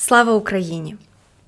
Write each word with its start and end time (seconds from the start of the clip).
Слава 0.00 0.32
Україні! 0.32 0.96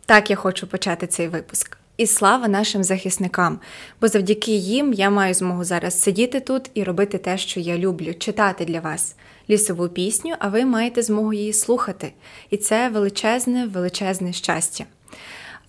Так 0.07 0.31
я 0.31 0.37
хочу 0.37 0.67
почати 0.67 1.07
цей 1.07 1.29
випуск. 1.29 1.77
І 1.97 2.07
слава 2.07 2.49
нашим 2.49 2.85
захисникам, 2.85 3.61
бо 4.01 4.09
завдяки 4.09 4.53
їм 4.53 4.93
я 4.93 5.11
маю 5.11 5.35
змогу 5.35 5.65
зараз 5.65 6.03
сидіти 6.03 6.41
тут 6.41 6.71
і 6.75 6.85
робити 6.85 7.19
те, 7.19 7.39
що 7.39 7.61
я 7.61 7.79
люблю, 7.79 8.15
читати 8.15 8.65
для 8.65 8.81
вас 8.81 9.15
лісову 9.51 9.89
пісню, 9.89 10.35
а 10.39 10.49
ви 10.49 10.65
маєте 10.65 11.03
змогу 11.03 11.33
її 11.33 11.53
слухати. 11.53 12.13
І 12.51 12.57
це 12.57 12.89
величезне, 12.89 13.67
величезне 13.67 14.33
щастя. 14.33 14.85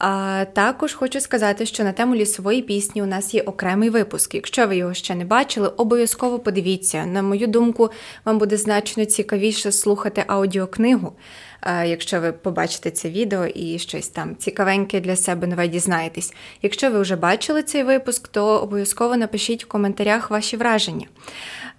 А 0.03 0.45
також 0.53 0.93
хочу 0.93 1.21
сказати, 1.21 1.65
що 1.65 1.83
на 1.83 1.91
тему 1.91 2.15
лісової 2.15 2.61
пісні 2.61 3.03
у 3.03 3.05
нас 3.05 3.33
є 3.33 3.41
окремий 3.41 3.89
випуск. 3.89 4.35
Якщо 4.35 4.67
ви 4.67 4.77
його 4.77 4.93
ще 4.93 5.15
не 5.15 5.25
бачили, 5.25 5.67
обов'язково 5.67 6.39
подивіться. 6.39 7.05
На 7.05 7.21
мою 7.21 7.47
думку, 7.47 7.89
вам 8.25 8.37
буде 8.37 8.57
значно 8.57 9.05
цікавіше 9.05 9.71
слухати 9.71 10.23
аудіокнигу, 10.27 11.13
якщо 11.85 12.21
ви 12.21 12.31
побачите 12.31 12.91
це 12.91 13.09
відео 13.09 13.45
і 13.45 13.79
щось 13.79 14.07
там 14.07 14.35
цікавеньке 14.35 14.99
для 14.99 15.15
себе 15.15 15.47
нове 15.47 15.67
дізнаєтесь. 15.67 16.33
Якщо 16.61 16.91
ви 16.91 17.01
вже 17.01 17.15
бачили 17.15 17.63
цей 17.63 17.83
випуск, 17.83 18.27
то 18.27 18.45
обов'язково 18.45 19.17
напишіть 19.17 19.65
в 19.65 19.67
коментарях 19.67 20.31
ваші 20.31 20.57
враження. 20.57 21.07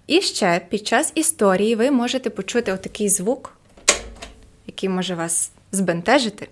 І 0.07 0.21
ще 0.21 0.61
під 0.69 0.87
час 0.87 1.11
історії 1.15 1.75
ви 1.75 1.91
можете 1.91 2.29
почути 2.29 2.71
отакий 2.71 3.09
звук, 3.09 3.57
який 4.67 4.89
може 4.89 5.15
вас 5.15 5.52
збентежити. 5.73 6.47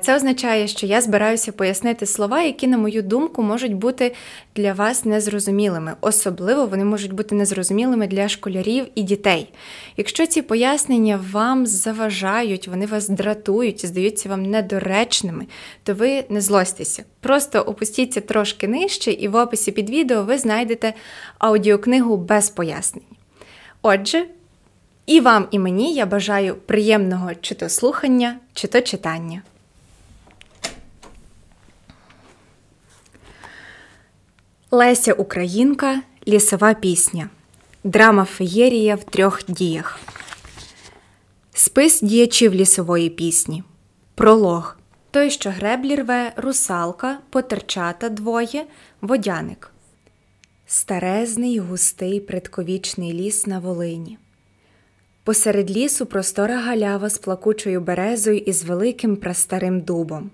Це 0.00 0.16
означає, 0.16 0.68
що 0.68 0.86
я 0.86 1.00
збираюся 1.00 1.52
пояснити 1.52 2.06
слова, 2.06 2.42
які, 2.42 2.66
на 2.66 2.78
мою 2.78 3.02
думку, 3.02 3.42
можуть 3.42 3.74
бути 3.74 4.14
для 4.56 4.72
вас 4.72 5.04
незрозумілими. 5.04 5.94
Особливо 6.00 6.66
вони 6.66 6.84
можуть 6.84 7.12
бути 7.12 7.34
незрозумілими 7.34 8.06
для 8.06 8.28
школярів 8.28 8.86
і 8.94 9.02
дітей. 9.02 9.52
Якщо 9.96 10.26
ці 10.26 10.42
пояснення 10.42 11.24
вам 11.32 11.66
заважають, 11.66 12.68
вони 12.68 12.86
вас 12.86 13.08
дратують, 13.08 13.84
і 13.84 13.86
здаються 13.86 14.28
вам 14.28 14.42
недоречними, 14.42 15.46
то 15.82 15.94
ви 15.94 16.24
не 16.28 16.40
злостеся. 16.40 17.04
Просто 17.20 17.60
опустіться 17.60 18.20
трошки 18.20 18.68
нижче, 18.68 19.12
і 19.12 19.28
в 19.28 19.36
описі 19.36 19.72
під 19.72 19.90
відео 19.90 20.22
ви 20.22 20.38
знайдете 20.38 20.94
аудіокнигу 21.38 22.16
без 22.16 22.50
пояснень. 22.50 23.04
Отже, 23.82 24.24
і 25.08 25.20
вам, 25.20 25.48
і 25.50 25.58
мені 25.58 25.94
я 25.94 26.06
бажаю 26.06 26.54
приємного 26.54 27.34
чи 27.34 27.54
то 27.54 27.68
слухання, 27.68 28.38
чи 28.52 28.68
то 28.68 28.80
читання. 28.80 29.42
Леся 34.70 35.12
Українка 35.12 36.02
Лісова 36.28 36.74
пісня. 36.74 37.28
Драма 37.84 38.24
феєрія 38.24 38.94
в 38.94 39.04
трьох 39.04 39.44
діях. 39.48 40.00
Спис 41.54 42.00
діячів 42.00 42.54
лісової 42.54 43.10
пісні. 43.10 43.64
Пролог. 44.14 44.76
Той, 45.10 45.30
що 45.30 45.50
греблі 45.50 45.94
рве, 45.94 46.32
русалка, 46.36 47.18
потерчата 47.30 48.08
двоє, 48.08 48.66
водяник. 49.00 49.70
Старезний 50.66 51.58
густий 51.58 52.20
предковічний 52.20 53.12
ліс 53.12 53.46
на 53.46 53.58
Волині. 53.58 54.18
Посеред 55.28 55.70
лісу 55.70 56.06
простора 56.06 56.56
галява 56.56 57.08
з 57.08 57.18
плакучою 57.18 57.80
березою 57.80 58.38
і 58.38 58.52
з 58.52 58.64
великим 58.64 59.16
прастарим 59.16 59.80
дубом. 59.80 60.30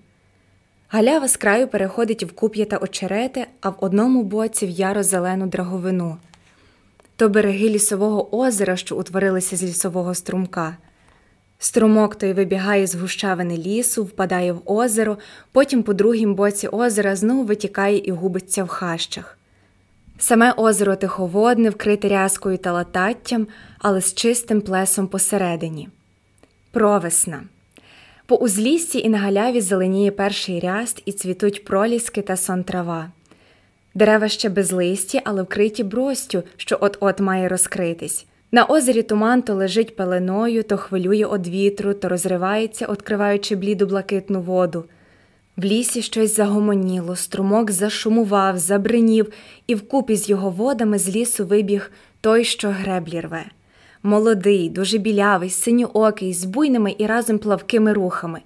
Галява 0.89 1.28
з 1.28 1.36
краю 1.36 1.69
переходить 1.69 2.25
в 2.25 2.33
куп'я 2.33 2.64
та 2.64 2.77
очерети, 2.77 3.47
а 3.61 3.69
в 3.69 3.77
одному 3.81 4.23
боці 4.23 4.67
в 4.67 4.70
яро 4.70 5.03
зелену 5.03 5.47
драговину. 5.47 6.17
То 7.17 7.28
береги 7.28 7.69
лісового 7.69 8.36
озера, 8.36 8.77
що 8.77 8.97
утворилися 8.97 9.56
з 9.56 9.62
лісового 9.62 10.14
струмка. 10.14 10.77
Струмок 11.58 12.17
той 12.17 12.33
вибігає 12.33 12.86
з 12.86 12.95
гущавини 12.95 13.56
лісу, 13.56 14.05
впадає 14.05 14.53
в 14.53 14.62
озеро, 14.64 15.19
потім 15.53 15.83
по 15.83 15.95
другім 15.95 16.34
боці 16.34 16.69
озера 16.69 17.17
знову 17.17 17.45
витікає 17.45 17.98
і 17.98 18.11
губиться 18.11 18.64
в 18.64 18.69
хащах. 18.69 19.39
Саме 20.27 20.53
озеро 20.56 20.96
тиховодне, 20.96 21.70
вкрите 21.70 22.08
рязкою 22.08 22.58
та 22.58 22.73
лататтям, 22.73 23.46
але 23.79 24.01
з 24.01 24.14
чистим 24.14 24.61
плесом 24.61 25.08
посередині. 25.08 25.89
Провесна. 26.70 27.42
По 28.27 28.36
узліссі 28.36 28.98
і 28.98 29.08
на 29.08 29.18
галяві 29.18 29.61
зеленіє 29.61 30.11
перший 30.11 30.61
ряст 30.61 31.02
і 31.07 31.13
цвітуть 31.13 31.64
проліски 31.64 32.23
та 32.23 32.36
сон 32.36 32.64
трава. 32.64 33.11
Дерева 33.95 34.29
ще 34.29 34.48
безлисті, 34.48 35.20
але 35.24 35.42
вкриті 35.42 35.83
бростю, 35.83 36.42
що 36.57 36.79
от-от 36.80 37.20
має 37.20 37.48
розкритись. 37.48 38.27
На 38.52 38.64
озері 38.64 39.02
туман 39.02 39.42
то 39.42 39.55
лежить 39.55 39.96
пеленою, 39.96 40.63
то 40.63 40.77
хвилює 40.77 41.24
од 41.24 41.48
вітру, 41.48 41.95
то 41.95 42.08
розривається, 42.08 42.86
откриваючи 42.86 43.57
бліду 43.57 43.86
блакитну 43.86 44.40
воду. 44.40 44.84
В 45.57 45.65
лісі 45.65 46.03
щось 46.03 46.37
загомоніло, 46.37 47.17
струмок 47.17 47.70
зашумував, 47.70 48.59
забринів, 48.59 49.33
і 49.67 49.75
вкупі 49.75 50.17
з 50.17 50.29
його 50.29 50.51
водами 50.51 50.98
з 50.98 51.17
лісу 51.17 51.47
вибіг 51.47 51.91
той, 52.20 52.45
що 52.45 52.69
греблі 52.69 53.20
рве. 53.20 53.45
Молодий, 54.03 54.70
дуже 54.70 54.98
білявий, 54.98 55.51
синьоокий, 55.51 56.35
з 56.35 56.45
буйними 56.45 56.95
і 56.98 57.07
разом 57.07 57.39
плавкими 57.39 57.93
рухами. 57.93 58.41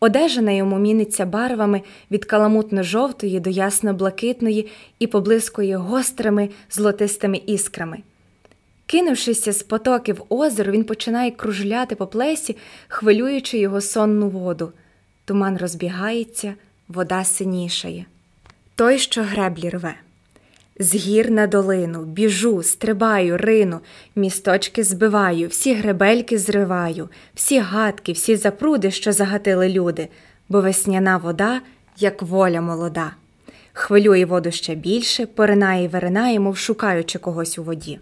Одежа 0.00 0.42
на 0.42 0.50
йому 0.52 0.78
міниться 0.78 1.26
барвами 1.26 1.82
від 2.10 2.24
каламутно-жовтої 2.24 3.40
до 3.40 3.50
ясно-блакитної 3.50 4.68
і 4.98 5.06
поблискує 5.06 5.76
гострими 5.76 6.48
золотистими 6.70 7.40
іскрами. 7.46 7.98
Кинувшися 8.86 9.52
з 9.52 9.62
потоки 9.62 10.12
в 10.12 10.24
озеро, 10.28 10.72
він 10.72 10.84
починає 10.84 11.30
кружляти 11.30 11.94
по 11.94 12.06
плесі, 12.06 12.56
хвилюючи 12.88 13.58
його 13.58 13.80
сонну 13.80 14.28
воду. 14.28 14.72
Туман 15.26 15.56
розбігається, 15.56 16.54
вода 16.88 17.24
синішає. 17.24 18.06
Той, 18.74 18.98
що 18.98 19.22
греблі 19.22 19.68
рве. 19.68 19.94
З 20.78 20.94
гір 20.94 21.30
на 21.30 21.46
долину 21.46 22.04
біжу, 22.04 22.62
стрибаю, 22.62 23.36
рину, 23.36 23.80
місточки 24.16 24.84
збиваю, 24.84 25.48
всі 25.48 25.74
гребельки 25.74 26.38
зриваю, 26.38 27.08
всі 27.34 27.58
гадки, 27.58 28.12
всі 28.12 28.36
запруди, 28.36 28.90
що 28.90 29.12
загатили 29.12 29.68
люди, 29.68 30.08
бо 30.48 30.60
весняна 30.60 31.16
вода, 31.16 31.60
як 31.98 32.22
воля 32.22 32.60
молода. 32.60 33.12
Хвилює 33.72 34.24
воду 34.24 34.50
ще 34.50 34.74
більше, 34.74 35.26
поринає 35.26 35.84
й 35.84 35.88
виринає, 35.88 36.40
мов 36.40 36.56
шукаючи 36.56 37.18
когось 37.18 37.58
у 37.58 37.62
воді. 37.62 37.98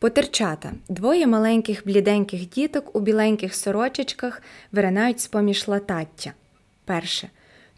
Потерчата 0.00 0.72
двоє 0.88 1.26
маленьких 1.26 1.82
бліденьких 1.86 2.48
діток 2.48 2.96
у 2.96 3.00
біленьких 3.00 3.54
сорочечках 3.54 4.42
виринають 4.72 5.20
з 5.20 5.26
поміж 5.26 5.68
латаття. 5.68 6.32
Перше. 6.84 7.28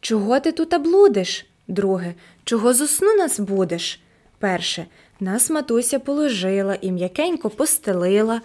Чого 0.00 0.40
ти 0.40 0.52
тут 0.52 0.82
блудиш? 0.82 1.46
Друге. 1.68 2.14
Чого 2.44 2.74
зусну 2.74 3.14
нас 3.14 3.40
будеш? 3.40 4.00
Перше. 4.38 4.86
Нас 5.20 5.50
матуся 5.50 5.98
положила 5.98 6.74
і 6.80 6.92
м'якенько 6.92 7.50
постелила, 7.50 8.40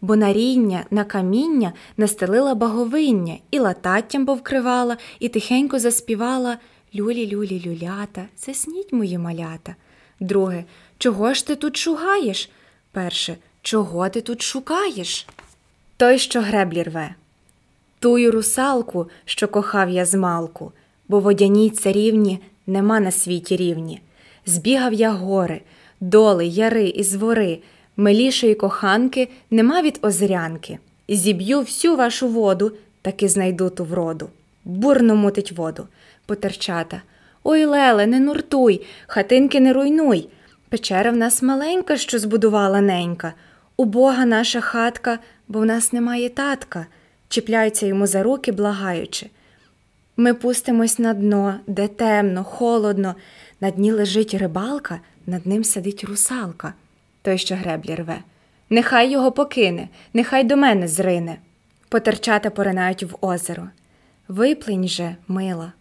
бо 0.00 0.16
на 0.16 0.32
ріння, 0.32 0.84
на 0.90 1.04
каміння 1.04 1.72
настелила 1.96 2.54
баговиння, 2.54 3.36
і 3.50 3.58
лататтям 3.58 4.26
повкривала, 4.26 4.96
і 5.18 5.28
тихенько 5.28 5.78
заспівала 5.78 6.58
Люлі-люлі 6.94 7.66
люлята, 7.66 8.24
засніть 8.38 8.92
мої 8.92 9.18
малята. 9.18 9.76
Друге. 10.20 10.64
Чого 10.98 11.34
ж 11.34 11.46
ти 11.46 11.56
тут 11.56 11.76
шугаєш? 11.76 12.50
Перше. 12.92 13.36
Чого 13.62 14.08
ти 14.08 14.20
тут 14.20 14.42
шукаєш? 14.42 15.26
Той, 15.96 16.18
що 16.18 16.40
греблі 16.40 16.82
рве. 16.82 17.14
Тую 17.98 18.32
русалку, 18.32 19.08
що 19.24 19.48
кохав 19.48 19.90
я 19.90 20.04
змалку, 20.04 20.72
бо 21.08 21.20
водяній 21.20 21.70
царівні 21.70 22.40
нема 22.66 23.00
на 23.00 23.10
світі 23.10 23.56
рівні. 23.56 24.00
Збігав 24.46 24.92
я 24.92 25.10
гори, 25.10 25.60
доли, 26.00 26.46
яри 26.46 26.88
і 26.88 27.02
звори, 27.02 27.58
милішої 27.96 28.54
коханки 28.54 29.28
нема 29.50 29.82
від 29.82 29.98
озрянки. 30.02 30.78
Зіб'ю 31.08 31.60
всю 31.60 31.96
вашу 31.96 32.28
воду, 32.28 32.72
таки 33.02 33.28
знайду 33.28 33.70
ту 33.70 33.84
вроду. 33.84 34.28
Бурно 34.64 35.16
мутить 35.16 35.52
воду, 35.52 35.88
потерчата. 36.26 37.02
Ой, 37.44 37.64
Леле, 37.64 38.06
не 38.06 38.20
нуртуй, 38.20 38.82
хатинки 39.06 39.60
не 39.60 39.72
руйнуй. 39.72 40.28
Печера 40.72 41.10
в 41.10 41.16
нас 41.16 41.42
маленька, 41.42 41.96
що 41.96 42.18
збудувала 42.18 42.80
ненька. 42.80 43.34
Убога 43.76 44.24
наша 44.26 44.60
хатка, 44.60 45.18
бо 45.48 45.60
в 45.60 45.66
нас 45.66 45.92
немає 45.92 46.28
татка 46.28 46.86
чіпляються 47.28 47.86
йому 47.86 48.06
за 48.06 48.22
руки, 48.22 48.52
благаючи. 48.52 49.26
Ми 50.16 50.34
пустимось 50.34 50.98
на 50.98 51.14
дно, 51.14 51.54
де 51.66 51.88
темно, 51.88 52.44
холодно, 52.44 53.14
на 53.60 53.70
дні 53.70 53.92
лежить 53.92 54.34
рибалка, 54.34 55.00
над 55.26 55.46
ним 55.46 55.64
сидить 55.64 56.04
русалка, 56.04 56.74
той, 57.22 57.38
що 57.38 57.54
греблі 57.54 57.94
рве. 57.94 58.18
Нехай 58.70 59.10
його 59.10 59.32
покине, 59.32 59.88
нехай 60.14 60.44
до 60.44 60.56
мене 60.56 60.88
зрине. 60.88 61.36
Потерчата 61.88 62.50
поринають 62.50 63.02
в 63.02 63.16
озеро. 63.20 63.68
Виплинь 64.28 64.88
же, 64.88 65.16
мила. 65.28 65.72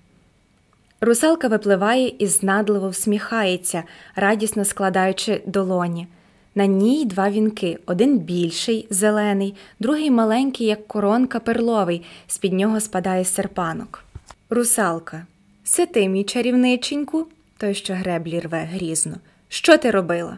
Русалка 1.04 1.48
випливає 1.48 2.14
і 2.20 2.28
знадливо 2.28 2.90
всміхається, 2.90 3.84
радісно 4.16 4.66
складаючи 4.66 5.42
долоні. 5.46 6.08
На 6.56 6.66
ній 6.66 7.06
два 7.06 7.30
вінки: 7.30 7.78
один 7.86 8.20
більший, 8.20 8.88
зелений, 8.90 9.56
другий 9.80 10.12
маленький, 10.12 10.68
як 10.68 10.88
коронка 10.88 11.40
перловий, 11.40 12.06
з 12.28 12.38
під 12.38 12.54
нього 12.54 12.80
спадає 12.80 13.26
серпанок. 13.26 14.04
Русалка. 14.50 15.26
Сити, 15.64 16.10
мій 16.10 16.24
чарівниченьку, 16.24 17.28
той, 17.58 17.74
що 17.74 17.94
греблі 17.94 18.40
рве 18.40 18.70
грізно. 18.74 19.16
Що 19.50 19.78
ти 19.78 19.92
робила? 19.92 20.38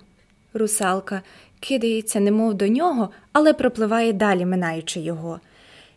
Русалка 0.54 1.22
кидається, 1.60 2.20
немов 2.20 2.54
до 2.54 2.68
нього, 2.68 3.10
але 3.34 3.54
пропливає 3.54 4.14
далі, 4.14 4.46
минаючи 4.46 5.00
його. 5.00 5.40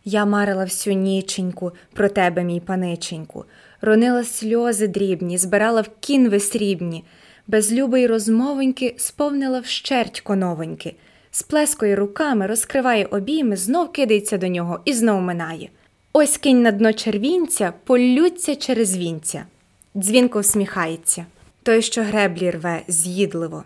Я 0.05 0.25
марила 0.25 0.65
всю 0.65 0.97
ніченьку 0.97 1.73
про 1.93 2.09
тебе, 2.09 2.45
мій 2.45 2.61
паниченьку, 2.61 3.45
ронила 3.81 4.25
сльози 4.25 4.87
дрібні, 4.89 5.39
збирала 5.39 5.81
в 5.81 5.89
кінви 6.01 6.41
срібні, 6.41 7.05
без 7.47 7.73
любої 7.73 8.07
розмовоньки 8.07 8.95
сповнила 8.99 9.61
вщерть 9.61 10.21
коновоньки, 10.21 10.95
сплескує 11.31 11.97
руками, 11.97 12.47
розкриває 12.47 13.07
обійми, 13.07 13.57
знов 13.57 13.93
кидається 13.93 14.39
до 14.39 14.49
нього 14.49 14.81
і 14.85 14.93
знов 14.93 15.21
минає. 15.21 15.69
Ось 16.13 16.37
кинь 16.37 16.63
на 16.63 16.73
дно 16.73 16.93
червінця, 16.93 17.73
полються 17.85 18.57
через 18.57 18.97
вінця. 18.97 19.45
Дзвінко 19.97 20.41
всміхається. 20.41 21.27
Той, 21.63 21.83
що 21.83 22.03
греблі 22.03 22.51
рве, 22.51 22.83
з'їдливо. 22.89 23.65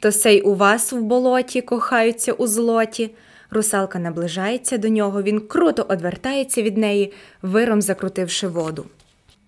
То 0.00 0.12
сей 0.12 0.40
у 0.40 0.54
вас 0.54 0.92
в 0.92 1.00
болоті 1.00 1.60
кохаються 1.60 2.32
у 2.32 2.46
злоті. 2.46 3.10
Русалка 3.50 3.98
наближається 3.98 4.78
до 4.78 4.88
нього, 4.88 5.22
він 5.22 5.40
круто 5.40 5.86
одвертається 5.88 6.62
від 6.62 6.76
неї, 6.76 7.12
виром 7.42 7.82
закрутивши 7.82 8.48
воду. 8.48 8.84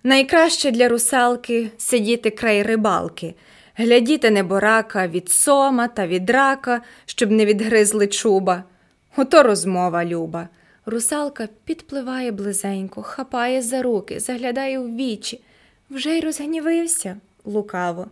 Найкраще 0.02 0.70
для 0.70 0.88
русалки 0.88 1.70
сидіти 1.78 2.30
край 2.30 2.62
рибалки, 2.62 3.34
глядіти 3.76 4.30
неборака 4.30 5.08
від 5.08 5.30
сома 5.30 5.88
та 5.88 6.06
від 6.06 6.30
рака, 6.30 6.82
щоб 7.06 7.30
не 7.30 7.46
відгризли 7.46 8.06
чуба. 8.06 8.64
Ото 9.16 9.42
розмова 9.42 10.04
люба. 10.04 10.48
Русалка 10.86 11.48
підпливає 11.64 12.32
близенько, 12.32 13.02
хапає 13.02 13.62
за 13.62 13.82
руки, 13.82 14.20
заглядає 14.20 14.78
в 14.78 14.96
вічі. 14.96 15.40
Вже 15.90 16.18
й 16.18 16.20
розгнівився 16.20 17.16
лукаво. 17.44 18.06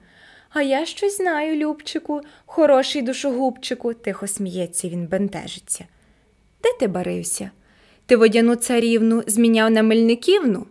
А 0.50 0.62
я 0.62 0.87
щось 0.87 1.17
знаю, 1.17 1.56
Любчику, 1.56 2.20
хороший 2.46 3.02
душогубчику, 3.02 3.94
тихо 3.94 4.26
сміється, 4.26 4.88
він 4.88 5.06
бентежиться. 5.06 5.84
Де 6.62 6.69
ти 6.81 6.87
барився? 6.87 7.50
Ти 8.06 8.17
водяну 8.17 8.56
царівну 8.56 9.23
зміняв 9.26 9.70
на 9.70 9.82
мельниківну? 9.82 10.67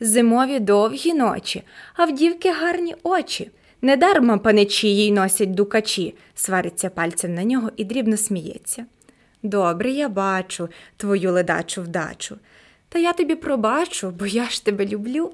Зимові 0.00 0.60
довгі 0.60 1.14
ночі, 1.14 1.62
а 1.94 2.04
в 2.04 2.12
дівки 2.12 2.52
гарні 2.52 2.94
очі. 3.02 3.50
Недарма 3.82 4.38
паничі 4.38 4.88
їй 4.88 5.12
носять 5.12 5.54
дукачі, 5.54 6.14
свариться 6.34 6.90
пальцем 6.90 7.34
на 7.34 7.44
нього 7.44 7.70
і 7.76 7.84
дрібно 7.84 8.16
сміється. 8.16 8.86
Добре, 9.42 9.90
я 9.90 10.08
бачу 10.08 10.68
твою 10.96 11.32
ледачу 11.32 11.82
вдачу. 11.82 12.36
Та 12.88 12.98
я 12.98 13.12
тобі 13.12 13.34
пробачу, 13.34 14.10
бо 14.18 14.26
я 14.26 14.44
ж 14.44 14.64
тебе 14.64 14.86
люблю, 14.86 15.32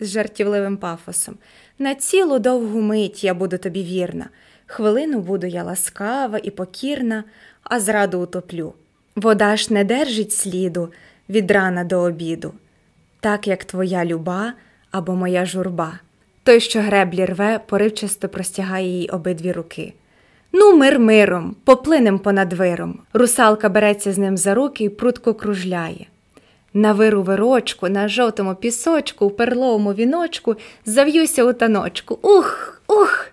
з 0.00 0.08
жартівливим 0.08 0.76
пафосом. 0.76 1.34
На 1.78 1.94
цілу 1.94 2.38
довгу 2.38 2.80
мить 2.80 3.24
я 3.24 3.34
буду 3.34 3.58
тобі 3.58 3.82
вірна. 3.82 4.28
Хвилину 4.66 5.18
буду 5.20 5.46
я 5.46 5.62
ласкава 5.62 6.38
і 6.42 6.50
покірна, 6.50 7.24
а 7.62 7.80
зраду 7.80 8.20
утоплю. 8.20 8.74
Вода 9.16 9.56
ж 9.56 9.72
не 9.72 9.84
держить 9.84 10.32
сліду 10.32 10.92
від 11.28 11.50
рана 11.50 11.84
до 11.84 12.00
обіду, 12.00 12.54
так 13.22 13.48
як 13.48 13.64
твоя 13.64 14.04
люба 14.04 14.52
або 14.90 15.12
моя 15.12 15.46
журба. 15.46 15.92
Той, 16.42 16.60
що 16.60 16.80
греблі 16.80 17.24
рве, 17.24 17.60
поривчасто 17.66 18.28
простягає 18.28 18.88
їй 18.88 19.08
обидві 19.08 19.52
руки. 19.52 19.92
Ну, 20.52 20.76
мир 20.76 20.98
миром, 20.98 21.56
поплинем 21.64 22.18
понад 22.18 22.52
виром. 22.52 22.98
Русалка 23.12 23.68
береться 23.68 24.12
з 24.12 24.18
ним 24.18 24.36
за 24.36 24.54
руки 24.54 24.84
і 24.84 24.88
прутко 24.88 25.34
кружляє. 25.34 26.06
На 26.74 26.92
виру 26.92 27.22
вирочку, 27.22 27.88
на 27.88 28.08
жовтому 28.08 28.54
пісочку, 28.54 29.26
у 29.26 29.30
перловому 29.30 29.94
віночку 29.94 30.56
зав'юся 30.84 31.44
у 31.44 31.52
таночку. 31.52 32.18
Ух, 32.22 32.82
ух! 32.86 33.28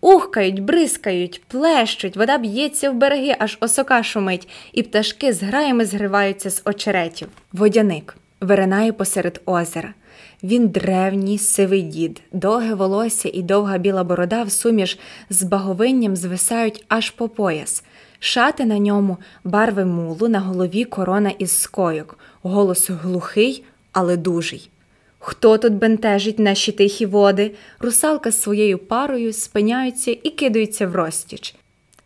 Ухкають, 0.00 0.60
бризкають, 0.60 1.42
плещуть, 1.48 2.16
вода 2.16 2.38
б'ється 2.38 2.90
в 2.90 2.94
береги, 2.94 3.36
аж 3.38 3.58
осока 3.60 4.02
шумить, 4.02 4.48
і 4.72 4.82
пташки 4.82 5.32
з 5.32 5.42
граями 5.42 5.84
згриваються 5.84 6.50
з 6.50 6.62
очеретів. 6.64 7.28
Водяник 7.52 8.16
виринає 8.42 8.92
посеред 8.92 9.40
озера. 9.46 9.94
Він 10.42 10.68
древній 10.68 11.38
сивий 11.38 11.82
дід, 11.82 12.20
довге 12.32 12.74
волосся 12.74 13.30
і 13.32 13.42
довга 13.42 13.78
біла 13.78 14.04
борода 14.04 14.42
в 14.42 14.50
суміш 14.50 14.98
з 15.30 15.42
баговинням 15.42 16.16
звисають 16.16 16.84
аж 16.88 17.10
по 17.10 17.28
пояс. 17.28 17.84
Шати 18.18 18.64
на 18.64 18.78
ньому, 18.78 19.16
барви 19.44 19.84
мулу, 19.84 20.28
на 20.28 20.40
голові 20.40 20.84
корона 20.84 21.30
із 21.30 21.60
скойок, 21.60 22.18
голос 22.42 22.90
глухий, 22.90 23.64
але 23.92 24.16
дужий. 24.16 24.70
Хто 25.18 25.58
тут 25.58 25.72
бентежить 25.72 26.38
наші 26.38 26.72
тихі 26.72 27.06
води? 27.06 27.50
Русалка 27.80 28.30
з 28.30 28.42
своєю 28.42 28.78
парою 28.78 29.32
спиняються 29.32 30.10
і 30.22 30.30
кидаються 30.30 30.86
в 30.86 30.94
розтіч. 30.94 31.54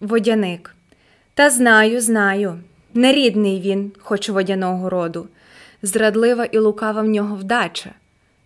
Водяник. 0.01 0.75
Та 1.35 1.51
знаю, 1.51 2.01
знаю. 2.01 2.59
Нерідний 2.95 3.61
він, 3.61 3.93
хоч 3.99 4.29
водяного 4.29 4.91
роду. 4.91 5.27
Зрадлива 5.83 6.45
і 6.45 6.59
лукава 6.59 7.03
в 7.03 7.09
нього 7.09 7.37
вдача. 7.37 7.91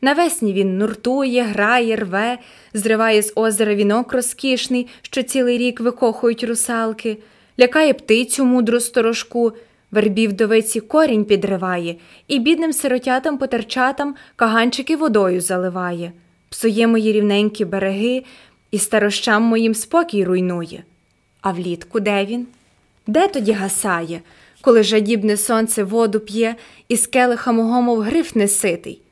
Навесні 0.03 0.53
він 0.53 0.79
нуртує, 0.79 1.43
грає, 1.43 1.97
рве, 1.97 2.39
зриває 2.75 3.23
з 3.23 3.33
озера 3.35 3.75
вінок 3.75 4.13
розкішний, 4.13 4.87
що 5.03 5.23
цілий 5.23 5.59
рік 5.59 5.81
викохують 5.81 6.45
русалки, 6.45 7.19
лякає 7.61 7.95
птицю 7.95 8.45
мудру 8.45 8.81
сторожку, 8.81 9.53
вербів 9.91 10.33
довиці 10.33 10.81
корінь 10.81 11.25
підриває, 11.25 11.97
і 12.29 12.39
бідним 12.39 12.73
сиротятам 12.73 13.39
потерчатам 13.39 14.15
каганчики 14.37 14.97
водою 14.97 15.41
заливає, 15.41 16.13
псує 16.49 16.87
мої 16.87 17.13
рівненькі 17.13 17.65
береги 17.65 18.25
і 18.71 18.79
старощам 18.79 19.43
моїм 19.43 19.75
спокій 19.75 20.25
руйнує. 20.25 20.83
А 21.41 21.53
влітку 21.53 22.01
де 22.01 22.25
він? 22.25 22.47
Де 23.07 23.29
тоді 23.29 23.53
гасає, 23.53 24.21
коли 24.61 24.83
жадібне 24.83 25.37
сонце 25.37 25.85
воду 25.85 26.21
п'є 26.21 26.57
і 26.89 26.97
з 26.97 27.07
келиха 27.07 27.53
мого, 27.53 27.83
мов 27.83 28.01
гриф 28.01 28.35
неситий? 28.35 29.03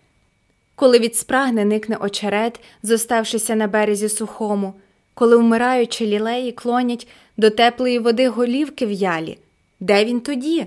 коли 0.79 0.99
від 0.99 1.17
спрагне 1.17 1.65
никне 1.65 1.97
очерет, 1.97 2.61
зоставшися 2.83 3.55
на 3.55 3.67
березі 3.67 4.09
сухому, 4.09 4.75
коли 5.15 5.37
вмираючи 5.37 6.07
лілеї 6.07 6.53
клонять 6.53 7.09
до 7.37 7.51
теплої 7.51 7.99
води 7.99 8.29
голівки 8.29 8.87
в'ялі, 8.87 9.39
де 9.81 10.05
він 10.05 10.21
тоді? 10.21 10.67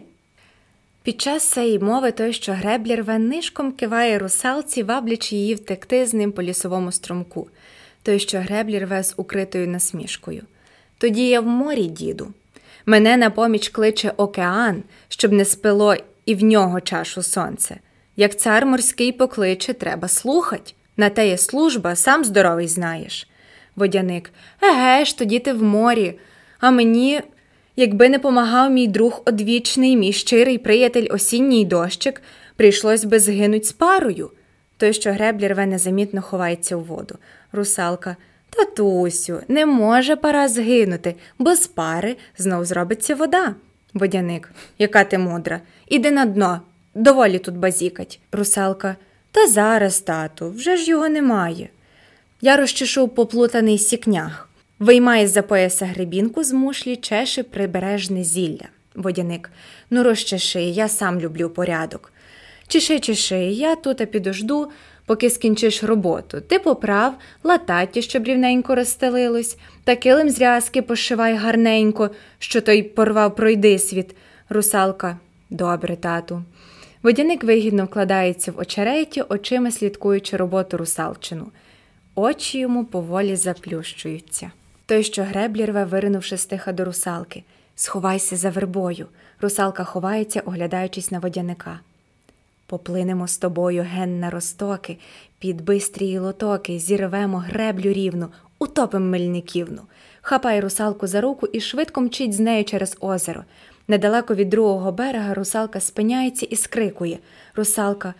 Під 1.03 1.21
час 1.21 1.43
цієї 1.43 1.79
мови 1.79 2.11
той, 2.11 2.33
що 2.33 2.53
греблі 2.53 2.95
рве 2.95 3.19
нишком 3.19 3.71
киває 3.71 4.19
русалці, 4.19 4.83
ваблячи 4.83 5.35
її 5.35 5.55
втекти 5.55 6.05
з 6.05 6.13
ним 6.13 6.31
по 6.31 6.43
лісовому 6.43 6.91
струмку, 6.91 7.47
той, 8.03 8.19
що 8.19 8.39
греблі 8.39 8.79
рве 8.79 9.03
з 9.03 9.13
укритою 9.17 9.67
насмішкою. 9.67 10.43
Тоді 10.97 11.27
я 11.27 11.41
в 11.41 11.45
морі, 11.45 11.85
діду. 11.85 12.33
Мене 12.85 13.17
на 13.17 13.29
поміч 13.29 13.69
кличе 13.69 14.13
океан, 14.17 14.83
щоб 15.09 15.31
не 15.31 15.45
спило 15.45 15.95
і 16.25 16.35
в 16.35 16.43
нього 16.43 16.81
чашу 16.81 17.23
сонце. 17.23 17.77
Як 18.15 18.39
цар 18.39 18.65
морський 18.65 19.11
покличе, 19.11 19.73
треба 19.73 20.07
слухать. 20.07 20.75
На 20.97 21.09
те 21.09 21.27
є 21.27 21.37
служба, 21.37 21.95
сам 21.95 22.23
здоровий 22.23 22.67
знаєш. 22.67 23.27
Водяник. 23.75 24.31
Еге 24.61 25.05
ж, 25.05 25.17
тоді 25.17 25.39
ти 25.39 25.53
в 25.53 25.63
морі. 25.63 26.19
А 26.59 26.71
мені, 26.71 27.21
якби 27.75 28.09
не 28.09 28.19
помагав 28.19 28.71
мій 28.71 28.87
друг 28.87 29.21
одвічний, 29.25 29.97
мій 29.97 30.13
щирий 30.13 30.57
приятель 30.57 31.07
осінній 31.11 31.65
дощик, 31.65 32.21
прийшлось 32.55 33.05
би 33.05 33.19
згинуть 33.19 33.65
з 33.65 33.71
парою. 33.71 34.31
Той, 34.77 34.93
що 34.93 35.11
греблі 35.11 35.47
рве, 35.47 35.65
незамітно 35.65 36.21
ховається 36.21 36.75
у 36.75 36.81
воду. 36.81 37.15
Русалка. 37.51 38.15
Татусю, 38.51 39.41
не 39.47 39.65
може 39.65 40.15
пара 40.15 40.47
згинути, 40.47 41.15
бо 41.39 41.55
з 41.55 41.67
пари 41.67 42.15
знов 42.37 42.65
зробиться 42.65 43.15
вода. 43.15 43.55
Водяник. 43.93 44.51
Яка 44.77 45.03
ти 45.03 45.17
мудра. 45.17 45.61
Іди 45.87 46.11
на 46.11 46.25
дно, 46.25 46.61
Доволі 46.95 47.39
тут 47.39 47.57
базікать. 47.57 48.19
Русалка. 48.31 48.95
Та 49.31 49.47
зараз, 49.47 49.99
тату, 49.99 50.51
вже 50.51 50.77
ж 50.77 50.89
його 50.89 51.09
немає. 51.09 51.69
Я 52.41 52.57
розчешу 52.57 53.07
поплутаний 53.07 53.77
сікнях. 53.77 54.49
Виймає 54.79 55.27
з 55.27 55.31
за 55.31 55.41
пояса 55.41 55.85
гребінку 55.85 56.43
з 56.43 56.51
мушлі, 56.51 56.95
чеше 56.95 57.43
прибережне 57.43 58.23
зілля. 58.23 58.65
Водяник. 58.95 59.51
Ну, 59.89 60.03
розчеши, 60.03 60.61
я 60.61 60.87
сам 60.87 61.19
люблю 61.19 61.49
порядок. 61.49 62.13
Чеши, 62.67 62.99
чеши, 62.99 63.39
я 63.39 63.75
тут 63.75 64.11
підожду, 64.11 64.71
поки 65.11 65.29
скінчиш 65.29 65.83
роботу. 65.83 66.41
Ти 66.41 66.59
поправ, 66.59 67.13
лататі, 67.43 68.01
щоб 68.01 68.23
рівненько 68.23 68.75
розстелилось, 68.75 69.57
та 69.83 69.95
килим 69.95 70.29
з 70.29 70.37
пошивай 70.81 71.35
гарненько, 71.35 72.09
що 72.39 72.61
той 72.61 72.83
порвав 72.83 73.35
пройди 73.35 73.79
світ. 73.79 74.15
Русалка. 74.49 75.17
Добре, 75.49 75.95
тату. 75.95 76.43
Водяник 77.03 77.43
вигідно 77.43 77.85
вкладається 77.85 78.51
в 78.51 78.59
очереті, 78.59 79.21
очима 79.21 79.71
слідкуючи 79.71 80.37
роботу 80.37 80.77
русалчину. 80.77 81.51
Очі 82.15 82.59
йому 82.59 82.85
поволі 82.85 83.35
заплющуються. 83.35 84.51
той, 84.85 85.03
що 85.03 85.23
греблі 85.23 85.65
рве, 85.65 85.85
виринувши 85.85 86.37
стиха 86.37 86.71
до 86.71 86.85
русалки. 86.85 87.43
Сховайся 87.75 88.37
за 88.37 88.49
вербою. 88.49 89.07
Русалка 89.41 89.83
ховається, 89.83 90.41
оглядаючись 90.45 91.11
на 91.11 91.19
водяника. 91.19 91.79
Поплинемо 92.71 93.27
з 93.27 93.37
тобою 93.37 93.85
ген 93.89 94.19
на 94.19 94.29
ростоки, 94.29 94.97
під 95.39 95.61
бистрі 95.61 96.19
лотоки, 96.19 96.79
зірвемо 96.79 97.37
греблю 97.37 97.93
рівну, 97.93 98.27
утопим 98.59 99.09
мельниківну. 99.09 99.81
Хапай 100.21 100.59
русалку 100.59 101.07
за 101.07 101.21
руку 101.21 101.47
і 101.47 101.61
швидко 101.61 102.01
мчить 102.01 102.33
з 102.33 102.39
нею 102.39 102.65
через 102.65 102.97
озеро. 102.99 103.43
Недалеко 103.87 104.35
від 104.35 104.49
другого 104.49 104.91
берега 104.91 105.33
русалка 105.33 105.79
спиняється 105.79 106.45
і 106.45 106.55
скрикує. 106.55 107.19
Русалка. 107.55 108.13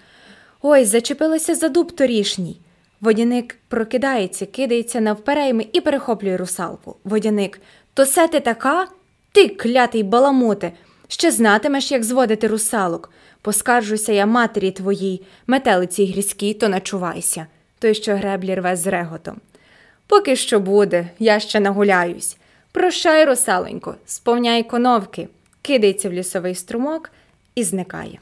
Ой, 0.61 0.85
зачепилася 0.85 1.55
за 1.55 1.69
дуб 1.69 1.91
торішній. 1.91 2.59
Водяник 3.01 3.57
прокидається, 3.67 4.45
кидається 4.45 5.01
навперейми 5.01 5.65
і 5.73 5.81
перехоплює 5.81 6.37
русалку. 6.37 6.95
Водяник. 7.03 7.61
То 7.93 8.05
се 8.05 8.27
ти 8.27 8.39
така? 8.39 8.87
Ти, 9.31 9.47
клятий 9.47 10.03
баламуте, 10.03 10.71
ще 11.07 11.31
знатимеш, 11.31 11.91
як 11.91 12.03
зводити 12.03 12.47
русалок. 12.47 13.09
Поскаржуся 13.41 14.11
я 14.11 14.25
матері 14.25 14.71
твоїй, 14.71 15.21
метелиці 15.47 16.05
грізькій, 16.05 16.53
то 16.53 16.69
начувайся. 16.69 17.47
Той, 17.79 17.93
що 17.93 18.15
греблі 18.15 18.55
рве 18.55 18.75
з 18.75 18.87
реготом. 18.87 19.41
Поки 20.07 20.35
що 20.35 20.59
буде, 20.59 21.09
я 21.19 21.39
ще 21.39 21.59
нагуляюсь. 21.59 22.37
Прощай, 22.71 23.25
русаленько, 23.25 23.95
сповняй 24.05 24.63
коновки, 24.63 25.27
кидається 25.61 26.09
в 26.09 26.13
лісовий 26.13 26.55
струмок 26.55 27.11
і 27.55 27.63
зникає. 27.63 28.19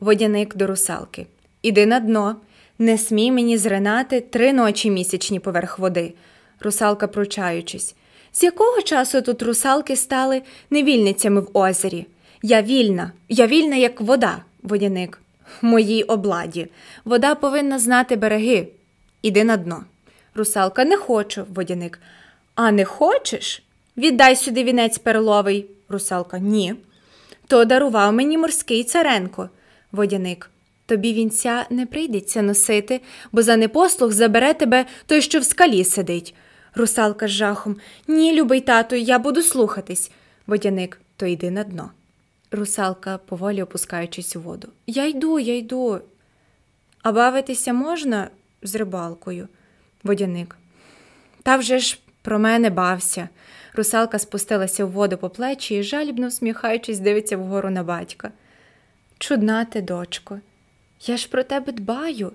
Водяник 0.00 0.56
до 0.56 0.66
русалки. 0.66 1.26
Іди 1.62 1.86
на 1.86 2.00
дно, 2.00 2.36
не 2.78 2.98
смій 2.98 3.32
мені 3.32 3.58
зринати 3.58 4.20
три 4.20 4.52
ночі 4.52 4.90
місячні 4.90 5.40
поверх 5.40 5.78
води. 5.78 6.12
Русалка, 6.60 7.06
пручаючись. 7.06 7.94
З 8.32 8.42
якого 8.42 8.82
часу 8.82 9.22
тут 9.22 9.42
русалки 9.42 9.96
стали 9.96 10.42
невільницями 10.70 11.40
в 11.40 11.48
озері? 11.52 12.06
Я 12.42 12.62
вільна, 12.62 13.12
я 13.28 13.46
вільна, 13.46 13.76
як 13.76 14.00
вода, 14.00 14.42
водяник. 14.62 15.20
Моїй 15.62 16.02
обладі. 16.02 16.66
Вода 17.04 17.34
повинна 17.34 17.78
знати 17.78 18.16
береги. 18.16 18.68
Іди 19.22 19.44
на 19.44 19.56
дно. 19.56 19.84
Русалка 20.34 20.84
не 20.84 20.96
хочу, 20.96 21.46
водяник. 21.54 22.00
А 22.54 22.70
не 22.70 22.84
хочеш? 22.84 23.62
Віддай 23.96 24.36
сюди 24.36 24.64
вінець 24.64 24.98
перловий. 24.98 25.66
Русалка 25.88 26.38
ні. 26.38 26.74
То 27.46 27.64
дарував 27.64 28.12
мені 28.12 28.38
морський 28.38 28.84
царенко. 28.84 29.50
Водяник. 29.92 30.50
Тобі 30.86 31.12
вінця 31.12 31.66
не 31.70 31.86
прийдеться 31.86 32.42
носити, 32.42 33.00
бо 33.32 33.42
за 33.42 33.56
непослух 33.56 34.12
забере 34.12 34.54
тебе 34.54 34.86
той, 35.06 35.22
що 35.22 35.40
в 35.40 35.44
скалі 35.44 35.84
сидить. 35.84 36.34
Русалка 36.74 37.28
з 37.28 37.30
жахом. 37.30 37.76
Ні, 38.08 38.34
любий 38.34 38.60
тату, 38.60 38.96
я 38.96 39.18
буду 39.18 39.42
слухатись. 39.42 40.10
Водяник, 40.46 41.00
то 41.16 41.26
йди 41.26 41.50
на 41.50 41.64
дно. 41.64 41.90
Русалка, 42.50 43.18
поволі 43.18 43.62
опускаючись 43.62 44.36
у 44.36 44.40
воду. 44.40 44.68
Я 44.86 45.06
йду, 45.06 45.38
я 45.38 45.56
йду. 45.56 46.00
А 47.02 47.12
бавитися 47.12 47.72
можна 47.72 48.30
з 48.62 48.74
рибалкою? 48.74 49.48
Водяник. 50.02 50.56
Та 51.42 51.56
вже 51.56 51.78
ж 51.78 51.98
про 52.22 52.38
мене 52.38 52.70
бався. 52.70 53.28
Русалка 53.74 54.18
спустилася 54.18 54.84
в 54.84 54.90
воду 54.90 55.16
по 55.16 55.30
плечі 55.30 55.74
і, 55.74 55.82
жалібно 55.82 56.28
всміхаючись, 56.28 56.98
дивиться 56.98 57.36
вгору 57.36 57.70
на 57.70 57.82
батька. 57.82 58.30
Чудна 59.18 59.64
ти, 59.64 59.80
дочко, 59.80 60.40
я 61.06 61.16
ж 61.16 61.28
про 61.28 61.42
тебе 61.42 61.72
дбаю, 61.72 62.32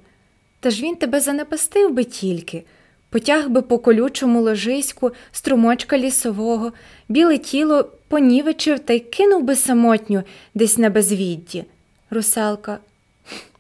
та 0.60 0.70
ж 0.70 0.84
він 0.84 0.96
тебе 0.96 1.20
занепастив 1.20 1.94
би 1.94 2.04
тільки, 2.04 2.64
потяг 3.14 3.50
би 3.50 3.62
по 3.62 3.80
колючому 3.80 4.42
ложиську 4.42 5.12
струмочка 5.32 5.98
лісового, 5.98 6.74
біле 7.10 7.38
тіло 7.38 7.90
понівечив 8.08 8.80
та 8.80 8.94
й 8.94 9.00
кинув 9.00 9.44
би 9.44 9.56
самотню 9.56 10.24
десь 10.54 10.78
на 10.78 10.90
безвідді. 10.90 11.66
Русалка, 12.12 12.78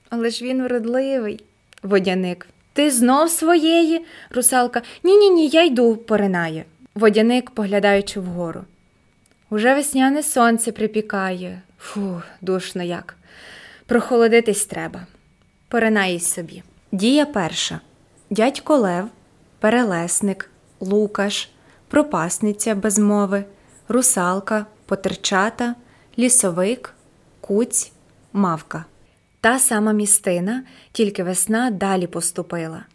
але 0.09 0.29
ж 0.29 0.45
він 0.45 0.63
вродливий. 0.63 1.43
Водяник. 1.83 2.47
Ти 2.73 2.91
знов 2.91 3.29
своєї? 3.29 4.05
Русалка. 4.29 4.81
Ні, 5.03 5.17
ні, 5.17 5.29
ні, 5.29 5.47
я 5.47 5.63
йду, 5.63 5.95
поринає. 5.95 6.65
Водяник, 6.95 7.51
поглядаючи 7.51 8.19
вгору. 8.19 8.61
Уже 9.49 9.75
весняне 9.75 10.23
сонце 10.23 10.71
припікає. 10.71 11.61
Фу, 11.79 12.21
душно 12.41 12.83
як. 12.83 13.15
Прохолодитись 13.85 14.65
треба. 14.65 15.07
Поринає 15.67 16.19
собі. 16.19 16.63
Дія 16.91 17.25
перша. 17.25 17.79
Дядько 18.29 18.77
Лев, 18.77 19.09
перелесник, 19.63 20.49
Лукаш, 20.79 21.49
пропасниця 21.87 22.75
без 22.75 22.99
мови, 22.99 23.45
русалка, 23.87 24.65
потерчата, 24.85 25.75
лісовик, 26.19 26.93
куць, 27.41 27.91
мавка. 28.33 28.85
Та 29.41 29.59
сама 29.59 29.93
містина, 29.93 30.63
тільки 30.91 31.23
весна 31.23 31.71
далі 31.71 32.07
поступила. 32.07 32.85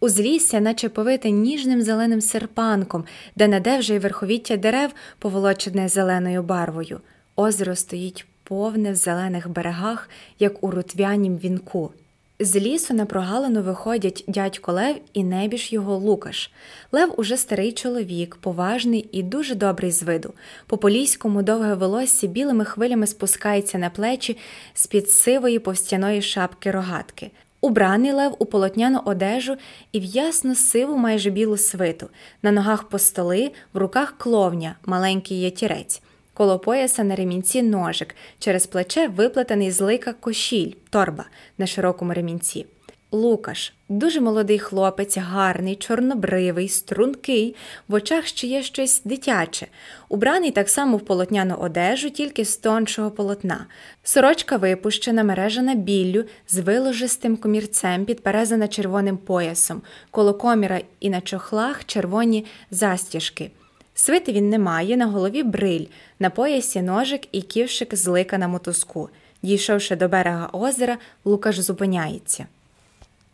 Узлісся, 0.00 0.60
наче 0.60 0.88
повите 0.88 1.30
ніжним 1.30 1.82
зеленим 1.82 2.20
серпанком, 2.20 3.04
де 3.36 3.48
наде 3.48 3.78
вже 3.78 3.94
й 3.94 3.98
верховіття 3.98 4.56
дерев, 4.56 4.90
поволочене 5.18 5.88
зеленою 5.88 6.42
барвою. 6.42 7.00
Озеро 7.36 7.76
стоїть 7.76 8.26
повне 8.44 8.92
в 8.92 8.96
зелених 8.96 9.48
берегах, 9.48 10.08
як 10.38 10.64
у 10.64 10.70
рутвянім 10.70 11.38
вінку. 11.38 11.92
З 12.38 12.56
лісу 12.56 12.94
на 12.94 13.06
прогалину 13.06 13.62
виходять 13.62 14.24
дядько 14.28 14.72
Лев 14.72 14.96
і 15.12 15.24
небіж 15.24 15.72
його 15.72 15.96
Лукаш. 15.96 16.50
Лев 16.92 17.14
уже 17.16 17.36
старий 17.36 17.72
чоловік, 17.72 18.36
поважний 18.36 19.08
і 19.12 19.22
дуже 19.22 19.54
добрий 19.54 19.90
з 19.90 20.02
виду. 20.02 20.32
По 20.66 20.78
поліському 20.78 21.42
довге 21.42 21.74
волосся 21.74 22.26
білими 22.26 22.64
хвилями 22.64 23.06
спускається 23.06 23.78
на 23.78 23.90
плечі 23.90 24.36
з 24.74 24.86
під 24.86 25.10
сивої 25.10 25.58
повстяної 25.58 26.22
шапки 26.22 26.70
рогатки. 26.70 27.30
Убраний 27.60 28.12
лев 28.12 28.36
у 28.38 28.46
полотняну 28.46 29.00
одежу 29.04 29.56
і 29.92 30.00
в 30.00 30.04
ясно 30.04 30.54
сиву 30.54 30.96
майже 30.96 31.30
білу 31.30 31.56
свиту, 31.56 32.08
на 32.42 32.52
ногах 32.52 32.88
постоли, 32.88 33.52
в 33.72 33.78
руках 33.78 34.14
кловня, 34.18 34.76
маленький 34.86 35.40
ятірець. 35.40 36.02
Коло 36.34 36.58
пояса 36.58 37.04
на 37.04 37.16
ремінці 37.16 37.62
ножик, 37.62 38.14
через 38.38 38.66
плече 38.66 39.08
виплетений 39.08 39.70
з 39.70 39.80
лика 39.80 40.12
кошіль, 40.12 40.72
торба 40.90 41.24
на 41.58 41.66
широкому 41.66 42.12
ремінці. 42.12 42.66
Лукаш, 43.12 43.72
дуже 43.88 44.20
молодий 44.20 44.58
хлопець, 44.58 45.18
гарний, 45.18 45.76
чорнобривий, 45.76 46.68
стрункий, 46.68 47.56
в 47.88 47.94
очах 47.94 48.26
ще 48.26 48.46
є 48.46 48.62
щось 48.62 49.02
дитяче, 49.04 49.66
убраний 50.08 50.50
так 50.50 50.68
само 50.68 50.96
в 50.96 51.00
полотняну 51.00 51.54
одежу, 51.54 52.10
тільки 52.10 52.44
з 52.44 52.56
тоншого 52.56 53.10
полотна. 53.10 53.66
Сорочка 54.02 54.56
випущена, 54.56 55.24
мережена 55.24 55.74
біллю, 55.74 56.24
з 56.48 56.58
виложистим 56.58 57.36
комірцем, 57.36 58.04
підперезана 58.04 58.68
червоним 58.68 59.16
поясом, 59.16 59.82
коло 60.10 60.34
коміра 60.34 60.80
і 61.00 61.10
на 61.10 61.20
чохлах 61.20 61.84
червоні 61.84 62.44
застіжки. 62.70 63.50
Свити 63.94 64.32
він 64.32 64.48
не 64.48 64.58
має, 64.58 64.96
на 64.96 65.06
голові 65.06 65.42
бриль, 65.42 65.86
на 66.18 66.30
поясі 66.30 66.82
ножик 66.82 67.22
і 67.32 67.42
ківшик 67.42 67.94
з 67.94 68.06
лика 68.06 68.38
на 68.38 68.48
мотузку. 68.48 69.10
Дійшовши 69.42 69.96
до 69.96 70.08
берега 70.08 70.48
озера, 70.52 70.98
Лукаш 71.24 71.58
зупиняється. 71.58 72.46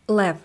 Лев, 0.07 0.35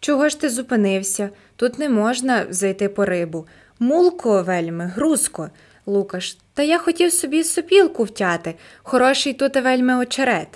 чого 0.00 0.28
ж 0.28 0.40
ти 0.40 0.48
зупинився? 0.48 1.30
Тут 1.56 1.78
не 1.78 1.88
можна 1.88 2.46
зайти 2.50 2.88
по 2.88 3.04
рибу. 3.04 3.46
Мулко 3.78 4.42
вельми, 4.42 4.84
грузко. 4.84 5.50
Лукаш, 5.86 6.36
та 6.54 6.62
я 6.62 6.78
хотів 6.78 7.12
собі 7.12 7.44
сопілку 7.44 8.04
втяти. 8.04 8.54
Хороший 8.82 9.32
тут 9.32 9.56
вельми 9.56 9.96
очерет. 9.96 10.48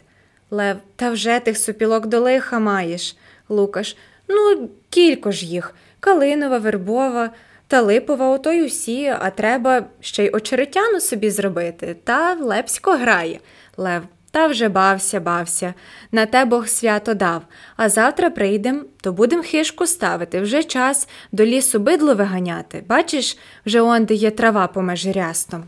Лев, 0.50 0.76
та 0.96 1.10
вже 1.10 1.40
тих 1.40 1.58
сопілок 1.58 2.06
до 2.06 2.20
лиха 2.20 2.58
маєш. 2.58 3.16
Лукаш, 3.48 3.96
ну, 4.28 4.68
кілько 4.90 5.32
ж 5.32 5.46
їх. 5.46 5.74
Калинова, 6.00 6.58
вербова 6.58 7.30
та 7.68 7.80
липова, 7.80 8.28
ото 8.28 8.52
й 8.52 8.66
усі, 8.66 9.06
а 9.06 9.30
треба 9.30 9.84
ще 10.00 10.24
й 10.24 10.30
очеретяну 10.32 11.00
собі 11.00 11.30
зробити. 11.30 11.96
Та 12.04 12.34
лепсько 12.34 12.92
грає. 12.92 13.40
Лев, 13.76 14.02
та 14.30 14.46
вже 14.46 14.68
бався, 14.68 15.20
бався, 15.20 15.74
на 16.12 16.26
те 16.26 16.44
Бог 16.44 16.68
свято 16.68 17.14
дав. 17.14 17.42
А 17.76 17.88
завтра 17.88 18.30
прийдем, 18.30 18.86
то 19.00 19.12
будем 19.12 19.42
хишку 19.42 19.86
ставити, 19.86 20.40
вже 20.40 20.62
час 20.62 21.08
до 21.32 21.44
лісу 21.44 21.78
бидло 21.78 22.14
виганяти. 22.14 22.84
Бачиш, 22.88 23.38
вже 23.66 23.80
онде 23.80 24.14
є 24.14 24.30
трава 24.30 24.66
помеж 24.66 25.06
рястом. 25.06 25.64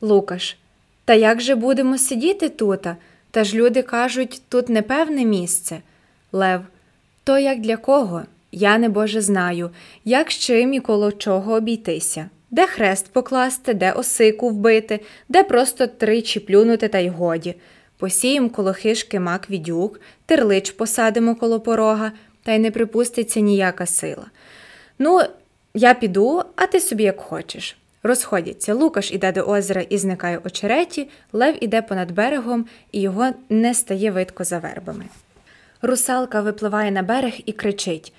Лукаш, 0.00 0.56
та 1.04 1.14
як 1.14 1.40
же 1.40 1.54
будемо 1.54 1.98
сидіти 1.98 2.48
тута? 2.48 2.96
Та 3.30 3.44
ж 3.44 3.56
люди 3.56 3.82
кажуть, 3.82 4.42
тут 4.48 4.68
непевне 4.68 5.24
місце. 5.24 5.80
Лев, 6.32 6.60
то 7.24 7.38
як 7.38 7.60
для 7.60 7.76
кого? 7.76 8.22
Я 8.60 8.78
не 8.78 8.88
Боже 8.88 9.20
знаю, 9.20 9.70
як 10.04 10.30
з 10.30 10.34
чим 10.34 10.74
і 10.74 10.80
коло 10.80 11.12
чого 11.12 11.52
обійтися, 11.52 12.30
де 12.50 12.66
хрест 12.66 13.12
покласти, 13.12 13.74
де 13.74 13.92
осику 13.92 14.48
вбити, 14.48 15.00
де 15.28 15.42
просто 15.42 15.86
тричі 15.86 16.40
плюнути 16.40 16.88
та 16.88 16.98
й 16.98 17.08
годі. 17.08 17.54
Посієм 17.98 18.50
коло 18.50 18.72
хишки 18.72 19.20
мак 19.20 19.50
відюк, 19.50 20.00
терлич 20.26 20.70
посадимо 20.70 21.34
коло 21.34 21.60
порога, 21.60 22.12
та 22.42 22.52
й 22.52 22.58
не 22.58 22.70
припуститься 22.70 23.40
ніяка 23.40 23.86
сила. 23.86 24.26
Ну, 24.98 25.20
Я 25.74 25.94
піду, 25.94 26.42
а 26.56 26.66
ти 26.66 26.80
собі 26.80 27.02
як 27.02 27.20
хочеш. 27.20 27.76
Розходяться. 28.02 28.74
Лукаш 28.74 29.12
іде 29.12 29.32
до 29.32 29.42
озера 29.42 29.80
і 29.80 29.98
зникає 29.98 30.40
очереті, 30.44 31.08
Лев 31.32 31.64
іде 31.64 31.82
понад 31.82 32.12
берегом, 32.12 32.66
і 32.92 33.00
його 33.00 33.28
не 33.48 33.74
стає 33.74 34.10
видко 34.10 34.44
за 34.44 34.58
вербами. 34.58 35.04
Русалка 35.82 36.40
випливає 36.40 36.90
на 36.90 37.02
берег 37.02 37.32
і 37.46 37.52
кричить 37.52 38.12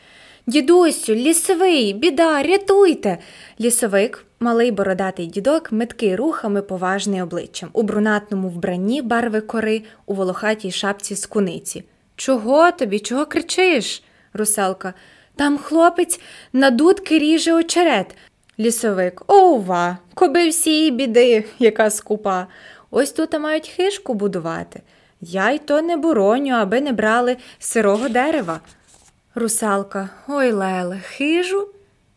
Дідусю, 0.49 1.15
лісовий, 1.15 1.93
біда, 1.93 2.43
рятуйте. 2.43 3.17
Лісовик, 3.61 4.25
малий 4.39 4.71
бородатий 4.71 5.25
дідок, 5.25 5.71
меткий 5.71 6.15
рухами, 6.15 6.61
поважний 6.61 7.21
обличчям, 7.21 7.69
у 7.73 7.83
брунатному 7.83 8.49
вбранні 8.49 9.01
барви 9.01 9.41
кори, 9.41 9.81
у 10.05 10.13
волохатій 10.13 10.71
шапці 10.71 11.15
з 11.15 11.25
куниці. 11.25 11.83
Чого 12.15 12.71
тобі? 12.71 12.99
Чого 12.99 13.25
кричиш? 13.25 14.03
Русалка. 14.33 14.93
Там 15.35 15.57
хлопець 15.57 16.19
на 16.53 16.69
дудки 16.69 17.19
ріже 17.19 17.53
очерет. 17.53 18.15
Лісовик. 18.59 19.23
Ова, 19.27 19.97
коби 20.13 20.49
всі 20.49 20.91
біди, 20.91 21.45
яка 21.59 21.89
скупа. 21.89 22.47
Ось 22.91 23.11
тут 23.11 23.39
мають 23.39 23.67
хишку 23.67 24.13
будувати. 24.13 24.81
Я 25.21 25.51
й 25.51 25.59
то 25.59 25.81
не 25.81 25.97
бороню, 25.97 26.53
аби 26.53 26.81
не 26.81 26.91
брали 26.91 27.37
сирого 27.59 28.09
дерева. 28.09 28.59
Русалка, 29.35 30.09
ой 30.27 30.51
Леле, 30.51 30.99
хижу? 30.99 31.69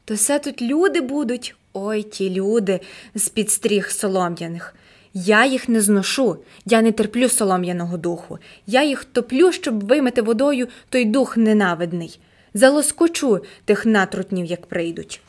То 0.04 0.14
все 0.14 0.38
тут 0.38 0.62
люди 0.62 1.00
будуть. 1.00 1.54
Ой 1.72 2.02
ті 2.02 2.30
люди 2.30 2.80
з 3.14 3.28
під 3.28 3.50
стріх 3.50 3.90
солом'яних. 3.90 4.74
Я 5.14 5.46
їх 5.46 5.68
не 5.68 5.80
зношу, 5.80 6.36
я 6.64 6.82
не 6.82 6.92
терплю 6.92 7.28
солом'яного 7.28 7.96
духу. 7.96 8.38
Я 8.66 8.82
їх 8.82 9.04
топлю, 9.04 9.52
щоб 9.52 9.84
вимити 9.86 10.22
водою 10.22 10.68
той 10.88 11.04
дух 11.04 11.36
ненавидний. 11.36 12.20
Залоскочу 12.54 13.44
тих 13.64 13.86
натрутнів, 13.86 14.46
як 14.46 14.66
прийдуть. 14.66 15.20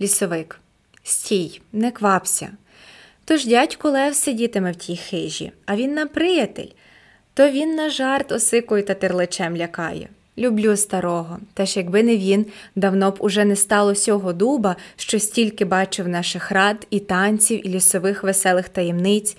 Лісовик. 0.00 0.60
Стій, 1.02 1.60
не 1.72 1.90
квапся. 1.90 2.50
Тож 3.24 3.46
дядько 3.46 3.90
Лев 3.90 4.14
сидітиме 4.14 4.72
в 4.72 4.76
тій 4.76 4.96
хижі, 4.96 5.52
а 5.66 5.76
він 5.76 5.94
на 5.94 6.06
приятель, 6.06 6.68
то 7.34 7.50
він 7.50 7.74
на 7.74 7.90
жарт 7.90 8.32
осикою 8.32 8.82
та 8.82 8.94
терличем 8.94 9.56
лякає. 9.56 10.08
Люблю 10.38 10.76
старого, 10.76 11.38
та 11.54 11.66
ж 11.66 11.78
якби 11.78 12.02
не 12.02 12.16
він, 12.16 12.46
давно 12.76 13.10
б 13.10 13.16
уже 13.18 13.44
не 13.44 13.56
стало 13.56 13.94
сього 13.94 14.32
дуба, 14.32 14.76
що 14.96 15.18
стільки 15.18 15.64
бачив 15.64 16.08
наших 16.08 16.50
рад 16.50 16.86
і 16.90 17.00
танців, 17.00 17.66
і 17.66 17.70
лісових 17.70 18.22
веселих 18.22 18.68
таємниць. 18.68 19.36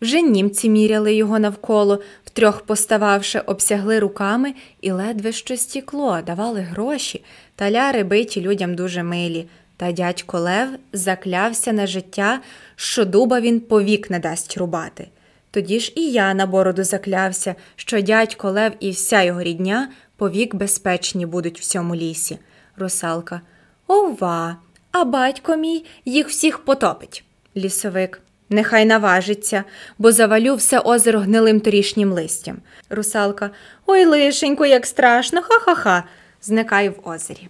Вже 0.00 0.22
німці 0.22 0.68
міряли 0.68 1.14
його 1.14 1.38
навколо, 1.38 2.02
втрьох 2.24 2.60
постававши, 2.60 3.38
обсягли 3.38 3.98
руками 3.98 4.54
і 4.80 4.90
ледве 4.90 5.32
що 5.32 5.56
стікло, 5.56 6.18
давали 6.26 6.60
гроші, 6.60 7.24
таляри 7.56 8.04
биті 8.04 8.40
людям 8.40 8.74
дуже 8.74 9.02
милі. 9.02 9.46
Та 9.76 9.92
дядько 9.92 10.38
Лев 10.38 10.68
заклявся 10.92 11.72
на 11.72 11.86
життя, 11.86 12.40
що 12.76 13.04
дуба 13.04 13.40
він 13.40 13.60
повік 13.60 14.10
не 14.10 14.18
дасть 14.18 14.56
рубати. 14.56 15.08
Тоді 15.50 15.80
ж 15.80 15.92
і 15.96 16.10
я 16.10 16.34
на 16.34 16.46
бороду 16.46 16.84
заклявся, 16.84 17.54
що 17.76 18.00
дядько 18.00 18.50
Лев 18.50 18.72
і 18.80 18.90
вся 18.90 19.22
його 19.22 19.42
рідня 19.42 19.88
повік 20.20 20.54
безпечні 20.54 21.26
будуть 21.26 21.60
в 21.60 21.64
цьому 21.64 21.94
лісі. 21.94 22.38
Русалка. 22.76 23.40
Ова, 23.86 24.56
а 24.92 25.04
батько 25.04 25.56
мій 25.56 25.84
їх 26.04 26.28
всіх 26.28 26.58
потопить. 26.58 27.24
Лісовик. 27.56 28.20
Нехай 28.50 28.84
наважиться, 28.84 29.64
бо 29.98 30.12
завалю 30.12 30.54
все 30.54 30.78
озеро 30.78 31.20
гнилим 31.20 31.60
торішнім 31.60 32.12
листям. 32.12 32.56
Русалка. 32.90 33.50
Ой, 33.86 34.04
лишенько, 34.04 34.66
як 34.66 34.86
страшно, 34.86 35.42
ха-ха-ха. 35.42 36.04
Зникає 36.42 36.90
в 36.90 37.08
озері. 37.08 37.48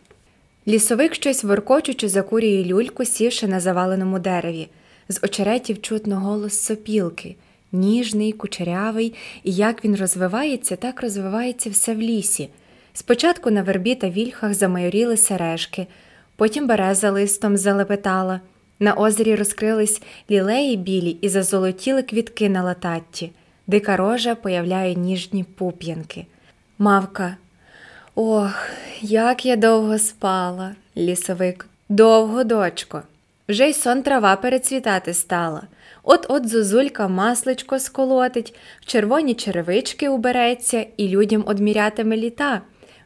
Лісовик 0.69 1.15
щось 1.15 1.45
воркочучи 1.45 2.09
закурює 2.09 2.65
люльку, 2.65 3.05
сівши 3.05 3.47
на 3.47 3.61
заваленому 3.61 4.19
дереві. 4.19 4.69
З 5.09 5.21
очеретів 5.23 5.83
чутно 5.83 6.21
голос 6.21 6.61
сопілки, 6.61 7.37
ніжний, 7.73 8.33
кучерявий, 8.33 9.15
і 9.45 9.53
як 9.53 9.85
він 9.85 9.97
розвивається, 9.97 10.77
так 10.77 11.03
розвивається 11.03 11.71
все 11.71 11.95
в 11.95 11.99
лісі. 11.99 12.49
Спочатку 13.01 13.51
на 13.51 13.63
вербі 13.63 13.95
та 13.95 14.11
вільхах 14.11 14.55
замайоріли 14.55 15.17
сережки, 15.17 15.87
потім 16.37 16.67
береза 16.67 17.11
листом 17.11 17.57
залепетала. 17.57 18.41
На 18.81 18.95
озері 18.95 19.35
розкрились 19.35 20.03
лілеї 20.31 20.77
білі 20.77 21.11
і 21.21 21.29
зазолотіли 21.29 22.03
квітки 22.03 22.49
на 22.49 22.63
лататті. 22.63 23.33
Дика 23.67 23.97
рожа 23.97 24.35
появляє 24.35 24.95
ніжні 24.95 25.45
пуп'янки. 25.45 26.27
Мавка. 26.79 27.37
Ох, 28.15 28.69
як 29.01 29.47
я 29.47 29.57
довго 29.57 29.99
спала, 29.99 30.75
лісовик. 30.97 31.67
Довго, 31.89 32.45
дочко. 32.45 33.03
Вже 33.49 33.69
й 33.69 33.73
сон 33.73 34.03
трава 34.03 34.37
перецвітати 34.37 35.15
стала. 35.15 35.63
От 36.03 36.27
от 36.29 36.49
зозулька 36.49 37.09
масличко 37.09 37.79
сколотить, 37.79 38.55
в 38.81 38.87
червоні 38.87 39.35
черевички 39.35 40.09
убереться 40.09 40.87
і 40.97 41.09
людям 41.09 41.45
одмірятиме 41.47 42.17
літа. 42.17 42.61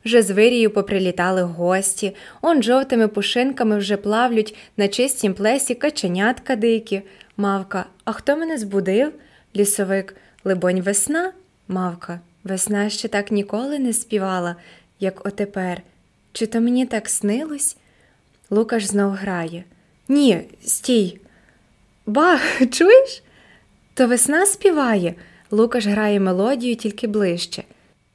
Вже 0.05 0.23
з 0.23 0.31
вирію 0.31 0.71
поприлітали 0.71 1.43
гості, 1.43 2.15
он 2.43 2.63
жовтими 2.63 3.09
пушинками 3.09 3.79
вже 3.79 3.97
плавлють 3.97 4.57
на 4.77 4.89
чистім 4.89 5.35
плесі 5.35 5.75
каченятка 5.75 6.57
дикі. 6.57 7.03
Мавка, 7.37 7.87
а 8.05 8.13
хто 8.13 8.37
мене 8.37 8.59
збудив? 8.59 9.13
Лісовик, 9.57 10.17
либонь, 10.45 10.81
весна? 10.81 11.33
Мавка, 11.69 12.21
весна 12.45 12.91
ще 12.91 13.09
так 13.09 13.31
ніколи 13.31 13.79
не 13.79 13.93
співала, 13.93 14.57
як 15.01 15.27
отепер. 15.27 15.83
Чи 16.33 16.47
то 16.47 16.61
мені 16.61 16.87
так 16.87 17.09
снилось? 17.09 17.77
Лукаш 18.51 18.85
знов 18.85 19.13
грає. 19.13 19.65
Ні, 20.09 20.41
стій. 20.65 21.21
Ба, 22.07 22.41
чуєш? 22.73 23.23
То 23.95 24.07
весна 24.07 24.47
співає. 24.47 25.15
Лукаш 25.51 25.87
грає 25.87 26.21
мелодію 26.21 26.77
тільки 26.77 27.07
ближче. 27.07 27.63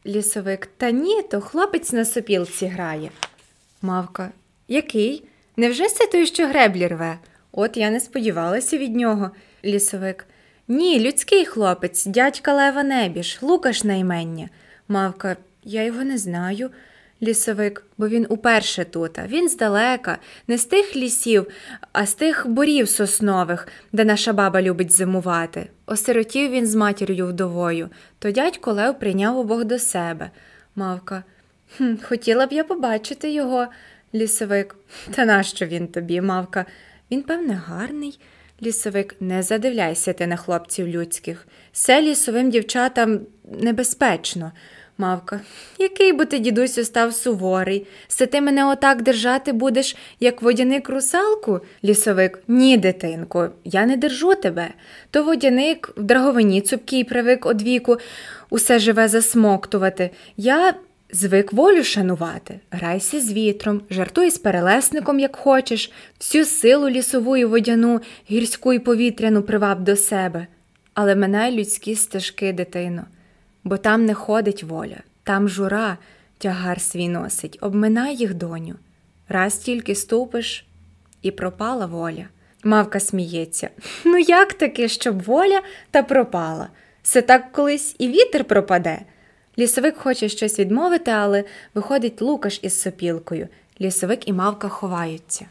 Лісовик, 0.06 0.70
та 0.78 0.92
ні, 0.92 1.22
то 1.22 1.42
хлопець 1.42 1.94
на 1.94 2.06
сопілці 2.06 2.66
грає. 2.66 3.12
Мавка, 3.82 4.32
який? 4.68 5.24
Невже 5.58 5.90
це 5.90 6.08
той, 6.08 6.26
що 6.26 6.48
греблі 6.48 6.88
рве? 6.88 7.18
От 7.52 7.78
я 7.78 7.90
не 7.90 8.00
сподівалася 8.00 8.78
від 8.78 8.96
нього. 8.96 9.32
Лісовик. 9.66 10.26
Ні, 10.68 11.00
людський 11.00 11.46
хлопець, 11.46 12.06
дядька 12.06 12.54
Лева 12.54 12.84
Небіж, 12.84 13.40
Лукаш 13.42 13.84
наймення. 13.84 14.50
Мавка, 14.88 15.38
я 15.64 15.84
його 15.84 16.04
не 16.04 16.18
знаю. 16.18 16.70
Лісовик, 17.24 17.86
бо 17.98 18.08
він 18.08 18.26
уперше 18.30 18.86
тут, 18.86 19.20
він 19.28 19.50
здалека, 19.50 20.18
не 20.48 20.58
з 20.58 20.66
тих 20.66 20.96
лісів, 20.96 21.48
а 21.92 22.06
з 22.06 22.14
тих 22.14 22.48
борів 22.48 22.90
соснових, 22.90 23.68
де 23.92 24.06
наша 24.06 24.34
баба 24.34 24.62
любить 24.62 24.92
зимувати. 24.92 25.70
Осиротів 25.86 26.52
він 26.52 26.68
з 26.68 26.76
матір'ю 26.76 27.28
вдовою, 27.28 27.90
то 28.20 28.32
дядько 28.32 28.74
Лев 28.74 29.00
прийняв 29.00 29.38
обох 29.38 29.66
до 29.66 29.80
себе. 29.80 30.32
Мавка. 30.76 31.24
«Хм, 31.78 31.96
Хотіла 32.04 32.46
б 32.46 32.54
я 32.54 32.64
побачити 32.64 33.32
його. 33.32 33.68
Лісовик. 34.16 34.76
Та 35.12 35.26
нащо 35.26 35.66
він 35.66 35.88
тобі, 35.88 36.22
мавка? 36.22 36.66
Він, 37.12 37.24
певне, 37.24 37.54
гарний. 37.54 38.20
Лісовик, 38.64 39.16
не 39.20 39.44
задивляйся 39.44 40.14
ти 40.14 40.28
на 40.28 40.36
хлопців 40.36 40.88
людських. 40.88 41.48
Все 41.72 42.02
лісовим 42.02 42.50
дівчатам 42.50 43.20
небезпечно. 43.62 44.52
Мавка, 45.00 45.40
який 45.78 46.14
би 46.14 46.26
ти, 46.26 46.40
дідусю, 46.40 46.84
став 46.84 47.14
суворий. 47.14 47.88
Се 48.08 48.26
ти 48.26 48.42
мене 48.42 48.66
отак 48.66 49.02
держати 49.02 49.54
будеш, 49.54 49.96
як 50.20 50.42
водяник 50.42 50.90
русалку? 50.90 51.62
Лісовик, 51.84 52.40
ні, 52.48 52.78
дитинко, 52.78 53.50
я 53.64 53.86
не 53.86 53.98
держу 53.98 54.36
тебе. 54.36 54.68
То 55.12 55.24
водяник 55.24 55.94
в 55.98 56.04
драговині 56.04 56.62
цупкий 56.62 57.04
привик 57.04 57.46
одвіку, 57.46 57.98
усе 58.50 58.80
живе 58.80 59.08
засмоктувати. 59.08 60.10
Я 60.38 60.74
звик 61.12 61.54
волю 61.54 61.84
шанувати. 61.84 62.60
Грайся 62.72 63.20
з 63.20 63.34
вітром, 63.34 63.82
жартуй 63.90 64.32
з 64.32 64.38
перелесником, 64.38 65.20
як 65.20 65.36
хочеш, 65.36 65.92
всю 66.20 66.46
силу 66.46 66.90
лісову 66.90 67.38
і 67.38 67.46
водяну, 67.46 68.02
гірську 68.32 68.74
і 68.74 68.80
повітряну 68.80 69.42
приваб 69.42 69.84
до 69.84 69.96
себе. 69.96 70.48
Але 70.94 71.16
минай 71.16 71.52
людські 71.52 71.96
стежки, 71.96 72.54
дитино 72.54 73.06
бо 73.70 73.78
там 73.78 74.06
не 74.06 74.14
ходить 74.14 74.64
воля, 74.64 74.98
там 75.24 75.50
жура, 75.50 75.98
тягар 76.38 76.82
свій 76.82 77.10
носить, 77.10 77.58
обминай 77.62 78.16
їх 78.16 78.34
доню. 78.34 78.76
Раз 79.28 79.58
тільки 79.58 79.96
ступиш, 79.96 80.66
і 81.22 81.32
пропала 81.32 81.86
воля. 81.86 82.26
Мавка 82.64 83.00
сміється. 83.00 83.70
Ну, 84.06 84.18
як 84.18 84.54
таки, 84.54 84.88
щоб 84.88 85.24
воля 85.24 85.62
та 85.92 86.04
пропала? 86.04 86.68
Все 87.04 87.22
так 87.22 87.52
колись 87.52 87.96
і 88.00 88.08
вітер 88.08 88.44
пропаде. 88.44 89.00
Лісовик 89.60 89.98
хоче 89.98 90.30
щось 90.30 90.60
відмовити, 90.60 91.12
але 91.12 91.44
виходить 91.74 92.22
Лукаш 92.22 92.60
із 92.62 92.82
сопілкою. 92.82 93.48
Лісовик 93.82 94.28
і 94.28 94.34
мавка 94.34 94.70
ховаються. 94.70 95.46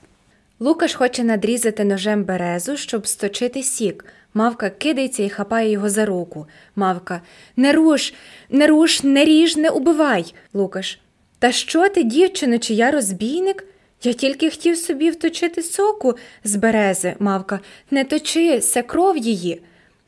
Лукаш 0.60 0.94
хоче 0.94 1.24
надрізати 1.24 1.84
ножем 1.84 2.24
березу, 2.24 2.76
щоб 2.76 3.06
сточити 3.06 3.62
сік. 3.62 4.04
Мавка 4.34 4.70
кидається 4.70 5.22
і 5.22 5.28
хапає 5.28 5.70
його 5.70 5.90
за 5.90 6.06
руку. 6.06 6.46
Мавка 6.76 7.22
Не 7.56 7.72
руш, 7.72 8.14
не 8.50 8.66
руш, 8.66 9.02
не 9.02 9.24
ріж, 9.24 9.56
не 9.56 9.70
убивай. 9.70 10.34
Лукаш. 10.54 10.98
Та 11.38 11.52
що 11.52 11.88
ти, 11.88 12.02
дівчино, 12.02 12.58
чи 12.58 12.74
я 12.74 12.90
розбійник? 12.90 13.64
Я 14.02 14.12
тільки 14.12 14.50
хотів 14.50 14.76
собі 14.76 15.10
вточити 15.10 15.62
соку 15.62 16.14
з 16.44 16.56
берези, 16.56 17.16
мавка. 17.18 17.60
Не 17.90 18.04
точи, 18.04 18.60
це 18.60 18.82
кров 18.82 19.16
її. 19.16 19.62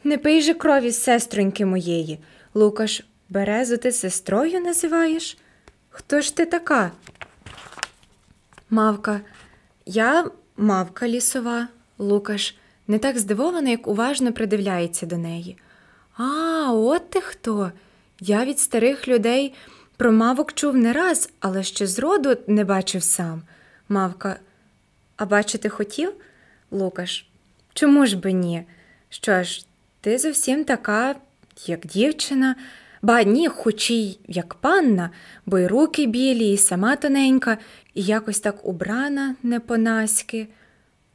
Не 0.05 0.19
пий 0.19 0.43
же 0.43 0.55
крові 0.55 0.93
сестроньки 0.93 1.67
моєї. 1.67 2.19
Лукаш, 2.55 3.03
березу 3.29 3.77
ти 3.77 3.93
сестрою 3.93 4.61
називаєш? 4.61 5.39
Хто 5.91 6.21
ж 6.21 6.37
ти 6.37 6.47
така? 6.47 6.91
Мавка, 8.71 9.21
я 9.87 10.31
мавка 10.57 11.09
лісова. 11.09 11.69
Лукаш 11.99 12.55
не 12.91 12.99
так 12.99 13.19
здивовано, 13.19 13.71
як 13.71 13.89
уважно 13.89 14.33
придивляється 14.33 15.07
до 15.07 15.19
неї. 15.19 15.57
А, 16.17 16.73
от 16.73 17.11
ти 17.11 17.21
хто. 17.21 17.73
Я 18.21 18.45
від 18.45 18.59
старих 18.59 19.09
людей 19.09 19.55
про 19.97 20.13
мавок 20.13 20.53
чув 20.53 20.77
не 20.77 20.93
раз, 20.93 21.31
але 21.41 21.63
ще 21.63 21.87
зроду 21.87 22.37
не 22.47 22.65
бачив 22.65 23.03
сам. 23.03 23.43
Мавка, 23.89 24.37
а 25.17 25.27
бачити 25.27 25.69
хотів? 25.69 26.13
Лукаш, 26.71 27.27
чому 27.75 28.07
ж 28.07 28.17
би 28.17 28.33
ні? 28.33 28.63
Що 29.11 29.43
ж, 29.43 29.67
ти 30.01 30.19
зовсім 30.19 30.65
така, 30.65 31.15
як 31.67 31.87
дівчина, 31.87 32.57
ба 33.03 33.23
ні, 33.23 33.49
хоч 33.49 33.91
і 33.91 34.19
як 34.29 34.55
панна, 34.55 35.11
бо 35.47 35.59
й 35.59 35.67
руки 35.67 36.07
білі, 36.07 36.53
і 36.53 36.59
сама 36.59 36.97
тоненька, 36.97 37.59
і 37.95 38.03
якось 38.03 38.41
так 38.41 38.67
убрана 38.67 39.35
не 39.43 39.61
по-наськи. 39.61 40.49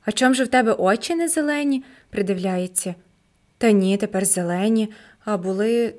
А 0.06 0.12
чом 0.12 0.36
же 0.36 0.44
в 0.44 0.48
тебе 0.48 0.74
очі 0.74 1.16
не 1.16 1.28
зелені? 1.28 1.84
придивляється. 2.10 2.96
Та 3.58 3.72
ні, 3.72 3.98
тепер 3.98 4.26
зелені, 4.26 4.90
а 5.26 5.38
були 5.38 5.94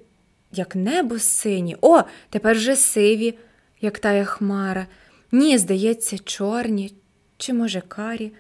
як 0.53 0.77
небо 0.77 1.19
сині. 1.19 1.77
О, 1.81 2.03
тепер 2.31 2.57
вже 2.57 2.77
сиві, 2.77 3.39
як 3.81 3.99
тая 3.99 4.25
хмара. 4.25 4.87
Ні, 5.33 5.59
здається, 5.59 6.19
чорні, 6.19 6.95
чи, 7.37 7.53
може, 7.53 7.81
карі. 7.81 8.33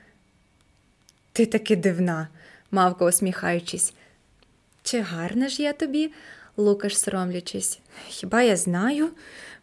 Ти 1.32 1.46
таки 1.46 1.76
дивна, 1.76 2.28
мавка 2.70 3.04
усміхаючись. 3.04 3.94
Чи 4.82 5.00
гарна 5.00 5.48
ж 5.48 5.62
я 5.62 5.72
тобі? 5.72 6.12
Лукаш 6.56 6.98
соромлячись. 6.98 7.80
Хіба 8.08 8.42
я 8.42 8.56
знаю? 8.56 9.10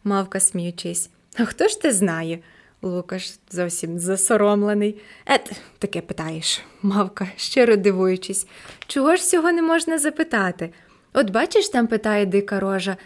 Мавка 0.04 0.40
сміючись. 0.40 1.10
А 1.36 1.44
хто 1.44 1.68
ж 1.68 1.80
ти 1.80 1.92
знає? 1.92 2.38
Лукаш 2.84 3.38
зовсім 3.50 3.98
засоромлений. 3.98 5.00
Ет, 5.26 5.52
таке 5.78 6.00
питаєш, 6.00 6.62
мавка, 6.82 7.28
щиро 7.36 7.76
дивуючись. 7.76 8.46
Чого 8.86 9.16
ж 9.16 9.22
цього 9.22 9.52
не 9.52 9.62
можна 9.62 9.98
запитати? 9.98 10.70
От 11.12 11.30
бачиш, 11.30 11.68
там 11.68 11.86
питає 11.86 12.26
дика 12.26 12.60
рожа, 12.60 12.96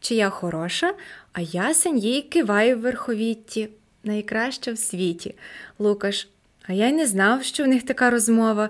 чи 0.00 0.14
я 0.14 0.30
хороша, 0.30 0.94
а 1.32 1.40
ясень 1.40 1.98
їй 1.98 2.22
киває 2.22 2.74
в 2.74 2.80
верховітті, 2.80 3.68
найкраща 4.04 4.72
в 4.72 4.78
світі. 4.78 5.34
Лукаш, 5.78 6.28
а 6.68 6.72
я 6.72 6.88
й 6.88 6.92
не 6.92 7.06
знав, 7.06 7.44
що 7.44 7.64
в 7.64 7.68
них 7.68 7.82
така 7.82 8.10
розмова. 8.10 8.68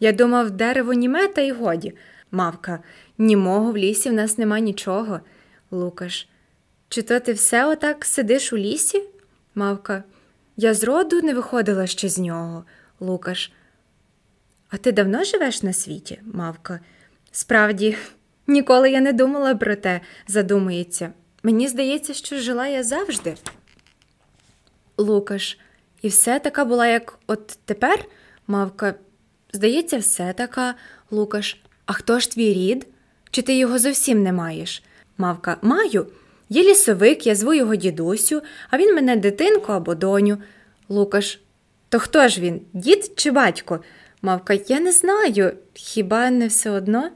Я 0.00 0.12
думав, 0.12 0.50
дерево 0.50 0.92
німе, 0.92 1.28
та 1.28 1.40
й 1.40 1.50
годі. 1.50 1.94
Мавка, 2.30 2.78
німого 3.18 3.72
в 3.72 3.76
лісі 3.76 4.10
в 4.10 4.12
нас 4.12 4.38
нема 4.38 4.60
нічого. 4.60 5.20
Лукаш, 5.70 6.28
чи 6.88 7.02
то 7.02 7.20
ти 7.20 7.32
все 7.32 7.66
отак 7.66 8.04
сидиш 8.04 8.52
у 8.52 8.56
лісі? 8.56 9.02
Мавка, 9.58 10.04
я 10.56 10.74
зроду 10.74 11.22
не 11.22 11.34
виходила 11.34 11.86
ще 11.86 12.08
з 12.08 12.18
нього. 12.18 12.64
Лукаш. 13.00 13.52
А 14.68 14.76
ти 14.76 14.92
давно 14.92 15.24
живеш 15.24 15.62
на 15.62 15.72
світі, 15.72 16.20
мавка? 16.24 16.80
Справді, 17.32 17.96
ніколи 18.46 18.90
я 18.90 19.00
не 19.00 19.12
думала 19.12 19.54
про 19.54 19.76
те, 19.76 20.00
задумується. 20.26 21.12
Мені 21.42 21.68
здається, 21.68 22.14
що 22.14 22.38
жила 22.38 22.66
я 22.66 22.82
завжди. 22.82 23.34
Лукаш, 24.96 25.58
і 26.02 26.08
все 26.08 26.38
така 26.38 26.64
була, 26.64 26.86
як 26.86 27.18
от 27.26 27.58
тепер, 27.64 28.04
мавка, 28.46 28.94
здається, 29.52 29.98
все 29.98 30.32
така, 30.32 30.74
Лукаш. 31.10 31.60
А 31.86 31.92
хто 31.92 32.20
ж 32.20 32.30
твій 32.30 32.54
рід? 32.54 32.86
Чи 33.30 33.42
ти 33.42 33.58
його 33.58 33.78
зовсім 33.78 34.22
не 34.22 34.32
маєш? 34.32 34.82
Мавка, 35.18 35.56
маю. 35.62 36.06
Є 36.48 36.62
лісовик, 36.62 37.26
я 37.26 37.34
зву 37.34 37.54
його 37.54 37.76
дідусю, 37.76 38.42
а 38.70 38.78
він 38.78 38.94
мене 38.94 39.16
дитинку 39.16 39.72
або 39.72 39.94
доню. 39.94 40.38
Лукаш, 40.88 41.40
то 41.88 41.98
хто 41.98 42.28
ж 42.28 42.40
він? 42.40 42.60
Дід 42.72 43.12
чи 43.16 43.30
батько? 43.30 43.80
Мавка, 44.22 44.58
я 44.68 44.80
не 44.80 44.92
знаю. 44.92 45.52
Хіба 45.74 46.30
не 46.30 46.46
все 46.46 46.70
одно? 46.70 47.10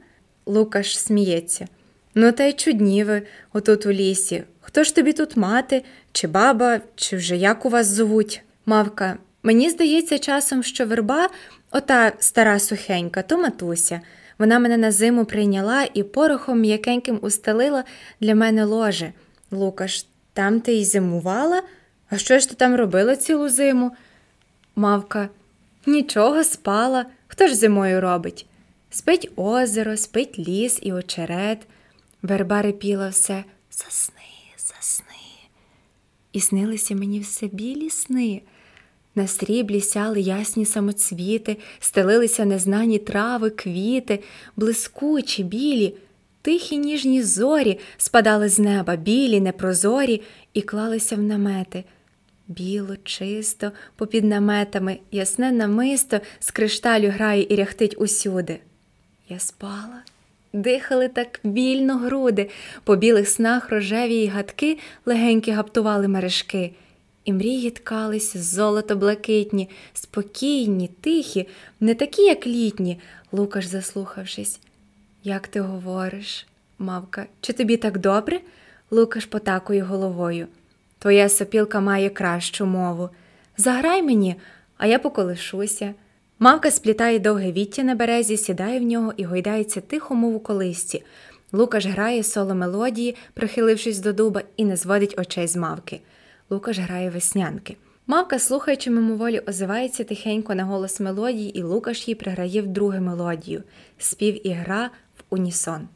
Лукаш 0.46 0.98
сміється. 0.98 1.66
Ну, 2.14 2.32
та 2.32 2.44
й 2.44 2.52
чудні 2.52 3.04
ви 3.04 3.22
отут 3.52 3.86
у 3.86 3.92
лісі. 3.92 4.42
Хто 4.60 4.84
ж 4.84 4.94
тобі 4.94 5.12
тут 5.12 5.36
мати, 5.36 5.84
чи 6.12 6.26
баба, 6.26 6.80
чи 6.94 7.16
вже 7.16 7.36
як 7.36 7.66
у 7.66 7.68
вас 7.68 7.86
зовуть? 7.86 8.42
Мавка, 8.66 9.16
мені 9.42 9.70
здається 9.70 10.18
часом, 10.18 10.62
що 10.62 10.86
верба, 10.86 11.28
ота 11.70 12.12
стара 12.18 12.58
сухенька, 12.58 13.22
то 13.22 13.38
матуся. 13.38 14.00
Вона 14.40 14.58
мене 14.58 14.76
на 14.76 14.92
зиму 14.92 15.24
прийняла 15.24 15.88
і 15.94 16.02
порохом 16.02 16.60
м'якеньким 16.60 17.18
устелила 17.22 17.84
для 18.20 18.34
мене 18.34 18.64
ложе. 18.64 19.12
Лукаш, 19.50 20.06
там 20.32 20.60
ти 20.60 20.72
й 20.72 20.84
зимувала? 20.84 21.62
А 22.10 22.18
що 22.18 22.38
ж 22.38 22.48
ти 22.48 22.54
там 22.54 22.74
робила 22.74 23.16
цілу 23.16 23.48
зиму? 23.48 23.92
Мавка, 24.76 25.28
нічого 25.86 26.44
спала. 26.44 27.06
Хто 27.26 27.46
ж 27.46 27.54
зимою 27.54 28.00
робить? 28.00 28.46
Спить 28.90 29.30
озеро, 29.36 29.96
спить 29.96 30.38
ліс 30.38 30.78
і 30.82 30.92
очерет. 30.92 31.58
Верба 32.22 32.62
репіла 32.62 33.08
все 33.08 33.44
засни, 33.70 34.14
засни. 34.58 35.04
І 36.32 36.40
снилися 36.40 36.94
мені 36.94 37.20
все 37.20 37.46
білі 37.46 37.90
сни. 37.90 38.42
На 39.20 39.26
сріблі 39.26 39.80
сяли 39.80 40.20
ясні 40.20 40.66
самоцвіти, 40.66 41.56
стелилися 41.80 42.44
незнані 42.44 42.98
трави, 42.98 43.50
квіти, 43.50 44.20
блискучі, 44.56 45.44
білі, 45.44 45.94
тихі 46.42 46.78
ніжні 46.78 47.22
зорі 47.22 47.78
спадали 47.96 48.48
з 48.48 48.58
неба, 48.58 48.96
білі, 48.96 49.40
непрозорі, 49.40 50.22
і 50.54 50.62
клалися 50.62 51.16
в 51.16 51.22
намети. 51.22 51.84
Біло, 52.48 52.96
чисто, 53.04 53.72
попід 53.96 54.24
наметами, 54.24 54.98
ясне 55.12 55.52
намисто 55.52 56.20
з 56.38 56.50
кришталю 56.50 57.08
грає 57.08 57.46
і 57.50 57.56
ряхтить 57.56 57.96
усюди. 57.98 58.58
Я 59.28 59.38
спала, 59.38 60.02
дихали 60.52 61.08
так 61.08 61.40
вільно 61.44 61.96
груди, 61.96 62.50
по 62.84 62.96
білих 62.96 63.28
снах 63.28 63.70
рожеві 63.70 64.14
й 64.14 64.26
гадки 64.26 64.78
легенькі 65.06 65.52
гаптували 65.52 66.08
мережки. 66.08 66.72
І 67.30 67.32
мрії 67.32 67.70
ткались 67.70 68.36
золото 68.36 68.96
блакитні, 68.96 69.68
спокійні, 69.92 70.90
тихі, 71.00 71.48
не 71.80 71.94
такі, 71.94 72.22
як 72.22 72.46
літні, 72.46 72.98
Лукаш, 73.32 73.66
заслухавшись. 73.66 74.60
Як 75.24 75.48
ти 75.48 75.60
говориш, 75.60 76.46
мавка, 76.78 77.26
чи 77.40 77.52
тобі 77.52 77.76
так 77.76 77.98
добре? 77.98 78.40
Лукаш 78.90 79.24
потакує 79.24 79.82
головою. 79.82 80.46
Твоя 80.98 81.28
сопілка 81.28 81.80
має 81.80 82.10
кращу 82.10 82.66
мову. 82.66 83.10
Заграй 83.56 84.02
мені, 84.02 84.36
а 84.76 84.86
я 84.86 84.98
поколишуся. 84.98 85.94
Мавка 86.38 86.70
сплітає 86.70 87.18
довге 87.18 87.52
віття 87.52 87.82
на 87.82 87.94
березі, 87.94 88.36
сідає 88.36 88.80
в 88.80 88.82
нього 88.82 89.12
і 89.16 89.24
гойдається 89.24 89.80
тихо, 89.80 90.14
мов 90.14 90.34
у 90.34 90.40
колисці. 90.40 91.02
Лукаш 91.52 91.86
грає 91.86 92.22
соло 92.22 92.54
мелодії, 92.54 93.16
прихилившись 93.34 93.98
до 93.98 94.12
дуба, 94.12 94.42
і 94.56 94.64
не 94.64 94.76
зводить 94.76 95.18
очей 95.18 95.46
з 95.46 95.56
мавки. 95.56 96.00
Лукаш 96.50 96.78
грає 96.78 97.10
веснянки. 97.10 97.76
Мавка, 98.06 98.38
слухаючи 98.38 98.90
мимоволі, 98.90 99.42
озивається 99.46 100.04
тихенько 100.04 100.54
на 100.54 100.64
голос 100.64 101.00
мелодії, 101.00 101.58
і 101.58 101.62
Лукаш 101.62 102.08
їй 102.08 102.14
приграє 102.14 102.62
вдруге 102.62 103.00
мелодію 103.00 103.62
спів 103.98 104.46
і 104.46 104.52
гра 104.52 104.90
в 105.18 105.22
унісон. 105.30 105.88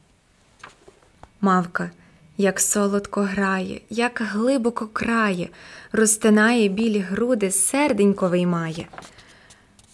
Мавка, 1.41 1.91
як 2.37 2.61
солодко 2.61 3.21
грає, 3.21 3.81
як 3.91 4.23
глибоко 4.25 4.87
крає, 4.87 5.49
розтинає 5.93 6.69
білі 6.69 6.99
груди, 6.99 7.51
серденько 7.51 8.29
виймає. 8.29 8.87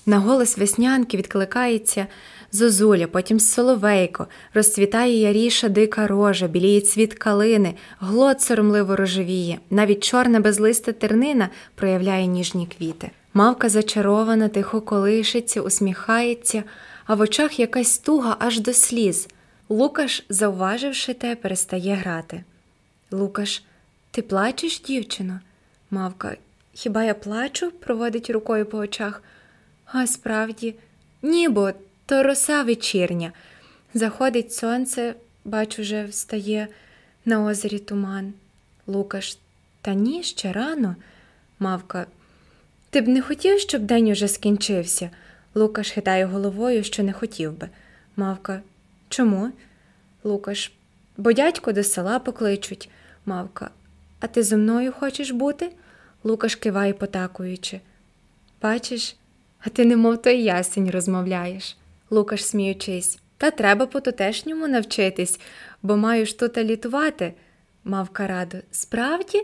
На 0.06 0.18
голос 0.18 0.58
веснянки 0.58 1.16
відкликається 1.16 2.06
зозуля, 2.52 3.06
потім 3.06 3.40
соловейко, 3.40 4.26
розцвітає 4.54 5.20
яріша 5.20 5.68
дика 5.68 6.06
рожа, 6.06 6.46
біліє 6.46 6.80
цвіт 6.80 7.14
калини, 7.14 7.74
глот 8.00 8.40
соромливо 8.40 8.96
рожевіє, 8.96 9.58
навіть 9.70 10.04
чорна 10.04 10.40
безлиста 10.40 10.92
тернина 10.92 11.48
проявляє 11.74 12.26
ніжні 12.26 12.66
квіти. 12.78 13.10
Мавка 13.34 13.68
зачарована, 13.68 14.48
тихо 14.48 14.80
колишиться, 14.80 15.60
усміхається, 15.60 16.62
а 17.06 17.14
в 17.14 17.20
очах 17.20 17.60
якась 17.60 17.98
туга 17.98 18.36
аж 18.38 18.60
до 18.60 18.72
сліз. 18.72 19.28
Лукаш, 19.68 20.24
зауваживши 20.28 21.14
те, 21.14 21.36
перестає 21.36 21.94
грати. 21.94 22.44
Лукаш, 23.10 23.62
ти 24.10 24.22
плачеш, 24.22 24.80
дівчино? 24.80 25.40
Мавка, 25.90 26.36
хіба 26.72 27.04
я 27.04 27.14
плачу? 27.14 27.70
проводить 27.70 28.30
рукою 28.30 28.66
по 28.66 28.78
очах. 28.78 29.22
А 29.84 30.06
справді, 30.06 30.74
нібо 31.22 31.70
то 32.10 32.22
роса 32.22 32.62
вечірня. 32.62 33.32
Заходить 33.94 34.52
сонце, 34.52 35.14
бачу, 35.44 35.82
вже 35.82 36.04
встає 36.04 36.68
на 37.24 37.44
озері 37.44 37.78
туман. 37.78 38.32
Лукаш, 38.86 39.38
та 39.82 39.94
ні, 39.94 40.22
ще 40.22 40.52
рано. 40.52 40.96
Мавка, 41.58 42.06
Ти 42.90 43.00
б 43.00 43.08
не 43.08 43.22
хотів, 43.22 43.60
щоб 43.60 43.82
день 43.82 44.08
уже 44.08 44.28
скінчився? 44.28 45.10
Лукаш 45.54 45.90
хитає 45.90 46.24
головою, 46.24 46.84
що 46.84 47.02
не 47.02 47.12
хотів 47.12 47.58
би. 47.58 47.68
Мавка. 48.16 48.62
Чому? 49.08 49.50
Лукаш. 50.24 50.72
Бо 51.16 51.32
дядько 51.32 51.72
до 51.72 51.84
села 51.84 52.18
покличуть. 52.18 52.90
Мавка. 53.26 53.70
А 54.20 54.26
ти 54.26 54.42
зо 54.42 54.56
мною 54.56 54.92
хочеш 54.92 55.30
бути? 55.30 55.70
Лукаш 56.24 56.54
киває, 56.54 56.92
потакуючи. 56.92 57.80
Бачиш, 58.62 59.16
а 59.60 59.68
ти 59.68 59.84
немов 59.84 60.22
той 60.22 60.42
ясень 60.42 60.90
розмовляєш. 60.90 61.76
Лукаш, 62.10 62.44
сміючись. 62.44 63.18
Та 63.36 63.50
треба 63.50 63.86
по 63.86 64.00
тутешньому 64.00 64.68
навчитись, 64.68 65.40
бо 65.82 65.96
маю 65.96 66.26
ж 66.26 66.38
тут 66.38 66.58
літувати. 66.58 67.34
Мавка 67.84 68.26
радо. 68.26 68.58
Справді? 68.70 69.42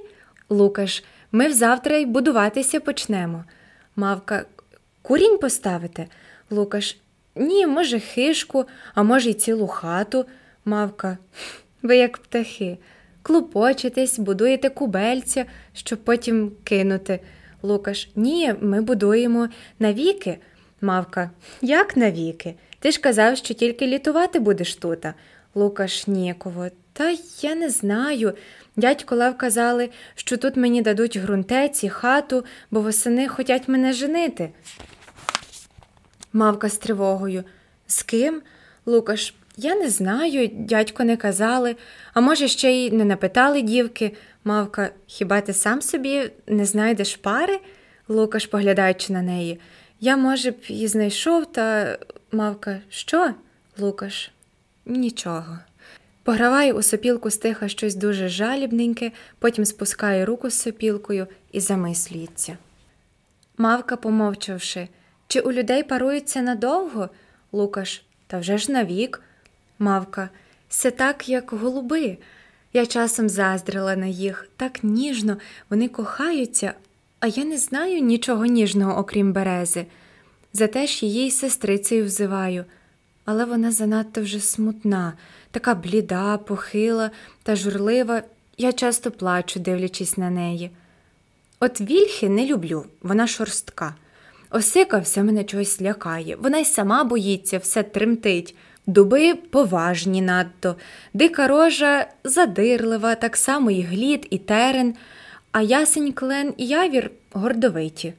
Лукаш, 0.49 1.05
ми 1.33 1.49
взавтра 1.49 1.97
й 1.97 2.07
будуватися 2.07 2.81
почнемо. 2.81 3.45
Мавка, 3.97 4.45
курінь 5.03 5.39
поставити? 5.39 6.07
Лукаш, 6.51 6.97
ні, 7.35 7.67
може, 7.67 8.01
хишку, 8.01 8.65
а 8.95 9.03
може, 9.03 9.31
й 9.31 9.35
цілу 9.35 9.67
хату. 9.67 10.27
Мавка, 10.65 11.19
ви 11.83 11.97
як 11.97 12.19
птахи. 12.19 12.79
Клопочетесь, 13.23 14.19
будуєте 14.19 14.71
кубельця, 14.71 15.45
щоб 15.73 15.99
потім 15.99 16.53
кинути. 16.65 17.21
Лукаш, 17.63 18.09
ні, 18.17 18.55
ми 18.61 18.81
будуємо 18.81 19.49
навіки. 19.79 20.39
Мавка, 20.81 21.31
як 21.61 21.97
навіки? 21.97 22.55
Ти 22.79 22.91
ж 22.91 23.01
казав, 23.01 23.37
що 23.37 23.55
тільки 23.55 23.87
літувати 23.87 24.39
будеш 24.39 24.75
тута. 24.75 25.15
Лукаш 25.55 26.07
ніяково. 26.07 26.67
Та 26.93 27.17
я 27.43 27.55
не 27.55 27.71
знаю. 27.71 28.35
Дядько 28.77 29.17
Лев 29.17 29.39
казали, 29.39 29.91
що 30.15 30.37
тут 30.37 30.57
мені 30.57 30.83
дадуть 30.83 31.19
ґрунтець 31.19 31.85
і 31.85 31.89
хату, 31.89 32.45
бо 32.71 32.81
восени 32.81 33.29
хотять 33.29 33.69
мене 33.69 33.93
женити. 33.93 34.51
Мавка 36.33 36.69
з 36.69 36.79
тривогою. 36.79 37.45
З 37.87 38.03
ким? 38.03 38.43
Лукаш, 38.87 39.35
я 39.57 39.75
не 39.75 39.91
знаю, 39.91 40.49
дядько 40.53 41.05
не 41.05 41.17
казали, 41.17 41.77
а 42.15 42.21
може, 42.21 42.49
ще 42.49 42.73
й 42.73 42.91
не 42.91 43.05
напитали 43.05 43.63
дівки. 43.63 44.13
Мавка, 44.45 44.91
хіба 45.07 45.41
ти 45.41 45.53
сам 45.53 45.83
собі 45.83 46.31
не 46.47 46.65
знайдеш 46.65 47.17
пари? 47.17 47.61
Лукаш, 48.09 48.47
поглядаючи 48.47 49.13
на 49.13 49.23
неї. 49.23 49.61
Я, 50.01 50.17
може 50.17 50.51
б, 50.51 50.57
і 50.69 50.89
знайшов, 50.89 51.53
та 51.53 51.99
мавка, 52.33 52.81
що? 52.89 53.35
Лукаш, 53.79 54.31
нічого. 54.87 55.59
Пограває 56.23 56.73
у 56.73 56.83
сопілку 56.83 57.31
стиха 57.31 57.69
щось 57.69 57.95
дуже 57.95 58.29
жалібненьке, 58.29 59.13
потім 59.39 59.65
спускає 59.65 60.25
руку 60.25 60.51
з 60.51 60.59
сопілкою 60.59 61.27
і 61.53 61.61
замислюється. 61.61 62.59
Мавка, 63.59 63.97
помовчавши, 63.97 64.89
чи 65.29 65.41
у 65.41 65.53
людей 65.53 65.83
паруються 65.83 66.43
надовго? 66.43 67.11
Лукаш, 67.53 68.03
та 68.27 68.39
вже 68.39 68.59
ж 68.59 68.73
навік. 68.73 69.23
Мавка, 69.79 70.31
все 70.69 70.91
так, 70.91 71.29
як 71.29 71.53
голуби. 71.53 72.19
Я 72.73 72.87
часом 72.87 73.29
заздрила 73.29 73.97
на 73.97 74.07
їх, 74.07 74.49
так 74.57 74.85
ніжно 74.85 75.37
вони 75.71 75.89
кохаються, 75.89 76.75
а 77.21 77.27
я 77.27 77.45
не 77.45 77.59
знаю 77.59 78.01
нічого 78.01 78.47
ніжного, 78.47 78.99
окрім 78.99 79.33
берези. 79.33 79.87
Зате 80.53 80.87
ж 80.87 81.07
її 81.07 81.27
й 81.27 81.31
сестрицею 81.31 82.05
взиваю, 82.05 82.65
але 83.25 83.45
вона 83.45 83.73
занадто 83.73 84.23
вже 84.23 84.41
смутна, 84.41 85.13
така 85.51 85.75
бліда, 85.75 86.39
похила 86.39 87.11
та 87.43 87.57
журлива. 87.57 88.23
Я 88.59 88.73
часто 88.73 89.11
плачу, 89.11 89.61
дивлячись 89.61 90.19
на 90.19 90.31
неї. 90.31 90.71
От 91.61 91.81
вільхи 91.81 92.29
не 92.29 92.47
люблю, 92.47 92.87
вона 93.03 93.27
шорстка. 93.27 93.95
Осика 94.51 94.99
все 94.99 95.23
мене 95.23 95.45
чогось 95.45 95.83
лякає, 95.83 96.37
вона 96.37 96.59
й 96.59 96.65
сама 96.65 97.05
боїться, 97.05 97.59
все 97.59 97.83
тремтить. 97.83 98.57
Дуби 98.87 99.35
поважні 99.35 100.23
надто, 100.23 100.77
дика 101.15 101.49
рожа 101.49 102.07
задирлива, 102.25 103.15
так 103.15 103.37
само 103.37 103.71
і 103.71 103.83
глід, 103.83 104.27
і 104.31 104.39
терен, 104.39 104.95
а 105.57 105.63
ясень 105.63 106.13
клен 106.13 106.55
і 106.57 106.67
явір 106.67 107.11
гордовиті. 107.33 108.15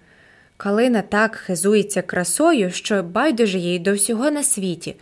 Калина 0.57 1.01
так 1.01 1.35
хизується 1.35 2.01
красою, 2.01 2.71
що 2.71 3.03
байдуже 3.03 3.59
їй 3.59 3.79
до 3.79 3.93
всього 3.93 4.31
на 4.31 4.43
світі. 4.43 4.95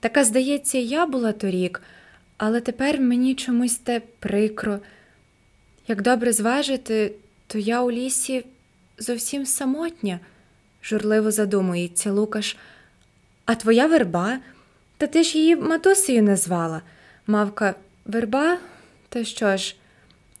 Така, 0.00 0.24
здається, 0.24 0.78
я 0.78 1.06
була 1.06 1.32
торік, 1.32 1.82
але 2.36 2.60
тепер 2.60 3.00
мені 3.00 3.34
чомусь 3.34 3.76
те 3.76 4.02
прикро. 4.18 4.78
Як 5.88 6.02
добре 6.02 6.32
зважити, 6.32 7.12
то 7.46 7.58
я 7.58 7.82
у 7.82 7.90
лісі 7.90 8.44
зовсім 8.98 9.46
самотня, 9.46 10.20
журливо 10.82 11.30
задумується 11.30 12.12
Лукаш. 12.12 12.56
А 13.44 13.54
твоя 13.54 13.86
верба? 13.86 14.38
Та 14.96 15.06
ти 15.06 15.22
ж 15.22 15.38
її 15.38 15.56
матусею 15.56 16.22
назвала. 16.22 16.82
Мавка, 17.26 17.74
верба? 18.04 18.58
Та 19.08 19.24
що 19.24 19.56
ж? 19.56 19.76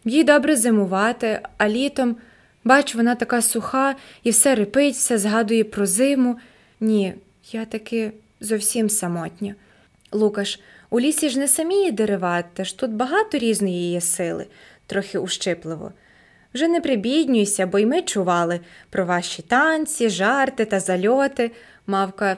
Їй 0.04 0.24
добре 0.24 0.56
зимувати, 0.56 1.40
а 1.58 1.68
літом, 1.68 2.16
бач, 2.64 2.94
вона 2.94 3.14
така 3.14 3.42
суха 3.42 3.96
і 4.22 4.30
все 4.30 4.54
рипить, 4.54 4.94
все 4.94 5.18
згадує 5.18 5.64
про 5.64 5.86
зиму. 5.86 6.36
Ні, 6.80 7.14
я 7.52 7.64
таки 7.64 8.12
зовсім 8.40 8.90
самотня. 8.90 9.54
Лукаш, 10.12 10.60
у 10.90 11.00
лісі 11.00 11.28
ж 11.28 11.38
не 11.38 11.48
самі 11.48 11.84
є 11.84 11.92
дерева, 11.92 12.42
та 12.42 12.64
ж 12.64 12.78
тут 12.78 12.90
багато 12.90 13.38
різної 13.38 13.92
є 13.92 14.00
сили, 14.00 14.46
трохи 14.86 15.18
ущипливо. 15.18 15.92
Вже 16.54 16.68
не 16.68 16.80
прибіднюйся, 16.80 17.66
бо 17.66 17.78
й 17.78 17.86
ми 17.86 18.02
чували 18.02 18.60
про 18.90 19.06
ваші 19.06 19.42
танці, 19.42 20.08
жарти 20.08 20.64
та 20.64 20.80
зальоти. 20.80 21.50
Мавка, 21.86 22.36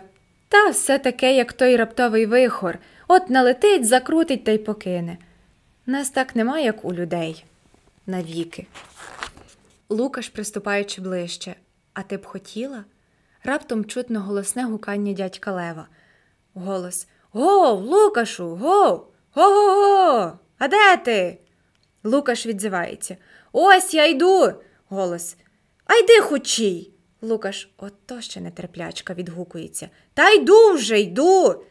та 0.48 0.68
все 0.70 0.98
таке, 0.98 1.36
як 1.36 1.52
той 1.52 1.76
раптовий 1.76 2.26
вихор, 2.26 2.78
от 3.08 3.30
налетить, 3.30 3.86
закрутить 3.86 4.44
та 4.44 4.52
й 4.52 4.58
покине. 4.58 5.16
Нас 5.86 6.10
так 6.10 6.36
нема, 6.36 6.58
як 6.58 6.84
у 6.84 6.92
людей. 6.94 7.44
Навіки. 8.06 8.66
Лукаш, 9.88 10.28
приступаючи 10.28 11.00
ближче, 11.00 11.54
а 11.94 12.02
ти 12.02 12.16
б 12.16 12.26
хотіла? 12.26 12.84
Раптом 13.44 13.84
чутно 13.84 14.20
голосне 14.20 14.64
гукання 14.64 15.12
дядька 15.12 15.52
Лева. 15.52 15.88
Голос 16.54 17.06
Гов, 17.30 17.84
Лукашу, 17.84 18.56
гов! 18.56 19.06
Го-го-го! 19.34 20.38
А 20.58 20.68
де 20.68 20.96
ти? 20.96 21.38
Лукаш 22.04 22.46
відзивається. 22.46 23.16
Ось 23.52 23.94
я 23.94 24.06
йду. 24.06 24.52
Голос. 24.88 25.36
А 25.84 25.94
йди 25.94 26.20
хочій. 26.20 26.90
Лукаш, 27.22 27.68
ото 27.76 28.20
ще 28.20 28.40
нетерплячка, 28.40 29.14
відгукується. 29.14 29.88
Та 30.14 30.30
йду 30.30 30.72
вже, 30.72 31.00
йду. 31.00 31.64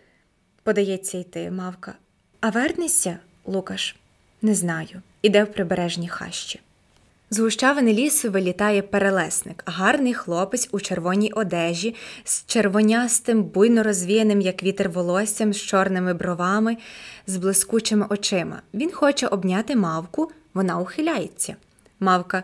Подається 0.63 1.17
йти, 1.17 1.51
мавка. 1.51 1.95
А 2.41 2.49
вернешся, 2.49 3.19
Лукаш? 3.45 3.95
Не 4.41 4.55
знаю. 4.55 5.01
Іде 5.25 5.43
в 5.43 5.53
прибережні 5.53 6.09
хащі. 6.09 6.59
З 7.29 7.39
гущавини 7.39 7.93
лісу 7.93 8.31
вилітає 8.31 8.81
перелесник, 8.81 9.63
гарний 9.65 10.13
хлопець 10.13 10.69
у 10.71 10.79
червоній 10.79 11.31
одежі, 11.31 11.95
з 12.23 12.45
червонястим, 12.45 13.43
буйно 13.43 13.83
розвіяним, 13.83 14.41
як 14.41 14.63
вітер 14.63 14.89
волоссям, 14.89 15.53
з 15.53 15.61
чорними 15.61 16.13
бровами, 16.13 16.77
з 17.27 17.37
блискучими 17.37 18.05
очима. 18.09 18.61
Він 18.73 18.91
хоче 18.91 19.27
обняти 19.27 19.75
мавку, 19.75 20.31
вона 20.53 20.79
ухиляється. 20.79 21.55
Мавка, 21.99 22.43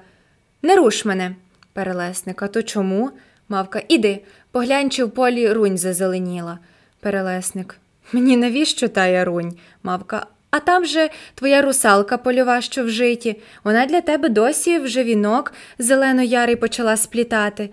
не 0.61 0.75
руш 0.75 1.05
мене, 1.05 1.35
перелесник, 1.73 2.41
а 2.41 2.47
то 2.47 2.63
чому? 2.63 3.11
Мавка, 3.49 3.81
іди, 3.87 4.19
поглянь, 4.51 4.91
чи 4.91 5.03
в 5.03 5.11
полі 5.11 5.53
рунь 5.53 5.77
зазеленіла. 5.77 6.59
Перелесник. 6.99 7.77
Мені 8.11 8.37
навіщо 8.37 8.87
тая 8.87 9.25
рунь? 9.25 9.57
Мавка, 9.83 10.25
а 10.51 10.59
там 10.59 10.85
же 10.85 11.09
твоя 11.35 11.61
русалка 11.61 12.17
польова, 12.17 12.61
що 12.61 12.83
в 12.83 12.89
житі. 12.89 13.41
Вона 13.63 13.85
для 13.85 14.01
тебе 14.01 14.29
досі 14.29 14.79
вже 14.79 15.03
вінок 15.03 15.53
зелено-ярий 15.79 16.55
почала 16.55 16.97
сплітати. 16.97 17.69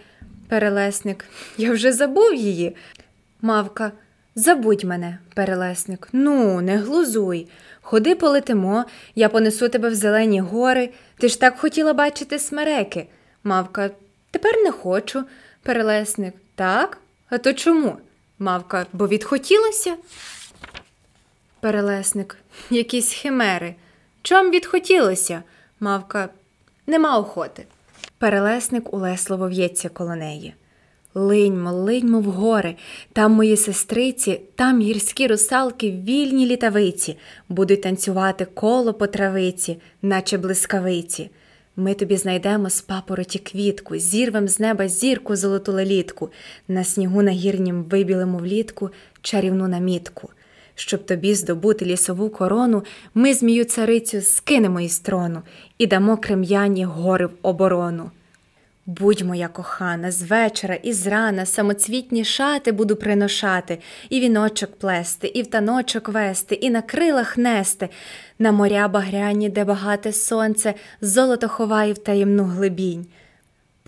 Перелесник, 0.48 1.24
я 1.58 1.72
вже 1.72 1.92
забув 1.92 2.34
її. 2.34 2.76
Мавка, 3.42 3.92
забудь 4.34 4.84
мене, 4.84 5.18
перелесник. 5.34 6.08
Ну, 6.12 6.60
не 6.60 6.76
глузуй. 6.76 7.48
Ходи 7.82 8.14
полетимо, 8.14 8.84
я 9.14 9.28
понесу 9.28 9.68
тебе 9.68 9.88
в 9.88 9.94
зелені 9.94 10.40
гори. 10.40 10.90
Ти 11.18 11.28
ж 11.28 11.40
так 11.40 11.58
хотіла 11.58 11.92
бачити 11.92 12.38
смереки. 12.38 13.06
Мавка, 13.44 13.90
тепер 14.30 14.52
не 14.56 14.72
хочу. 14.72 15.24
Перелесник, 15.62 16.34
так? 16.54 16.98
А 17.30 17.38
то 17.38 17.52
чому? 17.52 17.96
Мавка, 18.38 18.86
бо 18.92 19.08
відхотілося? 19.08 19.96
Перелесник, 21.60 22.36
якісь 22.70 23.12
химери. 23.12 23.74
Чом 24.22 24.50
відхотілося? 24.50 25.42
Мавка, 25.80 26.28
нема 26.86 27.18
охоти. 27.18 27.64
Перелесник 28.18 28.94
улесливо 28.94 29.48
в'ється 29.48 29.88
коло 29.88 30.16
неї. 30.16 30.54
Линьмо, 31.14 31.72
линьмо 31.72 32.20
в 32.20 32.24
гори, 32.24 32.76
там 33.12 33.32
мої 33.32 33.56
сестриці, 33.56 34.40
там 34.54 34.80
гірські 34.80 35.26
русалки, 35.26 35.90
вільні 35.90 36.46
літавиці, 36.46 37.18
будуть 37.48 37.82
танцювати 37.82 38.44
коло 38.44 38.94
по 38.94 39.06
травиці, 39.06 39.78
наче 40.02 40.38
блискавиці. 40.38 41.30
Ми 41.76 41.94
тобі 41.94 42.16
знайдемо 42.16 42.70
з 42.70 42.80
папороті 42.80 43.38
квітку, 43.38 43.96
зірвем 43.96 44.48
з 44.48 44.60
неба 44.60 44.88
зірку 44.88 45.36
золоту 45.36 45.72
лелітку, 45.72 46.30
на 46.68 46.84
снігу 46.84 47.22
на 47.22 47.30
гірнім 47.30 47.82
вибілимо 47.82 48.38
влітку 48.38 48.90
чарівну 49.22 49.68
намітку. 49.68 50.30
Щоб 50.80 51.06
тобі 51.06 51.34
здобути 51.34 51.84
лісову 51.84 52.30
корону, 52.30 52.84
ми 53.14 53.34
змію 53.34 53.64
царицю 53.64 54.20
скинемо 54.20 54.80
із 54.80 54.98
трону 54.98 55.42
і 55.78 55.86
дамо 55.86 56.16
крем'яні 56.16 56.84
гори 56.84 57.26
в 57.26 57.30
оборону. 57.42 58.10
Будь 58.86 59.22
моя 59.22 59.48
кохана, 59.48 60.10
з 60.10 60.22
вечора 60.22 60.74
і 60.74 60.92
зрана 60.92 61.46
самоцвітні 61.46 62.24
шати 62.24 62.72
буду 62.72 62.96
приношати, 62.96 63.78
і 64.10 64.20
віночок 64.20 64.78
плести, 64.78 65.26
і 65.26 65.42
в 65.42 65.46
таночок 65.46 66.08
вести, 66.08 66.54
і 66.54 66.70
на 66.70 66.82
крилах 66.82 67.38
нести, 67.38 67.88
на 68.38 68.52
моря 68.52 68.88
багряні, 68.88 69.48
де 69.48 69.64
багате 69.64 70.12
сонце, 70.12 70.74
золото 71.00 71.48
ховає 71.48 71.92
в 71.92 71.98
таємну 71.98 72.44
глибінь. 72.44 73.06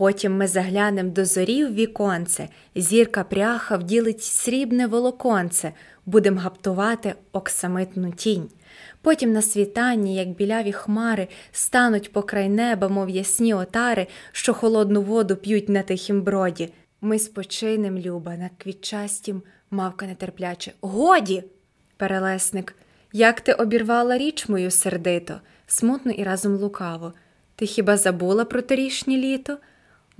Потім 0.00 0.36
ми 0.36 0.46
заглянем 0.46 1.10
до 1.10 1.24
зорі 1.24 1.64
в 1.64 1.74
віконце, 1.74 2.48
зірка 2.74 3.24
пряха 3.24 3.76
вділить 3.76 4.22
срібне 4.22 4.86
волоконце, 4.86 5.72
будем 6.10 6.38
гаптувати 6.38 7.14
оксамитну 7.32 8.12
тінь. 8.12 8.48
Потім 9.02 9.32
на 9.32 9.42
світанні, 9.42 10.16
як 10.16 10.28
біляві 10.28 10.72
хмари, 10.72 11.28
стануть 11.52 12.12
покрай 12.12 12.48
неба, 12.48 12.88
мов 12.88 13.10
ясні 13.10 13.54
отари, 13.54 14.06
що 14.32 14.54
холодну 14.54 15.02
воду 15.02 15.36
п'ють 15.36 15.68
на 15.68 15.82
тихім 15.82 16.22
броді. 16.22 16.72
Ми 17.00 17.18
спочинем, 17.18 17.98
Люба, 17.98 18.36
на 18.36 18.50
квітчастім, 18.58 19.42
мавка 19.70 20.06
нетерпляче. 20.06 20.72
Годі! 20.80 21.44
Перелесник, 21.96 22.74
як 23.12 23.40
ти 23.40 23.52
обірвала 23.52 24.18
річ 24.18 24.48
мою 24.48 24.70
сердито, 24.70 25.40
смутно 25.66 26.12
і 26.12 26.24
разом 26.24 26.56
лукаво. 26.56 27.12
Ти 27.56 27.66
хіба 27.66 27.96
забула 27.96 28.44
про 28.44 28.62
торішнє 28.62 29.16
літо? 29.16 29.58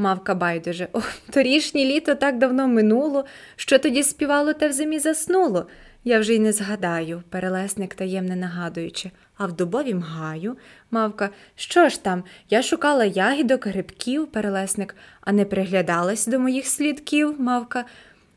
Мавка 0.01 0.35
байдуже. 0.35 0.89
О, 0.93 1.01
торішнє 1.31 1.85
літо 1.85 2.15
так 2.15 2.39
давно 2.39 2.69
минуло, 2.69 3.25
що 3.57 3.79
тоді 3.79 4.03
співало, 4.03 4.53
те 4.53 4.69
в 4.69 4.73
зимі 4.73 4.99
заснуло. 4.99 5.67
Я 6.05 6.21
вже 6.21 6.35
й 6.35 6.39
не 6.39 6.53
згадаю, 6.53 7.23
перелесник 7.31 7.95
таємне 7.95 8.37
нагадуючи, 8.37 9.11
а 9.37 9.47
в 9.47 9.53
дубовім 9.53 10.03
гаю, 10.03 10.57
мавка, 10.91 11.31
що 11.55 11.89
ж 11.89 12.03
там? 12.03 12.25
Я 12.51 12.63
шукала 12.63 13.05
ягідок, 13.05 13.67
грибків, 13.67 14.27
перелесник, 14.27 14.97
а 15.21 15.33
не 15.33 15.45
приглядалась 15.45 16.27
до 16.27 16.39
моїх 16.39 16.67
слідків, 16.67 17.41
мавка. 17.41 17.85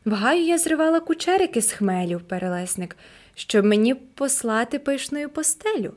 В 0.04 0.12
гаю 0.12 0.44
я 0.44 0.58
зривала 0.58 1.00
кучерики 1.00 1.62
з 1.62 1.72
хмелю, 1.72 2.20
перелесник, 2.28 2.96
щоб 3.34 3.64
мені 3.64 3.94
послати 3.94 4.78
пишною 4.78 5.28
постелю. 5.28 5.92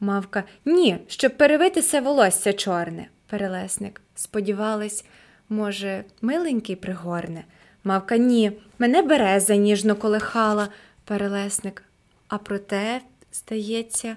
Мавка, 0.00 0.44
ні, 0.64 0.98
щоб 1.06 1.36
перевити 1.36 1.82
се 1.82 2.00
волосся 2.00 2.52
чорне, 2.52 3.06
перелесник. 3.26 4.00
Сподівалась, 4.20 5.04
може, 5.48 6.04
миленький 6.22 6.76
пригорне. 6.76 7.44
Мавка, 7.84 8.16
ні, 8.16 8.52
мене 8.78 9.02
береза 9.02 9.56
ніжно 9.56 9.96
колихала 9.96 10.68
перелесник. 11.04 11.82
А 12.28 12.38
проте, 12.38 13.00
здається, 13.32 14.16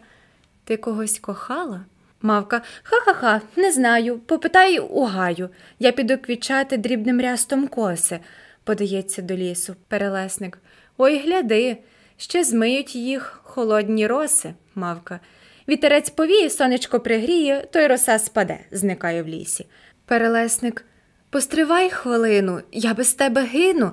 ти 0.64 0.78
когось 0.78 1.20
кохала? 1.20 1.86
Мавка, 2.22 2.62
ха-ха-ха, 2.84 3.42
не 3.56 3.72
знаю. 3.72 4.20
Попитай 4.20 4.80
у 4.80 5.04
гаю. 5.04 5.50
Я 5.80 5.92
піду 5.92 6.18
квічати 6.18 6.78
дрібним 6.78 7.22
рястом 7.22 7.68
коси, 7.68 8.20
подається 8.64 9.22
до 9.22 9.36
лісу, 9.36 9.76
перелесник. 9.88 10.60
Ой, 10.98 11.20
гляди, 11.20 11.78
ще 12.18 12.44
змиють 12.44 12.96
їх 12.96 13.40
холодні 13.44 14.08
роси, 14.08 14.54
мавка. 14.76 15.20
Вітерець 15.68 16.10
повіє, 16.10 16.50
сонечко 16.50 17.00
пригріє, 17.00 17.68
то 17.72 17.80
й 17.80 17.88
роса 17.88 18.20
спаде, 18.20 18.60
зникає 18.72 19.24
в 19.24 19.28
лісі. 19.28 19.66
Перелесник, 20.14 20.86
постривай 21.30 21.90
хвилину, 21.90 22.62
я 22.72 22.94
без 22.94 23.14
тебе 23.14 23.46
гину. 23.46 23.92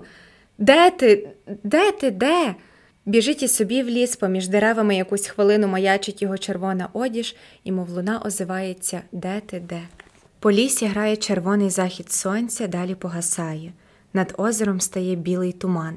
Де 0.58 0.90
ти? 0.90 1.28
Де 1.64 1.92
ти, 1.92 2.10
де? 2.10 2.54
Біжить 3.06 3.42
і 3.42 3.48
собі 3.48 3.82
в 3.82 3.88
ліс, 3.88 4.16
поміж 4.16 4.48
деревами 4.48 4.96
якусь 4.96 5.26
хвилину 5.26 5.68
маячить 5.68 6.22
його 6.22 6.38
червона 6.38 6.88
одіж, 6.92 7.36
і, 7.64 7.72
мов 7.72 7.90
луна, 7.90 8.22
озивається 8.24 9.02
Де 9.12 9.40
ти 9.46 9.60
де? 9.60 9.82
По 10.40 10.52
лісі 10.52 10.86
грає 10.86 11.16
червоний 11.16 11.70
захід 11.70 12.12
сонця, 12.12 12.66
далі 12.66 12.94
погасає. 12.94 13.72
Над 14.12 14.34
озером 14.38 14.80
стає 14.80 15.14
білий 15.14 15.52
туман. 15.52 15.96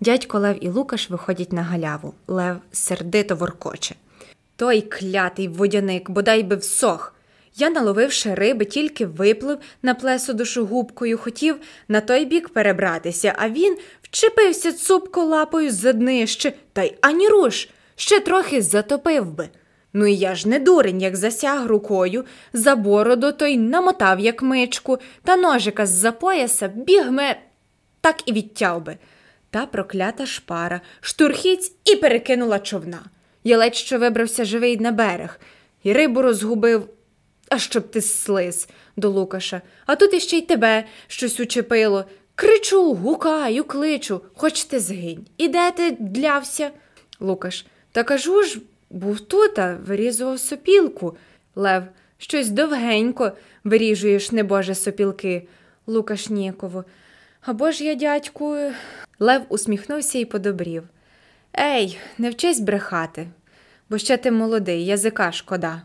Дядько 0.00 0.38
Лев 0.38 0.64
і 0.64 0.68
Лукаш 0.68 1.10
виходять 1.10 1.52
на 1.52 1.62
галяву. 1.62 2.14
Лев 2.26 2.56
сердито 2.72 3.36
воркоче. 3.36 3.94
Той 4.56 4.80
клятий 4.80 5.48
водяник, 5.48 6.10
бодай 6.10 6.42
би 6.42 6.56
всох. 6.56 7.14
Я, 7.60 7.70
наловивши 7.70 8.34
риби, 8.34 8.64
тільки 8.64 9.06
виплив 9.06 9.58
на 9.82 9.94
плесу 9.94 10.32
душогубкою, 10.32 11.18
хотів 11.18 11.56
на 11.88 12.00
той 12.00 12.24
бік 12.24 12.48
перебратися, 12.48 13.34
а 13.38 13.48
він 13.48 13.76
вчепився 14.02 14.72
цупко 14.72 15.24
лапою 15.24 15.70
за 15.70 15.92
днище, 15.92 16.52
та 16.72 16.82
й 16.82 16.94
ані 17.00 17.28
руш, 17.28 17.68
ще 17.96 18.20
трохи 18.20 18.62
затопив 18.62 19.30
би. 19.30 19.48
Ну 19.92 20.06
і 20.06 20.14
я 20.14 20.34
ж 20.34 20.48
не 20.48 20.58
дурень, 20.58 21.02
як 21.02 21.16
засяг 21.16 21.66
рукою, 21.66 22.24
за 22.52 22.76
бороду 22.76 23.32
той 23.32 23.56
намотав, 23.56 24.20
як 24.20 24.42
мичку, 24.42 24.98
та 25.24 25.36
ножика 25.36 25.86
з 25.86 25.90
за 25.90 26.12
пояса 26.12 26.68
бігме, 26.68 27.40
так 28.00 28.22
і 28.26 28.32
відтяв 28.32 28.84
би. 28.84 28.96
Та 29.50 29.66
проклята 29.66 30.26
шпара, 30.26 30.80
штурхіць 31.00 31.72
і 31.84 31.96
перекинула 31.96 32.58
човна. 32.58 33.00
Я 33.44 33.58
ледь 33.58 33.74
що 33.74 33.98
вибрався 33.98 34.44
живий 34.44 34.78
на 34.78 34.92
берег, 34.92 35.40
і 35.82 35.92
рибу 35.92 36.22
розгубив. 36.22 36.88
А 37.50 37.58
щоб 37.58 37.90
ти 37.90 38.00
слиз 38.00 38.68
до 38.96 39.10
Лукаша, 39.10 39.62
а 39.86 39.96
тут 39.96 40.14
іще 40.14 40.36
й 40.36 40.42
тебе 40.42 40.84
щось 41.06 41.40
учепило. 41.40 42.04
Кричу, 42.34 42.94
гукаю, 42.94 43.64
кличу, 43.64 44.20
хоч 44.36 44.64
ти 44.64 44.80
згинь. 44.80 45.26
І 45.36 45.48
де 45.48 45.70
ти 45.70 45.96
длявся? 46.00 46.70
Лукаш. 47.20 47.66
Та 47.92 48.02
кажу 48.04 48.42
ж, 48.42 48.60
був 48.90 49.20
тут, 49.20 49.58
а 49.58 49.78
вирізував 49.86 50.40
сопілку. 50.40 51.16
Лев, 51.54 51.82
щось 52.18 52.50
довгенько 52.50 53.32
виріжуєш, 53.64 54.32
небоже, 54.32 54.74
сопілки. 54.74 55.48
Лукаш 55.86 56.28
ніяково. 56.28 56.84
Або 57.40 57.70
ж 57.70 57.84
я, 57.84 57.94
дядьку. 57.94 58.56
Лев 59.18 59.42
усміхнувся 59.48 60.18
і 60.18 60.24
подобрів. 60.24 60.82
Ей, 61.58 61.98
не 62.18 62.30
вчись 62.30 62.60
брехати, 62.60 63.26
бо 63.90 63.98
ще 63.98 64.16
ти 64.16 64.30
молодий, 64.30 64.86
язика 64.86 65.32
шкода. 65.32 65.82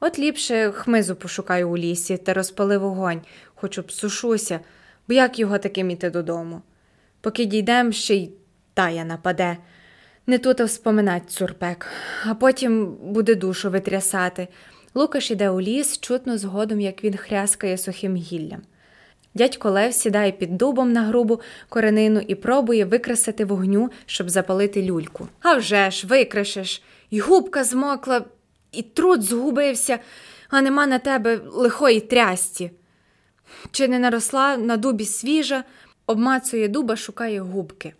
От 0.00 0.18
ліпше 0.18 0.72
хмизу 0.72 1.16
пошукаю 1.16 1.70
у 1.70 1.76
лісі 1.76 2.16
та 2.16 2.34
розпали 2.34 2.78
вогонь, 2.78 3.20
хоч 3.54 3.78
обсушуся, 3.78 4.60
бо 5.08 5.14
як 5.14 5.38
його 5.38 5.58
таким 5.58 5.90
іти 5.90 6.10
додому. 6.10 6.62
Поки 7.20 7.44
дійдем, 7.44 7.92
ще 7.92 8.14
й 8.14 8.30
тая 8.74 9.04
нападе. 9.04 9.56
Не 10.26 10.38
тут 10.38 10.60
вспоминать 10.60 11.30
цурпек, 11.30 11.86
а 12.26 12.34
потім 12.34 12.96
буде 13.02 13.34
душу 13.34 13.70
витрясати. 13.70 14.48
Лукаш 14.94 15.30
іде 15.30 15.50
у 15.50 15.60
ліс, 15.60 15.98
чутно 15.98 16.38
згодом, 16.38 16.80
як 16.80 17.04
він 17.04 17.16
хряскає 17.16 17.78
сухим 17.78 18.16
гіллям. 18.16 18.62
Дядько 19.34 19.70
Лев 19.70 19.94
сідає 19.94 20.32
під 20.32 20.56
дубом 20.56 20.92
на 20.92 21.02
грубу 21.02 21.40
коренину 21.68 22.20
і 22.20 22.34
пробує 22.34 22.84
викрасити 22.84 23.44
вогню, 23.44 23.90
щоб 24.06 24.30
запалити 24.30 24.82
люльку. 24.82 25.28
А 25.40 25.54
вже 25.54 25.90
ж, 25.90 26.06
викришеш, 26.06 26.82
і 27.10 27.20
губка 27.20 27.64
змокла, 27.64 28.24
і 28.72 28.82
труд 28.82 29.22
згубився, 29.22 29.98
а 30.48 30.62
нема 30.62 30.86
на 30.86 30.98
тебе 30.98 31.40
лихої 31.46 32.00
трясті. 32.00 32.70
Чи 33.70 33.88
не 33.88 33.98
наросла 33.98 34.56
на 34.56 34.76
дубі 34.76 35.04
свіжа, 35.04 35.64
обмацує 36.06 36.68
дуба, 36.68 36.96
шукає 36.96 37.40
губки. 37.40 37.92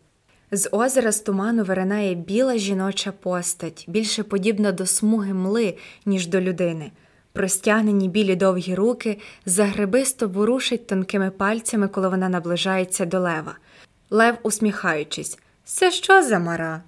З 0.53 0.69
озера 0.73 1.13
з 1.13 1.21
туману 1.21 1.65
виринає 1.65 2.15
біла 2.15 2.57
жіноча 2.57 3.13
постать, 3.13 3.85
більше 3.89 4.23
подібна 4.23 4.73
до 4.73 4.87
смуги 4.87 5.35
мли, 5.35 5.77
ніж 6.07 6.27
до 6.27 6.41
людини. 6.41 6.91
Простягнені 7.33 8.09
білі 8.09 8.37
довгі 8.37 8.75
руки 8.75 9.19
загребисто 9.47 10.29
ворушить 10.29 10.87
тонкими 10.87 11.31
пальцями, 11.31 11.89
коли 11.89 12.09
вона 12.09 12.29
наближається 12.29 13.05
до 13.05 13.21
лева. 13.21 13.57
Лев, 14.11 14.39
усміхаючись, 14.43 15.39
це 15.65 15.91
що 15.91 16.23
за 16.23 16.39
мара? 16.39 16.83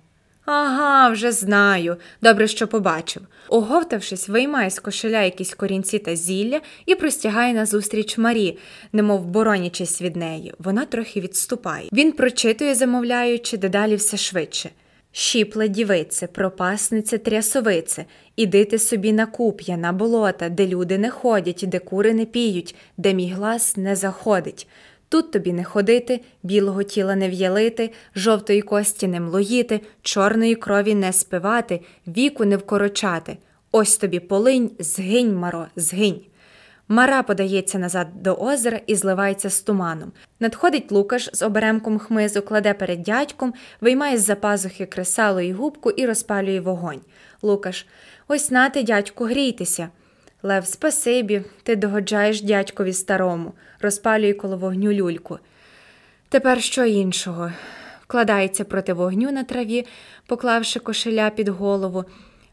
Ага, 0.45 1.09
вже 1.11 1.33
знаю. 1.33 1.97
Добре, 2.23 2.49
що 2.49 2.69
побачив. 2.69 3.23
Оговтавшись, 3.49 4.29
виймає 4.29 4.71
з 4.71 4.79
кошеля 4.79 5.23
якісь 5.23 5.55
корінці 5.55 5.99
та 5.99 6.17
зілля 6.17 6.61
і 6.87 6.95
простягає 6.95 7.55
назустріч 7.55 8.19
Марі, 8.19 8.59
немов 8.93 9.27
боронячись 9.27 10.03
від 10.03 10.17
неї. 10.17 10.55
Вона 10.59 10.85
трохи 10.85 11.21
відступає. 11.21 11.89
Він 11.93 12.13
прочитує, 12.13 12.75
замовляючи, 12.75 13.57
дедалі 13.57 13.97
все 13.97 14.17
швидше. 14.17 14.71
Щіпле 15.13 15.69
дівице, 15.69 16.27
пропаснице, 16.27 17.19
трясовице, 17.19 18.05
ідите 18.37 18.79
собі 18.79 19.13
на 19.13 19.27
куп'я, 19.27 19.77
на 19.77 19.93
болота, 19.93 20.49
де 20.49 20.67
люди 20.67 20.99
не 20.99 21.11
ходять, 21.11 21.65
де 21.69 21.79
кури 21.79 22.15
не 22.15 22.25
піють, 22.25 22.75
де 22.97 23.15
мій 23.15 23.33
глас 23.33 23.77
не 23.77 23.97
заходить. 23.97 24.69
Тут 25.13 25.31
тобі 25.31 25.53
не 25.53 25.65
ходити, 25.65 26.21
білого 26.43 26.83
тіла 26.83 27.17
не 27.17 27.29
в'ялити, 27.29 27.93
жовтої 28.17 28.63
кості 28.63 29.07
не 29.09 29.21
млоїти, 29.21 29.81
чорної 30.03 30.55
крові 30.55 30.95
не 30.95 31.13
спивати, 31.13 31.81
віку 32.07 32.45
не 32.45 32.57
вкорочати. 32.57 33.37
Ось 33.73 33.97
тобі 33.97 34.21
полинь, 34.21 34.71
згинь, 34.79 35.37
маро, 35.37 35.67
згинь. 35.77 36.21
Мара 36.89 37.23
подається 37.23 37.79
назад 37.79 38.23
до 38.23 38.35
озера 38.35 38.81
і 38.87 38.95
зливається 38.95 39.51
з 39.51 39.61
туманом. 39.61 40.13
Надходить 40.41 40.93
Лукаш 40.93 41.31
з 41.33 41.43
оберемком 41.43 41.99
хмизу, 41.99 42.43
кладе 42.43 42.75
перед 42.75 43.03
дядьком, 43.03 43.55
виймає 43.81 44.19
з 44.19 44.25
за 44.25 44.35
пазухи 44.35 44.87
кресало 44.87 45.41
і 45.41 45.53
губку 45.53 45.91
і 45.91 46.07
розпалює 46.07 46.61
вогонь. 46.61 47.01
Лукаш, 47.43 47.87
ось 48.29 48.51
нате, 48.51 48.83
дядьку, 48.83 49.25
грійтеся. 49.25 49.89
Лев, 50.45 50.67
спасибі, 50.67 51.43
ти 51.63 51.77
догоджаєш 51.77 52.43
дядькові 52.43 52.93
старому, 52.93 53.53
розпалює 53.81 54.33
коло 54.33 54.57
вогню 54.57 54.93
люльку. 54.93 55.39
Тепер 56.29 56.63
що 56.63 56.85
іншого? 56.85 57.53
Вкладається 58.03 58.65
проти 58.65 58.93
вогню 58.93 59.33
на 59.33 59.45
траві, 59.45 59.87
поклавши 60.27 60.81
кошеля 60.81 61.31
під 61.31 61.49
голову, 61.49 62.05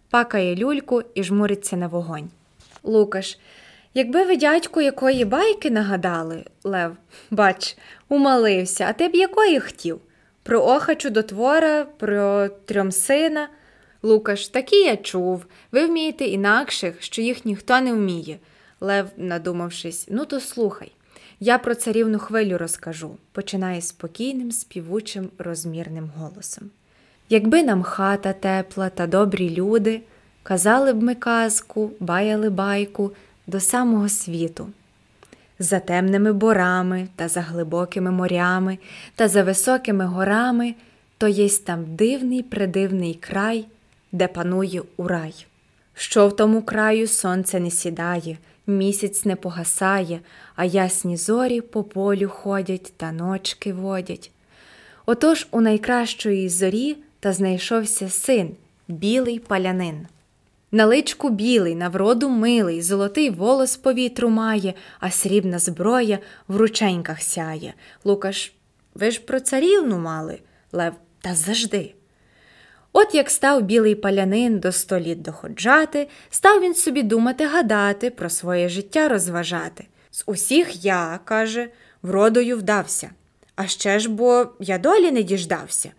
пакає 0.10 0.56
люльку 0.56 1.04
і 1.16 1.24
жмуриться 1.24 1.78
на 1.78 1.88
вогонь. 1.88 2.30
Лукаш, 2.84 3.40
якби 3.94 4.24
ви 4.24 4.38
дядьку 4.38 4.82
якої 4.82 5.26
байки 5.26 5.70
нагадали, 5.70 6.44
Лев, 6.64 6.98
бач, 7.32 7.78
умалився, 8.10 8.86
а 8.90 8.94
ти 8.94 9.08
б 9.08 9.16
якої 9.16 9.60
хотів? 9.60 10.02
Про 10.44 10.66
оха 10.66 10.96
чудотвора, 10.96 11.86
про 11.86 12.48
трьом 12.48 12.92
сина. 12.92 13.48
Лукаш, 14.04 14.48
такі 14.48 14.76
я 14.76 14.98
чув. 14.98 15.46
Ви 15.72 15.86
вмієте 15.86 16.26
інакших, 16.26 17.04
що 17.04 17.22
їх 17.22 17.46
ніхто 17.46 17.82
не 17.82 17.94
вміє. 17.94 18.38
Лев, 18.82 19.08
надумавшись, 19.18 20.08
ну 20.10 20.26
то 20.26 20.40
слухай. 20.40 20.92
Я 21.40 21.58
про 21.58 21.76
царівну 21.76 22.20
хвилю 22.20 22.58
розкажу, 22.58 23.18
починає 23.32 23.82
спокійним, 23.82 24.52
співучим, 24.52 25.30
розмірним 25.38 26.12
голосом. 26.18 26.70
Якби 27.30 27.64
нам 27.64 27.84
хата 27.84 28.34
тепла 28.34 28.90
та 28.90 29.08
добрі 29.08 29.50
люди, 29.50 30.02
казали 30.44 30.94
б 30.94 31.04
ми 31.04 31.16
казку, 31.16 31.92
баяли 32.00 32.50
байку 32.50 33.12
до 33.48 33.60
самого 33.60 34.10
світу. 34.10 34.70
За 35.60 35.80
темними 35.80 36.34
борами 36.34 37.08
та 37.16 37.28
за 37.28 37.42
глибокими 37.42 38.12
морями 38.12 38.78
та 39.16 39.28
за 39.28 39.44
високими 39.44 40.06
горами, 40.06 40.76
то 41.18 41.28
єсть 41.28 41.66
там 41.66 41.96
дивний 41.96 42.44
придивний 42.44 43.14
край, 43.14 43.66
де 44.12 44.28
панує 44.28 44.82
урай. 44.98 45.46
Що 45.94 46.28
в 46.28 46.36
тому 46.36 46.62
краю 46.62 47.08
сонце 47.08 47.60
не 47.60 47.72
сідає, 47.72 48.38
місяць 48.68 49.26
не 49.26 49.36
погасає, 49.36 50.20
а 50.56 50.66
ясні 50.66 51.18
зорі 51.18 51.62
по 51.62 51.84
полю 51.84 52.30
ходять 52.30 52.94
та 52.98 53.12
ночки 53.12 53.74
водять. 53.74 54.32
Отож 55.06 55.48
у 55.52 55.62
найкращої 55.62 56.50
зорі 56.50 56.98
та 57.20 57.34
знайшовся 57.34 58.10
син, 58.10 58.56
білий 58.88 59.40
палянин. 59.40 60.08
На 60.72 60.86
личку 60.86 61.30
білий, 61.30 61.76
на 61.76 61.90
вроду 61.90 62.30
милий, 62.30 62.82
золотий 62.82 63.30
волос 63.30 63.78
по 63.78 63.94
вітру 63.94 64.30
має, 64.30 64.74
а 65.00 65.12
срібна 65.12 65.60
зброя 65.60 66.20
в 66.48 66.56
рученьках 66.56 67.22
сяє. 67.22 67.74
Лукаш, 68.04 68.54
ви 68.96 69.12
ж 69.12 69.22
про 69.22 69.40
царівну 69.40 70.00
мали, 70.00 70.40
Лев, 70.72 70.94
та 71.22 71.36
завжди. 71.36 71.94
От 72.94 73.16
як 73.16 73.30
став 73.30 73.62
білий 73.62 73.96
палянин 73.96 74.60
до 74.60 74.72
сто 74.72 75.00
літ 75.00 75.22
доходжати, 75.22 76.08
став 76.30 76.62
він 76.62 76.76
собі 76.76 77.04
думати 77.04 77.46
гадати, 77.46 78.10
про 78.10 78.30
своє 78.30 78.70
життя 78.70 79.10
розважати. 79.10 79.88
З 80.12 80.24
усіх 80.26 80.86
я, 80.86 81.20
каже, 81.26 81.70
вродою 82.02 82.58
вдався, 82.58 83.10
а 83.56 83.68
ще 83.68 84.00
ж 84.00 84.10
бо 84.10 84.48
я 84.60 84.78
долі 84.78 85.12
не 85.12 85.24
діждався. 85.24 85.92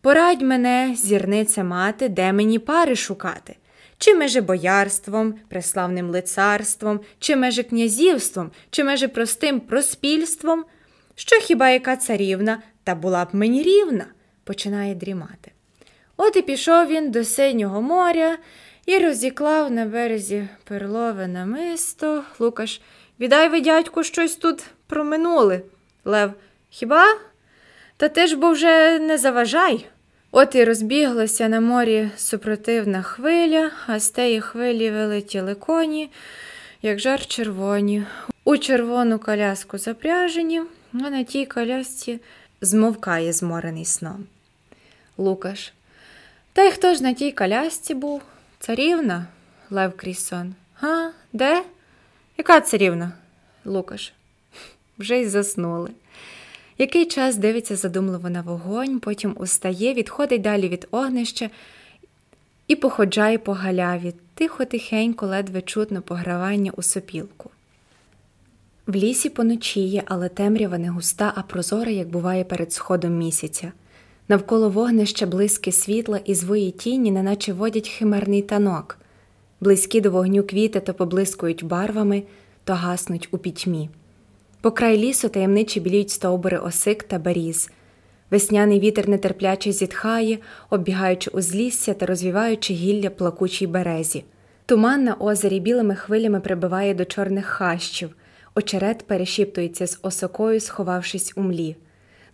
Порадь 0.00 0.42
мене, 0.42 0.96
зірниця 0.98 1.64
мати, 1.64 2.08
де 2.08 2.32
мені 2.32 2.58
пари 2.58 2.96
шукати, 2.96 3.56
чи 3.98 4.14
меже 4.14 4.40
боярством, 4.40 5.34
преславним 5.48 6.10
лицарством, 6.10 7.00
чи 7.18 7.36
меже 7.36 7.62
князівством, 7.62 8.50
чи 8.70 8.84
меже 8.84 9.08
простим 9.08 9.60
проспільством, 9.60 10.64
що 11.14 11.40
хіба 11.40 11.70
яка 11.70 11.96
царівна, 11.96 12.62
та 12.84 12.94
була 12.94 13.24
б 13.24 13.28
мені 13.32 13.62
рівна, 13.62 14.06
починає 14.44 14.94
дрімати. 14.94 15.53
От 16.16 16.36
і 16.36 16.42
пішов 16.42 16.86
він 16.86 17.10
до 17.10 17.24
синього 17.24 17.82
моря 17.82 18.38
і 18.86 18.98
розіклав 18.98 19.70
на 19.70 19.86
березі 19.86 20.48
перлове 20.64 21.26
намисто. 21.26 22.24
Лукаш, 22.38 22.80
віддай 23.20 23.48
ви, 23.48 23.60
дядьку, 23.60 24.02
щось 24.02 24.36
тут 24.36 24.64
проминули. 24.86 25.62
Лев, 26.04 26.32
хіба? 26.70 27.04
Та 27.96 28.08
ти 28.08 28.26
ж 28.26 28.36
бо 28.36 28.50
вже 28.50 28.98
не 28.98 29.18
заважай. 29.18 29.86
От 30.30 30.54
і 30.54 30.64
розбіглася 30.64 31.48
на 31.48 31.60
морі 31.60 32.10
супротивна 32.16 33.02
хвиля, 33.02 33.70
а 33.86 33.98
з 33.98 34.10
теї 34.10 34.40
хвилі 34.40 34.90
вилетіли 34.90 35.54
коні, 35.54 36.10
як 36.82 36.98
жар 36.98 37.26
червоні. 37.26 38.04
У 38.44 38.56
червону 38.56 39.18
коляску 39.18 39.78
запряжені, 39.78 40.62
а 40.92 41.10
на 41.10 41.24
тій 41.24 41.46
колясці 41.46 42.20
змовкає 42.60 43.32
зморений 43.32 43.84
сном. 43.84 44.26
Лукаш. 45.18 45.72
Та 46.54 46.62
й 46.62 46.70
хто 46.70 46.94
ж 46.94 47.02
на 47.02 47.12
тій 47.12 47.32
колясці 47.32 47.94
був? 47.94 48.22
Царівна? 48.58 49.26
Лев 49.70 49.92
Крісон. 49.96 50.54
Га, 50.74 51.12
де? 51.32 51.64
Яка 52.38 52.60
царівна? 52.60 53.12
Лукаш. 53.64 54.12
Вже 54.98 55.20
й 55.20 55.26
заснули. 55.26 55.90
Який 56.78 57.06
час 57.06 57.36
дивиться 57.36 57.76
задумливо 57.76 58.30
на 58.30 58.42
вогонь, 58.42 59.00
потім 59.00 59.36
устає, 59.38 59.94
відходить 59.94 60.42
далі 60.42 60.68
від 60.68 60.88
огнища 60.90 61.50
і 62.68 62.76
походжає 62.76 63.38
по 63.38 63.52
галяві, 63.52 64.14
тихо, 64.34 64.64
тихенько, 64.64 65.26
ледве 65.26 65.62
чутно 65.62 66.02
погравання 66.02 66.72
у 66.76 66.82
сопілку. 66.82 67.50
В 68.86 68.94
лісі 68.94 69.30
поночіє, 69.30 70.02
але 70.06 70.28
темрява 70.28 70.78
не 70.78 70.90
густа, 70.90 71.32
а 71.36 71.42
прозора, 71.42 71.90
як 71.90 72.08
буває 72.08 72.44
перед 72.44 72.72
сходом 72.72 73.18
місяця. 73.18 73.72
Навколо 74.28 74.68
вогнища 74.68 75.26
блиски 75.26 75.72
світла 75.72 76.20
і 76.24 76.34
звої 76.34 76.70
тіні, 76.70 77.10
неначе 77.10 77.52
водять 77.52 77.88
химерний 77.88 78.42
танок. 78.42 78.98
Близькі 79.60 80.00
до 80.00 80.10
вогню 80.10 80.42
квіти 80.42 80.80
то 80.80 80.94
поблискують 80.94 81.64
барвами, 81.64 82.22
то 82.64 82.72
гаснуть 82.72 83.28
у 83.30 83.38
пітьмі. 83.38 83.90
По 84.60 84.70
край 84.70 84.98
лісу 84.98 85.28
таємничі 85.28 85.80
біліють 85.80 86.10
стовбури 86.10 86.58
осик 86.58 87.02
та 87.02 87.18
беріз. 87.18 87.70
Весняний 88.30 88.80
вітер 88.80 89.08
нетерпляче 89.08 89.72
зітхає, 89.72 90.38
оббігаючи 90.70 91.30
узлісся 91.30 91.94
та 91.94 92.06
розвіваючи 92.06 92.74
гілля 92.74 93.10
плакучій 93.10 93.66
березі. 93.66 94.24
Туман 94.66 95.04
на 95.04 95.14
озері 95.14 95.60
білими 95.60 95.94
хвилями 95.94 96.40
прибиває 96.40 96.94
до 96.94 97.04
чорних 97.04 97.46
хащів, 97.46 98.16
очерет 98.54 99.06
перешіптується 99.06 99.86
з 99.86 99.98
осокою, 100.02 100.60
сховавшись 100.60 101.32
у 101.36 101.42
млі. 101.42 101.76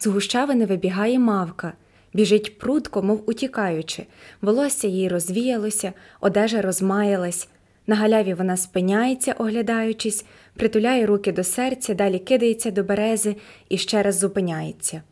З 0.03 0.07
гущавини 0.07 0.67
вибігає 0.67 1.19
мавка, 1.19 1.73
біжить 2.13 2.59
прудко, 2.59 3.03
мов 3.03 3.23
утікаючи, 3.27 4.07
волосся 4.43 4.89
їй 4.89 5.09
розвіялося, 5.09 5.93
одежа 6.21 6.63
розмаялась. 6.63 7.49
На 7.87 7.97
галяві 7.97 8.35
вона 8.35 8.57
спиняється, 8.57 9.33
оглядаючись, 9.33 10.25
притуляє 10.57 11.07
руки 11.07 11.33
до 11.33 11.45
серця, 11.45 11.95
далі 11.95 12.19
кидається 12.19 12.71
до 12.71 12.83
берези 12.83 13.37
і 13.69 13.79
ще 13.79 14.03
раз 14.03 14.19
зупиняється. 14.19 15.03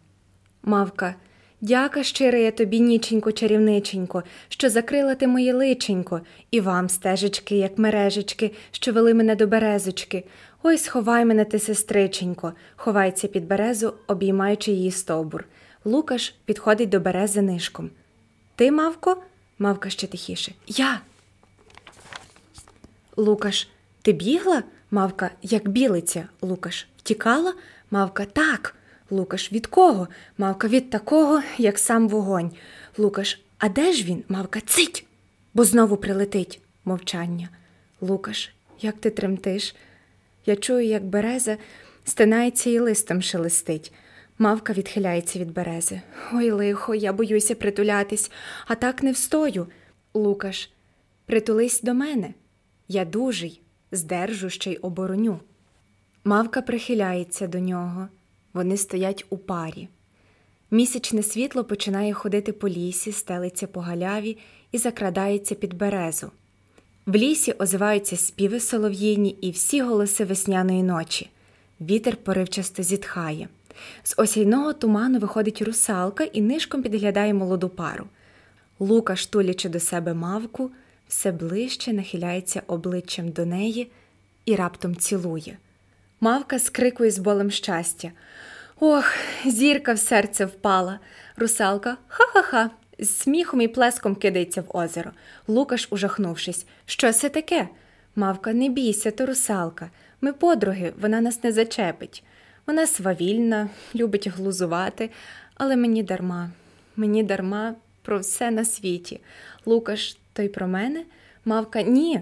Мавка, 0.63 1.15
дяка 1.61 2.03
щира 2.03 2.39
я 2.39 2.51
тобі, 2.51 2.81
ніченько, 2.81 3.33
чарівниченько, 3.33 4.23
що 4.49 4.71
закрила 4.71 5.15
ти 5.15 5.27
моє 5.27 5.55
личенько, 5.55 6.21
і 6.51 6.61
вам 6.61 6.89
стежечки, 6.89 7.57
як 7.57 7.79
мережечки, 7.79 8.51
що 8.71 8.93
вели 8.93 9.15
мене 9.15 9.37
до 9.37 9.47
березочки. 9.47 10.25
Ой, 10.63 10.79
сховай 10.79 11.25
мене 11.25 11.45
ти, 11.45 11.59
сестриченько, 11.59 12.53
ховається 12.77 13.29
під 13.29 13.47
березу, 13.47 13.95
обіймаючи 14.07 14.73
її 14.73 14.91
стовбур. 14.91 15.45
Лукаш 15.85 16.35
підходить 16.45 16.89
до 16.89 17.01
берези 17.01 17.43
нишком. 17.43 17.91
Ти, 18.57 18.71
мавко? 18.71 19.23
Мавка 19.59 19.91
ще 19.91 20.07
тихіше. 20.07 20.53
Я. 20.67 21.01
Лукаш, 23.17 23.69
ти 24.03 24.13
бігла? 24.13 24.63
Мавка, 24.91 25.31
як 25.43 25.69
білиця. 25.69 26.29
Лукаш, 26.43 26.87
втікала? 26.99 27.55
Мавка, 27.91 28.25
так. 28.25 28.75
Лукаш, 29.11 29.53
від 29.53 29.67
кого? 29.67 30.09
Мавка, 30.39 30.69
від 30.69 30.91
такого, 30.91 31.43
як 31.59 31.79
сам 31.79 32.09
вогонь. 32.09 32.51
Лукаш, 32.99 33.41
а 33.59 33.69
де 33.69 33.93
ж 33.93 34.05
він? 34.05 34.25
Мавка, 34.29 34.61
цить, 34.61 35.07
бо 35.55 35.65
знову 35.65 35.97
прилетить. 35.97 36.61
Мовчання. 36.85 37.49
Лукаш, 38.01 38.53
як 38.81 38.95
ти 38.97 39.11
тремтиш? 39.11 39.75
Я 40.49 40.57
чую, 40.57 40.85
як 40.87 41.05
береза 41.05 41.57
стинається 42.05 42.71
і 42.71 42.79
листом 42.79 43.23
шелестить. 43.23 43.93
Мавка 44.39 44.73
відхиляється 44.73 45.39
від 45.39 45.53
берези. 45.53 46.01
Ой, 46.33 46.51
лихо, 46.51 46.95
я 46.95 47.13
боюся 47.13 47.55
притулятись, 47.55 48.31
а 48.67 48.75
так 48.75 49.03
не 49.03 49.13
встою. 49.13 49.67
Лукаш, 50.15 50.71
притулись 51.27 51.83
до 51.83 51.95
мене. 51.95 52.35
Я 52.89 53.05
дужий, 53.05 53.61
здержу 53.93 54.51
ще 54.51 54.73
й 54.73 54.77
обороню. 54.77 55.41
Мавка 56.25 56.63
прихиляється 56.63 57.47
до 57.47 57.59
нього. 57.59 58.09
Вони 58.53 58.77
стоять 58.77 59.27
у 59.31 59.39
парі. 59.39 59.89
Місячне 60.71 61.23
світло 61.23 61.65
починає 61.65 62.13
ходити 62.13 62.53
по 62.53 62.69
лісі, 62.69 63.13
стелиться 63.13 63.67
по 63.67 63.81
галяві 63.81 64.39
і 64.73 64.79
закрадається 64.79 65.55
під 65.55 65.75
березу. 65.75 66.31
В 67.09 67.17
лісі 67.17 67.53
озиваються 67.53 68.17
співи 68.17 68.61
солов'їні 68.61 69.31
і 69.41 69.51
всі 69.51 69.83
голоси 69.83 70.25
весняної 70.25 70.83
ночі. 70.83 71.31
Вітер 71.81 72.17
поривчасто 72.17 72.83
зітхає. 72.83 73.49
З 74.03 74.15
осяйного 74.17 74.73
туману 74.73 75.19
виходить 75.19 75.63
русалка 75.63 76.25
і 76.25 76.41
нишком 76.41 76.83
підглядає 76.83 77.35
молоду 77.35 77.69
пару. 77.69 78.07
Лука, 78.79 79.17
штулячи 79.17 79.69
до 79.69 79.81
себе 79.81 80.15
мавку, 80.15 80.71
все 81.09 81.33
ближче 81.33 81.93
нахиляється 81.93 82.63
обличчям 82.67 83.29
до 83.29 83.47
неї 83.47 83.91
і 84.45 84.57
раптом 84.57 84.97
цілує. 84.97 85.59
Мавка 86.21 86.59
скрикує 86.59 87.11
з 87.11 87.19
болем 87.19 87.51
щастя. 87.51 88.13
Ох, 88.81 89.05
зірка 89.47 89.93
в 89.93 89.99
серце 89.99 90.45
впала. 90.45 91.01
Русалка 91.37 91.97
ха-ха-ха. 92.09 92.71
З 92.99 93.11
сміхом 93.11 93.61
і 93.61 93.69
плеском 93.69 94.15
кидається 94.15 94.61
в 94.61 94.77
озеро. 94.77 95.11
Лукаш, 95.49 95.89
ужахнувшись. 95.91 96.67
Що 96.87 97.13
це 97.13 97.29
таке? 97.29 97.69
Мавка, 98.17 98.53
не 98.53 98.69
бійся, 98.69 99.11
то 99.11 99.27
русалка. 99.27 99.91
Ми 100.21 100.33
подруги, 100.33 100.93
вона 101.01 101.21
нас 101.21 101.45
не 101.45 101.53
зачепить. 101.53 102.25
Вона 102.67 102.87
свавільна, 102.87 103.69
любить 103.95 104.29
глузувати, 104.29 105.11
але 105.55 105.77
мені 105.77 106.03
дарма, 106.03 106.51
мені 106.97 107.23
дарма 107.23 107.75
про 108.03 108.19
все 108.19 108.51
на 108.51 108.65
світі. 108.65 109.21
Лукаш, 109.67 110.17
то 110.33 110.43
й 110.43 110.49
про 110.49 110.69
мене? 110.69 111.05
Мавка, 111.45 111.83
ні. 111.83 112.21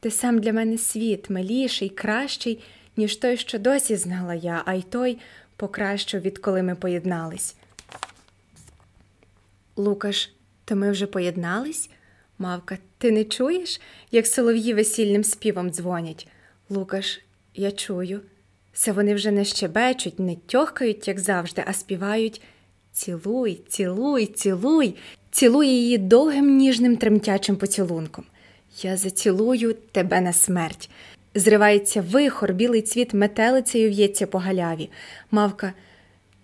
Ти 0.00 0.10
сам 0.10 0.38
для 0.38 0.52
мене 0.52 0.78
світ, 0.78 1.30
миліший, 1.30 1.88
кращий, 1.88 2.62
ніж 2.96 3.16
той, 3.16 3.36
що 3.36 3.58
досі 3.58 3.96
знала 3.96 4.34
я, 4.34 4.62
а 4.64 4.74
й 4.74 4.82
той 4.82 5.18
покращив, 5.56 6.20
відколи 6.20 6.62
ми 6.62 6.74
поєднались. 6.74 7.56
Лукаш, 9.76 10.30
то 10.64 10.76
ми 10.76 10.90
вже 10.90 11.06
поєднались? 11.06 11.90
Мавка, 12.38 12.78
ти 12.98 13.10
не 13.10 13.24
чуєш, 13.24 13.80
як 14.10 14.26
солов'ї 14.26 14.74
весільним 14.74 15.24
співом 15.24 15.70
дзвонять? 15.70 16.28
Лукаш, 16.70 17.20
я 17.54 17.70
чую. 17.70 18.20
Це 18.72 18.92
вони 18.92 19.14
вже 19.14 19.30
не 19.30 19.44
щебечуть, 19.44 20.18
не 20.18 20.36
тьохкають, 20.36 21.08
як 21.08 21.20
завжди, 21.20 21.64
а 21.66 21.72
співають 21.72 22.42
Цілуй, 22.94 23.60
цілуй, 23.68 24.26
цілуй, 24.26 24.96
цілує 25.30 25.70
її 25.70 25.98
довгим 25.98 26.56
ніжним 26.56 26.96
тремтячим 26.96 27.56
поцілунком. 27.56 28.24
Я 28.82 28.96
зацілую 28.96 29.74
тебе 29.92 30.20
на 30.20 30.32
смерть. 30.32 30.90
Зривається 31.34 32.00
вихор, 32.00 32.52
білий 32.52 32.82
цвіт 32.82 33.14
метелицею 33.14 33.90
в'ється 33.90 34.26
по 34.26 34.38
галяві. 34.38 34.90
Мавка, 35.30 35.72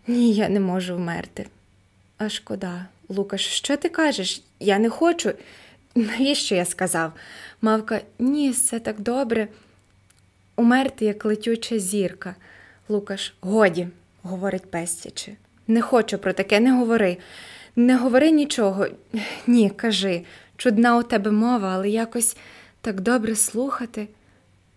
ні, 0.06 0.32
я 0.32 0.48
не 0.48 0.60
можу 0.60 0.96
вмерти. 0.96 1.46
А 2.18 2.28
шкода, 2.28 2.86
Лукаш, 3.10 3.46
що 3.46 3.76
ти 3.76 3.88
кажеш? 3.88 4.42
Я 4.60 4.78
не 4.78 4.90
хочу. 4.90 5.32
Навіщо 5.94 6.54
я 6.54 6.64
сказав? 6.64 7.12
Мавка, 7.62 8.00
ні, 8.18 8.50
все 8.50 8.80
так 8.80 9.00
добре. 9.00 9.48
Умерти, 10.56 11.04
як 11.04 11.24
летюча 11.24 11.78
зірка. 11.78 12.34
Лукаш, 12.88 13.34
годі, 13.40 13.88
говорить 14.22 14.70
пестячи. 14.70 15.36
Не 15.66 15.82
хочу 15.82 16.18
про 16.18 16.32
таке, 16.32 16.60
не 16.60 16.72
говори. 16.72 17.16
Не 17.76 17.96
говори 17.96 18.30
нічого. 18.30 18.86
Ні, 19.46 19.70
кажи. 19.70 20.24
Чудна 20.56 20.96
у 20.96 21.02
тебе 21.02 21.30
мова, 21.30 21.74
але 21.74 21.88
якось 21.88 22.36
так 22.80 23.00
добре 23.00 23.36
слухати. 23.36 24.08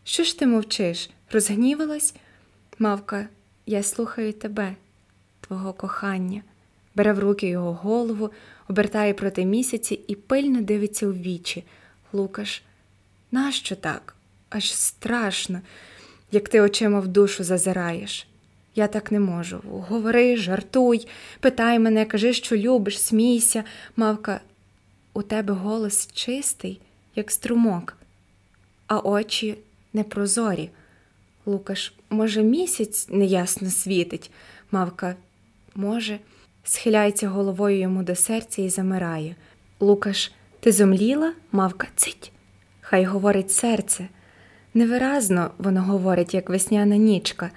Що 0.03 0.23
ж 0.23 0.39
ти 0.39 0.47
мовчиш? 0.47 1.09
Розгнівалась? 1.31 2.15
Мавка, 2.79 3.27
я 3.65 3.83
слухаю 3.83 4.33
тебе, 4.33 4.75
твого 5.41 5.73
кохання, 5.73 6.41
бере 6.95 7.13
в 7.13 7.19
руки 7.19 7.47
його 7.47 7.73
голову, 7.73 8.29
обертає 8.69 9.13
проти 9.13 9.45
місяці 9.45 9.99
і 10.07 10.15
пильно 10.15 10.61
дивиться 10.61 11.07
у 11.07 11.13
вічі. 11.13 11.63
Лукаш, 12.13 12.63
нащо 13.31 13.75
так? 13.75 14.15
Аж 14.49 14.75
страшно, 14.75 15.61
як 16.31 16.49
ти 16.49 16.61
очима 16.61 16.99
в 16.99 17.07
душу 17.07 17.43
зазираєш. 17.43 18.27
Я 18.75 18.87
так 18.87 19.11
не 19.11 19.19
можу. 19.19 19.61
Говори, 19.63 20.37
жартуй, 20.37 21.07
питай 21.39 21.79
мене, 21.79 22.05
кажи, 22.05 22.33
що 22.33 22.57
любиш, 22.57 23.01
смійся. 23.01 23.63
Мавка, 23.95 24.41
у 25.13 25.21
тебе 25.21 25.53
голос 25.53 26.09
чистий, 26.13 26.81
як 27.15 27.31
струмок, 27.31 27.97
а 28.87 28.99
очі 28.99 29.57
непрозорі. 29.93 30.69
Лукаш, 31.45 31.93
може, 32.09 32.43
місяць 32.43 33.07
неясно 33.09 33.69
світить. 33.69 34.31
Мавка, 34.71 35.15
може, 35.75 36.19
схиляється 36.63 37.27
головою 37.27 37.79
йому 37.79 38.03
до 38.03 38.15
серця 38.15 38.61
і 38.61 38.69
замирає. 38.69 39.35
Лукаш, 39.79 40.31
ти 40.59 40.71
зомліла? 40.71 41.33
Мавка, 41.51 41.87
цить. 41.95 42.31
Хай 42.81 43.05
говорить 43.05 43.51
серце. 43.51 44.07
Невиразно 44.73 45.51
воно 45.57 45.81
говорить, 45.81 46.33
як 46.33 46.49
весняна 46.49 46.97
нічка. 46.97 47.49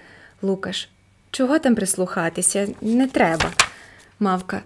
Лукаш, 0.43 0.89
чого 1.31 1.59
там 1.59 1.75
прислухатися? 1.75 2.69
Не 2.81 3.07
треба. 3.07 3.53
Мавка, 4.21 4.63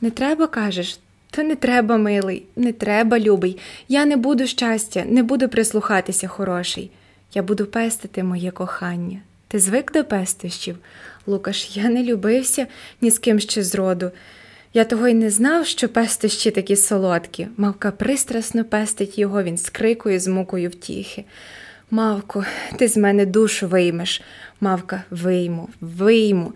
не 0.00 0.10
треба, 0.10 0.46
кажеш? 0.46 1.00
То 1.30 1.42
не 1.42 1.56
треба, 1.56 1.96
милий, 1.96 2.46
не 2.56 2.72
треба, 2.72 3.20
любий. 3.20 3.58
Я 3.88 4.04
не 4.04 4.16
буду 4.16 4.46
щастя, 4.46 5.04
не 5.06 5.22
буду 5.22 5.48
прислухатися, 5.48 6.28
хороший. 6.28 6.90
Я 7.34 7.42
буду 7.42 7.66
пестити 7.66 8.22
моє 8.22 8.50
кохання. 8.50 9.20
Ти 9.48 9.58
звик 9.58 9.92
до 9.92 10.04
пестощів? 10.04 10.78
Лукаш, 11.26 11.76
я 11.76 11.88
не 11.88 12.02
любився 12.02 12.66
ні 13.00 13.10
з 13.10 13.18
ким 13.18 13.40
ще 13.40 13.62
зроду. 13.62 14.10
Я 14.74 14.84
того 14.84 15.08
й 15.08 15.14
не 15.14 15.30
знав, 15.30 15.66
що 15.66 15.88
пестощі 15.88 16.50
такі 16.50 16.76
солодкі. 16.76 17.48
Мавка 17.56 17.90
пристрасно 17.90 18.64
пестить 18.64 19.18
його, 19.18 19.42
він 19.42 19.58
скрикує 19.58 20.20
з 20.20 20.26
мукою 20.26 20.70
втіхи. 20.70 21.24
Мавко, 21.94 22.44
ти 22.78 22.88
з 22.88 22.96
мене 22.96 23.26
душу 23.26 23.68
виймеш. 23.68 24.22
Мавка, 24.60 25.02
вийму, 25.10 25.68
вийму, 25.80 26.52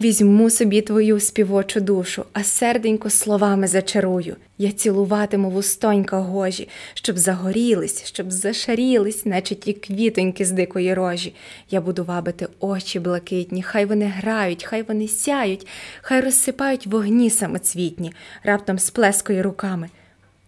візьму 0.00 0.50
собі 0.50 0.82
твою 0.82 1.20
співочу 1.20 1.80
душу, 1.80 2.24
а 2.32 2.42
серденько 2.42 3.10
словами 3.10 3.66
зачарую. 3.66 4.36
Я 4.58 4.72
цілуватиму 4.72 5.50
вустонька 5.50 6.18
гожі, 6.18 6.68
щоб 6.94 7.18
загорілись, 7.18 8.04
щоб 8.04 8.32
зашарілись, 8.32 9.26
наче 9.26 9.54
ті 9.54 9.72
квітоньки 9.72 10.44
з 10.44 10.50
дикої 10.50 10.94
рожі. 10.94 11.34
Я 11.70 11.80
буду 11.80 12.04
вабити 12.04 12.48
очі 12.60 13.00
блакитні, 13.00 13.62
хай 13.62 13.86
вони 13.86 14.04
грають, 14.04 14.64
хай 14.64 14.82
вони 14.82 15.08
сяють, 15.08 15.66
хай 16.02 16.20
розсипають 16.20 16.86
вогні 16.86 17.30
самоцвітні, 17.30 18.12
раптом 18.44 18.78
сплескою 18.78 19.42
руками. 19.42 19.88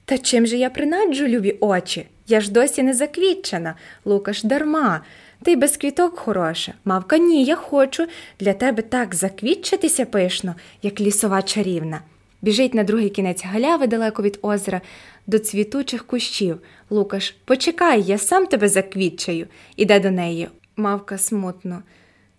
Та 0.05 0.19
чим 0.19 0.47
же 0.47 0.57
я 0.57 0.71
принаджу, 0.71 1.27
любі 1.27 1.57
очі? 1.61 2.07
Я 2.31 2.41
ж 2.41 2.53
досі 2.53 2.83
не 2.83 2.95
заквітчена, 2.95 3.75
Лукаш, 4.05 4.45
дарма. 4.45 5.01
Ти 5.43 5.57
без 5.57 5.77
квіток 5.77 6.19
хороша. 6.19 6.75
Мавка, 6.85 7.19
ні, 7.19 7.45
я 7.45 7.57
хочу 7.57 8.07
для 8.41 8.53
тебе 8.53 8.83
так 8.83 9.15
заквітчитися 9.15 10.07
пишно, 10.07 10.55
як 10.83 11.01
лісова 11.01 11.43
чарівна. 11.43 12.01
Біжить 12.43 12.75
на 12.75 12.85
другий 12.85 13.11
кінець 13.11 13.45
галяви 13.45 13.87
далеко 13.87 14.23
від 14.23 14.39
озера, 14.43 14.81
до 15.27 15.39
цвітучих 15.39 16.07
кущів. 16.07 16.59
Лукаш, 16.91 17.37
почекай, 17.45 18.03
я 18.03 18.19
сам 18.19 18.47
тебе 18.47 18.69
заквітчаю. 18.69 19.47
Іде 19.77 20.01
до 20.01 20.11
неї. 20.11 20.49
Мавка 20.77 21.19
смутно. 21.19 21.83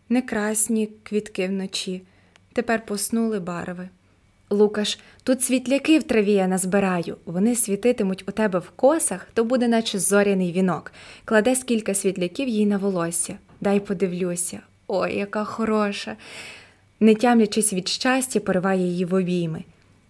Не 0.09 0.21
красні 0.21 0.89
квітки 1.03 1.47
вночі. 1.47 2.01
Тепер 2.53 2.85
поснули 2.85 3.39
барви. 3.39 3.89
Лукаш, 4.51 4.99
тут 5.23 5.43
світляки 5.43 5.99
в 5.99 6.03
траві 6.03 6.31
я 6.31 6.47
назбираю. 6.47 7.17
Вони 7.25 7.55
світитимуть 7.55 8.23
у 8.27 8.31
тебе 8.31 8.59
в 8.59 8.69
косах, 8.69 9.27
то 9.33 9.43
буде, 9.43 9.67
наче 9.67 9.99
зоряний 9.99 10.51
вінок. 10.51 10.91
Кладе 11.25 11.55
скільки 11.55 11.95
світляків 11.95 12.47
їй 12.47 12.65
на 12.65 12.77
волосся. 12.77 13.37
Дай 13.61 13.79
подивлюся. 13.79 14.59
Ой, 14.87 15.15
яка 15.17 15.43
хороша. 15.43 16.15
Не 16.99 17.15
тямлячись 17.15 17.73
від 17.73 17.87
щастя, 17.87 18.39
пориває 18.39 18.81
її 18.81 19.05
в 19.05 19.13
обійми. 19.13 19.63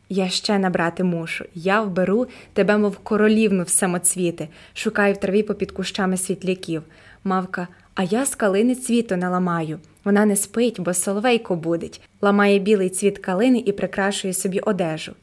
Я 0.10 0.30
ще 0.30 0.60
набрати 0.60 1.04
мушу. 1.04 1.46
Я 1.56 1.82
вберу 1.82 2.28
тебе, 2.54 2.78
мов 2.78 2.98
королівну 2.98 3.64
в 3.64 3.70
самоцвіти, 3.70 4.48
шукаю 4.74 5.14
в 5.14 5.18
траві 5.18 5.44
попід 5.44 5.72
кущами 5.72 6.18
світляків. 6.18 6.84
Мавка, 7.24 7.68
а 7.96 8.04
я 8.04 8.26
з 8.26 8.36
калини 8.36 8.76
цвіту 8.76 9.16
наламаю. 9.16 9.80
Вона 10.04 10.26
не 10.26 10.36
спить, 10.36 10.80
бо 10.80 10.94
соловейко 10.94 11.56
будить, 11.56 12.02
ламає 12.22 12.60
білий 12.60 12.90
цвіт 12.90 13.20
калини 13.20 13.64
і 13.66 13.72
прикрашує 13.72 14.34
собі 14.34 14.60
одежу. 14.60 15.14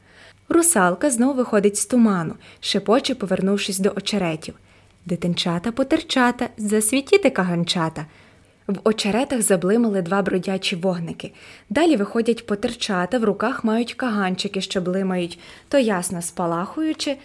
Русалка 0.49 1.09
знов 1.09 1.35
виходить 1.35 1.77
з 1.77 1.85
туману, 1.85 2.35
шепоче, 2.59 3.15
повернувшись 3.15 3.79
до 3.79 3.93
очеретів. 3.95 4.53
Дитинчата 5.05 5.71
потерчата, 5.71 6.49
засвітіти 6.57 7.29
каганчата. 7.29 8.05
В 8.67 8.79
очеретах 8.83 9.41
заблимали 9.41 10.01
два 10.01 10.21
бродячі 10.21 10.75
вогники. 10.75 11.31
Далі 11.69 11.95
виходять 11.95 12.45
потерчата, 12.45 13.19
в 13.19 13.23
руках 13.23 13.63
мають 13.63 13.93
каганчики, 13.93 14.61
що 14.61 14.81
блимають, 14.81 15.39
то 15.67 15.77
ясно 15.79 16.21
спалахуючи, 16.21 17.17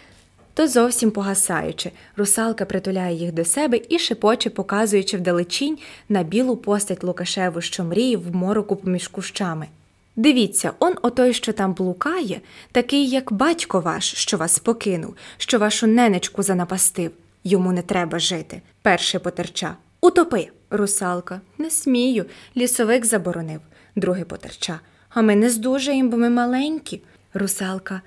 то 0.55 0.67
зовсім 0.67 1.11
погасаючи. 1.11 1.91
Русалка 2.17 2.65
притуляє 2.65 3.15
їх 3.15 3.31
до 3.31 3.45
себе 3.45 3.79
і 3.89 3.99
шепоче, 3.99 4.49
показуючи 4.49 5.17
вдалечінь 5.17 5.77
на 6.09 6.23
білу 6.23 6.57
постать 6.57 7.03
Лукашеву, 7.03 7.61
що 7.61 7.83
мріє 7.83 8.17
в 8.17 8.35
мороку 8.35 8.75
поміж 8.75 9.07
кущами. 9.07 9.67
Дивіться, 10.15 10.71
он 10.79 10.93
отой, 11.01 11.33
що 11.33 11.53
там 11.53 11.73
блукає, 11.73 12.41
такий, 12.71 13.09
як 13.09 13.33
батько 13.33 13.79
ваш, 13.79 14.13
що 14.13 14.37
вас 14.37 14.59
покинув, 14.59 15.15
що 15.37 15.59
вашу 15.59 15.87
ненечку 15.87 16.43
занапастив. 16.43 17.11
йому 17.43 17.71
не 17.71 17.81
треба 17.81 18.19
жити. 18.19 18.61
Перший 18.81 19.19
потерча. 19.19 19.75
Утопи. 20.01 20.47
Русалка. 20.69 21.41
Не 21.57 21.69
смію. 21.69 22.25
Лісовик 22.57 23.05
заборонив. 23.05 23.59
Другий 23.95 24.23
потерча. 24.23 24.79
А 25.09 25.21
ми 25.21 25.35
не 25.35 25.49
здужаємо, 25.49 26.09
бо 26.09 26.17
ми 26.17 26.29
маленькі. 26.29 27.01
Русалка. 27.33 28.01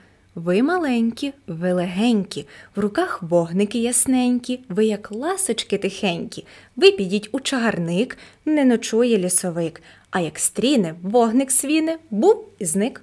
Ви 0.44 0.62
маленькі, 0.62 1.32
ви 1.46 1.72
легенькі, 1.72 2.46
в 2.76 2.80
руках 2.80 3.22
вогники 3.22 3.78
ясненькі, 3.78 4.60
ви 4.68 4.84
як 4.84 5.12
ласочки 5.12 5.78
тихенькі. 5.78 6.44
Ви 6.76 6.92
підіть 6.92 7.28
у 7.32 7.40
чагарник, 7.40 8.18
не 8.44 8.64
ночує 8.64 9.18
лісовик, 9.18 9.82
а 10.10 10.20
як 10.20 10.38
стріне, 10.38 10.94
вогник 11.02 11.50
свіне, 11.50 11.98
був 12.10 12.44
і 12.58 12.64
зник. 12.64 13.02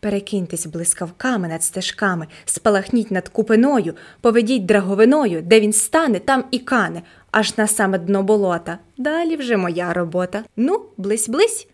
Перекиньтесь 0.00 0.66
блискавками 0.66 1.48
над 1.48 1.62
стежками, 1.62 2.26
спалахніть 2.44 3.10
над 3.10 3.28
купиною, 3.28 3.94
поведіть 4.20 4.66
драговиною, 4.66 5.42
де 5.42 5.60
він 5.60 5.72
стане, 5.72 6.18
там 6.18 6.44
і 6.50 6.58
кане, 6.58 7.02
аж 7.30 7.58
на 7.58 7.66
саме 7.66 7.98
дно 7.98 8.22
болота. 8.22 8.78
Далі 8.96 9.36
вже 9.36 9.56
моя 9.56 9.92
робота. 9.92 10.44
Ну, 10.56 10.82
блись-блись. 10.96 11.66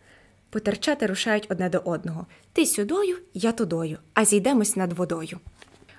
Потерчати 0.50 1.06
рушають 1.06 1.46
одне 1.50 1.68
до 1.68 1.78
одного. 1.78 2.26
Ти 2.52 2.66
сюдою, 2.66 3.16
я 3.34 3.52
тудою, 3.52 3.98
а 4.14 4.24
зійдемось 4.24 4.76
над 4.76 4.92
водою. 4.92 5.38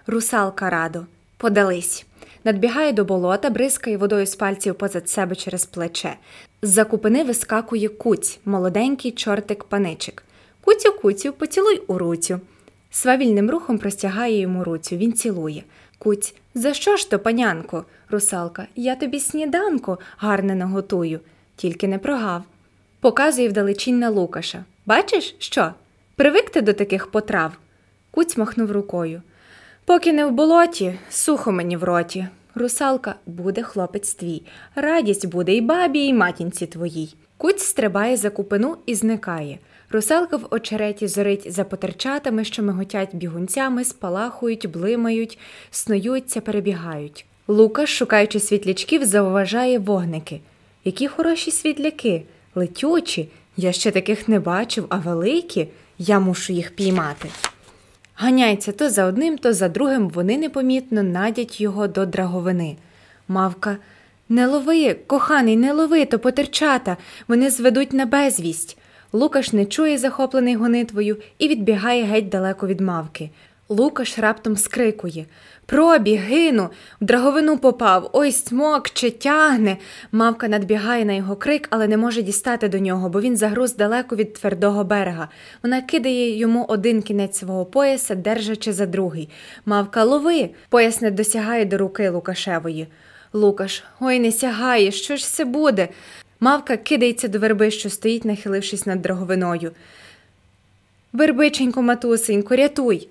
Русалка 0.08 0.70
радо, 0.70 1.06
подались. 1.38 2.06
Надбігає 2.44 2.94
до 2.94 3.06
болота, 3.06 3.50
бризкає 3.50 3.98
водою 3.98 4.26
з 4.26 4.36
пальців 4.36 4.76
позад 4.76 5.10
себе 5.10 5.36
через 5.36 5.66
плече. 5.66 6.16
З-за 6.62 6.86
купини 6.86 7.24
вискакує 7.24 7.90
куць, 7.90 8.40
молоденький 8.46 9.12
чортик 9.12 9.64
паничик. 9.64 10.24
Куцю, 10.62 10.92
куцю, 10.92 11.34
поцілуй 11.34 11.82
у 11.88 11.98
руцю. 11.98 12.40
Свавільним 12.92 13.52
рухом 13.52 13.78
простягає 13.78 14.40
йому 14.40 14.64
руцю, 14.64 14.96
він 14.96 15.14
цілує. 15.14 15.64
Куць, 15.98 16.36
за 16.56 16.74
що 16.74 16.96
ж 16.96 17.10
то, 17.10 17.20
панянко? 17.20 17.86
Русалка, 18.10 18.68
я 18.76 18.96
тобі 18.96 19.20
сніданку 19.20 19.98
гарне 20.18 20.56
наготую, 20.56 21.20
тільки 21.56 21.88
не 21.88 21.98
прогав. 21.98 22.44
Показує 23.08 23.50
вдалечінь 23.50 24.00
на 24.00 24.10
Лукаша. 24.10 24.64
Бачиш, 24.86 25.36
що? 25.40 25.74
Привикти 26.16 26.62
до 26.62 26.74
таких 26.74 27.08
потрав. 27.08 27.52
Куць 28.12 28.38
махнув 28.38 28.72
рукою. 28.72 29.22
Поки 29.86 30.14
не 30.14 30.26
в 30.26 30.32
болоті, 30.32 31.00
сухо 31.10 31.52
мені 31.52 31.78
в 31.78 31.84
роті. 31.84 32.28
Русалка 32.56 33.16
буде 33.26 33.64
хлопець 33.64 34.14
твій, 34.14 34.44
радість 34.76 35.28
буде 35.28 35.56
і 35.56 35.62
бабі, 35.62 36.06
і 36.06 36.14
матінці 36.14 36.66
твоїй. 36.66 37.16
Куць 37.38 37.64
стрибає 37.64 38.18
за 38.18 38.30
купину 38.30 38.78
і 38.86 38.96
зникає. 38.96 39.60
Русалка 39.92 40.38
в 40.38 40.48
очереті 40.50 41.08
зорить 41.08 41.52
за 41.52 41.64
потерчатами, 41.64 42.44
що 42.44 42.64
миготять 42.64 43.16
бігунцями, 43.16 43.84
спалахують, 43.84 44.72
блимають, 44.72 45.40
снуються, 45.72 46.42
перебігають. 46.42 47.26
Лукаш, 47.48 47.98
шукаючи 47.98 48.40
світлячків, 48.40 49.06
зауважає 49.06 49.80
вогники. 49.80 50.42
Які 50.84 51.08
хороші 51.08 51.52
світляки, 51.52 52.24
летючі. 52.58 53.30
Я 53.58 53.72
ще 53.72 53.92
таких 53.92 54.28
не 54.28 54.40
бачив, 54.40 54.86
а 54.90 54.98
великі, 54.98 55.68
я 55.98 56.20
мушу 56.20 56.54
їх 56.54 56.76
піймати. 56.76 57.30
Ганяється 58.16 58.72
то 58.72 58.90
за 58.90 59.06
одним, 59.06 59.38
то 59.38 59.54
за 59.54 59.70
другим 59.70 60.10
вони 60.10 60.38
непомітно 60.38 61.04
надять 61.04 61.62
його 61.62 61.88
до 61.88 62.06
драговини. 62.06 62.76
Мавка 63.28 63.78
не 64.30 64.48
лови, 64.48 64.94
коханий, 65.08 65.58
не 65.58 65.74
лови, 65.74 66.06
то 66.06 66.20
потерчата, 66.20 66.98
вони 67.28 67.50
зведуть 67.50 67.94
на 67.94 68.06
безвість. 68.06 68.78
Лукаш 69.14 69.54
не 69.54 69.66
чує 69.66 69.98
захоплений 69.98 70.56
гонитвою 70.56 71.18
і 71.40 71.48
відбігає 71.48 72.04
геть 72.04 72.30
далеко 72.30 72.68
від 72.68 72.82
мавки. 72.82 73.30
Лукаш 73.70 74.20
раптом 74.20 74.58
скрикує 74.58 75.26
Пробі, 75.70 76.16
гину, 76.16 76.70
в 77.02 77.06
драговину 77.06 77.58
попав, 77.58 78.10
ой 78.14 78.32
смокче, 78.32 79.12
тягне. 79.12 79.78
Мавка 80.12 80.48
надбігає 80.48 81.06
на 81.06 81.14
його 81.14 81.36
крик, 81.36 81.68
але 81.70 81.88
не 81.88 81.98
може 81.98 82.22
дістати 82.22 82.68
до 82.68 82.80
нього, 82.80 83.10
бо 83.10 83.22
він 83.22 83.38
загруз 83.38 83.76
далеко 83.76 84.16
від 84.16 84.34
твердого 84.34 84.84
берега. 84.84 85.30
Вона 85.64 85.82
кидає 85.82 86.38
йому 86.38 86.66
один 86.70 87.02
кінець 87.02 87.38
свого 87.38 87.66
пояса, 87.66 88.16
держачи 88.16 88.74
за 88.74 88.86
другий. 88.86 89.30
Мавка 89.66 90.04
лови. 90.04 90.50
Пояс 90.70 91.02
не 91.02 91.12
досягає 91.12 91.66
до 91.66 91.78
руки 91.78 92.10
Лукашевої. 92.10 92.88
Лукаш, 93.34 93.84
ой, 94.00 94.20
не 94.20 94.32
сягає, 94.32 94.92
що 94.92 95.16
ж 95.16 95.28
це 95.28 95.46
буде? 95.46 95.88
Мавка 96.40 96.78
кидається 96.78 97.28
до 97.28 97.40
верби, 97.40 97.72
що 97.72 97.90
стоїть, 97.90 98.26
нахилившись 98.26 98.86
над 98.86 99.02
драговиною. 99.02 99.72
Вербиченько, 101.14 101.82
матусенько, 101.82 102.56
рятуй. 102.56 103.08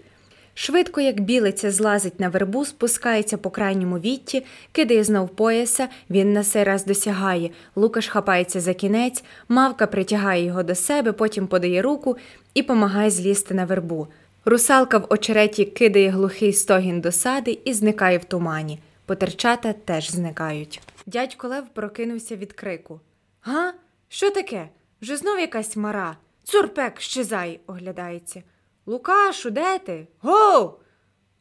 Швидко, 0.58 1.00
як 1.00 1.20
білиця, 1.20 1.70
злазить 1.70 2.20
на 2.20 2.28
вербу, 2.28 2.64
спускається 2.64 3.38
по 3.38 3.50
крайньому 3.50 3.98
вітті, 3.98 4.44
кидає 4.72 5.04
знов 5.04 5.28
пояса, 5.28 5.88
він 6.10 6.32
на 6.32 6.44
сей 6.44 6.64
раз 6.64 6.84
досягає. 6.84 7.50
Лукаш 7.74 8.08
хапається 8.08 8.60
за 8.60 8.74
кінець, 8.74 9.24
мавка 9.48 9.86
притягає 9.86 10.44
його 10.44 10.62
до 10.62 10.74
себе, 10.74 11.12
потім 11.12 11.46
подає 11.46 11.82
руку 11.82 12.16
і 12.54 12.62
помагає 12.62 13.10
злізти 13.10 13.54
на 13.54 13.64
вербу. 13.64 14.08
Русалка 14.44 14.98
в 14.98 15.06
очереті 15.08 15.64
кидає 15.64 16.08
глухий 16.08 16.52
стогін 16.52 17.00
досади 17.00 17.58
і 17.64 17.72
зникає 17.72 18.18
в 18.18 18.24
тумані. 18.24 18.78
Потерчата 19.06 19.72
теж 19.72 20.10
зникають. 20.10 20.80
Дядько 21.06 21.48
Лев 21.48 21.64
прокинувся 21.74 22.36
від 22.36 22.52
крику. 22.52 23.00
Га? 23.40 23.72
Що 24.08 24.30
таке? 24.30 24.68
Вже 25.02 25.16
знов 25.16 25.38
якась 25.38 25.76
мара. 25.76 26.16
Цурпек, 26.44 27.00
щезай, 27.00 27.60
оглядається. 27.66 28.42
Лукашу, 28.86 29.50
де 29.50 29.78
ти? 29.78 30.06
Гоу. 30.20 30.70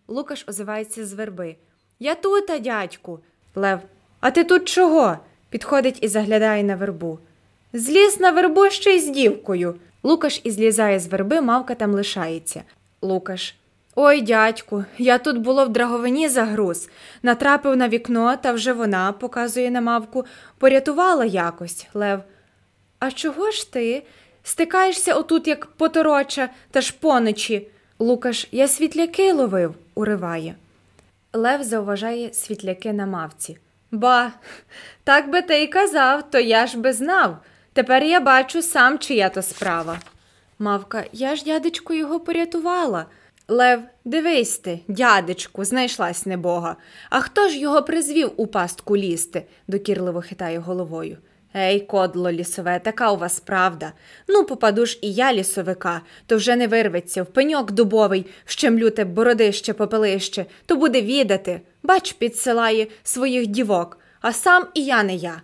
Лукаш 0.08 0.46
озивається 0.48 1.06
з 1.06 1.14
верби. 1.14 1.56
Я 2.00 2.16
тут, 2.16 2.62
дядьку. 2.62 3.20
Лев. 3.56 3.80
А 4.20 4.32
ти 4.32 4.44
тут 4.44 4.66
чого? 4.66 5.18
Підходить 5.50 5.98
і 6.02 6.08
заглядає 6.08 6.64
на 6.64 6.76
вербу. 6.76 7.20
Зліз 7.74 8.20
на 8.20 8.32
вербу 8.32 8.70
ще 8.70 8.96
й 8.96 9.00
з 9.00 9.10
дівкою. 9.10 9.76
Лукаш 10.04 10.42
і 10.44 10.52
злізає 10.52 11.00
з 11.00 11.08
верби, 11.08 11.42
мавка 11.42 11.76
там 11.76 11.94
лишається. 11.94 12.64
Лукаш. 13.02 13.56
Ой, 13.96 14.22
дядьку, 14.22 14.86
я 14.98 15.18
тут 15.18 15.38
було 15.38 15.66
в 15.66 15.70
драговині 15.70 16.30
загруз. 16.30 16.90
Натрапив 17.24 17.78
на 17.78 17.90
вікно, 17.90 18.38
та 18.38 18.52
вже 18.52 18.74
вона, 18.74 19.12
показує 19.12 19.72
на 19.72 19.82
мавку, 19.82 20.26
порятувала 20.58 21.26
якось. 21.26 21.88
Лев. 21.94 22.20
А 23.00 23.12
чого 23.12 23.52
ж 23.52 23.74
ти? 23.74 24.04
Стикаєшся 24.48 25.14
отут, 25.14 25.48
як 25.48 25.66
потороча, 25.66 26.50
та 26.72 26.82
ж 26.82 26.94
поночі. 27.00 27.68
Лукаш, 28.00 28.48
я 28.52 28.68
світляки 28.68 29.34
ловив, 29.34 29.76
уриває. 29.96 30.56
Лев 31.34 31.64
зауважає 31.64 32.34
світляки 32.34 32.94
на 32.94 33.06
мавці. 33.06 33.58
Ба, 33.92 34.32
так 35.04 35.30
би 35.30 35.42
ти 35.42 35.64
й 35.64 35.68
казав, 35.68 36.32
то 36.32 36.40
я 36.40 36.68
ж 36.68 36.78
би 36.78 36.94
знав. 36.94 37.38
Тепер 37.74 38.04
я 38.04 38.20
бачу 38.20 38.62
сам, 38.62 39.00
чия 39.00 39.30
то 39.30 39.42
справа. 39.42 40.00
Мавка, 40.60 41.04
я 41.12 41.36
ж, 41.36 41.44
дядечку, 41.44 41.94
його 41.94 42.20
порятувала. 42.20 43.06
Лев, 43.48 43.82
дивись 44.06 44.58
ти, 44.58 44.80
дядечку, 44.88 45.66
знайшлась 45.66 46.26
небога. 46.26 46.76
А 47.10 47.20
хто 47.20 47.50
ж 47.50 47.60
його 47.60 47.84
призвів 47.84 48.32
у 48.38 48.48
пастку 48.48 48.98
лізти? 48.98 49.44
докірливо 49.68 50.22
хитає 50.22 50.60
головою. 50.60 51.18
Ей, 51.58 51.80
кодло 51.80 52.32
лісове, 52.32 52.80
така 52.80 53.12
у 53.12 53.18
вас 53.18 53.40
правда. 53.40 53.94
Ну, 54.28 54.46
попаду 54.46 54.86
ж 54.86 55.00
і 55.02 55.14
я 55.14 55.34
лісовика, 55.34 56.02
то 56.26 56.38
вже 56.38 56.56
не 56.56 56.68
вирветься, 56.68 57.24
в 57.24 57.26
пеньок 57.26 57.72
дубовий, 57.72 58.26
вщемлю 58.46 58.90
те 58.90 59.06
бородище, 59.06 59.74
попелище, 59.74 60.46
то 60.66 60.76
буде 60.76 61.02
відати. 61.02 61.62
Бач, 61.84 62.14
підсилає 62.14 62.88
своїх 63.04 63.48
дівок, 63.48 63.98
а 64.22 64.34
сам 64.34 64.68
і 64.74 64.86
я 64.86 65.04
не 65.04 65.16
я. 65.16 65.42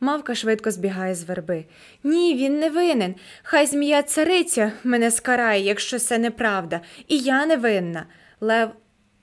Мавка 0.00 0.34
швидко 0.34 0.70
збігає 0.70 1.14
з 1.14 1.24
верби. 1.24 1.64
Ні, 2.04 2.34
він 2.34 2.58
не 2.58 2.70
винен. 2.70 3.14
Хай 3.42 3.66
змія 3.66 4.02
цариця 4.02 4.72
мене 4.84 5.10
скарає, 5.10 5.64
якщо 5.64 5.98
це 5.98 6.18
неправда, 6.18 6.80
і 7.08 7.18
я 7.18 7.46
не 7.46 7.56
винна. 7.56 8.06
Лев, 8.40 8.70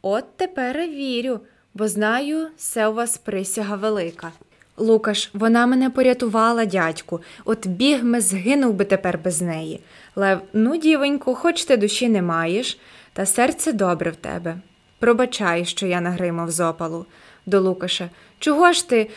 от 0.01 0.38
тепер 0.38 0.77
вірю, 0.77 1.39
бо 1.73 1.88
знаю, 1.88 2.47
це 2.57 2.88
у 2.88 2.93
вас 2.93 3.17
присяга 3.17 3.75
велика. 3.75 4.31
Лукаш, 4.78 5.30
вона 5.34 5.65
мене 5.65 5.89
порятувала, 5.89 6.65
дядьку, 6.65 7.21
от 7.45 7.67
біг 7.67 8.03
ми 8.03 8.21
згинув 8.21 8.74
би 8.74 8.86
тепер 8.86 9.19
без 9.24 9.41
неї. 9.41 9.80
Лев, 10.15 10.41
ну, 10.53 10.78
дівоньку, 10.78 11.36
хоч 11.36 11.65
ти 11.65 11.78
душі 11.78 12.09
не 12.09 12.21
маєш, 12.21 12.80
та 13.13 13.26
серце 13.26 13.74
добре 13.74 14.11
в 14.11 14.15
тебе. 14.15 14.55
Пробачай, 14.99 15.65
що 15.65 15.88
я 15.88 16.01
нагримав 16.01 16.51
з 16.51 16.59
опалу. 16.59 17.05
До 17.45 17.61
Лукаша. 17.61 18.09
Чого 18.39 18.71
ж 18.74 18.89
ти 18.89 19.09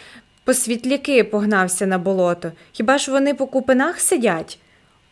по 0.45 0.55
світляки 0.55 1.25
погнався 1.25 1.87
на 1.87 1.99
болото? 1.99 2.53
Хіба 2.73 2.99
ж 2.99 3.11
вони 3.11 3.35
по 3.35 3.47
купинах 3.47 4.01
сидять? 4.01 4.59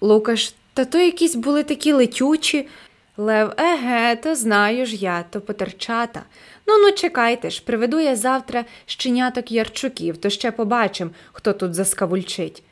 Лукаш, 0.01 0.55
та 0.75 0.85
то 0.85 0.99
якісь 0.99 1.35
були 1.35 1.63
такі 1.63 1.93
летючі. 1.93 2.69
Лев, 3.17 3.53
еге, 3.59 4.17
то 4.17 4.35
знаю 4.35 4.87
ж 4.87 4.97
я, 4.97 5.25
то 5.31 5.41
потерчата. 5.41 6.23
Ну 6.67 6.79
ну, 6.79 6.93
чекайте 6.93 7.51
ж, 7.51 7.63
приведу 7.65 8.01
я 8.01 8.17
завтра 8.17 8.65
щеняток 8.87 9.53
ярчуків, 9.53 10.17
то 10.17 10.31
ще 10.31 10.51
побачим, 10.51 11.11
хто 11.33 11.53
тут 11.53 11.75
заскавульчить. 11.75 12.63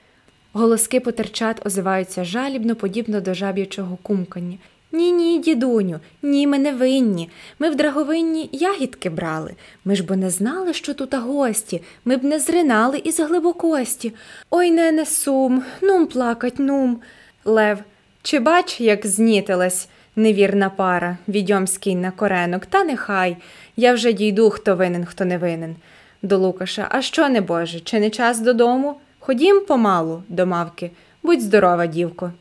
Голоски 0.52 1.00
потерчат 1.00 1.66
озиваються 1.66 2.24
жалібно, 2.24 2.76
подібно 2.76 3.20
до 3.20 3.34
жаб'ячого 3.34 3.98
кумкання. 4.02 4.58
Ні, 4.92 5.12
ні, 5.12 5.38
дідуню, 5.38 6.00
ні, 6.22 6.46
ми 6.46 6.58
не 6.58 6.72
винні. 6.72 7.30
Ми 7.58 7.70
в 7.70 7.74
драговинні 7.74 8.48
ягідки 8.52 9.10
брали. 9.10 9.54
Ми 9.84 9.96
ж 9.96 10.04
бо 10.04 10.16
не 10.16 10.30
знали, 10.30 10.72
що 10.72 10.94
тут 10.94 11.14
гості, 11.14 11.82
ми 12.04 12.16
б 12.16 12.24
не 12.24 12.38
зринали 12.38 12.98
із 12.98 13.20
глибокості. 13.20 14.12
Ой, 14.50 14.70
не 14.70 14.92
не 14.92 15.06
сум, 15.06 15.62
нум 15.82 16.06
плакать, 16.06 16.58
нум. 16.58 17.00
Лев, 17.44 17.78
чи 18.22 18.38
бач, 18.38 18.80
як 18.80 19.06
знітилась 19.06 19.88
невірна 20.16 20.70
пара, 20.70 21.16
відьомський 21.28 21.94
на 21.94 22.10
коренок, 22.10 22.66
та 22.66 22.84
нехай. 22.84 23.36
Я 23.76 23.92
вже 23.94 24.12
дійду, 24.12 24.50
хто 24.50 24.76
винен, 24.76 25.04
хто 25.04 25.24
не 25.24 25.38
винен. 25.38 25.76
До 26.22 26.38
Лукаша, 26.38 26.86
а 26.90 27.02
що 27.02 27.28
не 27.28 27.40
Боже, 27.40 27.80
чи 27.80 28.00
не 28.00 28.10
час 28.10 28.40
додому? 28.40 28.96
Ходім 29.18 29.64
помалу, 29.68 30.22
до 30.28 30.46
мавки. 30.46 30.90
Будь 31.22 31.42
здорова, 31.42 31.86
дівко. 31.86 32.32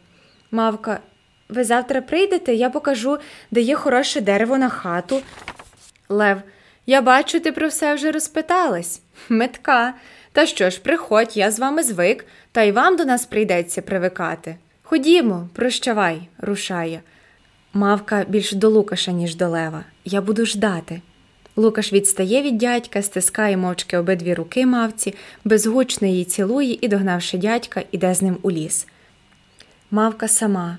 Мавка, 0.52 1.00
ви 1.50 1.64
завтра 1.64 2.02
прийдете, 2.02 2.54
я 2.54 2.70
покажу, 2.70 3.18
де 3.52 3.62
є 3.62 3.76
хороше 3.76 4.22
дерево 4.22 4.58
на 4.58 4.70
хату. 4.70 5.22
Лев, 6.10 6.42
я 6.86 7.02
бачу, 7.02 7.40
ти 7.40 7.52
про 7.52 7.68
все 7.68 7.94
вже 7.94 8.12
розпиталась. 8.12 9.02
Метка. 9.30 9.94
Та 10.32 10.46
що 10.46 10.70
ж, 10.70 10.82
приходь, 10.82 11.38
я 11.38 11.52
з 11.52 11.60
вами 11.60 11.84
звик, 11.84 12.26
та 12.52 12.62
й 12.62 12.72
вам 12.72 12.98
до 12.98 13.06
нас 13.06 13.26
прийдеться 13.26 13.82
привикати. 13.82 14.56
Ходімо, 14.84 15.50
прощавай, 15.54 16.22
рушає. 16.38 17.02
Мавка 17.74 18.26
більш 18.30 18.52
до 18.52 18.70
Лукаша, 18.70 19.12
ніж 19.12 19.36
до 19.36 19.50
Лева. 19.50 19.84
Я 20.06 20.22
буду 20.22 20.46
ждати. 20.46 21.02
Лукаш 21.56 21.94
відстає 21.94 22.42
від 22.42 22.58
дядька, 22.58 23.02
стискає 23.02 23.58
мовчки 23.58 23.98
обидві 23.98 24.34
руки 24.34 24.66
мавці, 24.66 25.16
безгучно 25.44 26.08
її 26.08 26.26
цілує 26.26 26.78
і, 26.82 26.88
догнавши 26.88 27.38
дядька, 27.38 27.84
іде 27.92 28.14
з 28.14 28.22
ним 28.22 28.38
у 28.42 28.52
ліс. 28.52 28.88
Мавка 29.92 30.28
сама, 30.28 30.78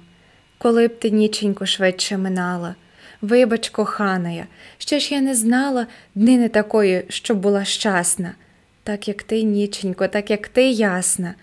коли 0.58 0.88
б 0.88 0.98
ти 0.98 1.10
ніченько 1.10 1.66
швидше 1.66 2.18
минала. 2.18 2.74
Вибач, 3.22 3.68
кохана 3.68 4.30
я, 4.30 4.46
ще 4.78 5.00
ж 5.00 5.14
я 5.14 5.20
не 5.20 5.34
знала 5.34 5.86
дни 6.14 6.38
не 6.38 6.48
такої, 6.48 7.04
щоб 7.08 7.38
була 7.38 7.64
щасна. 7.64 8.34
Так 8.82 9.08
як 9.08 9.22
ти, 9.22 9.42
ніченько, 9.42 10.08
так 10.08 10.30
як 10.30 10.48
ти 10.48 10.70
ясна. 10.70 11.34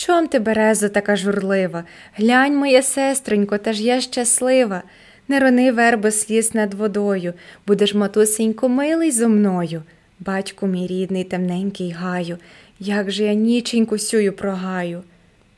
Чом 0.00 0.28
ти, 0.28 0.38
березо, 0.38 0.88
така 0.88 1.16
журлива? 1.16 1.84
Глянь, 2.14 2.56
моя 2.56 2.82
сестронько, 2.82 3.58
та 3.58 3.72
ж 3.72 3.82
я 3.82 4.00
щаслива. 4.00 4.82
Не 5.28 5.40
рони 5.40 5.72
вербо 5.72 6.10
сліз 6.10 6.54
над 6.54 6.74
водою, 6.74 7.34
будеш, 7.66 7.94
матусенько, 7.94 8.68
милий 8.68 9.10
зо 9.10 9.28
мною. 9.28 9.82
Батьку 10.20 10.66
мій 10.66 10.86
рідний, 10.86 11.24
темненький 11.24 11.90
гаю, 11.90 12.38
як 12.78 13.10
же 13.10 13.24
я 13.24 13.34
ніченьку 13.34 13.98
сюю 13.98 14.32
прогаю. 14.32 15.02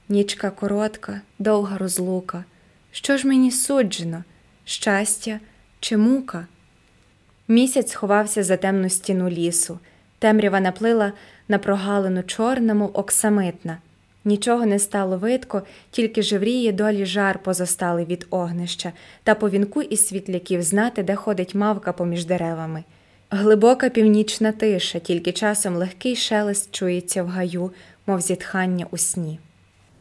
Нічка 0.09 0.51
коротка, 0.51 1.21
довга 1.39 1.79
розлука. 1.79 2.45
Що 2.93 3.17
ж 3.17 3.27
мені 3.27 3.51
суджено? 3.51 4.25
Щастя 4.65 5.41
чи 5.81 5.97
мука? 5.97 6.47
Місяць 7.49 7.91
сховався 7.91 8.43
за 8.43 8.57
темну 8.57 8.91
стіну 8.91 9.29
лісу. 9.29 9.79
Темрява 10.19 10.61
наплила 10.61 11.13
на 11.49 11.59
прогалину 11.59 12.23
чорному 12.23 12.87
оксамитна. 12.87 13.79
Нічого 14.25 14.67
не 14.67 14.79
стало 14.79 15.19
видко, 15.19 15.63
тільки 15.91 16.23
живріє 16.23 16.73
долі 16.73 17.07
жар 17.07 17.39
позостали 17.43 18.05
від 18.05 18.27
огнища, 18.31 18.93
та 19.25 19.35
по 19.35 19.51
вінку 19.51 19.83
із 19.83 20.07
світляків 20.07 20.63
знати, 20.63 21.03
де 21.03 21.15
ходить 21.15 21.55
мавка 21.55 21.93
поміж 21.93 22.25
деревами. 22.25 22.85
Глибока 23.31 23.89
північна 23.89 24.53
тиша, 24.53 24.99
тільки 24.99 25.33
часом 25.33 25.77
легкий 25.77 26.17
шелест 26.17 26.75
чується 26.75 27.23
в 27.23 27.27
гаю, 27.27 27.71
мов 28.07 28.21
зітхання 28.21 28.87
у 28.91 28.99
сні. 28.99 29.39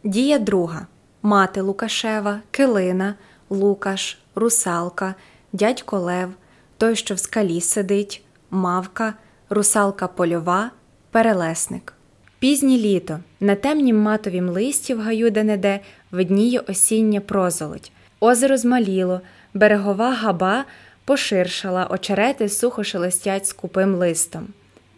Дія 0.03 0.39
друга 0.39 0.87
мати 1.21 1.61
Лукашева, 1.61 2.41
Килина, 2.51 3.15
Лукаш, 3.49 4.17
Русалка, 4.35 5.15
дядько 5.53 5.99
Лев, 5.99 6.29
той, 6.77 6.95
що 6.95 7.15
в 7.15 7.19
скалі 7.19 7.61
сидить, 7.61 8.23
мавка, 8.49 9.13
русалка 9.49 10.07
польова, 10.07 10.71
перелесник. 11.11 11.93
Пізнє 12.41 12.77
літо 12.77 13.19
на 13.39 13.55
темнім 13.55 13.97
матовім 13.97 14.49
листі 14.49 14.93
в 14.93 15.01
гаю 15.01 15.31
де-не-де 15.31 15.79
видніє 16.11 16.59
осіння 16.59 17.21
прозолоть. 17.21 17.91
Озеро 18.19 18.57
змаліло, 18.57 19.21
берегова 19.53 20.11
габа 20.11 20.65
поширшала, 21.05 21.87
очерети 21.89 22.49
сухо 22.49 22.83
шелестять 22.83 23.47
скупим 23.47 23.95
листом. 23.95 24.47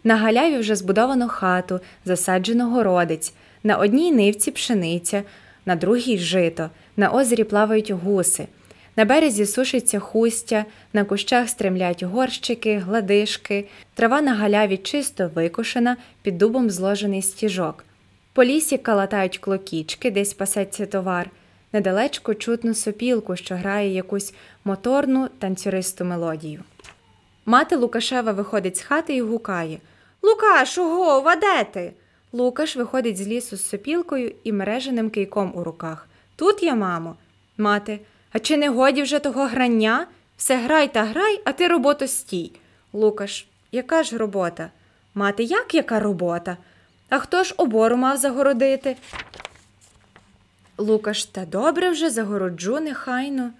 На 0.04 0.16
галяві 0.16 0.58
вже 0.58 0.76
збудовано 0.76 1.28
хату, 1.28 1.80
засаджено 2.04 2.70
городець, 2.70 3.32
на 3.62 3.76
одній 3.76 4.12
нивці 4.12 4.50
пшениця, 4.50 5.22
на 5.66 5.76
другій 5.76 6.18
жито, 6.18 6.70
на 6.96 7.10
озері 7.10 7.44
плавають 7.44 7.90
гуси. 7.90 8.46
На 8.96 9.04
березі 9.04 9.46
сушиться 9.46 9.98
хустя, 9.98 10.64
на 10.92 11.04
кущах 11.04 11.48
стремлять 11.48 12.02
горщики, 12.02 12.78
гладишки, 12.78 13.68
трава 13.94 14.20
на 14.20 14.34
галяві 14.34 14.76
чисто 14.76 15.30
викошена, 15.34 15.96
під 16.22 16.38
дубом 16.38 16.70
зложений 16.70 17.22
стіжок. 17.22 17.84
По 18.32 18.44
лісі 18.44 18.78
калатають 18.78 19.38
клокічки, 19.38 20.10
десь 20.10 20.34
пасеться 20.34 20.86
товар. 20.86 21.30
Недалечко 21.72 22.34
чутно 22.34 22.74
сопілку, 22.74 23.36
що 23.36 23.54
грає 23.54 23.94
якусь 23.94 24.34
моторну 24.64 25.28
танцюристу 25.38 26.04
мелодію. 26.04 26.60
Мати 27.46 27.76
Лукашева 27.76 28.32
виходить 28.32 28.76
з 28.76 28.80
хати 28.80 29.16
і 29.16 29.22
гукає 29.22 29.78
Лукаш, 30.22 30.78
ого, 30.78 31.34
де 31.34 31.64
ти?» 31.64 31.92
Лукаш 32.32 32.76
виходить 32.76 33.16
з 33.16 33.28
лісу 33.28 33.56
з 33.56 33.68
сопілкою 33.68 34.32
і 34.44 34.52
мереженим 34.52 35.10
кийком 35.10 35.52
у 35.54 35.64
руках. 35.64 36.08
Тут 36.36 36.62
я, 36.62 36.74
мамо. 36.74 37.16
Мати. 37.58 38.00
А 38.34 38.38
чи 38.38 38.56
не 38.56 38.68
годі 38.68 39.02
вже 39.02 39.18
того 39.18 39.46
грання? 39.46 40.06
Все 40.36 40.56
грай 40.56 40.92
та 40.92 41.04
грай, 41.04 41.40
а 41.44 41.52
ти 41.52 41.68
роботу 41.68 42.06
стій. 42.06 42.52
Лукаш, 42.92 43.46
яка 43.72 44.02
ж 44.02 44.18
робота? 44.18 44.70
Мати, 45.14 45.42
як 45.42 45.74
яка 45.74 46.00
робота? 46.00 46.56
А 47.08 47.18
хто 47.18 47.44
ж 47.44 47.54
обору 47.56 47.96
мав 47.96 48.16
загородити? 48.16 48.96
Лукаш, 50.78 51.24
та 51.24 51.44
добре 51.44 51.90
вже 51.90 52.10
загороджу, 52.10 52.80
нехайно. 52.80 53.50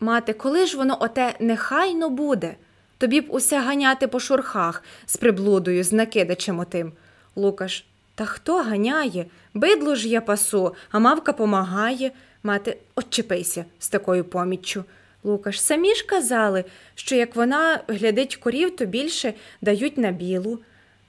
Мати, 0.00 0.32
коли 0.32 0.66
ж 0.66 0.76
воно 0.76 0.96
оте 1.00 1.34
нехайно 1.40 2.10
буде? 2.10 2.54
Тобі 2.98 3.20
б 3.20 3.26
усе 3.28 3.60
ганяти 3.60 4.08
по 4.08 4.20
шурхах 4.20 4.82
з 5.06 5.16
приблудою, 5.16 5.84
з 5.84 5.92
накидачем 5.92 6.58
отим. 6.58 6.92
Лукаш, 7.36 7.84
та 8.14 8.24
хто 8.24 8.62
ганяє? 8.62 9.26
Бидло 9.54 9.94
ж 9.94 10.08
я 10.08 10.20
пасу, 10.20 10.74
а 10.90 10.98
мавка 10.98 11.32
помагає. 11.32 12.12
Мати, 12.46 12.76
отчепися 12.94 13.64
з 13.78 13.88
такою 13.88 14.24
поміччю. 14.24 14.84
Лукаш, 15.24 15.60
самі 15.60 15.94
ж 15.94 16.06
казали, 16.06 16.64
що 16.94 17.14
як 17.14 17.36
вона 17.36 17.80
глядить 17.88 18.36
корів, 18.36 18.76
то 18.76 18.86
більше 18.86 19.34
дають 19.60 19.98
на 19.98 20.10
білу. 20.10 20.58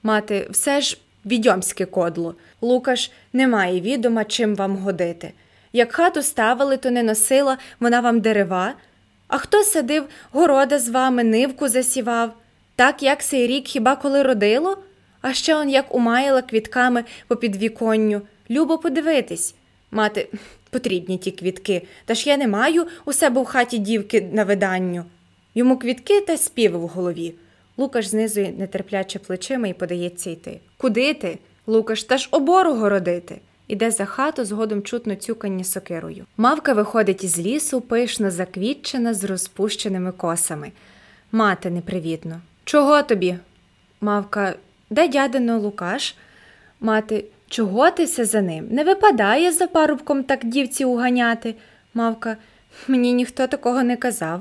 Мати, 0.02 0.46
все 0.50 0.80
ж 0.80 0.98
відьомське 1.26 1.86
кодло. 1.86 2.34
Лукаш 2.60 3.10
не 3.32 3.48
має 3.48 3.80
відома, 3.80 4.24
чим 4.24 4.54
вам 4.54 4.76
годити. 4.76 5.32
Як 5.72 5.92
хату 5.92 6.22
ставили, 6.22 6.76
то 6.76 6.90
не 6.90 7.02
носила 7.02 7.58
вона 7.80 8.00
вам 8.00 8.20
дерева. 8.20 8.74
А 9.28 9.38
хто 9.38 9.62
садив 9.62 10.04
города 10.32 10.78
з 10.78 10.88
вами, 10.88 11.24
нивку 11.24 11.68
засівав? 11.68 12.34
Так 12.76 13.02
як 13.02 13.22
сей 13.22 13.46
рік 13.46 13.66
хіба 13.66 13.96
коли 13.96 14.22
родило? 14.22 14.78
А 15.20 15.32
ще 15.32 15.56
он 15.56 15.70
як 15.70 15.94
умаяла 15.94 16.42
квітками 16.42 17.04
по 17.28 17.36
підвіконню. 17.36 18.22
Любо 18.50 18.78
подивитись. 18.78 19.54
Мати, 19.90 20.28
потрібні 20.70 21.18
ті 21.18 21.30
квітки, 21.30 21.82
та 22.04 22.14
ж 22.14 22.28
я 22.28 22.36
не 22.36 22.48
маю 22.48 22.86
у 23.04 23.12
себе 23.12 23.40
в 23.42 23.44
хаті 23.44 23.78
дівки 23.78 24.20
на 24.32 24.44
виданню. 24.44 25.04
Йому 25.54 25.78
квітки 25.78 26.20
та 26.20 26.36
співи 26.36 26.78
в 26.78 26.86
голові. 26.86 27.34
Лукаш 27.76 28.06
знизує 28.06 28.52
нетерпляче 28.58 29.18
плечима 29.18 29.68
і 29.68 29.72
подається 29.74 30.30
йти. 30.30 30.60
Куди 30.76 31.14
ти? 31.14 31.38
Лукаш, 31.66 32.04
та 32.04 32.18
ж 32.18 32.28
обору 32.30 32.74
городити. 32.74 33.40
Іде 33.68 33.90
за 33.90 34.04
хату, 34.04 34.44
згодом 34.44 34.82
чутно 34.82 35.14
цюкання 35.14 35.64
сокирою. 35.64 36.26
Мавка 36.36 36.72
виходить 36.72 37.24
із 37.24 37.38
лісу, 37.38 37.80
пишно 37.80 38.30
заквітчена 38.30 39.14
з 39.14 39.24
розпущеними 39.24 40.12
косами. 40.12 40.72
Мати 41.32 41.70
непривітно. 41.70 42.40
Чого 42.64 43.02
тобі? 43.02 43.36
Мавка, 44.00 44.54
де 44.90 45.08
дядино 45.08 45.58
Лукаш? 45.58 46.16
Мати, 46.80 47.24
чого 47.48 47.90
ти 47.90 48.04
все 48.04 48.24
за 48.24 48.40
ним? 48.40 48.68
Не 48.70 48.84
випадає 48.84 49.52
за 49.52 49.66
парубком 49.66 50.24
так 50.24 50.44
дівці 50.44 50.84
уганяти. 50.84 51.54
Мавка, 51.94 52.36
мені 52.88 53.12
ніхто 53.12 53.46
такого 53.46 53.82
не 53.82 53.96
казав. 53.96 54.40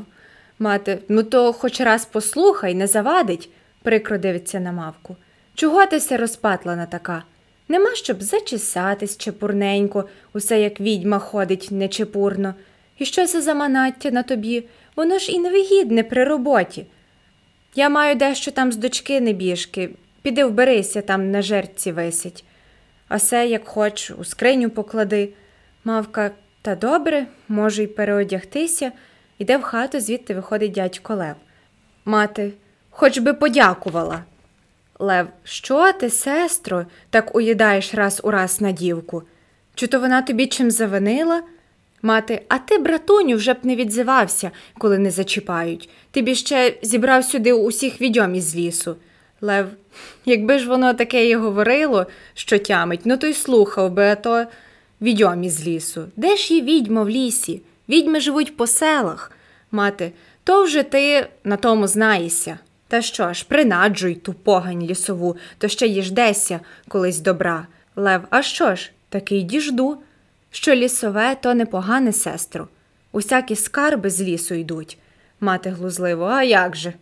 Мати, 0.60 1.00
ну 1.10 1.24
то 1.24 1.54
хоч 1.54 1.82
раз 1.82 2.06
послухай, 2.06 2.76
не 2.76 2.88
завадить, 2.88 3.50
прикро 3.84 4.18
дивиться 4.18 4.60
на 4.60 4.72
мавку. 4.72 5.16
Чого 5.56 5.86
ти 5.86 6.00
се 6.00 6.18
розпатлана 6.18 6.86
така? 6.86 7.24
Нема 7.68 7.96
щоб 7.96 8.24
зачесатись 8.24 9.18
чепурненько, 9.18 10.10
усе 10.34 10.62
як 10.62 10.80
відьма 10.80 11.20
ходить 11.20 11.68
нечепурно. 11.72 12.56
І 12.98 13.06
що 13.06 13.26
це 13.26 13.42
за 13.42 13.54
манаття 13.54 14.12
на 14.12 14.24
тобі? 14.24 14.64
Воно 14.96 15.20
ж 15.20 15.32
і 15.32 15.40
невигідне 15.40 16.04
при 16.04 16.24
роботі. 16.24 16.86
Я 17.76 17.90
маю 17.90 18.16
дещо 18.16 18.52
там 18.52 18.72
з 18.72 18.76
дочки 18.76 19.22
небіжки. 19.22 19.90
Піди 20.22 20.46
вберися, 20.46 21.02
там 21.02 21.32
на 21.32 21.42
жерці 21.42 21.92
висить. 21.92 22.44
А 23.08 23.20
се, 23.20 23.48
як 23.48 23.68
хоч, 23.68 24.12
у 24.12 24.24
скриню 24.24 24.70
поклади. 24.70 25.34
Мавка, 25.84 26.32
Та 26.66 26.76
добре, 26.76 27.28
можу 27.48 27.82
й 27.82 27.88
переодягтися. 27.88 28.92
Іде 29.38 29.58
в 29.58 29.62
хату, 29.62 30.00
звідти 30.00 30.34
виходить 30.34 30.72
дядько 30.72 31.16
Лев. 31.16 31.36
Мати, 32.06 32.54
хоч 32.90 33.18
би 33.18 33.34
подякувала. 33.34 34.24
Лев, 35.00 35.28
що 35.44 35.94
ти, 35.94 36.10
сестро, 36.10 36.86
так 37.10 37.36
уїдаєш 37.36 37.94
раз 37.94 38.22
у 38.24 38.32
раз 38.32 38.62
на 38.62 38.72
дівку? 38.72 39.24
Чи 39.76 39.88
то 39.88 40.00
вона 40.00 40.22
тобі 40.22 40.48
чим 40.48 40.72
завинила? 40.72 41.44
Мати, 42.02 42.42
а 42.48 42.58
ти, 42.58 42.78
братуню, 42.78 43.36
вже 43.36 43.54
б 43.54 43.58
не 43.64 43.76
відзивався, 43.76 44.52
коли 44.78 44.98
не 44.98 45.12
зачіпають. 45.12 45.90
Ти 46.12 46.22
б 46.22 46.36
ще 46.36 46.78
зібрав 46.82 47.26
сюди 47.26 47.54
усіх 47.54 48.02
відьом 48.02 48.36
із 48.36 48.56
лісу. 48.56 48.96
Лев, 49.42 49.68
якби 50.26 50.60
ж 50.60 50.68
воно 50.68 50.94
таке 50.94 51.30
і 51.30 51.36
говорило, 51.36 52.06
що 52.34 52.60
тямить, 52.60 53.02
ну 53.06 53.18
то 53.18 53.28
й 53.28 53.34
слухав 53.34 53.92
би, 53.92 54.04
а 54.04 54.16
то 54.16 54.46
відьом 55.02 55.44
із 55.44 55.68
лісу. 55.68 56.06
Де 56.16 56.36
ж 56.36 56.54
є 56.54 56.62
відьма 56.62 57.04
в 57.04 57.10
лісі? 57.10 57.62
Відьми 57.90 58.20
живуть 58.20 58.58
по 58.58 58.68
селах. 58.68 59.32
Мати, 59.72 60.12
то 60.44 60.64
вже 60.64 60.84
ти 60.84 61.28
на 61.44 61.58
тому 61.58 61.88
знаєшся. 61.88 62.60
Та 62.88 63.02
що 63.02 63.34
ж, 63.34 63.46
принаджуй 63.48 64.16
ту 64.16 64.34
погань 64.34 64.82
лісову, 64.82 65.38
то 65.58 65.68
ще 65.68 65.88
їждеся 65.88 66.60
колись 66.88 67.20
добра. 67.20 67.68
Лев, 67.96 68.22
а 68.30 68.42
що 68.42 68.76
ж, 68.76 68.92
таки 69.10 69.38
й 69.38 69.44
діжду, 69.44 69.98
що 70.52 70.76
лісове, 70.76 71.36
то 71.36 71.54
непогане, 71.54 72.14
сестро. 72.14 72.68
Усякі 73.12 73.56
скарби 73.56 74.10
з 74.10 74.22
лісу 74.22 74.56
йдуть. 74.56 74.98
Мати 75.40 75.70
глузливо, 75.70 76.26
а 76.26 76.44
як 76.44 76.76
же? 76.76 76.94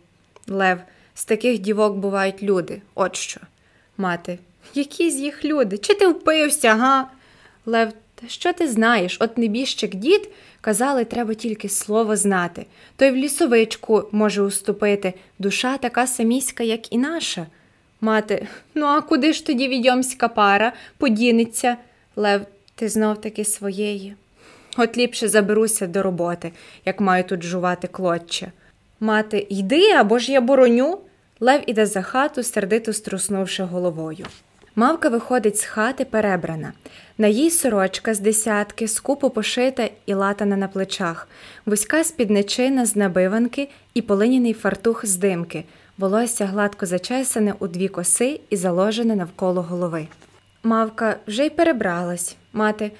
Лев, 0.48 0.78
з 1.14 1.24
таких 1.24 1.58
дівок 1.58 1.96
бувають 1.96 2.42
люди, 2.42 2.82
от 2.94 3.16
що. 3.16 3.40
Мати, 3.96 4.38
які 4.74 5.10
з 5.10 5.20
їх 5.20 5.44
люди? 5.44 5.78
Чи 5.78 5.94
ти 5.94 6.08
впився, 6.08 6.74
га? 6.74 7.08
Лев, 7.66 7.92
та 8.14 8.28
що 8.28 8.52
ти 8.52 8.68
знаєш? 8.68 9.16
От 9.20 9.38
небіжчик 9.38 9.94
дід 9.94 10.28
казали, 10.60 11.04
треба 11.04 11.34
тільки 11.34 11.68
слово 11.68 12.16
знати. 12.16 12.66
Той 12.96 13.10
в 13.10 13.16
лісовичку 13.16 14.08
може 14.12 14.42
уступити. 14.42 15.14
Душа 15.38 15.76
така 15.76 16.06
саміська, 16.06 16.64
як 16.64 16.92
і 16.92 16.98
наша. 16.98 17.46
Мати, 18.00 18.46
ну 18.74 18.86
а 18.86 19.00
куди 19.00 19.32
ж 19.32 19.46
тоді 19.46 19.68
відьомська 19.68 20.28
пара 20.28 20.72
подінеться? 20.98 21.76
Лев, 22.16 22.40
ти 22.74 22.88
знов 22.88 23.20
таки 23.20 23.44
своєї. 23.44 24.14
От 24.76 24.96
ліпше 24.96 25.28
заберуся 25.28 25.86
до 25.86 26.02
роботи, 26.02 26.52
як 26.84 27.00
маю 27.00 27.24
тут 27.24 27.42
жувати 27.42 27.88
клоччя. 27.88 28.52
Мати, 29.00 29.46
йди 29.50 29.90
або 29.90 30.18
ж 30.18 30.32
я 30.32 30.40
бороню. 30.40 30.98
Лев 31.40 31.60
іде 31.66 31.86
за 31.86 32.02
хату, 32.02 32.42
сердито 32.42 32.92
струснувши 32.92 33.62
головою. 33.62 34.26
Мавка 34.76 35.08
виходить 35.08 35.58
з 35.58 35.64
хати 35.64 36.04
перебрана. 36.04 36.72
На 37.18 37.26
їй 37.26 37.50
сорочка 37.50 38.14
з 38.14 38.20
десятки, 38.20 38.88
скупо 38.88 39.30
пошита 39.30 39.90
і 40.06 40.14
латана 40.14 40.56
на 40.56 40.68
плечах, 40.68 41.28
вузька 41.66 42.04
спідничина 42.04 42.86
з 42.86 42.96
набиванки 42.96 43.68
і 43.94 44.02
полиняний 44.02 44.52
фартух 44.52 45.06
з 45.06 45.16
димки, 45.16 45.64
волосся 45.98 46.46
гладко 46.46 46.86
зачесане 46.86 47.54
у 47.58 47.66
дві 47.68 47.88
коси 47.88 48.40
і 48.50 48.56
заложене 48.56 49.16
навколо 49.16 49.62
голови. 49.62 50.06
Мавка 50.62 51.16
вже 51.26 51.46
й 51.46 51.50
перебралась. 51.50 52.36
Мати, 52.52 52.90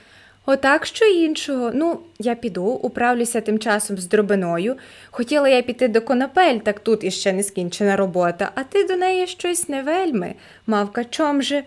отак 0.46 0.86
що 0.86 1.04
іншого. 1.04 1.70
Ну, 1.74 2.00
я 2.18 2.34
піду, 2.34 2.64
управлюся 2.64 3.40
тим 3.40 3.58
часом 3.58 3.98
з 3.98 4.06
дробиною. 4.06 4.76
Хотіла 5.10 5.48
я 5.48 5.62
піти 5.62 5.88
до 5.88 6.00
конопель, 6.00 6.58
так 6.58 6.80
тут 6.80 7.04
іще 7.04 7.32
не 7.32 7.42
скінчена 7.42 7.96
робота, 7.96 8.50
а 8.54 8.64
ти 8.64 8.84
до 8.84 8.96
неї 8.96 9.26
щось 9.26 9.68
не 9.68 9.82
вельми. 9.82 10.34
Мавка, 10.66 11.04
чом 11.04 11.42
же? 11.42 11.62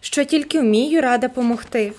Що 0.00 0.24
тільки 0.24 0.60
вмію 0.60 1.00
рада 1.00 1.28
помогти. 1.28 1.92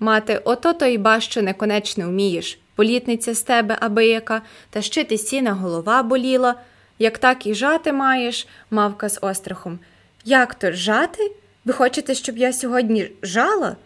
Мати, 0.00 0.40
ото 0.44 0.72
то 0.72 0.86
й 0.86 0.98
ба, 0.98 1.20
що 1.20 1.42
неконечно 1.42 2.08
вмієш. 2.08 2.58
Політниця 2.74 3.34
з 3.34 3.42
тебе 3.42 3.76
аби 3.80 4.06
яка, 4.06 4.42
та 4.70 4.82
ще 4.82 5.04
ти 5.04 5.18
сіна 5.18 5.52
голова 5.52 6.02
боліла. 6.02 6.54
Як 6.98 7.18
так 7.18 7.46
і 7.46 7.54
жати 7.54 7.92
маєш, 7.92 8.48
мавка 8.70 9.08
з 9.08 9.18
острахом. 9.22 9.78
Як 10.24 10.54
то 10.54 10.72
жати? 10.72 11.32
Ви 11.64 11.72
хочете, 11.72 12.14
щоб 12.14 12.38
я 12.38 12.52
сьогодні 12.52 13.10
жала? 13.22 13.76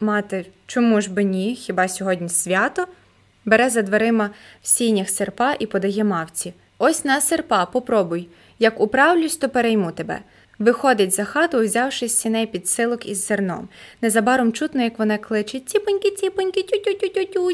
Мати, 0.00 0.46
чому 0.72 1.00
ж 1.00 1.10
би 1.10 1.24
ні? 1.24 1.56
Хіба 1.56 1.88
сьогодні 1.88 2.28
свято? 2.28 2.86
Бере 3.44 3.70
за 3.70 3.82
дверима 3.82 4.30
в 4.62 4.66
сінях 4.66 5.08
серпа 5.08 5.56
і 5.58 5.66
подає 5.66 6.04
мавці. 6.04 6.54
Ось 6.78 7.04
на 7.04 7.20
серпа, 7.20 7.66
попробуй. 7.66 8.28
Як 8.58 8.80
управлюсь, 8.80 9.36
то 9.36 9.48
перейму 9.48 9.92
тебе. 9.92 10.18
Виходить 10.58 11.14
за 11.14 11.24
хату, 11.24 11.60
взявши 11.60 12.08
з 12.08 12.18
сіней 12.18 12.46
підсилок 12.46 13.06
із 13.06 13.26
зерном. 13.26 13.68
Незабаром 14.02 14.52
чутно, 14.52 14.82
як 14.82 14.98
вона 14.98 15.18
кличе 15.18 15.60
Ціпоньки, 15.60 16.10
ціпоньки, 16.10 16.62
тю-тю-тю-тю-тю. 16.62 17.50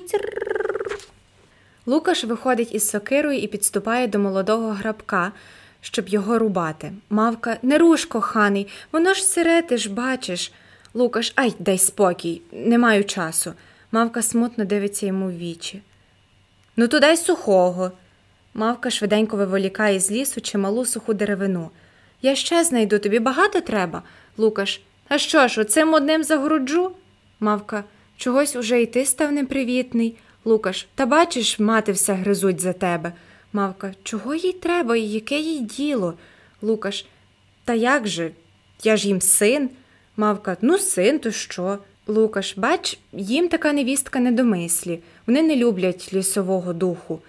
Лукаш 1.86 2.24
виходить 2.24 2.74
із 2.74 2.90
сокирою 2.90 3.38
і 3.38 3.46
підступає 3.46 4.06
до 4.06 4.18
молодого 4.18 4.70
грабка, 4.70 5.32
щоб 5.80 6.08
його 6.08 6.38
рубати. 6.38 6.92
Мавка, 7.10 7.56
не 7.62 7.78
руш, 7.78 8.04
коханий, 8.04 8.68
воно 8.92 9.14
ж 9.14 9.24
сире, 9.24 9.62
ти 9.62 9.76
ж 9.76 9.90
бачиш. 9.90 10.52
Лукаш, 10.95 11.32
ай, 11.36 11.55
дай 11.59 11.78
спокій, 11.78 12.43
не 12.53 12.78
маю 12.78 13.05
часу. 13.05 13.53
Мавка 13.93 14.22
смутно 14.22 14.64
дивиться 14.64 15.07
йому 15.07 15.26
в 15.26 15.39
вічі. 15.39 15.82
Ну, 16.76 16.89
то 16.89 17.01
дай 17.01 17.16
сухого. 17.16 17.93
Мавка 18.55 18.91
швиденько 18.91 19.36
виволікає 19.36 20.01
з 20.01 20.11
лісу 20.11 20.41
чималу 20.41 20.84
суху 20.84 21.14
деревину. 21.14 21.70
Я 22.22 22.34
ще 22.34 22.64
знайду 22.64 22.99
тобі 22.99 23.18
багато 23.18 23.61
треба. 23.61 24.03
Лукаш, 24.36 24.80
а 25.09 25.18
що 25.18 25.49
ж, 25.49 25.61
оцим 25.61 25.95
одним 25.95 26.24
загороджу? 26.24 26.91
Мавка, 27.41 27.84
чогось 28.16 28.57
уже 28.57 28.82
й 28.82 28.86
ти 28.86 29.05
став 29.05 29.32
непривітний. 29.32 30.16
Лукаш, 30.45 30.86
та 30.95 31.07
бачиш, 31.07 31.59
мати 31.59 31.93
все 31.93 32.12
гризуть 32.12 32.61
за 32.61 32.72
тебе. 32.72 33.12
Мавка, 33.53 33.95
чого 34.03 34.34
їй 34.34 34.53
треба 34.53 34.97
і 34.97 35.03
яке 35.03 35.39
їй 35.39 35.61
діло? 35.61 36.14
Лукаш, 36.62 37.07
та 37.64 37.74
як 37.74 38.09
же? 38.09 38.30
Я 38.82 38.97
ж 38.97 39.09
їм 39.09 39.20
син. 39.20 39.70
Мавка, 40.18 40.56
ну 40.60 40.78
син, 40.78 41.18
то 41.18 41.30
що? 41.30 41.78
Лукаш, 42.06 42.58
бач, 42.58 42.98
їм 43.12 43.48
така 43.48 43.72
невістка 43.72 44.20
не 44.20 44.32
до 44.32 44.44
мислі. 44.44 45.00
Вони 45.26 45.42
не 45.42 45.56
люблять 45.56 46.10
лісового 46.14 46.72
духу. 46.72 47.20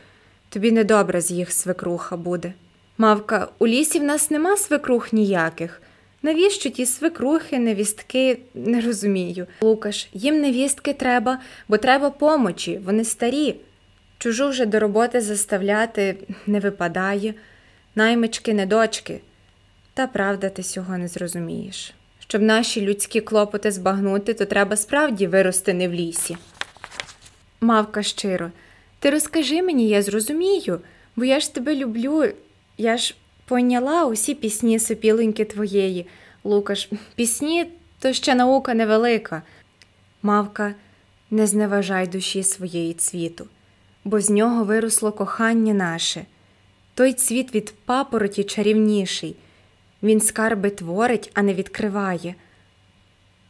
Тобі 0.49 0.71
недобре 0.71 1.21
з 1.21 1.31
їх 1.31 1.51
свекруха 1.51 2.17
буде. 2.17 2.53
Мавка, 2.97 3.47
у 3.59 3.67
лісі 3.67 3.99
в 3.99 4.03
нас 4.03 4.31
нема 4.31 4.57
свекрух 4.57 5.13
ніяких. 5.13 5.81
Навіщо 6.21 6.69
ті 6.69 6.85
свекрухи, 6.85 7.59
невістки, 7.59 8.39
не 8.53 8.81
розумію. 8.81 9.47
Лукаш, 9.61 10.09
їм 10.13 10.41
невістки 10.41 10.93
треба, 10.93 11.39
бо 11.67 11.77
треба 11.77 12.09
помочі, 12.09 12.79
вони 12.85 13.03
старі. 13.03 13.55
Чужу 14.17 14.49
вже 14.49 14.65
до 14.65 14.79
роботи 14.79 15.21
заставляти 15.21 16.15
не 16.47 16.59
випадає, 16.59 17.33
наймички, 17.95 18.53
не 18.53 18.65
дочки. 18.65 19.19
Та 19.93 20.07
правда, 20.07 20.49
ти 20.49 20.63
цього 20.63 20.97
не 20.97 21.07
зрозумієш. 21.07 21.93
Щоб 22.31 22.41
наші 22.41 22.81
людські 22.81 23.21
клопоти 23.21 23.71
збагнути, 23.71 24.33
то 24.33 24.45
треба 24.45 24.75
справді 24.75 25.27
вирости 25.27 25.73
не 25.73 25.89
в 25.89 25.93
лісі. 25.93 26.37
Мавка 27.61 28.03
щиро, 28.03 28.51
ти 28.99 29.09
розкажи 29.09 29.61
мені, 29.61 29.87
я 29.89 30.01
зрозумію, 30.01 30.79
бо 31.15 31.25
я 31.25 31.39
ж 31.39 31.53
тебе 31.53 31.75
люблю. 31.75 32.25
Я 32.77 32.97
ж 32.97 33.15
поняла 33.45 34.05
усі 34.05 34.35
пісні 34.35 34.79
сопілоньки 34.79 35.45
твоєї. 35.45 36.07
Лукаш, 36.43 36.89
пісні 37.15 37.65
то 37.99 38.13
ще 38.13 38.35
наука 38.35 38.73
невелика. 38.73 39.41
Мавка, 40.21 40.75
не 41.31 41.47
зневажай 41.47 42.07
душі 42.07 42.43
своєї 42.43 42.93
цвіту, 42.93 43.47
бо 44.03 44.21
з 44.21 44.29
нього 44.29 44.63
виросло 44.63 45.11
кохання 45.11 45.73
наше. 45.73 46.25
Той 46.93 47.13
цвіт 47.13 47.55
від 47.55 47.73
папороті 47.85 48.43
чарівніший. 48.43 49.35
Він 50.03 50.21
скарби 50.21 50.69
творить, 50.69 51.31
а 51.33 51.41
не 51.41 51.53
відкриває. 51.53 52.35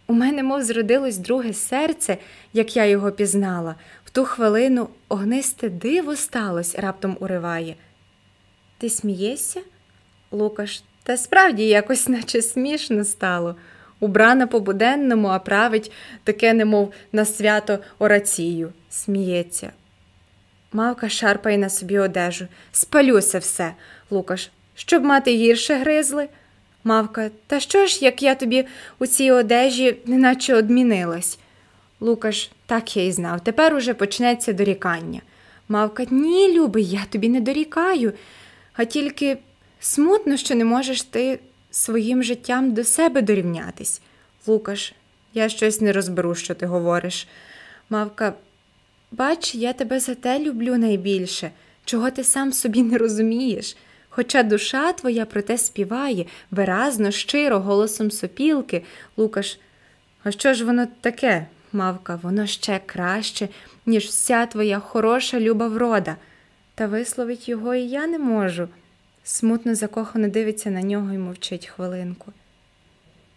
У 0.08 0.14
мене, 0.14 0.43
мов 0.43 0.64
зродилось 0.64 1.18
друге 1.18 1.54
серце, 1.54 2.18
як 2.54 2.76
я 2.76 2.86
його 2.86 3.12
пізнала, 3.12 3.76
в 4.06 4.10
ту 4.10 4.26
хвилину 4.26 4.89
огнисте 5.10 5.70
диво 5.70 6.16
сталось, 6.16 6.76
раптом 6.76 7.18
уриває. 7.20 7.76
Ти 8.78 8.89
смієшся? 8.89 9.62
Лукаш, 10.32 10.84
та 11.04 11.18
справді 11.18 11.66
якось 11.68 12.08
наче 12.08 12.41
смішно 12.41 13.04
стало. 13.04 13.56
Убрана 14.00 14.47
по 14.47 14.60
буденному, 14.60 15.28
а 15.28 15.39
править 15.39 15.91
таке, 16.24 16.54
немов 16.54 16.93
на 17.12 17.26
свято 17.26 17.80
орацію, 18.00 18.74
сміється. 18.89 19.72
Мавка 20.72 21.10
шарпає 21.10 21.58
на 21.58 21.70
собі 21.70 22.00
одежу. 22.00 22.47
Спалюся 22.72 23.39
все, 23.39 23.74
Лукаш, 24.10 24.52
щоб 24.76 25.04
мати 25.04 25.36
гірше 25.36 25.74
гризли. 25.76 26.30
Мавка, 26.89 27.31
та 27.47 27.59
що 27.59 27.85
ж, 27.85 28.05
як 28.05 28.23
я 28.23 28.35
тобі 28.35 28.65
у 28.99 29.05
цій 29.05 29.31
одежі 29.31 29.97
неначе 30.05 30.55
одмінилась? 30.55 31.39
Лукаш, 31.99 32.51
так 32.65 32.97
я 32.97 33.03
й 33.03 33.11
знав. 33.11 33.43
Тепер 33.43 33.75
уже 33.75 33.93
почнеться 33.93 34.53
дорікання. 34.53 35.21
Мавка, 35.67 36.05
ні, 36.11 36.53
любий, 36.53 36.85
я 36.85 37.05
тобі 37.09 37.29
не 37.29 37.41
дорікаю, 37.41 38.13
а 38.73 38.85
тільки 38.85 39.37
смутно, 39.79 40.37
що 40.37 40.55
не 40.55 40.65
можеш 40.65 41.01
ти 41.01 41.39
своїм 41.71 42.23
життям 42.23 42.73
до 42.73 42.83
себе 42.83 43.21
дорівнятись. 43.21 44.01
Лукаш, 44.47 44.93
я 45.33 45.49
щось 45.49 45.81
не 45.81 45.91
розберу, 45.91 46.35
що 46.35 46.55
ти 46.55 46.65
говориш. 46.65 47.27
Мавка, 47.89 48.33
Бач, 49.11 49.55
я 49.55 49.73
тебе 49.73 49.99
за 49.99 50.15
те 50.15 50.39
люблю 50.39 50.77
найбільше, 50.77 51.51
чого 51.85 52.11
ти 52.11 52.23
сам 52.23 52.53
собі 52.53 52.83
не 52.83 52.97
розумієш. 52.97 53.77
Хоча 54.10 54.43
душа 54.43 54.93
твоя 54.93 55.26
про 55.26 55.41
те 55.41 55.57
співає 55.57 56.26
виразно, 56.51 57.12
щиро, 57.12 57.60
голосом 57.60 58.12
сопілки. 58.12 58.84
Лукаш, 59.18 59.60
а 60.24 60.32
що 60.32 60.53
ж 60.53 60.66
воно 60.66 60.88
таке? 61.01 61.45
Мавка, 61.74 62.20
воно 62.24 62.47
ще 62.47 62.82
краще, 62.86 63.49
ніж 63.86 64.05
вся 64.05 64.45
твоя 64.45 64.80
хороша 64.80 65.39
люба 65.39 65.68
врода. 65.68 66.16
Та 66.76 66.88
висловить 66.88 67.49
його 67.49 67.76
і 67.76 67.82
я 67.82 68.07
не 68.07 68.20
можу. 68.20 68.68
Смутно 69.24 69.76
закохано 69.76 70.28
дивиться 70.28 70.70
на 70.72 70.82
нього 70.82 71.14
і 71.14 71.18
мовчить 71.18 71.68
хвилинку. 71.68 72.34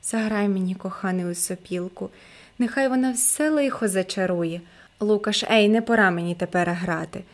Заграй 0.02 0.48
мені, 0.48 0.74
коханий, 0.74 1.24
у 1.24 1.34
сопілку, 1.34 2.10
нехай 2.58 2.88
вона 2.88 3.12
все 3.12 3.50
лихо 3.50 3.88
зачарує. 3.88 4.60
Лукаш, 5.00 5.44
ей, 5.50 5.68
не 5.68 5.82
пора 5.82 6.10
мені 6.10 6.34
тепер 6.34 6.70
грати. 6.70 7.24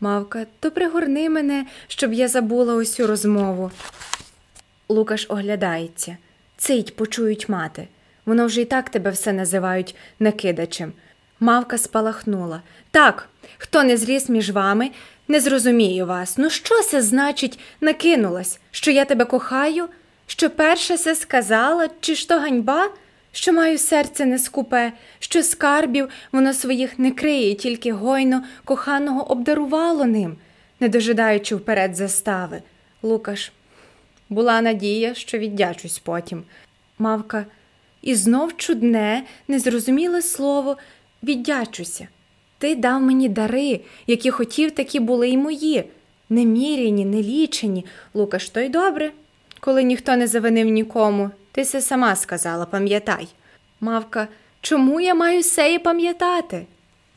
Мавка, 0.00 0.46
то 0.60 0.70
пригорни 0.70 1.30
мене, 1.30 1.66
щоб 1.88 2.12
я 2.12 2.28
забула 2.28 2.74
усю 2.74 3.06
розмову. 3.06 3.70
Лукаш 4.88 5.26
оглядається. 5.28 6.16
Цить, 6.56 6.96
почують 6.96 7.48
мати. 7.48 7.88
Воно 8.26 8.46
вже 8.46 8.60
і 8.60 8.64
так 8.64 8.90
тебе 8.90 9.10
все 9.10 9.32
називають 9.32 9.94
накидачем. 10.18 10.92
Мавка 11.40 11.78
спалахнула. 11.78 12.62
Так, 12.90 13.28
хто 13.58 13.82
не 13.82 13.96
зріс 13.96 14.28
між 14.28 14.50
вами, 14.50 14.90
не 15.28 15.40
зрозумію 15.40 16.06
вас. 16.06 16.38
Ну, 16.38 16.50
що 16.50 16.82
це 16.82 17.02
значить 17.02 17.58
накинулась? 17.80 18.60
Що 18.70 18.90
я 18.90 19.04
тебе 19.04 19.24
кохаю? 19.24 19.88
Що 20.26 20.50
перше 20.50 20.98
се 20.98 21.14
сказала, 21.14 21.88
чи 22.00 22.14
ж 22.14 22.28
то 22.28 22.40
ганьба? 22.40 22.90
Що 23.32 23.52
маю 23.52 23.78
серце 23.78 24.26
не 24.26 24.38
скупе, 24.38 24.92
що 25.18 25.42
скарбів 25.42 26.08
воно 26.32 26.52
своїх 26.52 26.98
не 26.98 27.10
криє, 27.10 27.54
тільки 27.54 27.92
гойно 27.92 28.44
коханого 28.64 29.30
обдарувало 29.32 30.04
ним, 30.04 30.36
не 30.80 30.88
дожидаючи 30.88 31.54
вперед 31.54 31.96
застави. 31.96 32.62
Лукаш, 33.02 33.52
була 34.28 34.60
надія, 34.60 35.14
що 35.14 35.38
віддячусь 35.38 35.98
потім. 35.98 36.42
Мавка, 36.98 37.46
і 38.02 38.14
знов 38.14 38.56
чудне, 38.56 39.22
незрозуміле 39.48 40.22
слово, 40.22 40.76
віддячуся. 41.22 42.08
Ти 42.58 42.74
дав 42.74 43.02
мені 43.02 43.28
дари, 43.28 43.80
які 44.06 44.30
хотів, 44.30 44.70
такі 44.70 45.00
були 45.00 45.28
й 45.28 45.36
мої, 45.36 45.84
неміряні, 46.28 47.04
нелічені. 47.04 47.84
Лукаш, 48.14 48.50
то 48.50 48.60
й 48.60 48.68
добре, 48.68 49.12
коли 49.60 49.82
ніхто 49.82 50.16
не 50.16 50.26
завинив 50.26 50.68
нікому. 50.68 51.30
Ти 51.52 51.64
се 51.64 51.80
сама 51.80 52.16
сказала, 52.16 52.66
пам'ятай. 52.66 53.28
Мавка, 53.80 54.28
чому 54.60 55.00
я 55.00 55.14
маю 55.14 55.42
сеє 55.42 55.78
пам'ятати? 55.78 56.66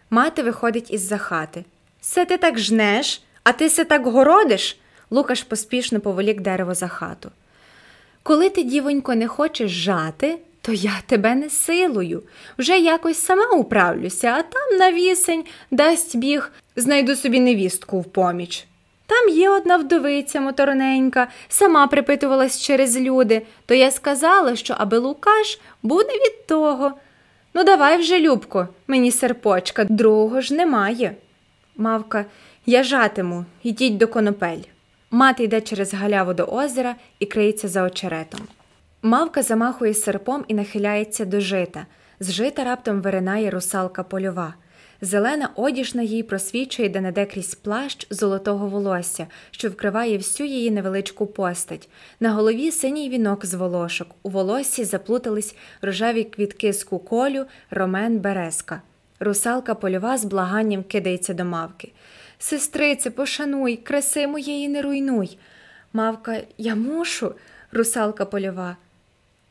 Мати 0.09 0.43
виходить 0.43 0.91
із 0.91 1.01
за 1.01 1.17
хати. 1.17 1.65
Се 2.01 2.25
ти 2.25 2.37
так 2.37 2.59
жнеш, 2.59 3.21
а 3.43 3.51
ти 3.51 3.69
се 3.69 3.85
так 3.85 4.07
городиш? 4.07 4.77
Лукаш 5.09 5.43
поспішно 5.43 5.99
поволік 5.99 6.41
дерево 6.41 6.73
за 6.73 6.87
хату. 6.87 7.31
Коли 8.23 8.49
ти, 8.49 8.63
дівонько, 8.63 9.15
не 9.15 9.27
хочеш 9.27 9.71
жати, 9.71 10.39
то 10.61 10.73
я 10.73 11.01
тебе 11.05 11.35
не 11.35 11.49
силою. 11.49 12.23
Вже 12.57 12.79
якось 12.79 13.17
сама 13.17 13.47
управлюся, 13.47 14.27
а 14.27 14.43
там 14.43 14.77
на 14.77 14.91
вісень 14.91 15.45
дасть 15.71 16.17
біг, 16.17 16.51
знайду 16.75 17.15
собі 17.15 17.39
невістку 17.39 17.99
в 17.99 18.05
поміч. 18.05 18.67
Там 19.05 19.29
є 19.29 19.49
одна 19.49 19.77
вдовиця 19.77 20.41
моторненька, 20.41 21.27
сама 21.47 21.87
припитувалась 21.87 22.61
через 22.61 22.97
люди, 22.97 23.41
то 23.65 23.73
я 23.73 23.91
сказала, 23.91 24.55
що 24.55 24.75
аби 24.77 24.97
Лукаш 24.97 25.59
буде 25.83 26.13
від 26.13 26.47
того. 26.47 26.91
Ну, 27.53 27.63
давай 27.63 27.97
вже, 27.97 28.19
Любко, 28.19 28.67
мені 28.87 29.11
серпочка, 29.11 29.83
другого 29.83 30.41
ж 30.41 30.53
немає. 30.53 31.15
Мавка, 31.77 32.25
я 32.65 32.83
жатиму, 32.83 33.45
йдіть 33.63 33.97
до 33.97 34.07
конопель. 34.07 34.63
Мати 35.11 35.43
йде 35.43 35.61
через 35.61 35.93
галяву 35.93 36.33
до 36.33 36.43
озера 36.43 36.95
і 37.19 37.25
криється 37.25 37.67
за 37.67 37.83
очеретом. 37.83 38.39
Мавка 39.01 39.41
замахує 39.41 39.93
серпом 39.93 40.45
і 40.47 40.53
нахиляється 40.53 41.25
до 41.25 41.39
жита. 41.39 41.85
З 42.19 42.31
жита 42.31 42.63
раптом 42.63 43.01
виринає 43.01 43.49
русалка 43.49 44.03
польова. 44.03 44.53
Зелена 45.03 45.49
одіж 45.55 45.95
на 45.95 46.01
їй 46.01 46.23
просвічує 46.23 46.89
де-не-де 46.89 47.25
крізь 47.25 47.55
плащ 47.55 48.07
золотого 48.09 48.67
волосся, 48.67 49.27
що 49.51 49.69
вкриває 49.69 50.17
всю 50.17 50.49
її 50.49 50.71
невеличку 50.71 51.27
постать. 51.27 51.89
На 52.19 52.31
голові 52.31 52.71
синій 52.71 53.09
вінок 53.09 53.45
з 53.45 53.53
волошок. 53.53 54.07
У 54.23 54.29
волоссі 54.29 54.83
заплутались 54.83 55.55
рожеві 55.81 56.23
квітки 56.23 56.73
з 56.73 56.83
куколю, 56.83 57.45
ромен, 57.71 58.19
березка. 58.19 58.81
Русалка 59.19 59.75
польова 59.75 60.17
з 60.17 60.25
благанням 60.25 60.83
кидається 60.83 61.33
до 61.33 61.45
мавки. 61.45 61.91
Сестрице, 62.39 63.11
пошануй, 63.11 63.77
краси 63.77 64.27
моєї 64.27 64.69
не 64.69 64.81
руйнуй. 64.81 65.37
Мавка, 65.93 66.41
я 66.57 66.75
мушу, 66.75 67.35
русалка 67.71 68.25
польова. 68.25 68.77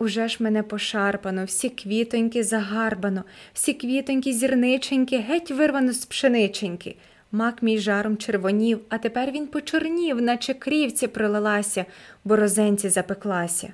Уже 0.02 0.28
ж 0.28 0.36
мене 0.40 0.62
пошарпано, 0.62 1.44
всі 1.44 1.68
квітоньки 1.68 2.44
загарбано, 2.44 3.24
всі 3.54 3.72
квітоньки 3.74 4.32
зірниченьки, 4.32 5.18
геть 5.18 5.50
вирвано 5.50 5.92
з 5.92 6.06
пшениченьки. 6.06 6.96
Мак 7.32 7.62
мій 7.62 7.78
жаром 7.78 8.16
червонів, 8.16 8.80
а 8.88 8.98
тепер 8.98 9.30
він 9.30 9.46
почорнів, 9.46 10.22
наче 10.22 10.54
крівці 10.54 11.06
пролилася, 11.06 11.84
бо 12.24 12.36
розенці 12.36 12.88
запеклася. 12.88 13.72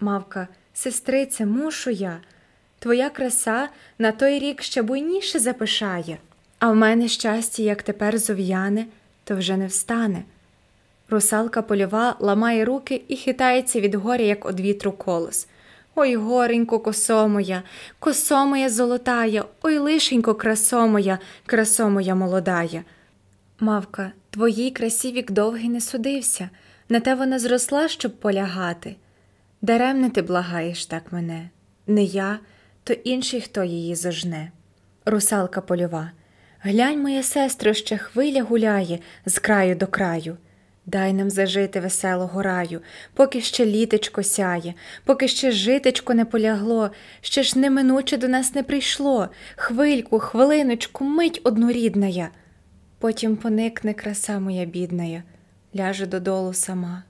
Мавка, 0.00 0.48
сестрице, 0.74 1.46
мушу 1.46 1.90
я. 1.90 2.20
Твоя 2.78 3.10
краса 3.10 3.68
на 3.98 4.12
той 4.12 4.38
рік 4.38 4.62
ще 4.62 4.82
буйніше 4.82 5.38
запишає, 5.38 6.18
а 6.58 6.70
в 6.70 6.76
мене 6.76 7.08
щастя, 7.08 7.62
як 7.62 7.82
тепер 7.82 8.18
зов'яне, 8.18 8.86
то 9.24 9.36
вже 9.36 9.56
не 9.56 9.66
встане. 9.66 10.22
Русалка 11.10 11.62
польова 11.62 12.16
ламає 12.20 12.64
руки 12.64 13.02
і 13.08 13.16
хитається 13.16 13.80
від 13.80 13.94
горя, 13.94 14.24
як 14.24 14.46
од 14.46 14.60
вітру 14.60 14.92
колос. 14.92 15.48
Ой, 15.98 16.16
горенько, 16.16 16.78
косо 16.78 17.26
моя, 17.26 17.62
косо 17.98 18.44
моя 18.44 18.68
золотая, 18.68 19.46
ой, 19.62 19.78
лишенько, 19.78 20.34
красо 20.34 20.86
моя, 20.86 21.20
красо 21.46 21.88
моя 21.88 22.14
молодая. 22.14 22.84
Мавка, 23.60 24.12
твоїй 24.30 24.70
красі 24.70 25.12
вік 25.12 25.30
довгий 25.30 25.68
не 25.68 25.80
судився, 25.80 26.50
на 26.88 27.00
те 27.00 27.14
вона 27.14 27.38
зросла, 27.38 27.88
щоб 27.88 28.20
полягати. 28.20 28.96
Даремне 29.62 30.10
ти 30.10 30.22
благаєш 30.22 30.86
так 30.86 31.12
мене, 31.12 31.50
не 31.86 32.02
я, 32.02 32.38
то 32.84 32.92
інший, 32.92 33.40
хто 33.40 33.64
її 33.64 33.94
зожне. 33.94 34.52
Русалка 35.04 35.60
польова, 35.60 36.10
глянь, 36.60 37.02
моя 37.02 37.22
сестро, 37.22 37.74
ще 37.74 37.96
хвиля 37.98 38.42
гуляє 38.42 38.98
з 39.26 39.38
краю 39.38 39.74
до 39.74 39.86
краю. 39.86 40.36
Дай 40.86 41.12
нам 41.12 41.30
зажити 41.30 41.80
веселого 41.80 42.42
раю, 42.42 42.80
поки 43.14 43.40
ще 43.40 43.66
літечко 43.66 44.22
сяє, 44.22 44.74
поки 45.04 45.28
ще 45.28 45.50
житечко 45.50 46.14
не 46.14 46.24
полягло, 46.24 46.90
ще 47.20 47.42
ж 47.42 47.58
неминуче 47.58 48.16
до 48.16 48.28
нас 48.28 48.54
не 48.54 48.62
прийшло, 48.62 49.28
хвильку, 49.56 50.18
хвилиночку, 50.18 51.04
мить 51.04 51.40
однорідная. 51.44 52.28
Потім 52.98 53.36
поникне 53.36 53.94
краса 53.94 54.38
моя 54.38 54.64
бідная, 54.64 55.22
ляже 55.76 56.06
додолу 56.06 56.54
сама. 56.54 57.02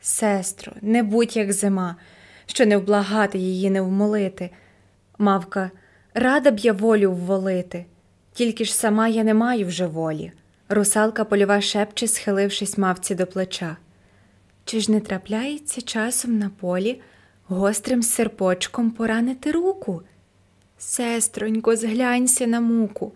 Сестро, 0.00 0.72
не 0.82 1.02
будь 1.02 1.36
як 1.36 1.52
зима, 1.52 1.96
що 2.46 2.66
не 2.66 2.76
вблагати 2.76 3.38
її, 3.38 3.70
не 3.70 3.80
вмолити. 3.80 4.50
Мавка, 5.18 5.70
рада 6.14 6.50
б 6.50 6.58
я 6.58 6.72
волю 6.72 7.12
вволити, 7.12 7.84
тільки 8.32 8.64
ж 8.64 8.74
сама 8.74 9.08
я 9.08 9.24
не 9.24 9.34
маю 9.34 9.66
вже 9.66 9.86
волі. 9.86 10.32
Русалка 10.74 11.24
польова 11.24 11.60
шепче, 11.60 12.08
схилившись 12.08 12.78
мавці 12.78 13.14
до 13.14 13.26
плеча. 13.26 13.76
Чи 14.64 14.80
ж 14.80 14.92
не 14.92 15.00
трапляється 15.00 15.82
часом 15.82 16.38
на 16.38 16.50
полі 16.60 17.00
гострим 17.48 18.02
серпочком 18.02 18.90
поранити 18.90 19.52
руку? 19.52 20.02
Сестронько, 20.78 21.76
зглянься 21.76 22.46
на 22.46 22.60
муку. 22.60 23.12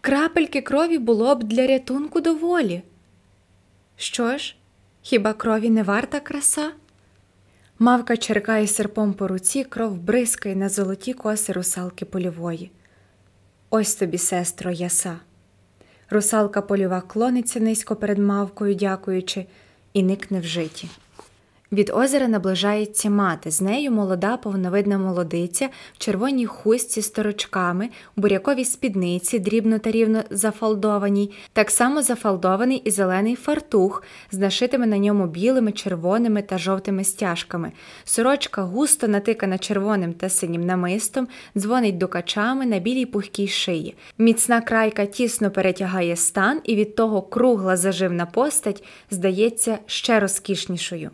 Крапельки 0.00 0.60
крові 0.60 0.98
було 0.98 1.34
б 1.34 1.44
для 1.44 1.66
рятунку 1.66 2.20
доволі. 2.20 2.82
Що 3.96 4.38
ж, 4.38 4.56
хіба 5.02 5.32
крові 5.32 5.70
не 5.70 5.82
варта 5.82 6.20
краса? 6.20 6.72
Мавка 7.78 8.16
черкає 8.16 8.66
серпом 8.66 9.14
по 9.14 9.28
руці, 9.28 9.64
кров 9.64 9.98
бризкає 9.98 10.56
на 10.56 10.68
золоті 10.68 11.12
коси 11.12 11.52
русалки 11.52 12.04
польової. 12.04 12.70
Ось 13.70 13.94
тобі, 13.94 14.18
сестро, 14.18 14.70
яса. 14.70 15.20
Русалка 16.12 16.62
польова 16.62 17.00
клониться 17.00 17.60
низько 17.60 17.96
перед 17.96 18.18
мавкою, 18.18 18.74
дякуючи, 18.74 19.46
і 19.92 20.02
никне 20.02 20.40
в 20.40 20.44
житі. 20.44 20.88
Від 21.72 21.90
озера 21.94 22.28
наближається 22.28 23.10
мати. 23.10 23.50
З 23.50 23.60
нею 23.60 23.90
молода 23.90 24.36
повновидна 24.36 24.98
молодиця 24.98 25.68
в 25.94 25.98
червоній 25.98 26.46
хустці 26.46 27.02
з 27.02 27.10
торочками, 27.10 27.88
буряковій 28.16 28.64
спідниці, 28.64 29.38
дрібно 29.38 29.78
та 29.78 29.90
рівно 29.90 30.22
зафалдованій, 30.30 31.30
так 31.52 31.70
само 31.70 32.02
зафалдований 32.02 32.76
і 32.76 32.90
зелений 32.90 33.34
фартух 33.36 34.02
з 34.30 34.38
нашитими 34.38 34.86
на 34.86 34.98
ньому 34.98 35.26
білими, 35.26 35.72
червоними 35.72 36.42
та 36.42 36.58
жовтими 36.58 37.04
стяжками. 37.04 37.72
Сорочка 38.04 38.62
густо 38.62 39.08
натикана 39.08 39.58
червоним 39.58 40.12
та 40.12 40.28
синім 40.28 40.66
намистом, 40.66 41.28
дзвонить 41.56 41.98
дукачами 41.98 42.66
на 42.66 42.78
білій 42.78 43.06
пухкій 43.06 43.48
шиї. 43.48 43.94
Міцна 44.18 44.60
крайка 44.60 45.06
тісно 45.06 45.50
перетягає 45.50 46.16
стан, 46.16 46.60
і 46.64 46.76
від 46.76 46.94
того 46.94 47.22
кругла 47.22 47.76
заживна 47.76 48.26
постать 48.26 48.84
здається 49.10 49.78
ще 49.86 50.20
розкішнішою. 50.20 51.10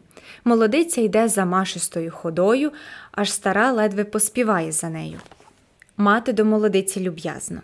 Молодиця 0.49 1.01
йде 1.01 1.29
за 1.29 1.45
машистою 1.45 2.11
ходою, 2.11 2.73
аж 3.13 3.33
стара 3.33 3.73
ледве 3.73 4.05
поспіває 4.05 4.73
за 4.73 4.89
нею. 4.89 5.21
Мати 5.97 6.33
до 6.33 6.45
молодиці 6.45 7.01
люб'язно. 7.01 7.61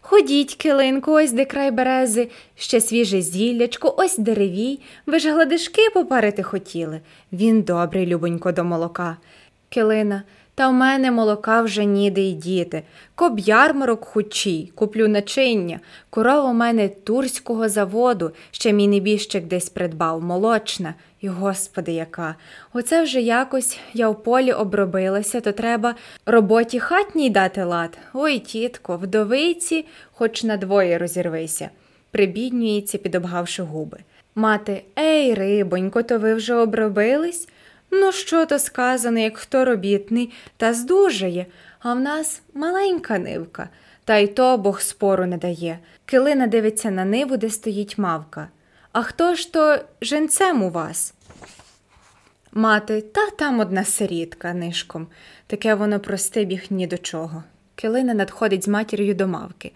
Ходіть, 0.00 0.54
килинку, 0.54 1.12
ось 1.12 1.32
де 1.32 1.44
край 1.44 1.70
берези, 1.70 2.28
ще 2.56 2.80
свіже 2.80 3.20
зіллячко, 3.22 3.94
ось 3.98 4.18
деревій. 4.18 4.80
Ви 5.06 5.18
ж 5.18 5.32
гладишки 5.32 5.90
попарити 5.94 6.42
хотіли. 6.42 7.00
Він 7.32 7.62
добрий, 7.62 8.06
любонько, 8.06 8.52
до 8.52 8.64
молока. 8.64 9.16
Килина, 9.68 10.22
та 10.54 10.68
в 10.68 10.72
мене 10.72 11.10
молока 11.10 11.62
вже 11.62 11.84
ніде 11.84 12.20
й 12.20 12.32
діти. 12.32 12.82
Коб 13.14 13.38
ярмарок 13.38 14.04
хучій, 14.04 14.72
куплю 14.74 15.08
начиння. 15.08 15.80
Корова 16.10 16.50
у 16.50 16.54
мене 16.54 16.88
турського 16.88 17.68
заводу, 17.68 18.30
ще 18.50 18.72
мій 18.72 18.88
небіжчик 18.88 19.44
десь 19.44 19.68
придбав, 19.68 20.22
молочна. 20.22 20.94
І, 21.20 21.28
господи, 21.28 21.92
яка. 21.92 22.34
Оце 22.72 23.02
вже 23.02 23.20
якось 23.20 23.78
я 23.94 24.08
в 24.08 24.22
полі 24.22 24.52
обробилася, 24.52 25.40
то 25.40 25.52
треба 25.52 25.94
роботі 26.26 26.78
хатній 26.80 27.30
дати 27.30 27.64
лад. 27.64 27.98
Ой, 28.14 28.38
тітко, 28.38 28.96
вдовиці, 28.96 29.86
хоч 30.12 30.44
надвоє 30.44 30.98
розірвися, 30.98 31.70
прибіднюється, 32.10 32.98
підобгавши 32.98 33.62
губи. 33.62 33.98
Мати, 34.34 34.84
ей, 34.98 35.34
рибонько, 35.34 36.02
то 36.02 36.18
ви 36.18 36.34
вже 36.34 36.54
обробились? 36.54 37.48
Ну, 37.94 38.12
що 38.12 38.46
то 38.46 38.58
сказано, 38.58 39.18
як 39.18 39.38
хто 39.38 39.64
робітний, 39.64 40.32
та 40.56 40.74
здужає, 40.74 41.46
а 41.78 41.94
в 41.94 42.00
нас 42.00 42.42
маленька 42.54 43.18
нивка, 43.18 43.68
та 44.04 44.16
й 44.16 44.26
то 44.26 44.58
Бог 44.58 44.80
спору 44.80 45.26
не 45.26 45.36
дає. 45.36 45.78
Килина 46.04 46.46
дивиться 46.46 46.90
на 46.90 47.04
ниву, 47.04 47.36
де 47.36 47.50
стоїть 47.50 47.98
мавка. 47.98 48.48
А 48.92 49.02
хто 49.02 49.34
ж 49.34 49.52
то 49.52 49.78
женцем 50.00 50.62
у 50.62 50.70
вас? 50.70 51.14
Мати, 52.52 53.00
та 53.00 53.30
там 53.30 53.60
одна 53.60 53.84
сирітка 53.84 54.54
нишком. 54.54 55.06
Таке 55.46 55.74
воно 55.74 56.00
просте 56.00 56.44
біг 56.44 56.64
ні 56.70 56.86
до 56.86 56.98
чого. 56.98 57.44
Килина 57.74 58.14
надходить 58.14 58.64
з 58.64 58.68
матір'ю 58.68 59.14
до 59.14 59.26
мавки. 59.26 59.72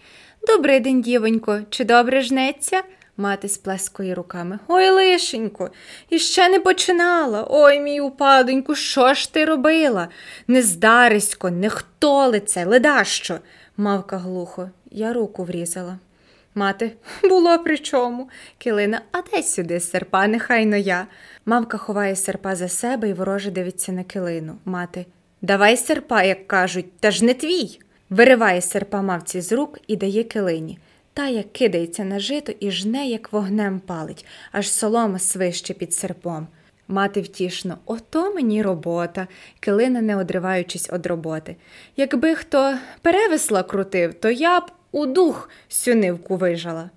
Добрий 0.47 0.79
день, 0.79 1.01
дівонько, 1.01 1.59
чи 1.69 1.85
добре 1.85 2.21
жнеться? 2.21 2.83
Мати 3.17 3.49
сплескує 3.49 4.15
руками. 4.15 4.59
Ой, 4.67 4.89
лишенько, 4.89 5.69
іще 6.09 6.49
не 6.49 6.59
починала. 6.59 7.47
Ой, 7.49 7.79
мій 7.79 8.01
упадоньку, 8.01 8.75
що 8.75 9.13
ж 9.13 9.33
ти 9.33 9.45
робила? 9.45 10.07
Нездарисько, 10.47 11.49
не 11.49 11.69
хто 11.69 12.27
лице, 12.27 12.65
ледащо. 12.65 13.39
Мавка 13.77 14.17
глухо, 14.17 14.69
я 14.91 15.13
руку 15.13 15.43
врізала. 15.43 15.97
Мати, 16.55 16.91
було 17.23 17.59
при 17.59 17.77
чому? 17.77 18.29
Килина, 18.57 19.01
а 19.11 19.21
дай 19.31 19.43
сюди 19.43 19.79
серпа, 19.79 20.27
нехай 20.27 20.65
но 20.65 20.75
я. 20.75 21.07
Мавка 21.45 21.77
ховає 21.77 22.15
серпа 22.15 22.55
за 22.55 22.67
себе 22.67 23.09
і 23.09 23.13
вороже 23.13 23.51
дивиться 23.51 23.91
на 23.91 24.03
килину. 24.03 24.57
Мати, 24.65 25.05
давай 25.41 25.77
серпа, 25.77 26.23
як 26.23 26.47
кажуть, 26.47 26.99
та 26.99 27.11
ж 27.11 27.25
не 27.25 27.33
твій. 27.33 27.79
Вириває 28.09 28.61
серпа 28.61 29.01
мавці 29.01 29.41
з 29.41 29.51
рук 29.51 29.79
і 29.87 29.95
дає 29.95 30.23
килині. 30.23 30.79
Та 31.17 31.27
як 31.27 31.53
кидається 31.53 32.03
на 32.03 32.19
жито 32.19 32.53
і 32.59 32.71
жне, 32.71 33.07
як 33.07 33.33
вогнем 33.33 33.79
палить, 33.79 34.25
аж 34.51 34.71
солома 34.71 35.19
свище 35.19 35.73
під 35.73 35.93
серпом. 35.93 36.47
Мати 36.87 37.21
втішно, 37.21 37.77
ото 37.85 38.33
мені 38.33 38.61
робота, 38.61 39.27
килина, 39.59 40.01
не 40.01 40.15
одриваючись 40.15 40.93
від 40.93 41.05
роботи. 41.05 41.55
Якби 41.95 42.35
хто 42.35 42.75
перевесла 43.01 43.63
крутив, 43.63 44.13
то 44.13 44.29
я 44.29 44.59
б 44.59 44.63
у 44.91 45.05
дух 45.05 45.49
сюнивку 45.67 46.35
вижала. 46.35 46.89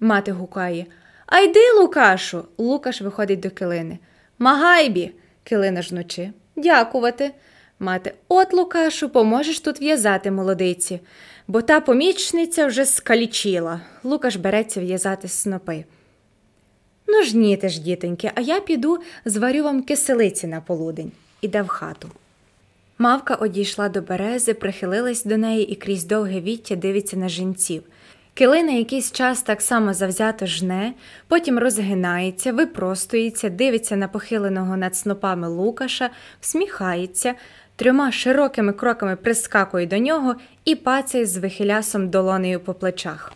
Мати 0.00 0.32
гукає 0.32 0.86
А 1.26 1.40
йди, 1.40 1.72
Лукашу. 1.80 2.44
Лукаш 2.58 3.00
виходить 3.00 3.40
до 3.40 3.50
килини. 3.50 3.98
Магайбі, 4.38 5.12
килина 5.44 5.82
жнучи. 5.82 6.30
Дякувати. 6.56 7.32
Мати, 7.78 8.14
от, 8.28 8.52
Лукашу, 8.52 9.08
поможеш 9.08 9.60
тут 9.60 9.80
в'язати 9.80 10.30
молодиці, 10.30 11.00
бо 11.48 11.62
та 11.62 11.80
помічниця 11.80 12.66
вже 12.66 12.84
скалічила. 12.84 13.80
Лукаш 14.04 14.36
береться 14.36 14.80
в'язати 14.80 15.28
снопи. 15.28 15.84
Ну 17.06 17.22
ж 17.22 17.36
ні 17.36 17.60
ж, 17.62 17.80
дітоньки, 17.80 18.30
а 18.34 18.40
я 18.40 18.60
піду 18.60 18.98
зварю 19.24 19.64
вам 19.64 19.82
киселиці 19.82 20.46
на 20.46 20.60
полудень. 20.60 21.12
Іде 21.40 21.62
в 21.62 21.68
хату. 21.68 22.10
Мавка 22.98 23.34
одійшла 23.34 23.88
до 23.88 24.02
берези, 24.02 24.54
прихилилась 24.54 25.24
до 25.24 25.36
неї 25.36 25.72
і 25.72 25.74
крізь 25.74 26.04
довге 26.04 26.40
віття 26.40 26.76
дивиться 26.76 27.16
на 27.16 27.28
жінців. 27.28 27.82
Килина 28.34 28.72
якийсь 28.72 29.12
час 29.12 29.42
так 29.42 29.62
само 29.62 29.94
завзято 29.94 30.46
жне, 30.46 30.94
потім 31.28 31.58
розгинається, 31.58 32.52
випростується, 32.52 33.48
дивиться 33.48 33.96
на 33.96 34.08
похиленого 34.08 34.76
над 34.76 34.96
снопами 34.96 35.48
Лукаша, 35.48 36.10
всміхається, 36.40 37.34
трьома 37.76 38.12
широкими 38.12 38.72
кроками 38.72 39.16
прискакує 39.16 39.86
до 39.86 39.98
нього 39.98 40.34
і 40.64 40.74
пацяє 40.74 41.26
з 41.26 41.36
вихилясом 41.36 42.08
долонею 42.08 42.60
по 42.60 42.74
плечах. 42.74 43.32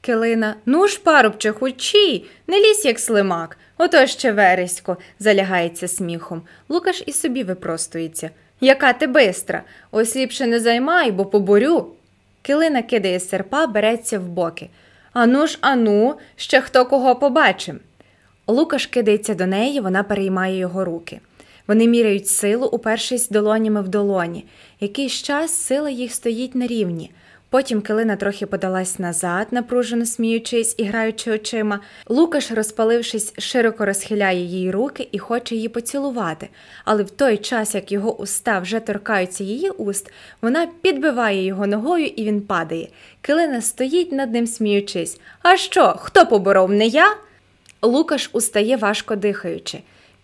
Килина, 0.00 0.54
ну 0.66 0.86
ж, 0.86 1.00
парубче, 1.02 1.52
хучі, 1.52 2.24
не 2.46 2.60
лізь, 2.60 2.84
як 2.84 2.98
слимак, 2.98 3.58
ото 3.78 4.06
ще 4.06 4.32
вересько, 4.32 4.96
залягається 5.18 5.88
сміхом. 5.88 6.42
Лукаш 6.68 7.02
і 7.06 7.12
собі 7.12 7.44
випростується. 7.44 8.30
Яка 8.60 8.92
ти 8.92 9.06
бистра? 9.06 9.62
Ось 9.90 10.16
ліпше 10.16 10.46
не 10.46 10.60
займай, 10.60 11.10
бо 11.10 11.24
поборю. 11.24 11.86
Килина 12.42 12.82
кидає 12.82 13.20
серпа, 13.20 13.66
береться 13.66 14.18
в 14.18 14.28
боки. 14.28 14.68
Ану 15.12 15.46
ж, 15.46 15.58
ану, 15.60 16.14
ще 16.36 16.60
хто 16.60 16.86
кого 16.86 17.16
побачим. 17.16 17.80
Лукаш 18.46 18.86
кидається 18.86 19.34
до 19.34 19.46
неї, 19.46 19.80
вона 19.80 20.02
переймає 20.02 20.58
його 20.58 20.84
руки. 20.84 21.20
Вони 21.68 21.88
міряють 21.88 22.28
силу, 22.28 22.66
упершись 22.66 23.28
долонями 23.28 23.82
в 23.82 23.88
долоні. 23.88 24.44
Якийсь 24.80 25.12
час 25.12 25.52
сила 25.52 25.90
їх 25.90 26.14
стоїть 26.14 26.54
на 26.54 26.66
рівні. 26.66 27.10
Потім 27.50 27.80
килина 27.80 28.16
трохи 28.16 28.46
подалась 28.46 28.98
назад, 28.98 29.46
напружено 29.50 30.06
сміючись 30.06 30.74
і 30.78 30.84
граючи 30.84 31.32
очима. 31.32 31.80
Лукаш, 32.08 32.50
розпалившись, 32.50 33.34
широко 33.38 33.86
розхиляє 33.86 34.44
їй 34.44 34.70
руки 34.70 35.08
і 35.12 35.18
хоче 35.18 35.54
її 35.54 35.68
поцілувати, 35.68 36.48
але 36.84 37.02
в 37.02 37.10
той 37.10 37.36
час, 37.36 37.74
як 37.74 37.92
його 37.92 38.16
уста 38.16 38.58
вже 38.58 38.80
торкаються 38.80 39.44
її 39.44 39.70
уст, 39.70 40.12
вона 40.42 40.68
підбиває 40.82 41.44
його 41.44 41.66
ногою 41.66 42.06
і 42.06 42.24
він 42.24 42.40
падає. 42.40 42.88
Килина 43.20 43.60
стоїть 43.60 44.12
над 44.12 44.32
ним, 44.32 44.46
сміючись. 44.46 45.20
А 45.42 45.56
що, 45.56 45.94
хто 45.98 46.26
поборов, 46.26 46.70
не 46.70 46.86
я? 46.86 47.16
Лукаш 47.82 48.30
устає, 48.32 48.76
важко 48.76 49.16
дихаючи. 49.16 49.78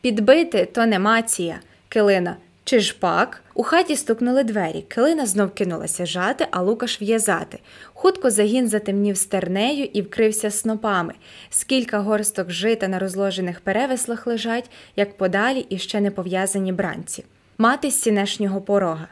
Підбити 0.04 0.68
то 0.72 0.86
не 0.86 0.98
мація. 0.98 1.60
Килина. 1.88 2.36
Чи 2.64 2.80
ж 2.80 2.96
пак? 3.00 3.42
У 3.54 3.62
хаті 3.62 3.96
стукнули 3.96 4.44
двері. 4.44 4.84
Килина 4.88 5.26
знов 5.26 5.50
кинулася 5.50 6.06
жати, 6.06 6.46
а 6.50 6.62
Лукаш 6.62 7.02
в'язати. 7.02 7.58
Хутко 7.94 8.30
загін 8.30 8.68
затемнів 8.68 9.16
стернею 9.16 9.84
і 9.92 10.02
вкрився 10.02 10.50
снопами. 10.50 11.14
Скілька 11.50 11.98
горсток 11.98 12.50
жита 12.50 12.88
на 12.88 12.98
розложених 12.98 13.60
перевеслах 13.60 14.26
лежать, 14.26 14.70
як 14.96 15.16
подалі 15.16 15.66
і 15.68 15.78
ще 15.78 16.00
не 16.00 16.10
пов'язані 16.10 16.72
бранці. 16.72 17.24
Мати 17.58 17.90
з 17.90 18.00
сінешнього 18.00 18.60
порога. 18.60 19.08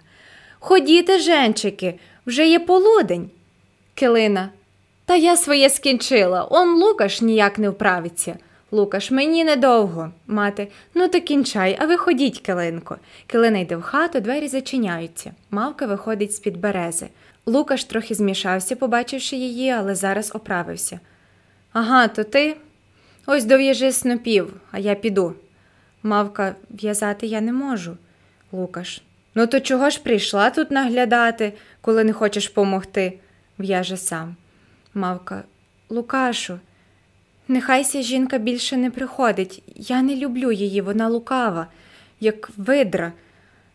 Ходіте, 0.58 1.18
женчики, 1.18 1.94
вже 2.26 2.48
є 2.48 2.58
полудень. 2.58 3.30
Килина. 3.94 4.48
Та 5.04 5.16
я 5.16 5.36
своє 5.36 5.70
скінчила. 5.70 6.48
Он 6.50 6.82
Лукаш 6.82 7.20
ніяк 7.20 7.58
не 7.58 7.68
вправиться. 7.68 8.36
Лукаш, 8.72 9.10
мені 9.10 9.44
недовго. 9.44 10.12
Мати, 10.26 10.68
ну 10.94 11.08
то 11.08 11.20
кінчай, 11.20 11.76
а 11.80 11.86
ви 11.86 11.96
ходіть, 11.96 12.40
килинко. 12.40 12.96
Килина 13.26 13.58
йде 13.58 13.76
в 13.76 13.82
хату, 13.82 14.20
двері 14.20 14.48
зачиняються. 14.48 15.32
Мавка 15.50 15.86
виходить 15.86 16.34
з-під 16.34 16.56
берези. 16.56 17.08
Лукаш 17.46 17.84
трохи 17.84 18.14
змішався, 18.14 18.76
побачивши 18.76 19.36
її, 19.36 19.70
але 19.70 19.94
зараз 19.94 20.32
оправився. 20.34 21.00
Ага, 21.72 22.08
то 22.08 22.24
ти? 22.24 22.56
Ось 23.26 23.44
дов'яжи 23.44 23.92
снопів, 23.92 24.54
а 24.70 24.78
я 24.78 24.94
піду. 24.94 25.34
Мавка, 26.02 26.54
в'язати 26.70 27.26
я 27.26 27.40
не 27.40 27.52
можу. 27.52 27.96
Лукаш. 28.52 29.02
Ну, 29.34 29.46
то 29.46 29.60
чого 29.60 29.90
ж 29.90 30.02
прийшла 30.02 30.50
тут 30.50 30.70
наглядати, 30.70 31.52
коли 31.80 32.04
не 32.04 32.12
хочеш 32.12 32.48
помогти? 32.48 33.18
В'яже 33.58 33.96
сам. 33.96 34.36
Мавка, 34.94 35.42
Лукашу. 35.88 36.58
Нехай 37.52 37.84
ся 37.84 38.02
жінка 38.02 38.38
більше 38.38 38.76
не 38.76 38.90
приходить. 38.90 39.62
Я 39.76 40.02
не 40.02 40.16
люблю 40.16 40.52
її, 40.52 40.80
вона 40.80 41.08
лукава, 41.08 41.66
як 42.20 42.50
видра. 42.56 43.12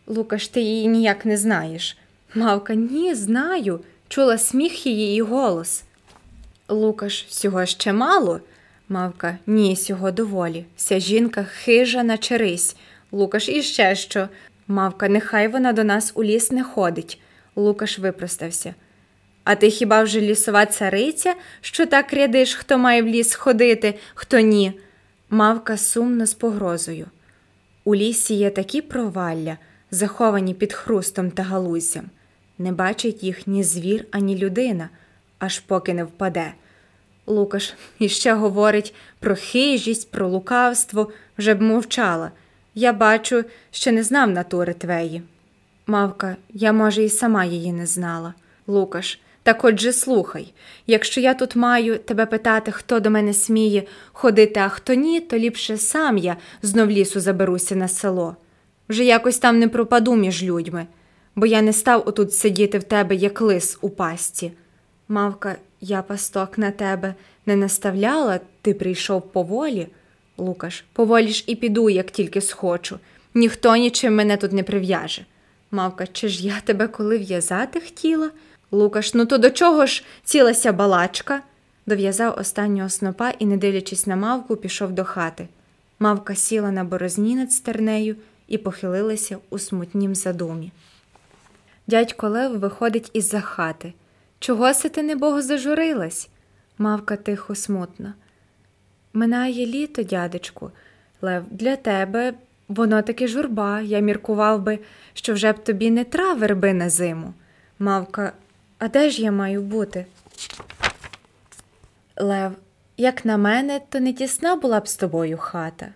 Лукаш, 0.08 0.48
ти 0.48 0.62
її 0.62 0.88
ніяк 0.88 1.26
не 1.26 1.38
знаєш. 1.38 1.98
Мавка, 2.36 2.76
ні, 2.76 3.16
знаю. 3.16 3.80
Чула 4.08 4.38
сміх 4.38 4.86
її 4.86 5.18
і 5.18 5.22
голос. 5.22 5.84
Лукаш, 6.68 7.26
всього 7.30 7.66
ще 7.66 7.94
мало. 7.94 8.42
Мавка, 8.90 9.38
ні, 9.48 9.76
сього 9.76 10.12
доволі. 10.12 10.66
Вся 10.76 11.00
жінка 11.00 11.44
хижа 11.44 12.04
на 12.04 12.18
черись. 12.18 12.76
Лукаш 13.12 13.50
іще 13.50 13.96
що. 13.96 14.30
Мавка, 14.68 15.10
нехай 15.10 15.48
вона 15.48 15.74
до 15.74 15.84
нас 15.84 16.12
у 16.16 16.24
ліс 16.24 16.52
не 16.52 16.64
ходить. 16.64 17.22
Лукаш 17.56 18.00
випростався. 18.00 18.74
А 19.50 19.56
ти 19.56 19.70
хіба 19.70 20.04
вже 20.04 20.22
лісова 20.22 20.66
цариця, 20.66 21.36
що 21.62 21.86
так 21.86 22.14
рядиш, 22.14 22.56
хто 22.56 22.78
має 22.78 23.02
в 23.02 23.08
ліс 23.08 23.36
ходити, 23.36 23.94
хто 24.16 24.40
ні? 24.40 24.74
Мавка 25.30 25.78
сумно 25.78 26.26
з 26.26 26.34
погрозою. 26.34 27.06
У 27.84 27.96
лісі 27.96 28.34
є 28.34 28.50
такі 28.50 28.82
провалля, 28.82 29.58
заховані 29.92 30.54
під 30.54 30.74
хрустом 30.74 31.32
та 31.32 31.44
галузям. 31.44 32.06
Не 32.58 32.72
бачить 32.72 33.24
їх 33.24 33.48
ні 33.48 33.64
звір, 33.64 34.06
ані 34.12 34.38
людина, 34.38 34.90
аж 35.40 35.60
поки 35.60 35.94
не 35.94 36.04
впаде. 36.04 36.54
Лукаш 37.28 37.74
іще 38.00 38.34
говорить 38.34 38.94
про 39.20 39.36
хижість, 39.36 40.12
про 40.12 40.28
лукавство, 40.28 41.12
вже 41.38 41.54
б 41.54 41.62
мовчала. 41.62 42.32
Я 42.76 42.94
бачу, 42.94 43.44
що 43.72 43.92
не 43.92 44.04
знав 44.04 44.30
натури 44.30 44.74
твеї. 44.74 45.22
Мавка, 45.86 46.36
я, 46.54 46.74
може, 46.74 47.04
і 47.04 47.10
сама 47.10 47.46
її 47.46 47.74
не 47.74 47.86
знала. 47.86 48.34
Лукаш, 48.68 49.20
так 49.48 49.64
отже 49.64 49.94
слухай, 49.94 50.54
якщо 50.88 51.22
я 51.22 51.34
тут 51.34 51.56
маю 51.56 52.00
тебе 52.00 52.26
питати, 52.26 52.72
хто 52.72 53.00
до 53.00 53.10
мене 53.10 53.34
сміє 53.34 53.84
ходити, 54.12 54.60
а 54.60 54.70
хто 54.70 54.94
ні, 54.94 55.20
то 55.20 55.38
ліпше 55.38 55.78
сам 55.78 56.18
я 56.18 56.38
знов 56.62 56.90
лісу 56.90 57.20
заберуся 57.20 57.76
на 57.76 57.88
село. 57.88 58.36
Вже 58.90 59.04
якось 59.04 59.38
там 59.38 59.60
не 59.60 59.68
пропаду 59.68 60.16
між 60.16 60.44
людьми, 60.44 60.88
бо 61.36 61.46
я 61.46 61.62
не 61.62 61.74
став 61.74 62.04
отут 62.06 62.34
сидіти 62.34 62.78
в 62.78 62.84
тебе, 62.84 63.16
як 63.16 63.42
лис 63.42 63.78
у 63.82 63.90
пасті. 63.90 64.52
Мавка, 65.08 65.56
я 65.82 66.02
пасток 66.02 66.58
на 66.58 66.72
тебе 66.72 67.16
не 67.46 67.56
наставляла, 67.56 68.40
ти 68.62 68.74
прийшов 68.74 69.32
поволі. 69.32 69.88
Лукаш, 70.38 70.86
поволі 70.94 71.28
ж 71.28 71.44
і 71.48 71.56
піду, 71.56 71.90
як 71.90 72.12
тільки 72.12 72.42
схочу. 72.42 73.00
Ніхто 73.34 73.76
нічим 73.76 74.16
мене 74.16 74.38
тут 74.38 74.52
не 74.52 74.64
прив'яже. 74.64 75.26
Мавка, 75.72 76.08
чи 76.08 76.28
ж 76.28 76.48
я 76.48 76.62
тебе 76.66 76.88
коли 76.88 77.18
в'язати 77.18 77.80
хотіла? 77.80 78.32
Лукаш, 78.72 79.14
ну 79.14 79.26
то 79.26 79.38
до 79.38 79.50
чого 79.50 79.86
ж 79.86 80.04
цілася 80.24 80.74
балачка? 80.74 81.42
Дов'язав 81.86 82.38
останнього 82.40 82.90
снопа 82.90 83.30
і, 83.30 83.46
не 83.46 83.58
дивлячись 83.58 84.08
на 84.08 84.16
мавку, 84.16 84.56
пішов 84.56 84.92
до 84.92 85.04
хати. 85.04 85.48
Мавка 86.00 86.36
сіла 86.36 86.72
на 86.72 86.84
борозні 86.84 87.36
над 87.36 87.52
стернею 87.52 88.16
і 88.48 88.58
похилилася 88.58 89.38
у 89.50 89.60
смутнім 89.60 90.16
задумі. 90.16 90.72
Дядько 91.88 92.30
Лев 92.30 92.60
виходить 92.60 93.10
із 93.14 93.30
за 93.30 93.42
хати. 93.42 93.94
Чого 94.40 94.74
се 94.74 94.90
ти 94.90 95.04
небого 95.04 95.42
зажурилась? 95.42 96.30
Мавка 96.78 97.16
тихо 97.16 97.56
смутно. 97.56 98.14
Минає 99.14 99.66
літо, 99.66 100.04
дядечку, 100.04 100.72
Лев, 101.22 101.44
для 101.52 101.76
тебе 101.76 102.34
воно 102.68 103.02
таки 103.02 103.28
журба. 103.28 103.82
Я 103.82 104.00
міркував 104.00 104.62
би, 104.62 104.80
що 105.14 105.34
вже 105.34 105.52
б 105.52 105.64
тобі 105.64 105.92
не 105.92 106.04
тра 106.04 106.34
верби 106.34 106.74
на 106.74 106.90
зиму. 106.90 107.34
Мавка, 107.80 108.34
а 108.80 108.88
де 108.88 109.10
ж 109.10 109.22
я 109.22 109.32
маю 109.32 109.62
бути? 109.62 110.06
Лев, 112.18 112.52
як 112.98 113.26
на 113.26 113.38
мене, 113.38 113.82
то 113.90 114.00
не 114.00 114.14
тісна 114.14 114.56
була 114.56 114.80
б 114.80 114.88
з 114.88 114.96
тобою 114.96 115.38
хата. 115.38 115.88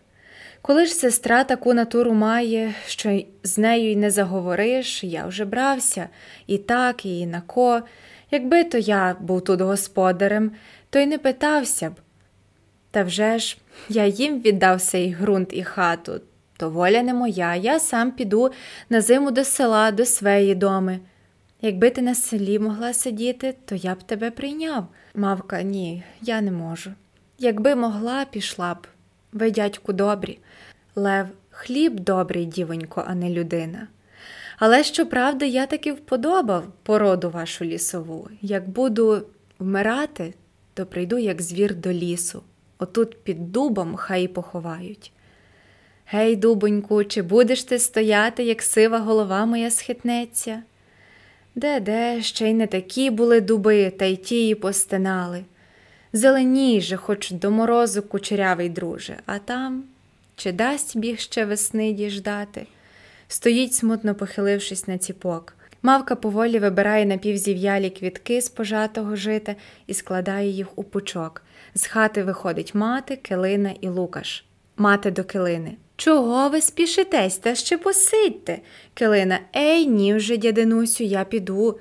Коли 0.61 0.85
ж 0.85 0.93
сестра 0.93 1.43
таку 1.43 1.73
натуру 1.73 2.13
має, 2.13 2.73
що 2.85 3.21
з 3.43 3.57
нею 3.57 3.91
й 3.91 3.95
не 3.95 4.11
заговориш, 4.11 5.03
я 5.03 5.25
вже 5.25 5.45
брався 5.45 6.09
і 6.47 6.57
так, 6.57 7.05
і 7.05 7.25
на 7.25 7.41
ко. 7.41 7.81
Якби 8.31 8.63
то 8.63 8.77
я 8.77 9.15
був 9.19 9.41
тут 9.41 9.61
господарем, 9.61 10.51
то 10.89 10.99
й 10.99 11.05
не 11.05 11.17
питався 11.17 11.89
б. 11.89 11.93
Та 12.91 13.03
вже 13.03 13.39
ж 13.39 13.57
я 13.89 14.05
їм 14.05 14.41
віддав 14.41 14.81
сей 14.81 15.15
ґрунт 15.15 15.49
і 15.53 15.63
хату, 15.63 16.21
то 16.57 16.69
воля 16.69 17.01
не 17.03 17.13
моя, 17.13 17.55
я 17.55 17.79
сам 17.79 18.11
піду 18.11 18.51
на 18.89 19.01
зиму 19.01 19.31
до 19.31 19.43
села, 19.43 19.91
до 19.91 20.05
своєї 20.05 20.55
доми. 20.55 20.99
Якби 21.61 21.89
ти 21.89 22.01
на 22.01 22.15
селі 22.15 22.59
могла 22.59 22.93
сидіти, 22.93 23.55
то 23.65 23.75
я 23.75 23.95
б 23.95 24.03
тебе 24.03 24.31
прийняв. 24.31 24.87
Мавка, 25.15 25.61
ні, 25.61 26.03
я 26.21 26.41
не 26.41 26.51
можу. 26.51 26.91
Якби 27.37 27.75
могла, 27.75 28.25
пішла 28.25 28.73
б. 28.73 28.87
Ви, 29.33 29.51
дядьку, 29.51 29.93
добрі. 29.93 30.39
Лев, 30.95 31.27
хліб 31.49 31.99
добрий, 31.99 32.45
дівонько, 32.45 33.03
а 33.07 33.15
не 33.15 33.29
людина. 33.29 33.87
Але 34.57 34.83
щоправда, 34.83 35.45
я 35.45 35.65
таки 35.65 35.93
вподобав 35.93 36.63
породу 36.83 37.29
вашу 37.29 37.65
лісову. 37.65 38.27
Як 38.41 38.69
буду 38.69 39.25
вмирати, 39.59 40.33
то 40.73 40.85
прийду, 40.85 41.17
як 41.17 41.41
звір 41.41 41.75
до 41.75 41.93
лісу. 41.93 42.43
Отут 42.79 43.23
під 43.23 43.51
дубом 43.51 43.95
хай 43.95 44.23
і 44.23 44.27
поховають. 44.27 45.11
Гей, 46.05 46.35
дубоньку, 46.35 47.03
чи 47.03 47.21
будеш 47.21 47.63
ти 47.63 47.79
стояти, 47.79 48.43
як 48.43 48.61
сива 48.61 48.99
голова 48.99 49.45
моя 49.45 49.71
схитнеться? 49.71 50.63
Де 51.55 51.79
де 51.79 52.21
ще 52.21 52.49
й 52.49 52.53
не 52.53 52.67
такі 52.67 53.09
були 53.09 53.41
дуби, 53.41 53.89
та 53.89 54.05
й 54.05 54.15
ті 54.15 54.47
й 54.47 54.55
постинали. 54.55 55.43
Зеленій 56.13 56.81
же, 56.81 56.97
хоч 56.97 57.31
до 57.31 57.51
морозу 57.51 58.01
кучерявий 58.01 58.69
друже, 58.69 59.17
а 59.25 59.39
там 59.39 59.83
чи 60.35 60.51
дасть 60.51 60.97
біг 60.97 61.19
ще 61.19 61.45
весни 61.45 61.93
діждати? 61.93 62.67
Стоїть, 63.27 63.73
смутно 63.73 64.15
похилившись 64.15 64.87
на 64.87 64.97
ціпок. 64.97 65.53
Мавка 65.83 66.15
поволі 66.15 66.59
вибирає 66.59 67.05
напівзів'ялі 67.05 67.89
квітки 67.89 68.41
з 68.41 68.49
пожатого 68.49 69.15
жита 69.15 69.55
і 69.87 69.93
складає 69.93 70.49
їх 70.49 70.67
у 70.75 70.83
пучок. 70.83 71.41
З 71.75 71.85
хати 71.85 72.23
виходить 72.23 72.75
мати, 72.75 73.15
килина 73.15 73.73
і 73.81 73.87
Лукаш. 73.87 74.45
Мати 74.77 75.11
до 75.11 75.23
килини. 75.23 75.75
Чого 76.01 76.49
ви 76.49 76.61
спішитесь, 76.61 77.37
та 77.37 77.55
ще 77.55 77.77
посидьте? 77.77 78.59
Килина, 78.93 79.39
ей, 79.55 79.85
ні 79.87 80.13
вже, 80.13 80.37
дядинусю, 80.37 81.03
я 81.03 81.23
піду. 81.23 81.79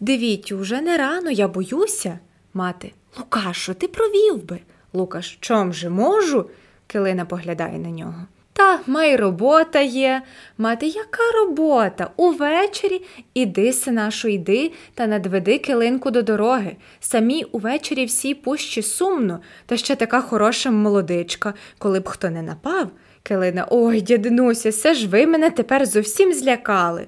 Дивіть, 0.00 0.52
уже 0.52 0.80
не 0.80 0.96
рано, 0.96 1.30
я 1.30 1.48
боюся. 1.48 2.18
Мати. 2.54 2.92
Лукашу, 3.18 3.74
ти 3.74 3.88
провів 3.88 4.44
би. 4.44 4.58
Лукаш, 4.92 5.38
чом 5.40 5.72
же 5.72 5.90
можу? 5.90 6.50
Килина 6.86 7.24
поглядає 7.24 7.78
на 7.78 7.90
нього. 7.90 8.26
Та 8.52 8.80
ма 8.86 9.06
й 9.06 9.16
робота 9.16 9.80
є. 9.80 10.22
Мати, 10.58 10.86
яка 10.86 11.32
робота? 11.34 12.10
Увечері 12.16 13.02
іди, 13.34 13.72
синашу, 13.72 14.28
йди 14.28 14.72
та 14.94 15.06
надведи 15.06 15.58
Килинку 15.58 16.10
до 16.10 16.22
дороги. 16.22 16.76
Самі 17.00 17.44
увечері 17.44 18.04
всі 18.04 18.34
пущі 18.34 18.82
сумно, 18.82 19.40
та 19.66 19.76
ще 19.76 19.96
така 19.96 20.20
хороша 20.20 20.70
молодичка, 20.70 21.54
коли 21.78 22.00
б 22.00 22.08
хто 22.08 22.30
не 22.30 22.42
напав. 22.42 22.90
Килина, 23.26 23.66
ой, 23.70 24.00
дядинусю, 24.00 24.70
це 24.70 24.94
ж 24.94 25.08
ви 25.08 25.26
мене 25.26 25.50
тепер 25.50 25.86
зовсім 25.86 26.32
злякали. 26.32 27.06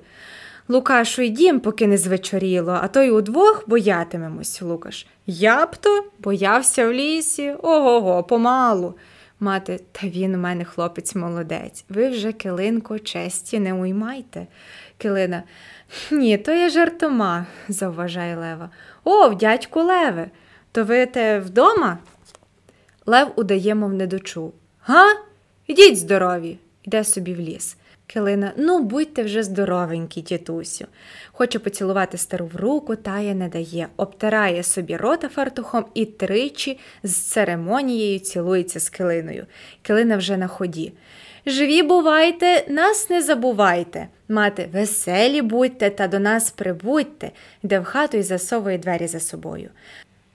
Лукашу, 0.69 1.23
йдім, 1.23 1.61
поки 1.61 1.87
не 1.87 1.99
звечоріло, 1.99 2.79
а 2.83 2.89
то 2.89 3.03
й 3.03 3.11
удвох 3.11 3.65
боятимемось, 3.67 4.63
Лукаш. 4.63 5.07
Я 5.27 5.67
б 5.67 5.77
то 5.77 6.05
боявся 6.19 6.89
в 6.89 6.93
лісі, 6.93 7.55
ого-го! 7.63 8.23
Помалу. 8.23 8.95
Мати, 9.41 9.81
та 9.93 10.07
він 10.07 10.35
у 10.35 10.39
мене 10.39 10.65
хлопець 10.65 11.15
молодець. 11.15 11.85
Ви 11.89 12.09
вже, 12.09 12.33
килинко, 12.33 12.99
честі 12.99 13.59
не 13.59 13.75
уймайте. 13.75 14.47
Килина, 14.99 15.43
ні, 16.11 16.39
то 16.39 16.53
я 16.53 16.71
жартома, 16.71 17.47
завважає 17.69 18.37
Лева. 18.37 18.71
О, 19.05 19.29
дядьку 19.29 19.83
Леве, 19.83 20.31
то 20.73 20.85
ви 20.85 21.07
те 21.07 21.39
вдома? 21.39 21.99
Лев 23.07 23.33
удає, 23.37 23.75
мов 23.75 23.93
не 23.93 24.07
дочув. 24.07 24.55
Га? 24.81 25.26
Ідіть 25.67 25.99
здорові, 25.99 26.59
йде 26.85 27.05
собі 27.05 27.35
в 27.35 27.41
ліс. 27.41 27.77
Килина, 28.07 28.53
ну 28.57 28.83
будьте 28.83 29.23
вже 29.23 29.43
здоровенькі, 29.43 30.23
тітусю. 30.23 30.87
Хоче 31.33 31.59
поцілувати 31.59 32.19
стару 32.19 32.47
в 32.47 32.57
руку, 32.57 32.97
тая 32.97 33.35
не 33.35 33.49
дає, 33.49 33.89
обтирає 33.97 34.63
собі 34.63 34.97
рота 34.97 35.29
фартухом 35.29 35.85
і 35.95 36.05
тричі 36.05 36.79
з 37.03 37.17
церемонією 37.17 38.19
цілується 38.19 38.81
з 38.81 38.89
килиною. 38.89 39.47
Килина 39.83 40.17
вже 40.17 40.37
на 40.37 40.47
ході. 40.49 40.93
Живі 41.47 41.83
бувайте, 41.83 42.65
нас 42.69 43.11
не 43.11 43.23
забувайте. 43.23 44.09
Мати, 44.29 44.69
веселі 44.73 45.43
будьте 45.43 45.91
та 45.91 46.09
до 46.09 46.19
нас 46.19 46.51
прибудьте, 46.51 47.31
йде 47.63 47.81
в 47.81 47.85
хату 47.85 48.17
і 48.17 48.23
засовує 48.23 48.79
двері 48.79 49.07
за 49.07 49.21
собою. 49.21 49.71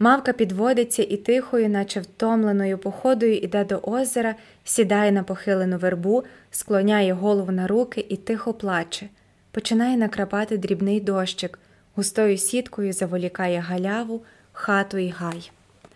Мавка 0.02 0.34
підводиться 0.34 1.04
і 1.04 1.18
тихою, 1.18 1.70
наче 1.70 2.00
втомленою 2.00 2.78
походою, 2.78 3.38
іде 3.38 3.66
до 3.66 3.80
озера, 3.84 4.36
сідає 4.64 5.12
на 5.12 5.24
похилену 5.24 5.78
вербу, 5.78 6.24
склоняє 6.52 7.14
голову 7.14 7.52
на 7.52 7.68
руки 7.68 8.06
і 8.10 8.18
тихо 8.18 8.54
плаче. 8.54 9.10
Починає 9.52 9.98
накрапати 9.98 10.58
дрібний 10.58 11.00
дощик, 11.00 11.60
густою 11.96 12.38
сіткою 12.38 12.94
заволікає 12.94 13.60
галяву, 13.60 14.22
хату 14.54 14.98
і 14.98 15.10
гай. 15.10 15.52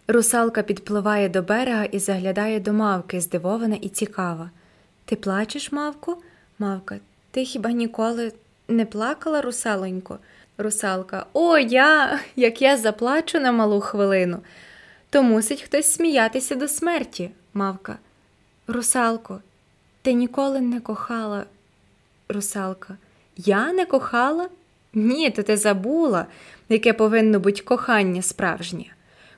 Русалка 0.07 0.64
підпливає 0.64 1.30
до 1.30 1.41
берега 1.41 1.84
і 1.86 1.99
заглядає 1.99 2.60
до 2.60 2.73
мавки, 2.73 3.22
здивована 3.22 3.76
і 3.82 3.90
цікава. 3.90 4.49
Ти 5.06 5.15
плачеш, 5.15 5.72
мавку? 5.72 6.18
Мавка, 6.60 6.99
ти 7.32 7.45
хіба 7.45 7.72
ніколи 7.72 8.32
не 8.68 8.86
плакала, 8.86 9.41
русалонько? 9.41 10.19
Русалка. 10.57 11.26
О, 11.34 11.57
я, 11.57 12.19
як 12.36 12.61
я 12.61 12.77
заплачу 12.77 13.40
на 13.40 13.52
малу 13.52 13.82
хвилину, 13.82 14.40
то 15.10 15.23
мусить 15.23 15.61
хтось 15.61 15.94
сміятися 15.94 16.56
до 16.56 16.68
смерті, 16.68 17.32
мавка. 17.53 17.98
Русалко, 18.68 19.41
ти 20.02 20.14
ніколи 20.14 20.61
не 20.61 20.80
кохала. 20.80 21.45
Русалка. 22.30 22.98
Я 23.38 23.73
не 23.73 23.86
кохала? 23.86 24.49
Ні, 24.94 25.30
то 25.30 25.44
ти 25.44 25.57
забула, 25.57 26.26
яке 26.69 26.94
повинно 26.94 27.40
бути 27.40 27.61
кохання 27.61 28.22
справжнє. 28.22 28.86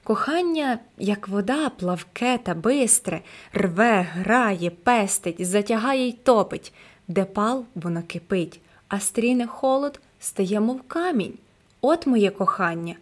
Кохання, 0.04 0.80
як 0.98 1.28
вода, 1.28 1.70
плавке 1.70 2.40
та 2.44 2.54
бистре, 2.54 3.22
рве, 3.54 4.08
грає, 4.12 4.70
пестить, 4.70 5.46
затягає 5.46 6.08
й 6.08 6.12
топить, 6.12 6.74
де 7.08 7.26
пал 7.26 7.66
воно 7.76 8.04
кипить, 8.08 8.60
а 8.88 9.00
стріне 9.00 9.48
холод 9.48 10.00
стає, 10.20 10.60
мов 10.60 10.82
камінь. 10.88 11.34
От 11.82 12.08
моє 12.08 12.30
кохання. 12.30 12.96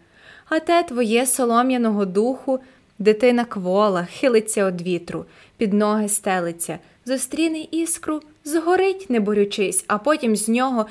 А 0.48 0.58
те 0.58 0.82
твоє 0.82 1.26
солом'яного 1.26 2.04
духу, 2.04 2.60
дитина 2.98 3.44
квола, 3.44 4.04
хилиться 4.04 4.64
од 4.64 4.82
вітру, 4.82 5.24
під 5.56 5.72
ноги 5.72 6.08
стелиться, 6.08 6.78
зустріне 7.06 7.66
іскру, 7.70 8.22
згорить, 8.44 9.10
не 9.10 9.20
борючись, 9.20 9.84
а 9.88 9.98
потім 9.98 10.36
з 10.36 10.48
нього 10.48 10.86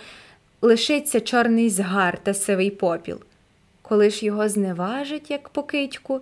лишиться 0.61 1.21
чорний 1.21 1.69
згар 1.69 2.19
та 2.23 2.33
сивий 2.33 2.71
попіл. 2.71 3.19
Коли 3.81 4.09
ж 4.09 4.25
його 4.25 4.49
зневажить, 4.49 5.31
як 5.31 5.49
покидьку, 5.49 6.21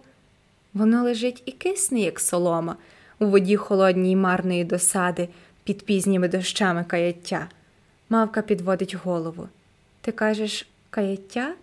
воно 0.74 1.04
лежить 1.04 1.44
і 1.46 1.52
кисне, 1.52 2.00
як 2.00 2.20
солома, 2.20 2.76
у 3.20 3.26
воді 3.26 3.56
холодній 3.56 4.16
марної 4.16 4.64
досади, 4.64 5.30
під 5.64 5.86
пізніми 5.86 6.28
дощами 6.28 6.84
каяття. 6.88 7.48
Мавка 8.10 8.42
підводить 8.42 8.96
голову. 8.96 9.48
Ти 10.04 10.12
кажеш 10.12 10.68
каяття? 10.90 11.54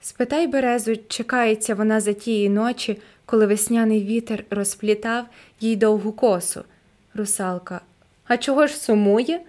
Спитай 0.00 0.46
березу, 0.46 0.96
чекається 1.08 1.74
вона 1.74 2.00
за 2.00 2.12
тієї 2.12 2.48
ночі, 2.48 2.98
коли 3.26 3.46
весняний 3.46 4.04
вітер 4.04 4.44
розплітав 4.50 5.26
їй 5.60 5.76
довгу 5.76 6.12
косу. 6.12 6.64
Русалка. 7.14 7.80
А 8.24 8.36
чого 8.36 8.66
ж 8.66 8.76
сумує? 8.76 9.40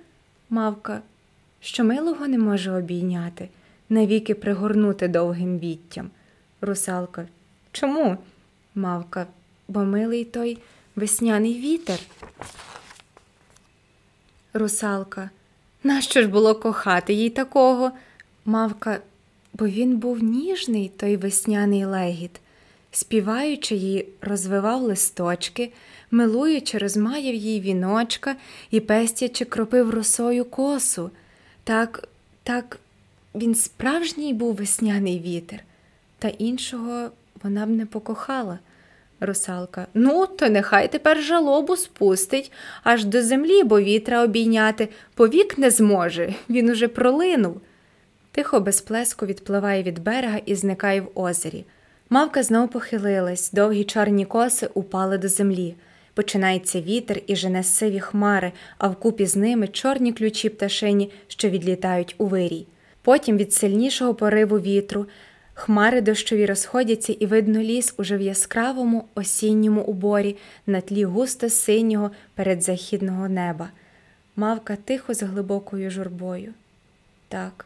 Мавка, 0.50 1.02
що 1.60 1.84
милого 1.84 2.28
не 2.28 2.38
може 2.38 2.72
обійняти, 2.72 3.50
навіки 3.90 4.36
пригорнути 4.36 5.08
довгим 5.08 5.60
віттям. 5.60 6.10
Русалка. 6.62 7.28
Чому? 7.72 8.18
Мавка, 8.76 9.28
бо 9.68 9.80
милий 9.80 10.26
той 10.26 10.58
весняний 10.96 11.54
вітер. 11.62 12.00
Русалка. 14.54 15.30
Нащо 15.84 16.22
ж 16.22 16.28
було 16.28 16.56
кохати 16.56 17.14
їй 17.14 17.30
такого? 17.30 17.92
Мавка, 18.46 19.00
бо 19.54 19.68
він 19.68 19.98
був 19.98 20.24
ніжний, 20.24 20.92
той 20.98 21.18
весняний 21.18 21.86
легіт, 21.86 22.32
співаючи 22.92 23.76
їй, 23.76 24.06
розвивав 24.22 24.82
листочки, 24.82 25.72
милуючи, 26.12 26.78
розмаяв 26.78 27.36
їй 27.36 27.62
віночка 27.62 28.36
і 28.72 28.80
пестячи 28.80 29.46
кропив 29.46 29.90
росою 29.90 30.46
косу. 30.46 31.12
Так, 31.64 32.10
так, 32.44 32.80
він 33.36 33.56
справжній 33.56 34.34
був 34.34 34.56
весняний 34.56 35.20
вітер, 35.20 35.64
та 36.20 36.28
іншого 36.28 37.10
вона 37.44 37.66
б 37.66 37.70
не 37.70 37.86
покохала. 37.86 38.60
Русалка. 39.20 39.88
Ну, 39.94 40.28
то 40.28 40.50
нехай 40.50 40.88
тепер 40.88 41.22
жалобу 41.22 41.76
спустить 41.76 42.52
аж 42.84 43.06
до 43.06 43.22
землі, 43.24 43.64
бо 43.64 43.80
вітра 43.80 44.24
обійняти 44.24 44.90
повік 45.16 45.58
не 45.58 45.70
зможе, 45.70 46.34
він 46.50 46.70
уже 46.70 46.88
пролинув. 46.88 47.62
Тихо 48.32 48.60
без 48.60 48.82
плеску 48.82 49.26
відпливає 49.26 49.84
від 49.84 50.00
берега 50.00 50.40
і 50.46 50.56
зникає 50.56 51.02
в 51.02 51.10
озері. 51.16 51.66
Мавка 52.10 52.44
знов 52.44 52.70
похилилась, 52.70 53.52
довгі 53.52 53.84
чорні 53.84 54.26
коси 54.26 54.70
упали 54.74 55.18
до 55.18 55.28
землі. 55.28 55.76
Починається 56.14 56.82
вітер 56.82 57.22
і 57.28 57.36
жене 57.36 57.64
сиві 57.64 58.00
хмари, 58.00 58.52
а 58.78 58.88
вкупі 58.88 59.26
з 59.26 59.36
ними 59.36 59.68
чорні 59.68 60.14
ключі 60.14 60.50
пташині, 60.50 61.12
що 61.28 61.50
відлітають 61.50 62.16
у 62.18 62.26
вирій. 62.26 62.68
Потім 63.02 63.38
від 63.38 63.54
сильнішого 63.54 64.14
пориву 64.16 64.60
вітру 64.60 65.06
Хмари 65.60 66.02
дощові 66.02 66.46
розходяться, 66.46 67.14
і 67.14 67.26
видно 67.26 67.60
ліс 67.60 67.94
уже 67.98 68.18
в 68.18 68.22
яскравому 68.22 69.06
осінньому 69.16 69.82
уборі 69.82 70.38
на 70.68 70.82
тлі 70.82 71.06
густо 71.06 71.50
синього 71.50 72.12
передзахідного 72.36 73.30
неба. 73.30 73.70
Мавка 74.36 74.76
тихо 74.76 75.14
з 75.14 75.24
глибокою 75.24 75.92
журбою. 75.92 76.54
Так, 77.28 77.66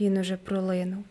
він 0.00 0.18
уже 0.18 0.36
пролинув. 0.36 1.04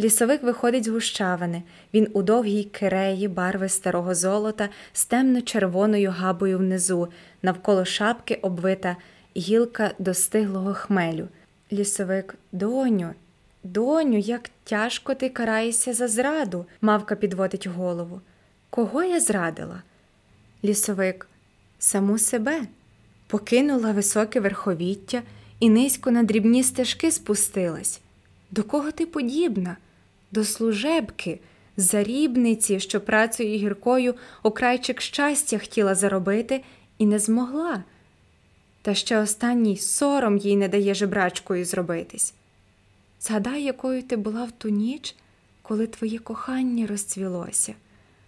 Лісовик 0.00 0.42
виходить 0.42 0.84
з 0.84 0.88
гущавини. 0.88 1.62
Він 1.94 2.08
у 2.12 2.22
довгій 2.22 2.64
киреї 2.64 3.28
барви 3.28 3.68
старого 3.68 4.14
золота 4.14 4.68
з 4.92 5.06
темно-червоною 5.06 6.10
габою 6.10 6.58
внизу, 6.58 7.08
навколо 7.42 7.84
шапки 7.84 8.34
обвита 8.34 8.96
гілка 9.36 9.90
достиглого 9.98 10.74
хмелю. 10.74 11.28
Лісовик, 11.72 12.34
доню, 12.52 13.14
Доню, 13.66 14.18
як 14.18 14.50
тяжко 14.64 15.14
ти 15.14 15.28
караєшся 15.28 15.92
за 15.92 16.08
зраду, 16.08 16.66
мавка 16.80 17.16
підводить 17.16 17.66
голову. 17.66 18.20
Кого 18.70 19.02
я 19.02 19.20
зрадила? 19.20 19.82
Лісовик, 20.64 21.28
саму 21.78 22.18
себе, 22.18 22.60
покинула 23.26 23.92
високе 23.92 24.40
верховіття 24.40 25.22
і 25.60 25.70
низько 25.70 26.10
на 26.10 26.22
дрібні 26.22 26.62
стежки 26.62 27.10
спустилась. 27.10 28.00
До 28.50 28.62
кого 28.62 28.90
ти 28.90 29.06
подібна? 29.06 29.76
До 30.32 30.44
служебки, 30.44 31.40
зарібниці, 31.76 32.80
що 32.80 33.00
працею 33.00 33.58
гіркою 33.58 34.14
окрайчик 34.42 35.00
щастя 35.00 35.58
хотіла 35.58 35.94
заробити 35.94 36.62
і 36.98 37.06
не 37.06 37.18
змогла. 37.18 37.84
Та 38.82 38.94
ще 38.94 39.18
останній 39.18 39.76
сором 39.76 40.36
їй 40.36 40.56
не 40.56 40.68
дає 40.68 40.94
жебрачкою 40.94 41.64
зробитись. 41.64 42.34
Згадай, 43.20 43.62
якою 43.62 44.02
ти 44.02 44.16
була 44.16 44.44
в 44.44 44.52
ту 44.52 44.68
ніч, 44.68 45.16
коли 45.62 45.86
твоє 45.86 46.18
кохання 46.18 46.86
розцвілося. 46.86 47.74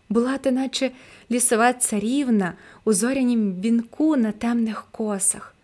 Була 0.08 0.38
ти, 0.38 0.50
наче 0.50 0.90
лісова 1.30 1.72
царівна 1.72 2.54
у 2.84 2.92
зорянім 2.92 3.60
вінку 3.60 4.16
на 4.16 4.32
темних 4.32 4.86
косах. 4.90 5.54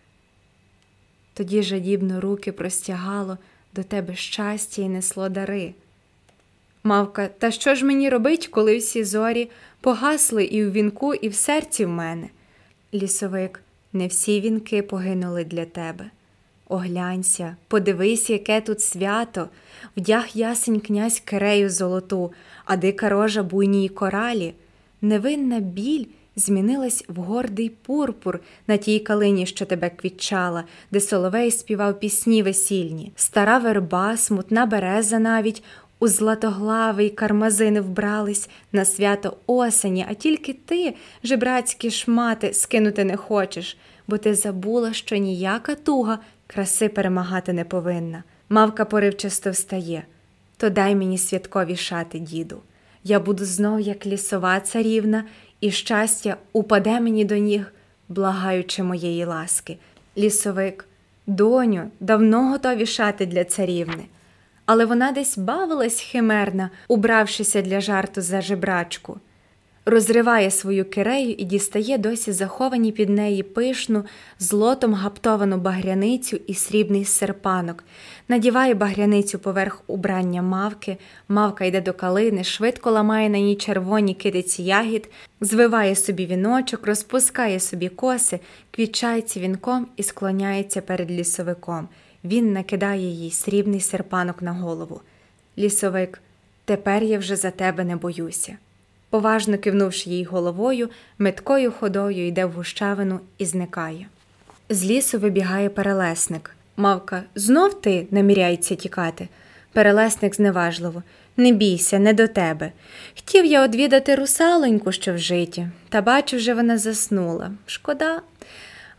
Тоді 1.33 1.63
жадібно 1.63 2.21
руки 2.21 2.51
простягало 2.51 3.37
до 3.73 3.83
тебе 3.83 4.15
щастя 4.15 4.81
і 4.81 4.89
несло 4.89 5.29
дари. 5.29 5.73
Мавка, 6.83 7.27
та 7.27 7.51
що 7.51 7.75
ж 7.75 7.85
мені 7.85 8.09
робить, 8.09 8.47
коли 8.47 8.77
всі 8.77 9.03
зорі 9.03 9.49
погасли 9.81 10.43
і 10.43 10.65
в 10.65 10.71
вінку, 10.71 11.13
і 11.13 11.29
в 11.29 11.35
серці 11.35 11.85
в 11.85 11.89
мене? 11.89 12.29
Лісовик, 12.93 13.61
не 13.93 14.07
всі 14.07 14.41
вінки 14.41 14.83
погинули 14.83 15.43
для 15.43 15.65
тебе. 15.65 16.11
Оглянься, 16.67 17.57
подивись, 17.67 18.29
яке 18.29 18.61
тут 18.61 18.81
свято, 18.81 19.49
вдяг 19.95 20.27
ясень 20.33 20.79
князь 20.79 21.19
кирею 21.19 21.69
золоту, 21.69 22.33
а 22.65 22.77
дика 22.77 23.09
рожа 23.09 23.43
буйній 23.43 23.89
коралі. 23.89 24.53
Невинна 25.01 25.59
біль 25.59 26.05
змінилась 26.35 27.05
в 27.07 27.19
гордий 27.19 27.69
пурпур 27.69 28.39
на 28.67 28.77
тій 28.77 28.99
калині, 28.99 29.45
що 29.45 29.65
тебе 29.65 29.89
квітчала, 29.89 30.63
де 30.91 30.99
соловей 30.99 31.51
співав 31.51 31.99
пісні 31.99 32.43
весільні, 32.43 33.11
стара 33.15 33.57
верба, 33.57 34.17
смутна 34.17 34.65
береза 34.65 35.19
навіть 35.19 35.63
у 35.99 36.07
златоглавий 36.07 37.09
кармазини 37.09 37.81
вбрались 37.81 38.49
на 38.71 38.85
свято 38.85 39.37
осені, 39.47 40.05
а 40.09 40.13
тільки 40.13 40.53
ти, 40.53 40.95
жебрацькі 41.23 41.91
шмати, 41.91 42.53
скинути 42.53 43.03
не 43.03 43.17
хочеш, 43.17 43.77
бо 44.07 44.17
ти 44.17 44.35
забула, 44.35 44.93
що 44.93 45.15
ніяка 45.15 45.75
туга 45.75 46.19
краси 46.47 46.89
перемагати 46.89 47.53
не 47.53 47.65
повинна. 47.65 48.23
Мавка 48.49 48.85
поривчасто 48.85 49.51
встає. 49.51 50.03
То 50.57 50.69
дай 50.69 50.95
мені 50.95 51.17
святкові 51.17 51.75
шати, 51.75 52.19
діду. 52.19 52.61
Я 53.03 53.19
буду 53.19 53.45
знов, 53.45 53.81
як 53.81 54.05
лісова 54.05 54.59
царівна, 54.59 55.23
і 55.61 55.71
щастя 55.71 56.37
упаде 56.53 56.99
мені 56.99 57.25
до 57.25 57.37
ніг, 57.37 57.73
благаючи 58.09 58.83
моєї 58.83 59.25
ласки. 59.25 59.77
Лісовик, 60.17 60.85
доню, 61.27 61.91
давно 61.99 62.49
готові 62.49 62.85
шати 62.85 63.25
для 63.25 63.43
царівни. 63.43 64.05
Але 64.65 64.85
вона 64.85 65.11
десь 65.11 65.37
бавилась 65.37 65.99
химерна, 65.99 66.69
убравшися 66.87 67.61
для 67.61 67.81
жарту 67.81 68.21
за 68.21 68.41
жебрачку. 68.41 69.19
Розриває 69.85 70.51
свою 70.51 70.85
кирею 70.85 71.31
і 71.31 71.43
дістає 71.43 71.97
досі 71.97 72.31
заховані 72.31 72.91
під 72.91 73.09
неї 73.09 73.43
пишну, 73.43 74.03
злотом 74.39 74.93
гаптовану 74.93 75.57
багряницю 75.57 76.39
і 76.47 76.53
срібний 76.53 77.05
серпанок, 77.05 77.83
надіває 78.27 78.73
багряницю 78.73 79.39
поверх 79.39 79.81
убрання 79.87 80.41
мавки, 80.41 80.97
мавка 81.27 81.65
йде 81.65 81.81
до 81.81 81.93
калини, 81.93 82.43
швидко 82.43 82.91
ламає 82.91 83.29
на 83.29 83.37
ній 83.37 83.55
червоні 83.55 84.13
кидиці 84.13 84.63
ягід, 84.63 85.09
звиває 85.41 85.95
собі 85.95 86.25
віночок, 86.25 86.87
розпускає 86.87 87.59
собі 87.59 87.89
коси, 87.89 88.39
квітчається 88.71 89.39
вінком 89.39 89.87
і 89.97 90.03
склоняється 90.03 90.81
перед 90.81 91.11
лісовиком. 91.11 91.87
Він 92.23 92.53
накидає 92.53 93.09
їй 93.09 93.31
срібний 93.31 93.79
серпанок 93.79 94.41
на 94.41 94.51
голову. 94.51 95.01
Лісовик, 95.57 96.21
тепер 96.65 97.03
я 97.03 97.19
вже 97.19 97.35
за 97.35 97.51
тебе 97.51 97.83
не 97.83 97.95
боюся. 97.95 98.57
Поважно 99.15 99.57
кивнувши 99.57 100.09
їй 100.09 100.23
головою, 100.23 100.89
меткою 101.19 101.71
ходою 101.71 102.27
йде 102.27 102.45
в 102.45 102.51
гущавину 102.51 103.19
і 103.37 103.45
зникає. 103.45 104.07
З 104.69 104.85
лісу 104.85 105.19
вибігає 105.19 105.69
перелесник. 105.69 106.55
Мавка, 106.77 107.23
знов 107.35 107.81
ти 107.81 108.07
наміряється 108.11 108.75
тікати. 108.75 109.27
Перелесник 109.73 110.35
зневажливо. 110.35 111.03
Не 111.37 111.51
бійся, 111.51 111.99
не 111.99 112.13
до 112.13 112.27
тебе. 112.27 112.71
Хотів 113.15 113.45
я 113.45 113.63
одвідати 113.63 114.15
русалоньку, 114.15 114.91
що 114.91 115.13
в 115.13 115.17
житі, 115.17 115.67
та 115.89 116.01
бачу, 116.01 116.37
вже 116.37 116.53
вона 116.53 116.77
заснула. 116.77 117.51
Шкода. 117.65 118.21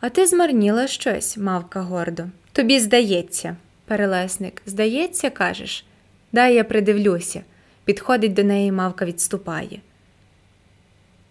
А 0.01 0.09
ти 0.09 0.27
змарніла 0.27 0.87
щось, 0.87 1.37
мавка 1.37 1.81
гордо. 1.81 2.25
Тобі 2.53 2.81
здається, 2.81 3.57
перелесник, 3.85 4.63
здається, 4.67 5.31
кажеш. 5.31 5.85
Дай 6.33 6.55
я 6.55 6.65
придивлюся. 6.65 7.43
Підходить 7.85 8.35
до 8.35 8.45
неї, 8.45 8.73
мавка 8.73 9.05
відступає. 9.05 9.81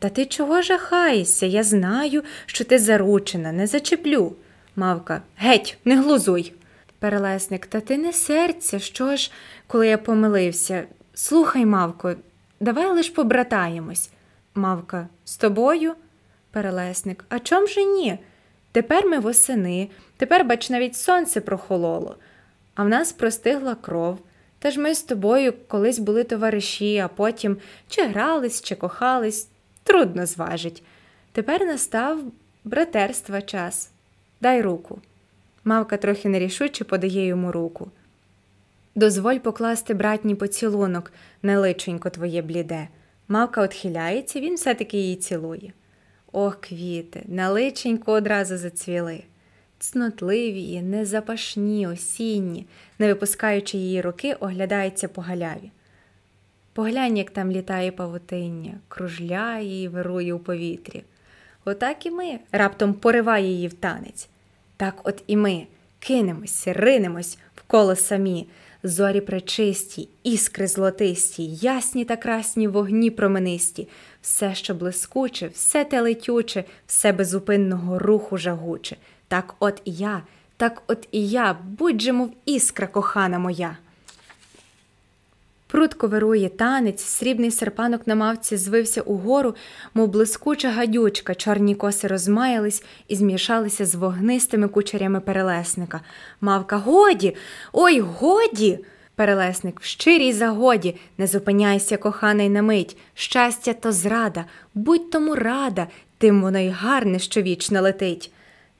Та 0.06 0.10
ти 0.10 0.26
чого 0.26 0.61
жахаєшся? 0.61 1.45
Я 1.45 1.64
знаю, 1.64 2.23
що 2.45 2.64
ти 2.64 2.80
заручена, 2.80 3.52
не 3.52 3.68
зачеплю. 3.68 4.36
Мавка, 4.76 5.22
геть, 5.38 5.77
не 5.86 6.02
глузуй. 6.02 6.53
Перелесник, 6.99 7.65
та 7.65 7.80
ти 7.80 7.98
не 7.98 8.14
серця, 8.14 8.80
що 8.80 9.15
ж, 9.15 9.32
коли 9.68 9.88
я 9.88 9.98
помилився. 9.98 10.84
Слухай, 11.14 11.65
мавко, 11.65 12.15
давай 12.60 12.91
лиш 12.91 13.10
побратаємось. 13.10 14.10
Мавка, 14.56 15.07
з 15.23 15.38
тобою? 15.38 15.94
Перелесник, 16.52 17.26
а 17.30 17.40
чом 17.40 17.68
же 17.68 17.84
ні? 17.84 18.19
Тепер 18.72 19.07
ми 19.07 19.19
восени, 19.19 19.90
тепер, 20.18 20.45
бач, 20.45 20.69
навіть 20.69 20.95
сонце 20.95 21.41
прохололо, 21.41 22.15
а 22.76 22.84
в 22.84 22.90
нас 22.90 23.11
простигла 23.11 23.76
кров. 23.76 24.19
Та 24.60 24.72
ж 24.72 24.80
ми 24.80 24.95
з 24.95 25.03
тобою 25.03 25.53
колись 25.68 25.99
були 25.99 26.23
товариші, 26.23 26.98
а 26.98 27.07
потім 27.07 27.57
чи 27.90 28.03
грались, 28.06 28.61
чи 28.61 28.76
кохались, 28.76 29.49
трудно 29.86 30.26
зважить. 30.26 30.84
Тепер 31.32 31.66
настав 31.66 32.20
братерства 32.64 33.41
час. 33.41 33.91
Дай 34.41 34.62
руку. 34.62 34.99
Мавка 35.64 35.98
трохи 35.98 36.30
нерішуче 36.30 36.84
подає 36.84 37.26
йому 37.26 37.52
руку. 37.52 37.91
Дозволь 38.95 39.38
покласти 39.38 39.94
братній 39.94 40.36
поцілунок 40.36 41.12
на 41.41 41.60
личенько 41.60 42.10
твоє 42.10 42.41
бліде. 42.41 42.88
Мавка 43.28 43.62
отхиляється, 43.62 44.40
він 44.40 44.56
все-таки 44.56 44.98
її 44.98 45.16
цілує. 45.16 45.74
Ох, 46.32 46.56
квіти, 46.62 47.24
на 47.26 47.49
личенько 47.49 48.12
одразу 48.12 48.57
зацвіли. 48.57 49.24
Цнотливі, 49.80 50.82
незапашні, 50.82 51.88
осінні, 51.88 52.66
не 52.99 53.07
випускаючи 53.07 53.78
її 53.78 54.02
руки, 54.02 54.34
оглядається 54.34 55.07
по 55.07 55.22
галяві. 55.22 55.72
Поглянь, 56.76 57.18
як 57.18 57.31
там 57.31 57.52
літає 57.52 57.91
павутиння, 57.91 58.73
кружляє 58.88 59.84
і 59.84 59.88
вирує 59.88 60.34
у 60.34 60.39
повітрі. 60.39 61.03
Отак 61.65 62.06
і 62.06 62.11
ми 62.11 62.39
раптом 62.52 62.93
пориває 62.93 63.47
її 63.47 63.68
в 63.68 63.73
танець. 63.73 64.30
Так 64.77 64.95
от 65.03 65.23
і 65.27 65.38
ми 65.38 65.68
кинемось, 65.99 66.68
ринемось 66.68 67.38
вколо 67.56 67.95
самі, 67.95 68.47
зорі 68.84 69.22
пречисті, 69.22 70.10
іскри 70.23 70.68
золотисті, 70.68 71.45
ясні 71.45 72.06
та 72.06 72.15
красні 72.15 72.68
вогні 72.68 73.11
променисті, 73.11 73.88
все, 74.22 74.56
що 74.56 74.73
блискуче, 74.73 75.47
все 75.47 75.85
те 75.85 76.02
летюче, 76.02 76.64
все 76.88 77.14
безупинного 77.14 77.99
руху 77.99 78.38
жагуче. 78.38 78.97
Так 79.27 79.56
от 79.60 79.81
і 79.85 79.91
я, 79.91 80.22
так 80.57 80.84
от 80.88 81.07
і 81.11 81.30
я, 81.30 81.57
будь 81.64 82.02
же, 82.02 82.14
мов 82.14 82.34
іскра 82.45 82.88
кохана 82.88 83.39
моя. 83.39 83.77
Прудко 85.76 86.07
вирує 86.07 86.49
танець, 86.49 87.03
срібний 87.03 87.52
серпанок 87.52 88.07
на 88.07 88.15
мавці 88.15 88.57
звився 88.57 89.02
угору, 89.02 89.56
мов 89.93 90.07
блискуча 90.07 90.69
гадючка, 90.69 91.35
чорні 91.35 91.76
коси 91.76 92.07
розмаялись 92.07 92.84
і 93.07 93.15
змішалися 93.15 93.85
з 93.85 93.95
вогнистими 93.95 94.68
кучерями 94.68 95.19
перелесника. 95.19 96.02
Мавка 96.41 96.77
годі, 96.77 97.35
ой, 97.73 97.99
годі. 97.99 98.80
Перелесник 99.15 99.80
в 99.81 99.84
щирій 99.84 100.34
загоді, 100.34 100.95
не 101.18 101.27
зупиняйся, 101.27 101.97
коханий 101.97 102.49
на 102.49 102.61
мить. 102.61 102.97
Щастя 103.14 103.73
то 103.73 103.91
зрада, 103.91 104.45
будь 104.73 105.11
тому 105.11 105.35
рада, 105.35 105.88
тим 106.18 106.41
воно 106.41 106.60
й 106.60 106.69
гарне, 106.69 107.19
що 107.19 107.41
вічно 107.41 107.81
летить. 107.81 108.31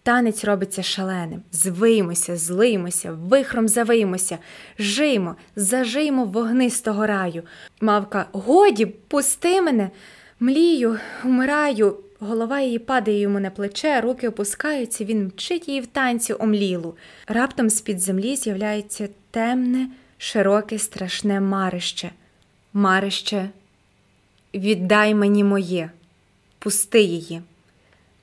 Танець 0.06 0.44
робиться 0.44 0.84
шаленим. 0.84 1.42
Звиймося, 1.52 2.38
злиймося, 2.38 3.12
вихром 3.12 3.68
завиймося, 3.68 4.38
жиймо, 4.80 5.36
зажиймо 5.56 6.26
вогнистого 6.26 7.08
раю. 7.08 7.44
Мавка, 7.82 8.26
годі, 8.32 8.86
пусти 8.86 9.62
мене, 9.62 9.90
млію, 10.40 11.00
вмираю. 11.24 11.98
Голова 12.20 12.62
її 12.62 12.80
падає 12.80 13.20
йому 13.20 13.40
на 13.40 13.50
плече, 13.50 14.02
руки 14.02 14.30
опускаються, 14.30 15.04
він 15.04 15.26
мчить 15.26 15.68
її 15.68 15.82
в 15.82 15.88
танці 15.88 16.34
омлілу. 16.34 16.96
Раптом 17.28 17.70
з-під 17.70 18.00
землі 18.00 18.36
з'являється 18.36 19.10
темне, 19.32 19.88
широке, 20.18 20.80
страшне 20.80 21.40
марище. 21.40 22.12
Марище, 22.74 23.50
віддай 24.54 25.16
мені 25.16 25.44
моє, 25.44 25.90
пусти 26.60 27.02
її. 27.02 27.42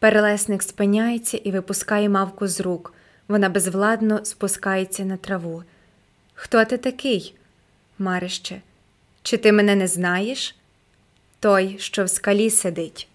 Перелесник 0.03 0.62
спиняється 0.62 1.37
і 1.37 1.51
випускає 1.51 2.09
мавку 2.09 2.49
з 2.49 2.61
рук. 2.61 2.95
Вона 3.29 3.49
безвладно 3.49 4.24
спускається 4.24 5.05
на 5.05 5.16
траву. 5.16 5.62
Хто 6.35 6.65
ти 6.65 6.77
такий, 6.77 7.35
Марище? 7.99 8.61
Чи 9.23 9.37
ти 9.37 9.53
мене 9.53 9.74
не 9.74 9.89
знаєш? 9.89 10.57
Той, 11.41 11.77
що 11.79 12.05
в 12.05 12.11
скалі 12.11 12.51
сидить. 12.51 13.09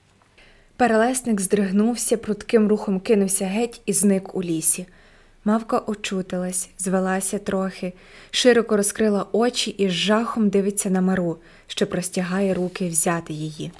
Перелесник 0.75 1.41
здригнувся, 1.41 2.17
прудким 2.17 2.67
рухом 2.67 2.99
кинувся 2.99 3.45
геть 3.45 3.81
і 3.85 3.93
зник 3.93 4.35
у 4.35 4.43
лісі. 4.43 4.85
Мавка 5.45 5.81
очутилась, 5.87 6.69
звелася 6.77 7.39
трохи, 7.39 7.93
широко 8.31 8.77
розкрила 8.77 9.25
очі 9.31 9.71
і 9.71 9.89
з 9.89 9.91
жахом 9.91 10.49
дивиться 10.49 10.89
на 10.89 11.01
мару, 11.01 11.37
що 11.67 11.87
простягає 11.87 12.53
руки 12.53 12.89
взяти 12.89 13.33
її. 13.33 13.71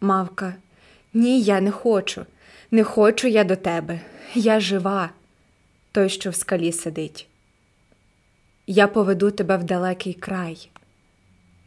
Мавка 0.00 0.54
ні, 1.14 1.42
я 1.42 1.60
не 1.60 1.70
хочу. 1.70 2.26
Не 2.70 2.84
хочу 2.84 3.28
я 3.28 3.44
до 3.44 3.56
тебе. 3.56 4.00
Я 4.34 4.60
жива, 4.60 5.10
той, 5.92 6.08
що 6.08 6.30
в 6.30 6.34
скалі 6.34 6.72
сидить. 6.72 7.28
Я 8.66 8.86
поведу 8.86 9.30
тебе 9.30 9.56
в 9.56 9.64
далекий 9.64 10.14
край, 10.14 10.68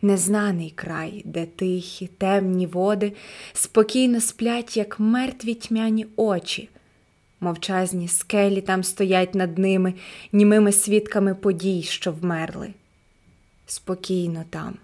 незнаний 0.02 0.70
край, 0.70 1.22
де 1.26 1.46
тихі, 1.46 2.08
темні 2.08 2.68
води 2.68 3.14
спокійно 3.54 4.22
сплять, 4.22 4.78
як 4.78 5.00
мертві 5.00 5.54
тьмяні 5.54 6.08
очі. 6.16 6.70
Мовчазні 7.40 8.08
скелі 8.08 8.62
там 8.62 8.84
стоять 8.84 9.36
над 9.36 9.58
ними, 9.58 9.94
німими 10.32 10.72
свідками 10.72 11.36
подій, 11.36 11.84
що 11.84 12.12
вмерли. 12.12 12.74
Спокійно 13.66 14.44
там. 14.50 14.78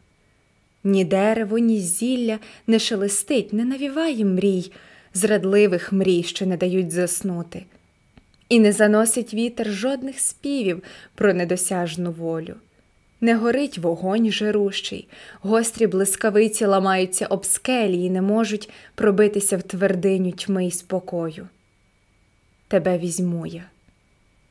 Ні 0.84 1.06
дерево, 1.06 1.58
ні 1.58 1.80
зілля 1.80 2.40
не 2.68 2.80
шелестить, 2.80 3.54
не 3.54 3.66
навіває 3.66 4.26
мрій, 4.26 4.72
зрадливих 5.14 5.94
мрій, 5.94 6.24
що 6.24 6.46
не 6.46 6.58
дають 6.58 6.92
заснути, 6.92 7.66
і 8.50 8.60
не 8.60 8.72
заносить 8.72 9.34
вітер 9.34 9.72
жодних 9.72 10.20
співів 10.20 10.84
про 11.16 11.34
недосяжну 11.34 12.12
волю. 12.12 12.56
Не 13.22 13.36
горить 13.36 13.78
вогонь 13.78 14.32
жирущий, 14.32 15.08
гострі 15.42 15.88
блискавиці 15.88 16.66
ламаються 16.66 17.26
об 17.26 17.46
скелі 17.46 18.04
і 18.04 18.10
не 18.10 18.22
можуть 18.22 18.70
пробитися 18.96 19.58
в 19.58 19.64
твердиню 19.64 20.32
тьми 20.32 20.66
й 20.66 20.72
спокою. 20.72 21.48
Тебе 22.68 22.98
візьму 22.98 23.46
я, 23.46 23.64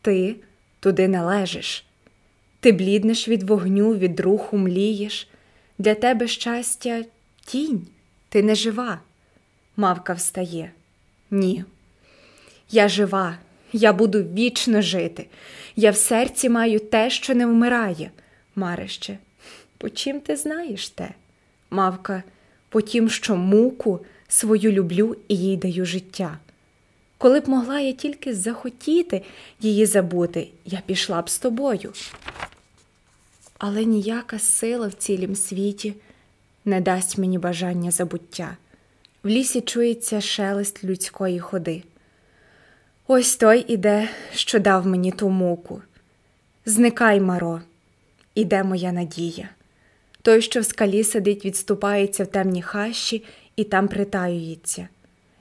ти 0.03 0.37
туди 0.81 1.09
належиш, 1.09 1.85
ти 2.61 2.73
бліднеш 2.73 3.29
від 3.29 3.43
вогню, 3.43 3.95
від 3.95 4.21
руху 4.21 4.59
млієш. 4.59 5.29
Для 5.79 5.95
тебе 5.95 6.29
щастя 6.29 7.05
тінь, 7.45 7.87
ти 8.29 8.43
не 8.43 8.55
жива. 8.55 9.01
Мавка 9.77 10.13
встає. 10.13 10.73
Ні. 11.31 11.65
Я 12.71 12.89
жива, 12.89 13.39
я 13.73 13.93
буду 13.93 14.23
вічно 14.23 14.83
жити. 14.83 15.27
Я 15.77 15.91
в 15.91 15.97
серці 15.97 16.49
маю 16.49 16.81
те, 16.81 17.11
що 17.11 17.35
не 17.35 17.47
вмирає. 17.47 18.11
Марище, 18.57 19.19
по 19.79 19.91
чим 19.91 20.21
ти 20.21 20.37
знаєш 20.37 20.89
те? 20.89 21.09
Мавка, 21.71 22.23
потім, 22.69 23.11
що 23.11 23.37
муку 23.37 24.01
свою 24.29 24.73
люблю 24.73 25.17
і 25.29 25.37
їй 25.37 25.57
даю 25.57 25.85
життя. 25.85 26.39
Коли 27.19 27.41
б 27.41 27.49
могла 27.49 27.81
я 27.81 27.93
тільки 27.93 28.35
захотіти 28.35 29.23
її 29.61 29.87
забути, 29.87 30.49
я 30.65 30.81
пішла 30.87 31.23
б 31.23 31.31
з 31.31 31.39
тобою. 31.39 31.93
Але 33.65 33.85
ніяка 33.85 34.39
сила 34.39 34.89
в 34.89 34.93
цілім 34.93 35.37
світі 35.37 35.95
не 36.65 36.81
дасть 36.81 37.19
мені 37.19 37.39
бажання 37.39 37.91
забуття. 37.91 38.57
В 39.23 39.29
лісі 39.29 39.61
чується 39.61 40.21
шелест 40.21 40.85
людської 40.85 41.41
ходи. 41.41 41.83
Ось 43.07 43.37
той 43.37 43.65
іде, 43.69 44.09
що 44.35 44.59
дав 44.59 44.87
мені 44.87 45.13
ту 45.13 45.29
муку. 45.29 45.83
Зникай, 46.67 47.21
Маро, 47.21 47.61
іде 48.35 48.63
моя 48.63 48.93
надія. 48.93 49.49
Той, 50.23 50.43
що 50.43 50.61
в 50.61 50.65
скалі 50.65 51.05
сидить, 51.05 51.45
відступається 51.45 52.25
в 52.25 52.27
темні 52.27 52.63
хащі 52.63 53.25
і 53.57 53.65
там 53.65 53.89
притаюється. 53.89 54.89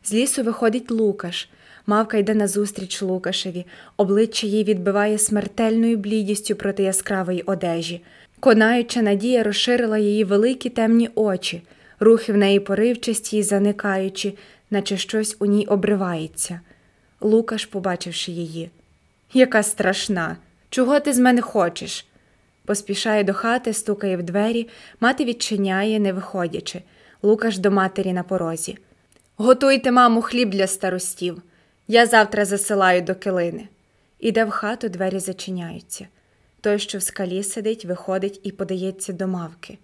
З 0.03 0.13
лісу 0.13 0.43
виходить 0.43 0.91
Лукаш, 0.91 1.49
мавка 1.91 2.17
йде 2.17 2.33
назустріч 2.35 3.01
Лукашеві, 3.01 3.65
обличчя 3.97 4.47
їй 4.47 4.63
відбиває 4.63 5.17
смертельною 5.17 5.97
блідістю 5.97 6.55
проти 6.55 6.83
яскравої 6.83 7.41
одежі. 7.41 8.01
Конаюча 8.39 9.01
надія 9.01 9.43
розширила 9.43 9.97
її 9.97 10.23
великі 10.23 10.69
темні 10.69 11.09
очі, 11.15 11.61
рухи 11.99 12.33
в 12.33 12.37
неї 12.37 12.59
поривчасті 12.59 13.37
й 13.37 13.43
заникаючи, 13.43 14.33
наче 14.69 14.97
щось 14.97 15.35
у 15.39 15.45
ній 15.45 15.65
обривається. 15.65 16.59
Лукаш, 17.21 17.65
побачивши 17.65 18.31
її. 18.31 18.69
Яка 19.33 19.63
страшна! 19.63 20.37
Чого 20.69 20.99
ти 20.99 21.13
з 21.13 21.19
мене 21.19 21.41
хочеш? 21.41 22.05
Поспішає 22.65 23.23
до 23.23 23.33
хати, 23.33 23.73
стукає 23.73 24.17
в 24.17 24.23
двері, 24.23 24.67
мати 24.99 25.25
відчиняє, 25.25 25.99
не 25.99 26.13
виходячи. 26.13 26.81
Лукаш 27.21 27.57
до 27.57 27.71
матері 27.71 28.13
на 28.13 28.23
порозі. 28.23 28.77
Готуйте, 29.37 29.91
маму, 29.91 30.21
хліб 30.21 30.49
для 30.49 30.67
старостів. 30.67 31.41
Я 31.87 32.05
завтра 32.05 32.45
засилаю 32.45 33.01
до 33.01 33.15
килини. 33.15 33.67
Іде 34.19 34.45
в 34.45 34.49
хату, 34.49 34.89
двері 34.89 35.19
зачиняються. 35.19 36.07
Той, 36.61 36.79
що 36.79 36.97
в 36.97 37.01
скалі 37.01 37.43
сидить, 37.43 37.85
виходить 37.85 38.39
і 38.43 38.51
подається 38.51 39.13
до 39.13 39.27
мавки. 39.27 39.77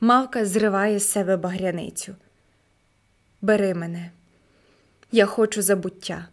Мавка 0.00 0.44
зриває 0.46 0.98
з 0.98 1.10
себе 1.10 1.36
багряницю. 1.36 2.14
Бери 3.42 3.74
мене, 3.74 4.10
я 5.12 5.26
хочу 5.26 5.62
забуття. 5.62 6.28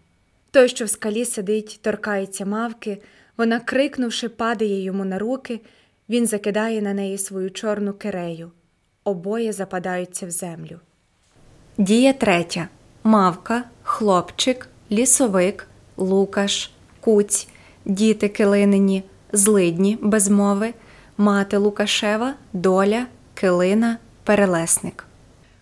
Той, 0.51 0.69
що 0.69 0.85
в 0.85 0.89
скалі 0.89 1.25
сидить, 1.25 1.79
торкається 1.81 2.45
мавки, 2.45 3.01
вона, 3.37 3.59
крикнувши, 3.59 4.29
падає 4.29 4.83
йому 4.83 5.05
на 5.05 5.19
руки, 5.19 5.59
він 6.09 6.27
закидає 6.27 6.81
на 6.81 6.93
неї 6.93 7.17
свою 7.17 7.51
чорну 7.51 7.93
кирею. 7.93 8.51
Обоє 9.03 9.53
западаються 9.53 10.25
в 10.25 10.31
землю. 10.31 10.79
Дія 11.77 12.13
третя 12.13 12.67
мавка, 13.03 13.63
хлопчик, 13.83 14.67
лісовик, 14.91 15.67
лукаш, 15.97 16.71
куць, 16.99 17.47
діти 17.85 18.29
килинині, 18.29 19.03
злидні 19.33 19.97
без 20.01 20.29
мови, 20.29 20.73
мати 21.17 21.57
Лукашева, 21.57 22.33
доля, 22.53 23.05
килина, 23.33 23.97
перелесник. 24.23 25.05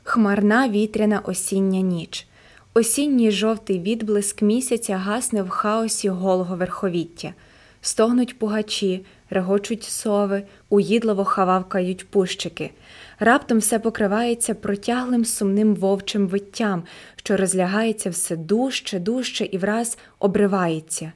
Хмарна 0.04 0.70
вітряна 0.70 1.20
осіння 1.20 1.82
ніч. 1.82 2.28
Осінній 2.74 3.32
жовтий 3.32 3.80
відблиск 3.80 4.42
місяця 4.42 4.98
гасне 4.98 5.44
в 5.44 5.50
хаосі 5.50 6.10
голого 6.10 6.56
верховіття. 6.56 7.34
Стогнуть 7.82 8.40
пугачі, 8.40 9.06
регочуть 9.30 9.84
сови, 9.84 10.44
уїдливо 10.70 11.26
хававкають 11.26 12.08
пущики. 12.08 12.72
Раптом 13.20 13.58
все 13.58 13.80
покривається 13.80 14.54
протяглим 14.54 15.26
сумним 15.26 15.76
вовчим 15.76 16.28
виттям, 16.28 16.84
що 17.16 17.38
розлягається 17.38 18.10
все 18.10 18.36
дужче, 18.36 19.00
дужче 19.00 19.46
і 19.52 19.58
враз 19.58 19.98
обривається. 20.20 21.12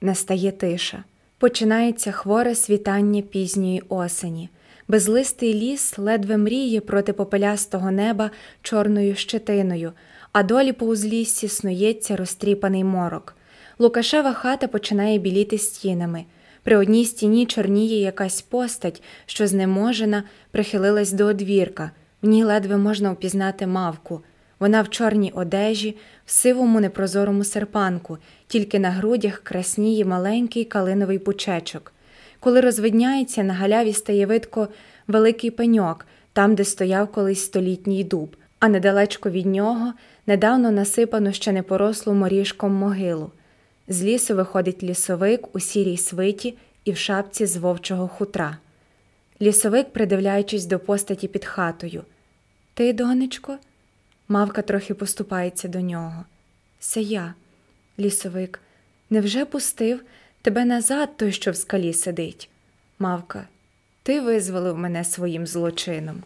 Настає 0.00 0.52
тиша. 0.52 1.04
Починається 1.38 2.12
хворе 2.12 2.54
світання 2.54 3.22
пізньої 3.22 3.82
осені. 3.88 4.48
Безлистий 4.88 5.54
ліс 5.54 5.98
ледве 5.98 6.36
мріє 6.36 6.80
проти 6.80 7.12
попелястого 7.12 7.90
неба 7.90 8.30
чорною 8.62 9.14
щетиною, 9.14 9.92
а 10.32 10.42
долі 10.42 10.72
по 10.72 10.86
узліссі 10.86 11.48
снується 11.48 12.16
розтріпаний 12.16 12.84
морок. 12.84 13.36
Лукашева 13.78 14.32
хата 14.32 14.68
починає 14.68 15.18
біліти 15.18 15.58
стінами. 15.58 16.24
При 16.66 16.76
одній 16.76 17.04
стіні 17.04 17.46
чорніє 17.46 18.00
якась 18.00 18.42
постать, 18.42 19.02
що 19.26 19.46
знеможена, 19.46 20.22
прихилилась 20.50 21.12
до 21.12 21.24
одвірка. 21.24 21.90
В 22.22 22.28
ній 22.28 22.44
ледве 22.44 22.76
можна 22.76 23.12
впізнати 23.12 23.66
мавку. 23.66 24.20
Вона 24.58 24.82
в 24.82 24.90
чорній 24.90 25.32
одежі, 25.34 25.96
в 26.24 26.30
сивому 26.30 26.80
непрозорому 26.80 27.44
серпанку, 27.44 28.18
тільки 28.46 28.78
на 28.78 28.90
грудях 28.90 29.38
красніє 29.38 30.04
маленький 30.04 30.64
калиновий 30.64 31.18
пучечок. 31.18 31.92
Коли 32.40 32.60
розвидняється, 32.60 33.42
на 33.42 33.54
галяві 33.54 33.92
стає 33.92 34.26
видко 34.26 34.68
великий 35.06 35.50
пеньок, 35.50 36.06
там, 36.32 36.54
де 36.54 36.64
стояв 36.64 37.08
колись 37.08 37.44
столітній 37.44 38.04
дуб, 38.04 38.36
а 38.58 38.68
недалечко 38.68 39.30
від 39.30 39.46
нього 39.46 39.92
недавно 40.26 40.70
насипану 40.70 41.32
ще 41.32 41.52
не 41.52 41.62
порослу 41.62 42.12
моріжком 42.12 42.74
могилу. 42.74 43.30
З 43.88 44.02
лісу 44.02 44.36
виходить 44.36 44.82
лісовик 44.82 45.56
у 45.56 45.60
сірій 45.60 45.96
свиті 45.96 46.56
і 46.84 46.92
в 46.92 46.96
шапці 46.96 47.46
з 47.46 47.56
вовчого 47.56 48.08
хутра. 48.08 48.58
Лісовик, 49.42 49.92
придивляючись 49.92 50.64
до 50.64 50.78
постаті 50.78 51.28
під 51.28 51.44
хатою. 51.44 52.04
Ти, 52.74 52.92
донечко? 52.92 53.58
Мавка 54.28 54.62
трохи 54.62 54.94
поступається 54.94 55.68
до 55.68 55.80
нього. 55.80 56.24
Це 56.78 57.00
я, 57.00 57.34
лісовик, 57.98 58.60
невже 59.10 59.44
пустив 59.44 60.00
тебе 60.42 60.64
назад 60.64 61.16
той, 61.16 61.32
що 61.32 61.50
в 61.50 61.56
скалі 61.56 61.92
сидить? 61.92 62.50
Мавка, 62.98 63.48
ти 64.02 64.20
визволив 64.20 64.78
мене 64.78 65.04
своїм 65.04 65.46
злочином. 65.46 66.22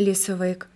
Лісовик, 0.00 0.66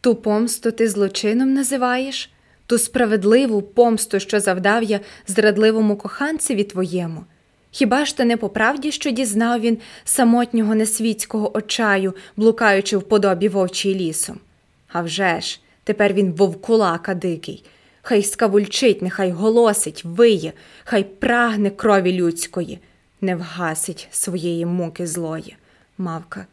ту 0.00 0.14
помсту 0.14 0.72
ти 0.72 0.88
злочином 0.88 1.54
називаєш? 1.54 2.30
Ту 2.66 2.78
справедливу 2.78 3.62
помсту, 3.62 4.20
що 4.20 4.40
завдав 4.40 4.82
я 4.82 5.00
зрадливому 5.26 5.96
коханцеві 5.96 6.64
твоєму. 6.64 7.24
Хіба 7.70 8.04
ж 8.04 8.16
то 8.16 8.24
не 8.24 8.36
по 8.36 8.48
правді, 8.48 8.92
що 8.92 9.10
дізнав 9.10 9.60
він 9.60 9.78
самотнього 10.04 10.74
несвітського 10.74 11.56
очаю, 11.56 12.14
блукаючи 12.36 12.96
в 12.96 13.02
подобі 13.02 13.48
вовчій 13.48 13.94
лісом? 13.94 14.40
А 14.88 15.02
вже 15.02 15.40
ж, 15.40 15.60
тепер 15.84 16.12
він 16.12 16.32
вовкулака 16.32 17.14
дикий. 17.14 17.64
Хай 18.02 18.22
скавульчить, 18.22 19.02
нехай 19.02 19.30
голосить, 19.30 20.04
виє, 20.04 20.52
хай 20.84 21.04
прагне 21.04 21.70
крові 21.70 22.12
людської, 22.12 22.78
не 23.20 23.36
вгасить 23.36 24.08
своєї 24.10 24.66
муки 24.66 25.06
злої. 25.06 25.56
Мавка, 25.98 26.46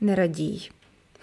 не 0.00 0.14
радій, 0.14 0.70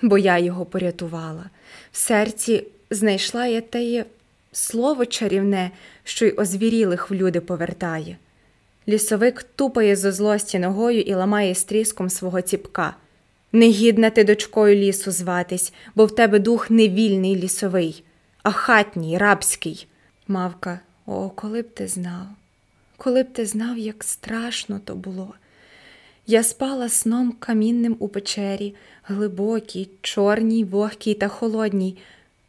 бо 0.02 0.18
я 0.18 0.38
його 0.38 0.66
порятувала. 0.66 1.50
В 1.92 1.98
серці 1.98 2.64
знайшла 2.90 3.46
я 3.46 3.62
теє 3.62 4.06
слово 4.52 5.06
чарівне, 5.06 5.72
що 6.04 6.26
й 6.26 6.34
озвірілих 6.38 7.12
в 7.12 7.14
люди 7.14 7.42
повертає. 7.42 8.18
Лісовик 8.88 9.44
тупає 9.44 9.96
зо 9.96 10.12
злості 10.12 10.60
ногою 10.60 11.02
і 11.02 11.14
ламає 11.14 11.56
стріском 11.56 12.10
свого 12.10 12.42
ціпка. 12.42 12.96
Негідна 13.52 14.10
ти 14.10 14.24
дочкою 14.24 14.76
лісу 14.76 15.12
зватись, 15.12 15.74
бо 15.96 16.06
в 16.06 16.16
тебе 16.16 16.40
дух 16.40 16.70
не 16.70 16.88
вільний 16.88 17.36
лісовий, 17.36 18.04
а 18.44 18.52
хатній, 18.52 19.18
рабський. 19.18 19.88
Мавка, 20.28 20.80
о, 21.06 21.30
коли 21.30 21.62
б 21.62 21.74
ти 21.74 21.88
знав, 21.88 22.26
коли 22.98 23.24
б 23.24 23.34
ти 23.34 23.46
знав, 23.46 23.78
як 23.78 24.04
страшно 24.04 24.80
то 24.86 24.96
було. 24.96 25.34
Я 26.28 26.44
спала 26.44 26.90
сном 26.90 27.32
камінним 27.40 27.96
у 28.00 28.08
печері, 28.08 28.76
глибокій, 29.04 29.90
чорній, 30.02 30.64
вогкій 30.64 31.14
та 31.14 31.28
холодній, 31.28 31.98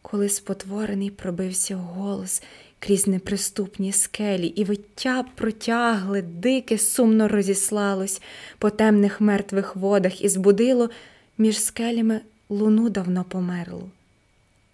коли 0.02 0.28
спотворений 0.28 1.10
пробився 1.10 1.76
голос 1.76 2.42
крізь 2.78 3.06
неприступні 3.06 3.92
скелі, 3.92 4.46
і 4.46 4.64
виття 4.64 5.24
протягли, 5.34 6.22
дике, 6.22 6.78
сумно 6.78 7.28
розіслалось 7.28 8.22
по 8.58 8.70
темних 8.70 9.20
мертвих 9.20 9.76
водах 9.76 10.22
і 10.22 10.28
збудило 10.28 10.90
між 11.38 11.60
скелями 11.64 12.20
луну 12.48 12.88
давно 12.88 13.24
померлу. 13.24 13.90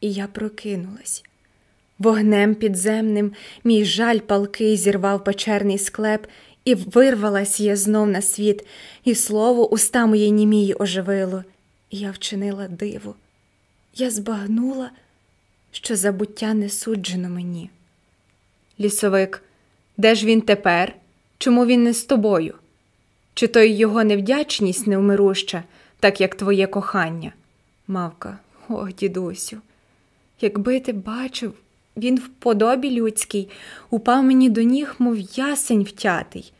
І 0.00 0.12
я 0.12 0.26
прокинулась. 0.26 1.24
Вогнем 1.98 2.54
підземним 2.54 3.32
мій 3.64 3.84
жаль 3.84 4.18
палкий 4.18 4.76
зірвав 4.76 5.24
печерний 5.24 5.78
склеп, 5.78 6.26
і 6.64 6.74
вирвалась 6.74 7.60
я 7.60 7.76
знов 7.76 8.08
на 8.08 8.22
світ, 8.22 8.66
і 9.04 9.14
слово 9.14 9.72
уста 9.72 10.06
моєї 10.06 10.30
німії 10.30 10.74
оживило, 10.78 11.44
і 11.90 11.98
я 11.98 12.10
вчинила 12.10 12.68
диво. 12.68 13.14
Я 13.94 14.10
збагнула, 14.10 14.90
що 15.72 15.96
забуття 15.96 16.54
не 16.54 16.68
суджено 16.68 17.28
мені. 17.28 17.70
Лісовик, 18.80 19.42
де 19.96 20.14
ж 20.14 20.26
він 20.26 20.40
тепер? 20.40 20.94
Чому 21.38 21.66
він 21.66 21.82
не 21.82 21.94
з 21.94 22.04
тобою? 22.04 22.54
Чи 23.34 23.46
то 23.46 23.60
й 23.60 23.76
його 23.76 24.04
невдячність 24.04 24.86
невмируща, 24.86 25.64
так 26.00 26.20
як 26.20 26.34
твоє 26.34 26.66
кохання? 26.66 27.32
Мавка, 27.88 28.38
о, 28.68 28.88
дідусю, 28.88 29.56
якби 30.40 30.80
ти 30.80 30.92
бачив, 30.92 31.54
він 31.96 32.16
в 32.18 32.28
подобі 32.28 32.90
людській, 32.90 33.48
упав 33.90 34.24
мені 34.24 34.50
до 34.50 34.62
ніг, 34.62 34.94
мов 34.98 35.18
ясень 35.18 35.82
втятий, 35.82 36.52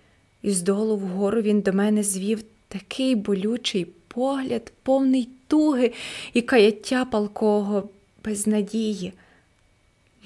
і 0.43 0.51
здолу 0.51 0.97
вгору 0.97 1.41
він 1.41 1.61
до 1.61 1.73
мене 1.73 2.03
звів 2.03 2.43
такий 2.69 3.15
болючий 3.15 3.87
погляд, 4.09 4.73
повний 4.83 5.29
туги 5.47 5.93
і 6.33 6.43
каяття 6.43 7.05
палкого, 7.05 7.89
без 8.29 8.47
надії. 8.47 9.13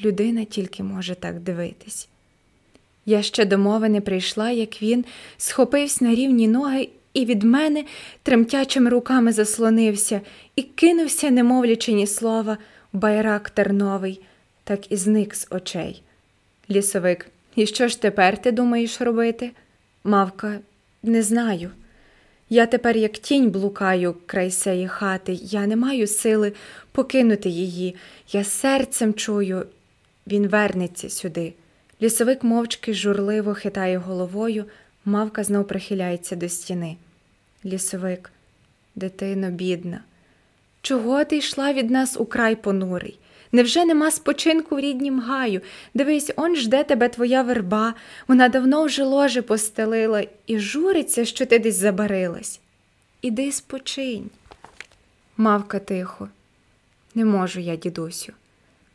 Людина 0.05 0.45
тільки 0.45 0.83
може 0.83 1.15
так 1.15 1.41
дивитись. 1.41 2.09
Я 3.07 3.23
ще 3.23 3.45
до 3.45 3.59
мови 3.59 3.89
не 3.89 4.01
прийшла, 4.01 4.51
як 4.51 4.83
він 4.83 5.05
схопився 5.37 6.05
на 6.05 6.15
рівні 6.15 6.49
ноги 6.49 6.89
і 7.15 7.25
від 7.25 7.43
мене 7.43 7.85
тремтячими 8.23 8.91
руками 8.91 9.33
заслонився 9.33 10.21
і 10.57 10.63
кинувся, 10.63 11.31
не 11.31 11.45
мовлячи 11.45 11.93
ні 11.93 12.07
слова, 12.07 12.59
байрак 12.93 13.51
терновий, 13.51 14.21
так 14.65 14.93
і 14.93 14.97
зник 14.97 15.35
з 15.35 15.47
очей. 15.51 16.03
Лісовик, 16.71 17.27
і 17.57 17.67
що 17.67 17.89
ж 17.89 18.03
тепер 18.03 18.43
ти 18.43 18.53
думаєш 18.53 19.01
робити? 19.01 19.51
Мавка, 20.05 20.59
не 21.03 21.23
знаю. 21.23 21.71
Я 22.53 22.67
тепер, 22.67 22.97
як 22.97 23.13
тінь, 23.13 23.51
блукаю 23.51 24.17
край 24.27 24.51
сеї 24.51 24.89
хати, 24.89 25.33
я 25.33 25.67
не 25.67 25.77
маю 25.77 26.07
сили 26.07 26.53
покинути 26.93 27.49
її. 27.49 27.97
Я 28.33 28.45
серцем 28.45 29.15
чую, 29.15 29.67
він 30.27 30.49
вернеться 30.49 31.11
сюди. 31.11 31.55
Лісовик 32.03 32.45
мовчки 32.45 32.95
журливо 32.95 33.55
хитає 33.55 33.99
головою, 33.99 34.65
мавка 35.05 35.45
знов 35.45 35.67
прихиляється 35.67 36.37
до 36.37 36.49
стіни. 36.49 36.97
Лісовик, 37.65 38.33
дитино, 38.95 39.51
бідна, 39.51 40.01
чого 40.83 41.25
ти 41.25 41.37
йшла 41.37 41.73
від 41.73 41.91
нас 41.91 42.17
у 42.21 42.27
край 42.27 42.57
понурий? 42.57 43.19
Невже 43.53 43.85
нема 43.85 44.11
спочинку 44.11 44.77
в 44.77 44.81
ріднім 44.81 45.21
гаю? 45.21 45.61
Дивись, 45.95 46.31
он 46.37 46.57
жде 46.57 46.85
тебе 46.85 47.09
твоя 47.09 47.43
верба, 47.43 47.95
вона 48.29 48.49
давно 48.49 48.85
вже 48.85 49.03
ложе 49.05 49.43
постелила 49.43 50.25
і 50.47 50.59
журиться, 50.59 51.25
що 51.25 51.47
ти 51.47 51.59
десь 51.59 51.77
забарилась. 51.77 52.61
Іди 53.23 53.53
спочинь. 53.53 54.31
Мавка 55.37 55.79
тихо. 55.79 56.29
Не 57.15 57.25
можу 57.25 57.61
я, 57.61 57.77
дідусю. 57.77 58.33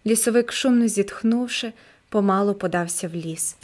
Лісовик, 0.06 0.52
шумно 0.52 0.88
зітхнувши, 0.88 1.74
помалу 2.10 2.54
подався 2.54 3.08
в 3.08 3.16
ліс. 3.16 3.56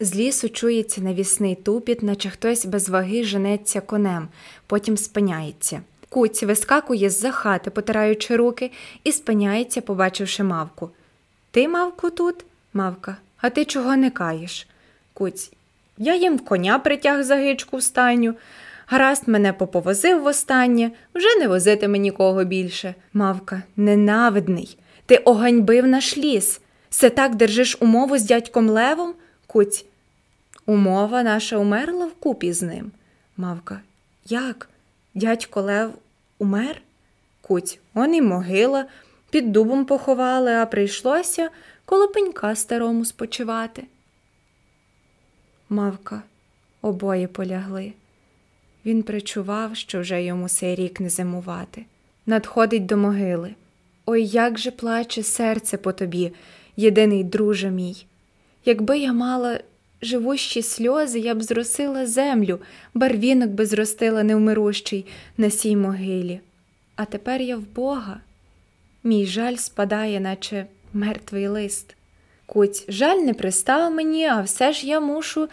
З 0.00 0.16
лісу 0.16 0.48
чується 0.48 1.00
навісний 1.00 1.54
тупіт, 1.54 2.02
наче 2.02 2.30
хтось 2.30 2.66
без 2.66 2.88
ваги 2.88 3.24
женеться 3.24 3.80
конем, 3.80 4.28
потім 4.66 4.96
спиняється. 4.96 5.82
Куць 6.16 6.42
вискакує 6.42 7.10
з 7.10 7.20
за 7.20 7.30
хати, 7.30 7.70
потираючи 7.70 8.36
руки, 8.36 8.70
і 9.04 9.12
спиняється, 9.12 9.80
побачивши 9.80 10.42
мавку. 10.42 10.90
Ти, 11.50 11.68
мавку, 11.68 12.10
тут? 12.10 12.44
Мавка. 12.72 13.16
А 13.40 13.50
ти 13.50 13.64
чого 13.64 13.96
не 13.96 14.10
каєш? 14.10 14.68
Куць. 15.12 15.52
Я 15.98 16.14
їм 16.14 16.38
коня 16.38 16.78
притяг 16.78 17.22
за 17.22 17.36
гичку 17.36 17.76
в 17.76 17.82
стайню. 17.82 18.34
Гаразд 18.86 19.28
мене 19.28 19.52
поповозив 19.52 20.22
востаннє, 20.22 20.90
вже 21.14 21.38
не 21.38 21.48
возитиме 21.48 21.98
нікого 21.98 22.44
більше. 22.44 22.94
Мавка, 23.12 23.62
ненавидний. 23.76 24.78
Ти 25.06 25.16
оганьбив 25.16 25.86
наш 25.86 26.18
ліс. 26.18 26.60
Се 26.90 27.10
так 27.10 27.34
держиш 27.34 27.76
умову 27.80 28.18
з 28.18 28.22
дядьком 28.22 28.68
Левом? 28.68 29.14
Куць. 29.46 29.84
Умова 30.66 31.22
наша 31.22 31.56
умерла 31.56 32.06
вкупі 32.06 32.52
з 32.52 32.62
ним. 32.62 32.92
Мавка. 33.36 33.80
Як? 34.26 34.68
Дядько 35.14 35.62
Лев 35.62 35.92
умер? 36.38 36.82
Куць. 37.40 37.78
Он 37.94 38.14
і 38.14 38.22
могила. 38.22 38.86
Під 39.30 39.52
дубом 39.52 39.84
поховали, 39.84 40.52
а 40.52 40.66
прийшлося 40.66 41.50
коло 41.84 42.08
пенька 42.08 42.54
старому 42.54 43.04
спочивати. 43.04 43.84
Мавка. 45.68 46.22
Обоє 46.82 47.28
полягли. 47.28 47.92
Він 48.84 49.02
причував, 49.02 49.76
що 49.76 50.00
вже 50.00 50.22
йому 50.22 50.48
сей 50.48 50.74
рік 50.74 51.00
не 51.00 51.08
зимувати. 51.08 51.84
Надходить 52.26 52.86
до 52.86 52.96
могили. 52.96 53.54
Ой, 54.06 54.26
як 54.26 54.58
же 54.58 54.70
плаче 54.70 55.22
серце 55.22 55.76
по 55.76 55.92
тобі, 55.92 56.32
єдиний 56.76 57.24
друже 57.24 57.70
мій. 57.70 58.06
Якби 58.64 58.98
я 58.98 59.12
мала 59.12 59.60
живущі 60.02 60.62
сльози, 60.62 61.18
я 61.18 61.34
б 61.34 61.42
зросила 61.42 62.06
землю, 62.06 62.58
барвінок 62.94 63.50
би 63.50 63.66
зростила 63.66 64.22
невмирущий 64.22 65.06
на 65.36 65.50
сій 65.50 65.76
могилі. 65.76 66.40
А 66.96 67.04
тепер 67.04 67.42
я 67.42 67.56
в 67.56 67.66
Бога. 67.74 68.20
Мій 69.04 69.26
жаль 69.26 69.56
спадає, 69.56 70.20
наче 70.20 70.66
мертвий 70.92 71.48
лист. 71.48 71.96
Куць, 72.46 72.84
жаль 72.88 73.16
не 73.16 73.34
пристав 73.34 73.92
мені, 73.92 74.26
а 74.26 74.40
все 74.40 74.72
ж 74.72 74.86
я 74.86 75.00
мушу 75.00 75.48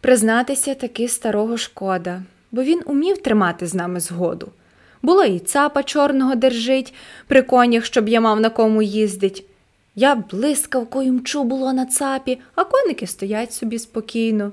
признатися 0.00 0.74
таки 0.74 1.08
старого 1.08 1.56
шкода, 1.56 2.22
бо 2.52 2.62
він 2.62 2.82
умів 2.86 3.18
тримати 3.22 3.66
з 3.66 3.74
нами 3.74 4.00
згоду. 4.00 4.48
Було 5.02 5.24
і 5.24 5.38
цапа 5.38 5.82
чорного 5.82 6.34
держить 6.34 6.94
при 7.26 7.42
конях, 7.42 7.84
щоб 7.84 8.08
я 8.08 8.20
мав 8.20 8.40
на 8.40 8.50
кому 8.50 8.82
їздить. 8.82 9.44
Я 9.98 10.14
блискавкою 10.14 11.12
мчу 11.12 11.44
було 11.44 11.72
на 11.72 11.86
цапі, 11.86 12.38
а 12.54 12.64
коники 12.64 13.06
стоять 13.06 13.52
собі 13.52 13.78
спокійно. 13.78 14.52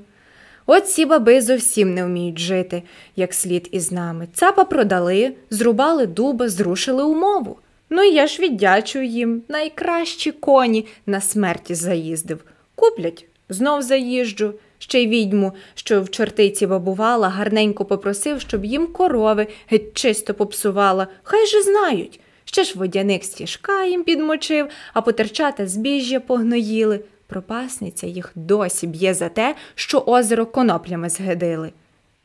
От 0.65 0.88
ці 0.88 1.06
баби 1.06 1.41
зовсім 1.41 1.94
не 1.94 2.06
вміють 2.06 2.40
жити, 2.40 2.84
як 3.15 3.34
слід 3.34 3.70
із 3.72 3.91
нами. 3.91 4.28
Цапа 4.34 4.64
продали, 4.64 5.34
зрубали 5.49 6.06
дуба, 6.06 6.49
зрушили 6.49 7.03
умову. 7.03 7.57
Ну 7.90 8.03
я 8.03 8.28
ж 8.28 8.41
віддячую 8.41 9.06
їм 9.06 9.41
найкращі 9.48 10.32
коні 10.32 10.86
на 11.06 11.22
смерті 11.22 11.76
заїздив. 11.76 12.40
Куплять, 12.76 13.26
знов 13.49 13.82
заїжджу. 13.82 14.53
Ще 14.80 15.03
й 15.03 15.07
відьму, 15.07 15.53
що 15.76 16.02
в 16.02 16.10
чортиці 16.10 16.68
бабувала, 16.68 17.30
гарненько 17.30 17.86
попросив, 17.86 18.41
щоб 18.41 18.65
їм 18.65 18.88
корови 18.88 19.48
геть 19.68 19.94
чисто 19.94 20.34
попсувала. 20.34 21.07
Хай 21.24 21.48
же 21.48 21.61
знають. 21.61 22.20
Ще 22.54 22.64
ж 22.64 22.80
водяник 22.80 23.24
стіжка 23.24 23.86
їм 23.86 24.04
підмочив, 24.04 24.68
а 24.94 25.02
потерчата 25.02 25.68
збіжжя 25.68 26.20
погноїли. 26.20 27.00
Пропасниця 27.28 28.08
їх 28.08 28.32
досі 28.36 28.88
б'є 28.88 29.14
за 29.14 29.30
те, 29.30 29.56
що 29.76 30.00
озеро 30.00 30.46
коноплями 30.46 31.10
згидили. 31.10 31.72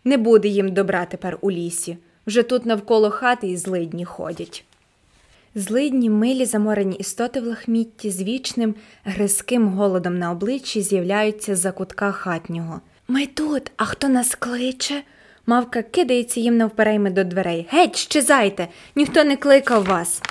Не 0.05 0.17
буде 0.17 0.49
їм 0.49 0.73
добра 0.73 1.05
тепер 1.05 1.39
у 1.41 1.51
лісі. 1.51 1.99
Вже 2.27 2.43
тут 2.43 2.67
навколо 2.67 3.11
хати 3.11 3.49
і 3.49 3.57
злидні 3.57 4.05
ходять. 4.05 4.65
Злидні 5.55 6.11
милі 6.11 6.45
заморені 6.45 6.97
істоти 6.97 7.41
в 7.41 7.45
лахмітті 7.45 8.11
з 8.11 8.23
вічним 8.23 8.75
гризким 9.05 9.69
голодом 9.69 10.19
на 10.19 10.31
обличчі 10.31 10.83
з'являються 10.83 11.57
за 11.57 11.73
кутка 11.73 12.13
хатнього. 12.13 12.81
Ми 13.09 13.27
тут, 13.27 13.71
а 13.77 13.85
хто 13.85 14.09
нас 14.09 14.35
кличе? 14.35 15.03
Мавка 15.49 15.83
кидається 15.83 16.41
їм 16.41 16.57
навперейми 16.57 17.11
до 17.11 17.25
дверей. 17.25 17.66
Геть, 17.70 17.97
щезайте, 17.97 18.69
ніхто 18.97 19.25
не 19.25 19.37
кликав 19.37 19.85
вас. 19.85 20.23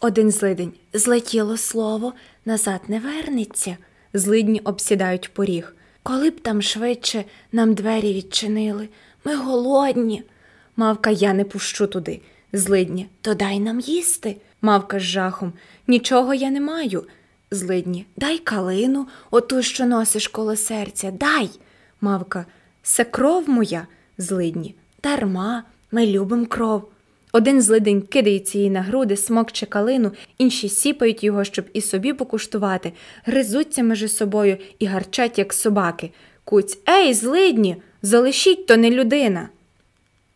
Один 0.00 0.30
злидень. 0.30 0.72
Злетіло 0.92 1.56
слово, 1.56 2.12
назад 2.44 2.80
не 2.88 2.98
вернеться. 2.98 3.76
Злидні 4.14 4.60
обсідають 4.60 5.34
поріг. 5.34 5.74
Коли 6.02 6.30
б 6.30 6.40
там 6.40 6.62
швидше 6.62 7.24
нам 7.52 7.74
двері 7.74 8.14
відчинили. 8.14 8.88
Ми 9.24 9.36
голодні. 9.36 10.22
Мавка, 10.76 11.10
я 11.10 11.32
не 11.32 11.44
пущу 11.44 11.86
туди. 11.86 12.20
Злидні, 12.52 13.08
то 13.20 13.34
дай 13.34 13.60
нам 13.60 13.80
їсти. 13.80 14.36
Мавка 14.60 14.98
з 14.98 15.02
жахом. 15.02 15.52
Нічого 15.86 16.34
я 16.34 16.50
не 16.50 16.60
маю. 16.60 17.04
Злидні, 17.50 18.06
дай 18.16 18.38
калину, 18.38 19.06
оту, 19.30 19.62
що 19.62 19.86
носиш 19.86 20.28
коло 20.28 20.56
серця, 20.56 21.10
дай. 21.10 21.50
Мавка, 22.00 22.46
це 22.82 23.04
кров 23.04 23.48
моя, 23.48 23.86
злидні. 24.18 24.74
Дарма, 25.02 25.64
ми 25.90 26.06
любим 26.06 26.46
кров. 26.46 26.88
Один 27.32 27.62
злидень 27.62 28.02
кидається 28.02 28.58
їй 28.58 28.70
на 28.70 28.82
груди, 28.82 29.16
смокче 29.16 29.66
калину, 29.66 30.10
інші 30.38 30.68
сіпають 30.68 31.24
його, 31.24 31.44
щоб 31.44 31.64
і 31.72 31.80
собі 31.80 32.12
покуштувати, 32.12 32.92
гризуться 33.24 33.82
між 33.82 34.12
собою 34.12 34.56
і 34.78 34.86
гарчать, 34.86 35.38
як 35.38 35.52
собаки. 35.52 36.10
Куць, 36.44 36.78
ей, 36.88 37.14
злидні, 37.14 37.76
залишіть 38.02 38.66
то 38.66 38.76
не 38.76 38.90
людина. 38.90 39.48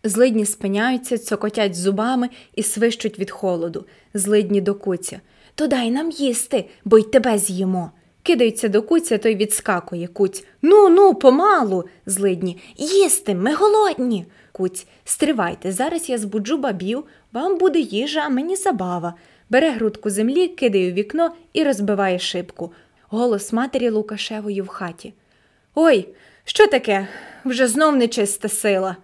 Злидні 0.04 0.46
спиняються, 0.46 1.18
цокотять 1.18 1.74
зубами 1.74 2.28
і 2.54 2.62
свищуть 2.62 3.18
від 3.18 3.30
холоду. 3.30 3.84
Злидні 4.14 4.60
до 4.60 4.74
куця. 4.74 5.20
То 5.54 5.66
дай 5.66 5.90
нам 5.90 6.10
їсти, 6.10 6.64
бо 6.84 6.98
й 6.98 7.02
тебе 7.02 7.38
з'їмо. 7.38 7.90
Кидається 8.26 8.68
до 8.68 8.82
куця, 8.82 9.18
той 9.18 9.36
відскакує. 9.36 10.06
Куць. 10.06 10.44
Ну, 10.62 10.88
ну, 10.88 11.14
помалу. 11.14 11.84
Злидні. 12.06 12.58
Їсти, 12.76 13.34
ми 13.34 13.54
голодні. 13.54 14.26
Куць. 14.52 14.86
Стривайте, 15.04 15.72
зараз 15.72 16.08
я 16.08 16.18
збуджу 16.18 16.56
бабів, 16.56 17.04
вам 17.32 17.58
буде 17.58 17.78
їжа, 17.78 18.20
а 18.20 18.28
мені 18.28 18.56
забава. 18.56 19.14
Бере 19.50 19.70
грудку 19.70 20.10
землі, 20.10 20.48
кидає 20.48 20.90
у 20.90 20.94
вікно 20.94 21.34
і 21.52 21.64
розбиває 21.64 22.18
шибку. 22.18 22.72
Голос 23.08 23.52
матері 23.52 23.90
Лукашевої 23.90 24.62
в 24.62 24.68
хаті. 24.68 25.14
Ой, 25.74 26.08
що 26.44 26.66
таке? 26.66 27.08
Вже 27.44 27.68
знов 27.68 27.96
нечиста 27.96 28.48
сила. 28.48 28.96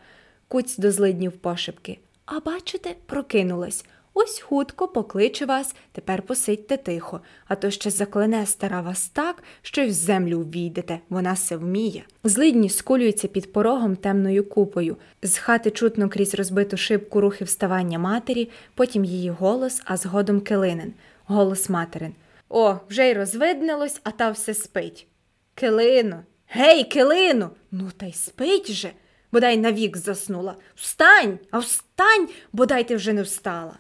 Куць 0.49 0.77
до 0.77 0.93
злиднів 0.93 1.33
пошепки. 1.33 1.99
А 2.27 2.41
бачите, 2.41 2.95
прокинулась. 3.07 3.85
Ось 4.15 4.41
хутко 4.41 4.89
покличе 4.89 5.47
вас, 5.47 5.75
тепер 5.93 6.23
посидьте 6.23 6.77
тихо, 6.77 7.21
а 7.47 7.55
то 7.55 7.71
ще 7.71 7.91
заклене 7.91 8.47
стара 8.47 8.81
вас 8.81 9.09
так, 9.09 9.43
що 9.63 9.83
й 9.83 9.89
в 9.89 9.93
землю 9.93 10.41
ввійдете, 10.41 10.99
вона 11.09 11.37
се 11.37 11.57
вміє. 11.57 12.05
Злидні 12.25 12.69
скулюються 12.71 13.29
під 13.29 13.53
порогом 13.53 13.97
темною 13.97 14.45
купою. 14.45 14.97
З 15.23 15.39
хати 15.39 15.71
чутно 15.71 16.09
крізь 16.09 16.35
розбиту 16.35 16.77
шибку 16.77 17.21
рухи 17.21 17.45
вставання 17.45 17.99
матері, 17.99 18.51
потім 18.75 19.05
її 19.05 19.31
голос, 19.31 19.83
а 19.85 19.97
згодом 19.97 20.41
килинен. 20.41 20.93
Голос 21.27 21.69
материн. 21.69 22.15
О, 22.49 22.77
вже 22.89 23.09
й 23.09 23.13
розвиднилось, 23.13 24.01
а 24.05 24.11
та 24.11 24.31
все 24.31 24.55
спить. 24.55 25.07
Килино, 25.55 26.23
гей, 26.49 26.85
килину! 26.85 27.51
Ну, 27.71 27.91
та 27.97 28.07
й 28.07 28.13
спить 28.13 28.73
же, 28.73 28.91
бодай 29.33 29.57
навік 29.57 29.97
заснула. 29.97 30.57
Встань, 30.75 31.39
а 31.51 31.59
встань, 31.59 32.29
бодай 32.53 32.89
ти 32.89 32.97
вже 32.97 33.13
не 33.13 33.23
встала. 33.23 33.79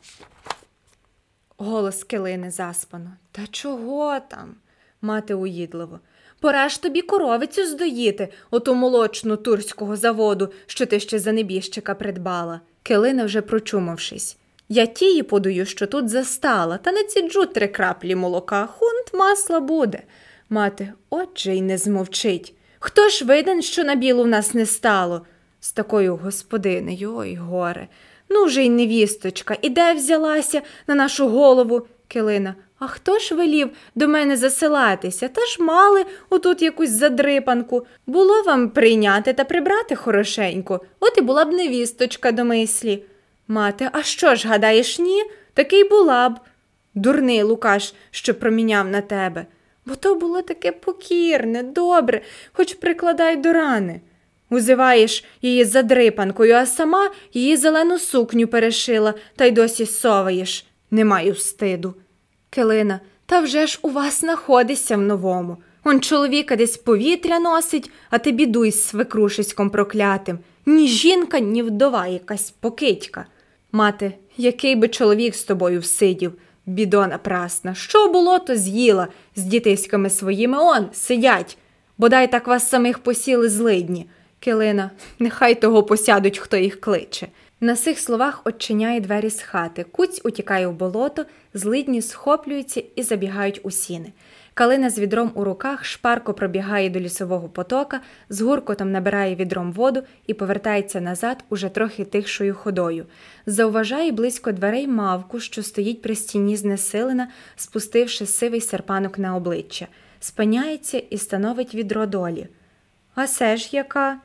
Голос 1.56 2.04
килини 2.04 2.50
заспано. 2.50 3.10
Та 3.32 3.46
чого 3.46 4.20
там? 4.20 4.54
Мати 5.02 5.34
уїдливо. 5.34 6.00
Пора 6.40 6.68
ж 6.68 6.82
тобі 6.82 7.02
коровицю 7.02 7.66
здоїти, 7.66 8.28
оту 8.50 8.74
молочну 8.74 9.36
турського 9.36 9.96
заводу, 9.96 10.52
що 10.66 10.86
ти 10.86 11.00
ще 11.00 11.18
за 11.18 11.32
небіжчика 11.32 11.94
придбала. 11.94 12.60
Килина 12.82 13.24
вже 13.24 13.40
прочумавшись. 13.40 14.36
Я 14.68 14.86
тії 14.86 15.22
подаю, 15.22 15.66
що 15.66 15.86
тут 15.86 16.08
застала, 16.08 16.78
та 16.78 16.92
не 16.92 17.04
ціджу 17.04 17.46
три 17.46 17.68
краплі 17.68 18.14
молока, 18.14 18.66
хунт 18.66 19.14
масла 19.14 19.60
буде. 19.60 20.02
Мати, 20.50 20.92
отже 21.10 21.56
й 21.56 21.62
не 21.62 21.78
змовчить. 21.78 22.54
Хто 22.78 23.08
ж 23.08 23.24
виден, 23.24 23.62
що 23.62 23.84
на 23.84 23.94
білу 23.94 24.22
в 24.22 24.28
нас 24.28 24.54
не 24.54 24.66
стало? 24.66 25.26
З 25.64 25.72
такою 25.72 26.16
господинею, 26.16 27.16
ой 27.16 27.34
горе. 27.34 27.88
Ну 28.28 28.44
вже 28.44 28.64
й 28.64 28.70
невісточка, 28.70 29.56
і 29.62 29.68
де 29.68 29.94
взялася 29.94 30.62
на 30.86 30.94
нашу 30.94 31.28
голову 31.28 31.86
килина. 32.08 32.54
А 32.78 32.86
хто 32.86 33.18
ж 33.18 33.34
велів 33.34 33.70
до 33.94 34.08
мене 34.08 34.36
засилатися? 34.36 35.28
Та 35.28 35.46
ж 35.46 35.62
мали 35.62 36.04
отут 36.30 36.62
якусь 36.62 36.90
задрипанку. 36.90 37.86
Було 38.06 38.42
вам 38.42 38.70
прийняти 38.70 39.32
та 39.32 39.44
прибрати 39.44 39.94
хорошенько, 39.94 40.80
от 41.00 41.18
і 41.18 41.20
була 41.20 41.44
б 41.44 41.52
невісточка 41.52 42.32
до 42.32 42.44
мислі. 42.44 43.02
Мати, 43.48 43.88
а 43.92 44.02
що 44.02 44.34
ж, 44.34 44.48
гадаєш, 44.48 44.98
ні? 44.98 45.22
Такий 45.54 45.88
була 45.88 46.28
б. 46.28 46.38
Дурний 46.94 47.42
Лукаш, 47.42 47.94
що 48.10 48.34
проміняв 48.34 48.88
на 48.88 49.00
тебе. 49.00 49.46
Бо 49.86 49.94
то 49.94 50.14
було 50.14 50.42
таке 50.42 50.72
покірне, 50.72 51.62
добре, 51.62 52.20
хоч 52.52 52.74
прикладай 52.74 53.36
до 53.36 53.52
рани. 53.52 54.00
Узиваєш 54.52 55.24
її 55.42 55.64
задрипанкою, 55.64 56.54
а 56.54 56.66
сама 56.66 57.10
її 57.32 57.56
зелену 57.56 57.98
сукню 57.98 58.46
перешила 58.46 59.14
та 59.36 59.44
й 59.44 59.50
досі 59.50 59.86
соваєш. 59.86 60.66
Не 60.90 61.04
маю 61.04 61.32
встиду. 61.32 61.94
Килина, 62.50 63.00
та 63.26 63.40
вже 63.40 63.66
ж 63.66 63.78
у 63.82 63.88
вас 63.88 64.20
знаходишся 64.20 64.96
в 64.96 65.00
новому. 65.00 65.56
Он 65.84 66.00
чоловіка 66.00 66.56
десь 66.56 66.76
повітря 66.76 67.38
носить, 67.38 67.90
а 68.10 68.18
ти 68.18 68.32
бідуй 68.32 68.70
з 68.70 68.84
свекрушиськом 68.86 69.70
проклятим. 69.70 70.38
Ні 70.66 70.88
жінка, 70.88 71.38
ні 71.38 71.62
вдова 71.62 72.06
якась 72.06 72.50
покидька. 72.50 73.26
Мати, 73.72 74.12
який 74.36 74.76
би 74.76 74.88
чоловік 74.88 75.34
з 75.34 75.42
тобою 75.42 75.80
всидів, 75.80 76.32
бідона 76.66 77.18
прасна, 77.18 77.74
що 77.74 78.08
було, 78.08 78.38
то 78.38 78.54
з'їла 78.54 79.08
з 79.36 79.42
дітиськами 79.42 80.10
своїми 80.10 80.58
он 80.58 80.86
сидять. 80.92 81.58
Бодай 81.98 82.30
так 82.30 82.46
вас 82.46 82.68
самих 82.68 82.98
посіли 82.98 83.48
злидні. 83.48 84.06
Килина, 84.44 84.90
нехай 85.18 85.54
того 85.54 85.82
посядуть, 85.82 86.38
хто 86.38 86.56
їх 86.56 86.80
кличе. 86.80 87.28
На 87.60 87.76
цих 87.76 87.98
словах 87.98 88.42
очиняє 88.44 89.00
двері 89.00 89.30
з 89.30 89.42
хати. 89.42 89.84
Куць 89.92 90.20
утікає 90.24 90.66
в 90.66 90.72
болото, 90.72 91.24
злидні 91.54 92.02
схоплюються 92.02 92.82
і 92.96 93.02
забігають 93.02 93.60
у 93.62 93.70
сіни. 93.70 94.12
Калина 94.54 94.90
з 94.90 94.98
відром 94.98 95.32
у 95.34 95.44
руках 95.44 95.84
шпарко 95.84 96.34
пробігає 96.34 96.90
до 96.90 97.00
лісового 97.00 97.48
потока, 97.48 98.00
з 98.28 98.40
гуркотом 98.40 98.92
набирає 98.92 99.34
відром 99.34 99.72
воду 99.72 100.02
і 100.26 100.34
повертається 100.34 101.00
назад 101.00 101.44
уже 101.48 101.68
трохи 101.68 102.04
тихшою 102.04 102.54
ходою. 102.54 103.06
Зауважає 103.46 104.12
близько 104.12 104.52
дверей 104.52 104.88
мавку, 104.88 105.40
що 105.40 105.62
стоїть 105.62 106.02
при 106.02 106.14
стіні 106.14 106.56
знесилена, 106.56 107.28
спустивши 107.56 108.26
сивий 108.26 108.60
серпанок 108.60 109.18
на 109.18 109.36
обличчя, 109.36 109.86
спиняється 110.20 110.98
і 110.98 111.18
становить 111.18 111.74
відро 111.74 112.06
долі. 112.06 112.46
А 113.14 113.26
се 113.26 113.56
ж 113.56 113.68
яка? 113.72 114.18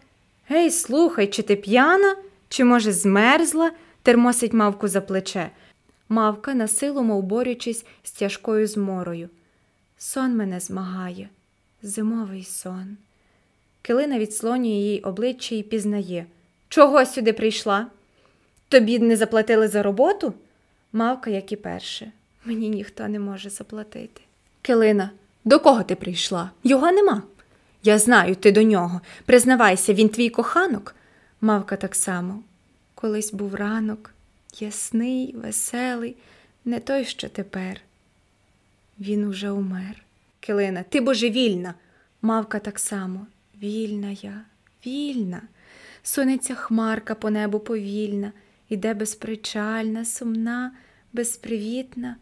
Гей, 0.50 0.72
слухай, 0.72 1.28
чи 1.28 1.44
ти 1.44 1.56
п'яна? 1.56 2.16
Чи, 2.50 2.64
може, 2.64 2.92
змерзла? 2.92 3.72
термосить 4.04 4.54
мавку 4.54 4.88
за 4.88 5.02
плече. 5.02 5.50
Мавка, 6.10 6.54
насилу 6.54 7.22
борючись 7.22 7.86
з 8.04 8.12
тяжкою 8.12 8.68
зморою. 8.68 9.30
Сон 9.98 10.36
мене 10.36 10.60
змагає, 10.60 11.30
зимовий 11.82 12.44
сон. 12.44 12.98
Килина 13.82 14.20
відслонює 14.20 14.72
їй 14.72 15.00
обличчя 15.00 15.56
і 15.56 15.64
пізнає. 15.64 16.26
Чого 16.70 17.06
сюди 17.06 17.34
прийшла? 17.34 17.88
Тобі 18.70 19.00
не 19.00 19.16
заплатили 19.16 19.68
за 19.68 19.84
роботу? 19.84 20.34
Мавка, 20.94 21.30
як 21.30 21.52
і 21.52 21.56
перше. 21.56 22.12
Мені 22.46 22.70
ніхто 22.70 23.08
не 23.08 23.20
може 23.20 23.50
заплатити. 23.50 24.22
Килина, 24.62 25.10
до 25.46 25.60
кого 25.60 25.84
ти 25.84 25.96
прийшла? 25.96 26.52
Його 26.64 26.92
нема. 26.92 27.24
Я 27.88 28.00
знаю, 28.00 28.36
ти 28.36 28.52
до 28.52 28.64
нього. 28.64 29.02
Признавайся, 29.26 29.94
він 29.94 30.10
твій 30.10 30.30
коханок. 30.30 30.96
Мавка 31.42 31.76
так 31.76 31.96
само. 31.96 32.44
Колись 32.96 33.34
був 33.34 33.56
ранок, 33.56 34.14
ясний, 34.60 35.36
веселий, 35.36 36.16
не 36.66 36.80
той, 36.80 37.06
що 37.06 37.30
тепер. 37.30 37.82
Він 39.00 39.24
уже 39.24 39.52
умер. 39.52 40.04
Килина, 40.40 40.84
ти 40.84 41.02
божевільна. 41.02 41.74
Мавка 42.22 42.60
так 42.60 42.80
само. 42.80 43.28
Вільна 43.62 44.18
я, 44.22 44.42
вільна. 44.86 45.42
Сониться 46.04 46.56
хмарка 46.56 47.16
по 47.16 47.30
небу 47.30 47.60
повільна, 47.60 48.32
іде 48.70 48.94
безпричальна, 48.94 50.06
сумна, 50.06 50.72
безпривітна. 51.14 52.16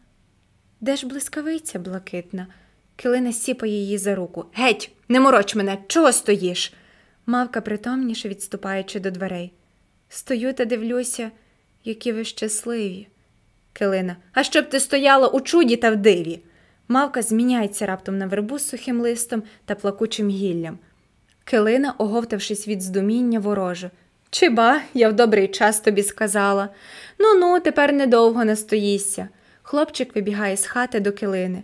Де 0.82 0.96
ж 0.96 1.08
блискавиця 1.08 1.80
блакитна? 1.80 2.48
Килина 2.96 3.34
сіпає 3.34 3.74
її 3.74 3.98
за 3.98 4.16
руку. 4.16 4.46
Геть, 4.54 4.92
не 5.10 5.20
мороч 5.20 5.56
мене, 5.56 5.78
чого 5.88 6.12
стоїш? 6.12 6.74
Мавка 7.26 7.62
притомніше 7.62 8.30
відступаючи 8.30 9.00
до 9.00 9.12
дверей. 9.12 9.52
Стою 10.10 10.54
та 10.54 10.66
дивлюся, 10.66 11.32
які 11.84 12.12
ви 12.12 12.24
щасливі. 12.24 13.08
Килина, 13.74 14.16
а 14.34 14.44
щоб 14.44 14.70
ти 14.70 14.80
стояла 14.80 15.28
у 15.28 15.42
чуді 15.42 15.76
та 15.76 15.92
в 15.92 15.96
диві. 15.96 16.40
Мавка 16.88 17.22
зміняється 17.22 17.86
раптом 17.86 18.18
на 18.18 18.28
вербу 18.28 18.60
з 18.60 18.70
сухим 18.70 19.02
листом 19.02 19.44
та 19.66 19.76
плакучим 19.76 20.30
гіллям. 20.30 20.80
Килина, 21.44 21.94
оговтавшись 21.98 22.68
від 22.68 22.82
здуміння, 22.82 23.40
вороже. 23.40 23.92
Чи 24.30 24.50
ба, 24.50 24.82
я 24.94 25.10
в 25.10 25.14
добрий 25.14 25.48
час 25.48 25.80
тобі 25.80 26.04
сказала. 26.04 26.70
Ну 27.20 27.36
ну, 27.36 27.60
тепер 27.60 27.94
недовго 27.94 28.46
настоїшся. 28.46 29.28
Хлопчик 29.62 30.16
вибігає 30.16 30.58
з 30.58 30.66
хати 30.66 31.00
до 31.00 31.12
килини. 31.12 31.64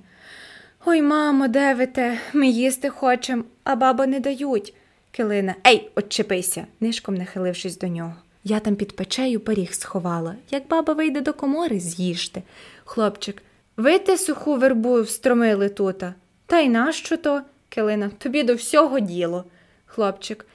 Ой, 0.85 1.01
мамо, 1.01 1.47
де 1.47 1.73
ви 1.73 1.85
те? 1.85 2.19
Ми 2.33 2.47
їсти 2.47 2.89
хочем, 2.89 3.45
а 3.63 3.75
баба 3.75 4.07
не 4.07 4.19
дають. 4.19 4.73
Килина, 5.11 5.55
ей, 5.67 5.89
отчепися, 5.95 6.65
нишком 6.79 7.15
нахилившись 7.15 7.77
до 7.77 7.87
нього. 7.87 8.15
Я 8.43 8.59
там 8.59 8.75
під 8.75 8.95
печею 8.95 9.39
пиріг 9.39 9.73
сховала. 9.73 10.35
Як 10.51 10.67
баба 10.67 10.93
вийде 10.93 11.21
до 11.21 11.33
комори, 11.33 11.79
з'їжте. 11.79 12.41
Хлопчик, 12.85 13.41
ви 13.77 13.99
те 13.99 14.17
суху 14.17 14.55
вербу 14.55 15.01
встромили 15.01 15.69
тута. 15.69 16.13
Та 16.45 16.59
й 16.59 16.69
нащо 16.69 17.17
то? 17.17 17.41
Килина, 17.69 18.09
тобі 18.17 18.43
до 18.43 18.55
всього 18.55 18.99
діло. 18.99 19.45
Хлопчик, 19.85 20.45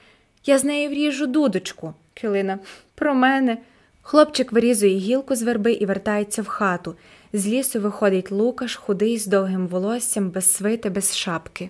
я 0.45 0.57
з 0.57 0.63
неї 0.63 0.87
вріжу 0.87 1.27
дудочку. 1.27 1.93
Килина, 2.13 2.59
про 2.95 3.15
мене. 3.15 3.57
Хлопчик 4.01 4.51
вирізує 4.51 4.97
гілку 4.97 5.35
з 5.35 5.41
верби 5.41 5.71
і 5.71 5.85
вертається 5.85 6.41
в 6.41 6.47
хату. 6.47 6.95
З 7.37 7.47
лісу 7.47 7.79
виходить 7.79 8.31
Лукаш, 8.31 8.75
худий, 8.75 9.17
з 9.17 9.27
довгим 9.27 9.67
волоссям, 9.67 10.29
без 10.29 10.53
свити, 10.53 10.89
без 10.89 11.17
шапки. 11.17 11.69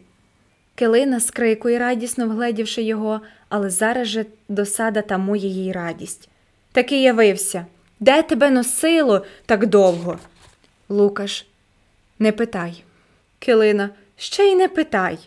Килина 0.75 1.19
скрикує, 1.19 1.79
радісно 1.79 2.27
вгледівши 2.27 2.81
його, 2.81 3.21
але 3.49 3.69
зараз 3.69 4.07
же 4.07 4.25
досада 4.49 5.01
тамує 5.01 5.47
їй 5.47 5.71
радість. 5.71 6.29
Таки 6.71 7.01
явився. 7.01 7.65
Де 7.99 8.23
тебе 8.23 8.49
носило 8.49 9.25
так 9.45 9.65
довго? 9.65 10.19
Лукаш, 10.89 11.45
не 12.19 12.31
питай. 12.31 12.83
Килина, 13.39 13.89
ще 14.17 14.43
й 14.43 14.55
не 14.55 14.67
питай. 14.67 15.19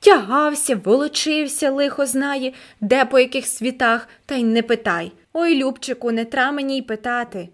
Тягався, 0.00 0.76
волочився, 0.84 1.70
лихо 1.70 2.06
знає, 2.06 2.52
де 2.80 3.04
по 3.04 3.18
яких 3.18 3.46
світах, 3.46 4.08
та 4.26 4.34
й 4.34 4.44
не 4.44 4.62
питай. 4.62 5.12
Ой, 5.32 5.54
Любчику, 5.64 6.12
не 6.12 6.24
тра 6.24 6.52
мені 6.52 6.78
й 6.78 6.82
питати. 6.82 7.48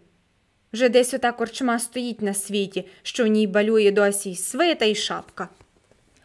Вже 0.72 0.88
десь 0.88 1.14
ота 1.14 1.32
корчма 1.32 1.78
стоїть 1.78 2.22
на 2.22 2.34
світі, 2.34 2.84
що 3.02 3.24
в 3.24 3.26
ній 3.26 3.46
балює 3.46 3.90
досі 3.90 4.30
й 4.30 4.36
свита 4.36 4.84
й 4.84 4.94
шапка. 4.94 5.48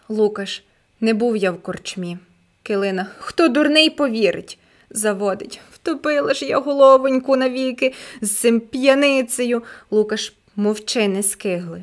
Лукаш, 0.10 0.64
не 1.02 1.14
був 1.14 1.38
я 1.38 1.52
в 1.52 1.62
корчмі. 1.62 2.18
Килина, 2.64 3.08
хто 3.20 3.48
дурний 3.48 3.90
повірить. 3.90 4.60
заводить. 4.90 5.60
Втопила 5.72 6.34
ж 6.34 6.46
я 6.46 6.60
головоньку 6.60 7.36
навіки 7.36 7.94
з 8.22 8.32
цим 8.32 8.60
п'яницею. 8.60 9.64
Лукаш 9.92 10.34
мовчи, 10.56 11.08
не 11.08 11.24
скигли. 11.24 11.82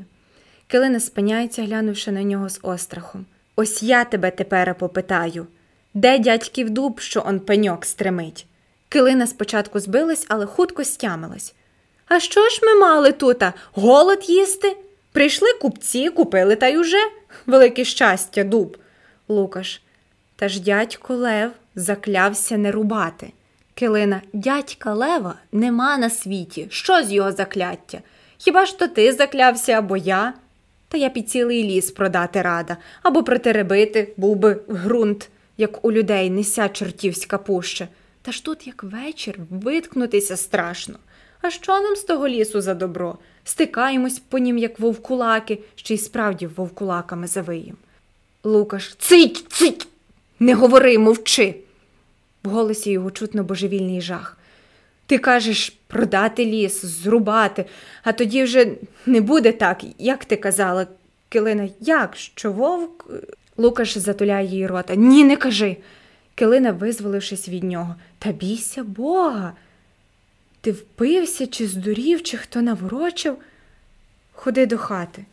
Килина 0.67 1.01
спиняється, 1.01 1.63
глянувши 1.63 2.13
на 2.13 2.23
нього 2.23 2.49
з 2.49 2.59
острахом. 2.63 3.27
Ось 3.57 3.83
я 3.83 4.05
тебе 4.05 4.31
тепер 4.31 4.75
попитаю. 4.75 5.47
Де 5.95 6.19
дядьків 6.19 6.71
дуб, 6.71 7.01
що 7.01 7.23
он 7.27 7.41
пеньок 7.41 7.85
стремить? 7.85 8.47
Килина 8.89 9.27
спочатку 9.27 9.81
збилась, 9.81 10.27
але 10.29 10.47
хутко 10.47 10.85
стямилась. 10.85 11.55
А 12.15 12.21
що 12.21 12.49
ж 12.49 12.61
ми 12.63 12.75
мали 12.75 13.13
тута? 13.13 13.53
Голод 13.73 14.29
їсти? 14.29 14.77
Прийшли 15.13 15.49
купці, 15.61 16.09
купили 16.09 16.57
та 16.57 16.67
й 16.67 16.77
уже. 16.77 16.99
Велике 17.47 17.85
щастя, 17.85 18.45
дуб. 18.45 18.77
Лукаш. 19.29 19.83
Та 20.37 20.49
ж 20.49 20.63
дядько 20.63 21.15
Лев 21.15 21.51
заклявся 21.75 22.57
не 22.57 22.73
рубати. 22.73 23.33
Килина, 23.75 24.23
дядька 24.33 24.95
Лева 24.95 25.35
нема 25.53 25.99
на 25.99 26.11
світі. 26.11 26.67
Що 26.71 27.03
з 27.03 27.13
його 27.13 27.33
закляття? 27.33 27.99
Хіба 28.39 28.67
ж 28.67 28.79
то 28.79 28.87
ти 28.87 29.13
заклявся 29.13 29.73
або 29.73 29.97
я? 29.97 30.35
Та 30.89 30.99
я 30.99 31.09
під 31.09 31.31
цілий 31.31 31.65
ліс 31.65 31.91
продати 31.91 32.43
рада, 32.43 32.77
або 33.03 33.23
протеребити, 33.23 34.15
був 34.17 34.37
би 34.37 34.61
ґрунт, 34.71 35.29
як 35.57 35.85
у 35.85 35.93
людей 35.93 36.31
неся 36.31 36.69
чортівська 36.69 37.39
пуща. 37.39 37.89
Та 38.23 38.33
ж 38.33 38.45
тут, 38.45 38.67
як 38.67 38.83
вечір, 38.83 39.39
виткнутися 39.51 40.37
страшно. 40.37 40.95
А 41.43 41.51
що 41.51 41.81
нам 41.81 41.97
з 41.97 42.03
того 42.03 42.29
лісу 42.29 42.61
за 42.61 42.75
добро? 42.75 43.19
Стикаємось 43.45 44.19
по 44.19 44.39
нім, 44.39 44.59
як 44.59 44.81
вовкулаки, 44.81 45.59
ще 45.75 45.95
й 45.95 45.99
справді 45.99 46.47
вовкулаками 46.47 47.27
завиєм. 47.27 47.77
Лукаш, 48.45 48.95
цить, 48.99 49.45
цить! 49.49 49.89
Не 50.41 50.55
говори, 50.55 50.99
мовчи. 50.99 51.55
В 52.45 52.49
голосі 52.49 52.91
його 52.91 53.11
чутно 53.11 53.45
божевільний 53.45 54.01
жах. 54.01 54.39
Ти 55.07 55.19
кажеш 55.19 55.77
продати 55.87 56.45
ліс, 56.45 56.85
зрубати, 56.85 57.65
а 58.03 58.13
тоді 58.13 58.43
вже 58.43 58.67
не 59.07 59.21
буде 59.21 59.53
так, 59.53 59.85
як 59.99 60.25
ти 60.25 60.37
казала, 60.37 60.87
Килина, 61.29 61.69
як? 61.81 62.17
Що 62.17 62.53
вовк? 62.53 63.07
Лукаш 63.57 63.99
затуляє 63.99 64.47
її 64.47 64.67
рота. 64.67 64.95
Ні, 64.95 65.25
не 65.25 65.37
кажи. 65.37 65.77
Килина, 66.35 66.73
визволившись 66.73 67.49
від 67.49 67.65
нього. 67.65 67.95
Та 68.19 68.33
бійся 68.33 68.85
Бога. 68.85 69.53
Ти 70.63 70.73
впився, 70.73 71.47
чи 71.47 71.67
здурів, 71.67 72.23
чи 72.23 72.37
хто 72.37 72.63
наворочив? 72.63 73.37
Ходи 74.33 74.67
до 74.67 74.79
хати. 74.79 75.25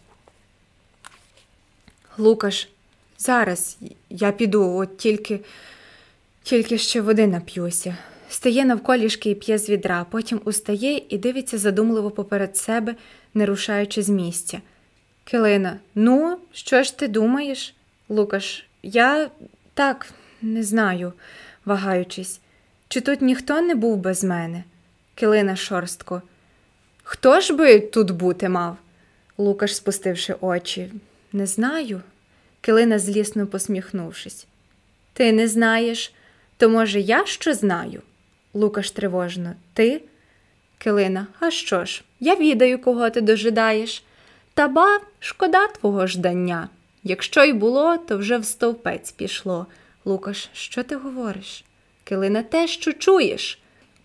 Лукаш, 2.18 2.70
зараз 3.18 3.78
я 4.10 4.32
піду, 4.32 4.76
от 4.76 4.98
тільки, 4.98 5.40
тільки 6.44 6.78
ще 6.78 7.02
води 7.02 7.28
нап'юся. 7.28 7.98
Стає 8.30 8.66
навколішки 8.66 9.30
і 9.30 9.36
п'є 9.36 9.58
з 9.58 9.70
відра, 9.70 10.06
потім 10.12 10.42
устає 10.46 11.02
і 11.10 11.18
дивиться 11.18 11.58
задумливо 11.58 12.12
поперед 12.12 12.58
себе, 12.58 12.96
не 13.34 13.46
рушаючи 13.46 14.02
з 14.02 14.10
місця. 14.10 14.62
Килина, 15.24 15.80
ну, 15.96 16.38
що 16.52 16.84
ж 16.84 16.98
ти 16.98 17.08
думаєш? 17.08 17.76
Лукаш, 18.10 18.66
я 18.84 19.32
так 19.74 20.08
не 20.42 20.64
знаю, 20.64 21.14
вагаючись. 21.66 22.40
Чи 22.88 23.02
тут 23.02 23.22
ніхто 23.22 23.62
не 23.62 23.76
був 23.76 23.98
без 23.98 24.24
мене? 24.24 24.64
Килина 25.20 25.56
шорстко. 25.56 26.22
Хто 27.04 27.42
ж 27.42 27.54
би 27.54 27.80
тут 27.80 28.12
бути 28.12 28.50
мав? 28.50 28.78
Лукаш, 29.38 29.76
спустивши 29.76 30.36
очі. 30.42 30.92
Не 31.34 31.46
знаю. 31.46 32.02
Килина 32.62 33.00
злісно 33.00 33.48
посміхнувшись. 33.48 34.48
Ти 35.14 35.32
не 35.32 35.48
знаєш, 35.48 36.14
то, 36.58 36.70
може, 36.70 37.00
я 37.00 37.26
що 37.26 37.54
знаю? 37.54 38.02
Лукаш 38.54 38.92
тривожно. 38.92 39.54
Ти? 39.74 40.02
Килина, 40.78 41.28
а 41.40 41.52
що 41.52 41.86
ж? 41.86 42.04
Я 42.20 42.36
відаю, 42.36 42.80
кого 42.82 43.10
ти 43.10 43.22
дожидаєш. 43.22 44.04
Та 44.54 44.68
ба, 44.68 45.00
шкода 45.20 45.68
твого 45.68 46.08
ждання. 46.08 46.70
Якщо 47.04 47.44
й 47.44 47.54
було, 47.54 47.98
то 47.98 48.18
вже 48.18 48.38
в 48.38 48.46
стовпець 48.46 49.12
пішло. 49.12 49.68
Лукаш, 50.06 50.50
що 50.54 50.84
ти 50.84 50.96
говориш? 50.96 51.64
Килина, 52.04 52.44
те, 52.44 52.68
що 52.68 52.94
чуєш. 52.94 53.60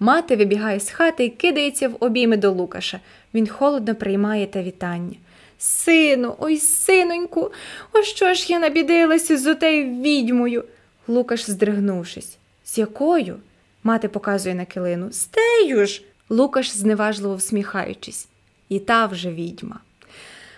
Мати 0.04 0.36
вибігає 0.36 0.80
з 0.80 0.90
хати 0.90 1.24
і 1.24 1.28
кидається 1.28 1.88
в 1.88 1.96
обійми 2.00 2.36
до 2.36 2.50
Лукаша. 2.52 3.00
Він 3.34 3.48
холодно 3.48 3.94
приймає 3.94 4.46
те 4.46 4.62
вітання. 4.62 5.16
Сину, 5.58 6.36
ой, 6.38 6.56
синоньку, 6.56 7.50
о 7.92 8.02
що 8.02 8.34
ж 8.34 8.52
я 8.52 8.58
набідилася 8.58 9.38
з 9.38 9.46
отею 9.46 10.02
відьмою? 10.02 10.64
Лукаш, 11.08 11.50
здригнувшись. 11.50 12.36
З 12.64 12.78
якою? 12.78 13.36
Мати 13.82 14.08
показує 14.08 14.54
на 14.54 14.64
килину. 14.64 15.12
З 15.12 15.24
тею 15.24 15.86
ж. 15.86 16.02
Лукаш, 16.28 16.70
зневажливо 16.70 17.36
всміхаючись. 17.36 18.28
І 18.68 18.78
та 18.78 19.06
вже 19.06 19.30
відьма. 19.30 19.80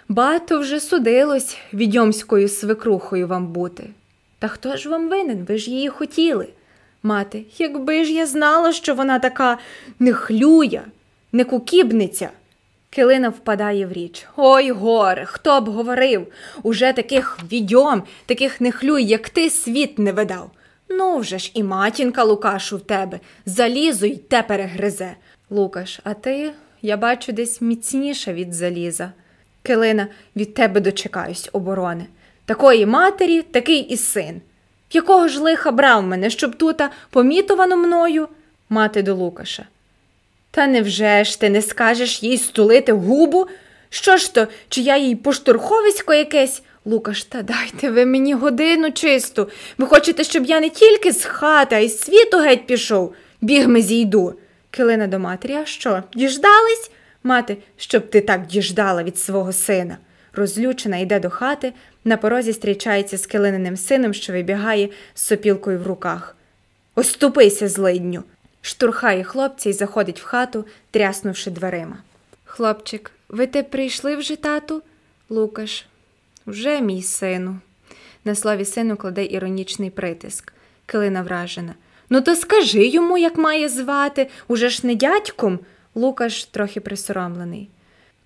Бато 0.08 0.60
вже 0.60 0.80
судилось 0.80 1.56
відьомською 1.72 2.48
свекрухою 2.48 3.28
вам 3.28 3.46
бути. 3.46 3.90
Та 4.38 4.48
хто 4.48 4.76
ж 4.76 4.88
вам 4.88 5.08
винен? 5.08 5.44
Ви 5.48 5.58
ж 5.58 5.70
її 5.70 5.88
хотіли. 5.88 6.48
Мати, 7.06 7.44
якби 7.58 8.04
ж 8.04 8.12
я 8.12 8.26
знала, 8.26 8.72
що 8.72 8.94
вона 8.94 9.18
така 9.18 9.58
нехлюя, 9.98 10.82
не 11.32 11.44
кукібниця. 11.44 12.30
Килина 12.90 13.28
впадає 13.28 13.86
в 13.86 13.92
річ. 13.92 14.26
Ой, 14.36 14.70
горе, 14.70 15.24
хто 15.24 15.60
б 15.60 15.68
говорив? 15.68 16.26
Уже 16.62 16.92
таких 16.92 17.38
відьом, 17.52 18.02
таких 18.26 18.60
нехлюй, 18.60 19.04
як 19.04 19.28
ти, 19.28 19.50
світ 19.50 19.98
не 19.98 20.12
видав. 20.12 20.50
Ну 20.88 21.18
вже 21.18 21.38
ж 21.38 21.50
і 21.54 21.62
матінка 21.62 22.24
Лукашу 22.24 22.76
в 22.76 22.80
тебе, 22.80 23.20
залізо 23.46 24.06
й 24.06 24.16
те 24.16 24.42
перегризе. 24.42 25.16
Лукаш, 25.50 26.00
а 26.04 26.14
ти, 26.14 26.52
я 26.82 26.96
бачу, 26.96 27.32
десь 27.32 27.60
міцніша 27.60 28.32
від 28.32 28.54
заліза. 28.54 29.12
Килина, 29.62 30.08
від 30.36 30.54
тебе 30.54 30.80
дочекаюсь, 30.80 31.48
оборони. 31.52 32.06
Такої 32.44 32.86
матері, 32.86 33.42
такий 33.42 33.80
і 33.80 33.96
син. 33.96 34.40
Якого 34.96 35.28
ж 35.28 35.40
лиха 35.40 35.70
брав 35.70 36.02
мене, 36.02 36.30
щоб 36.30 36.56
тута 36.56 36.90
помітувано 37.10 37.76
мною? 37.76 38.28
Мати 38.68 39.02
до 39.02 39.14
Лукаша. 39.14 39.66
Та 40.50 40.66
невже 40.66 41.24
ж 41.24 41.40
ти 41.40 41.50
не 41.50 41.62
скажеш 41.62 42.22
їй 42.22 42.38
стулити 42.38 42.92
губу? 42.92 43.46
Що 43.90 44.16
ж 44.16 44.34
то, 44.34 44.46
чи 44.68 44.80
я 44.80 44.96
їй 44.96 45.16
поштурховисько 45.16 46.14
якесь? 46.14 46.62
Лукаш, 46.84 47.24
та 47.24 47.42
дайте 47.42 47.90
ви 47.90 48.06
мені 48.06 48.34
годину 48.34 48.92
чисту. 48.92 49.48
Ви 49.78 49.86
хочете, 49.86 50.24
щоб 50.24 50.44
я 50.44 50.60
не 50.60 50.70
тільки 50.70 51.12
з 51.12 51.24
хати, 51.24 51.76
а 51.76 51.78
й 51.78 51.88
з 51.88 52.00
світу 52.00 52.38
геть 52.38 52.66
пішов. 52.66 53.14
Бігми 53.40 53.82
зійду. 53.82 54.34
Килина 54.70 55.06
до 55.06 55.18
матері, 55.18 55.54
а 55.54 55.64
що? 55.64 56.02
Діждались? 56.14 56.90
Мати, 57.22 57.56
щоб 57.76 58.10
ти 58.10 58.20
так 58.20 58.46
діждала 58.46 59.02
від 59.02 59.18
свого 59.18 59.52
сина. 59.52 59.96
Розлючена 60.36 60.96
йде 60.96 61.20
до 61.20 61.30
хати, 61.30 61.72
на 62.04 62.16
порозі 62.16 62.52
зустрічається 62.52 63.18
з 63.18 63.26
килиненим 63.26 63.76
сином, 63.76 64.14
що 64.14 64.32
вибігає 64.32 64.88
з 65.14 65.22
сопілкою 65.22 65.78
в 65.78 65.86
руках. 65.86 66.36
Оступися, 66.94 67.68
злидню. 67.68 68.22
Штурхає 68.60 69.24
хлопця 69.24 69.70
і 69.70 69.72
заходить 69.72 70.20
в 70.20 70.24
хату, 70.24 70.64
тряснувши 70.90 71.50
дверима. 71.50 71.96
Хлопчик, 72.44 73.10
ви 73.28 73.46
те 73.46 73.62
прийшли 73.62 74.16
вже, 74.16 74.36
тату? 74.36 74.82
Лукаш, 75.28 75.86
вже 76.46 76.80
мій 76.80 77.02
сину. 77.02 77.58
На 78.24 78.34
слові 78.34 78.64
сину 78.64 78.96
кладе 78.96 79.24
іронічний 79.24 79.90
притиск. 79.90 80.52
Килина 80.86 81.22
вражена. 81.22 81.74
Ну, 82.10 82.20
то 82.20 82.36
скажи 82.36 82.86
йому, 82.86 83.18
як 83.18 83.36
має 83.36 83.68
звати, 83.68 84.28
уже 84.48 84.68
ж 84.68 84.86
не 84.86 84.94
дядьком. 84.94 85.58
Лукаш 85.94 86.44
трохи 86.44 86.80
присоромлений. 86.80 87.68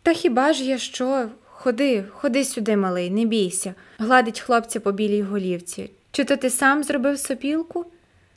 Та 0.02 0.12
хіба 0.12 0.52
ж 0.52 0.64
я 0.64 0.78
що? 0.78 1.28
Ходи, 1.62 2.04
ходи 2.10 2.44
сюди, 2.44 2.76
малий, 2.76 3.10
не 3.10 3.24
бійся, 3.24 3.74
гладить 3.98 4.40
хлопця 4.40 4.80
по 4.80 4.92
білій 4.92 5.22
голівці. 5.22 5.90
Чи 6.12 6.24
то 6.24 6.36
ти 6.36 6.50
сам 6.50 6.84
зробив 6.84 7.18
сопілку? 7.18 7.86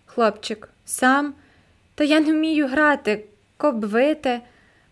Хлопчик, 0.06 0.70
сам. 0.86 1.34
Та 1.96 2.04
я 2.04 2.20
не 2.20 2.34
вмію 2.34 2.68
грати, 2.68 3.26
кобвите, 3.58 4.42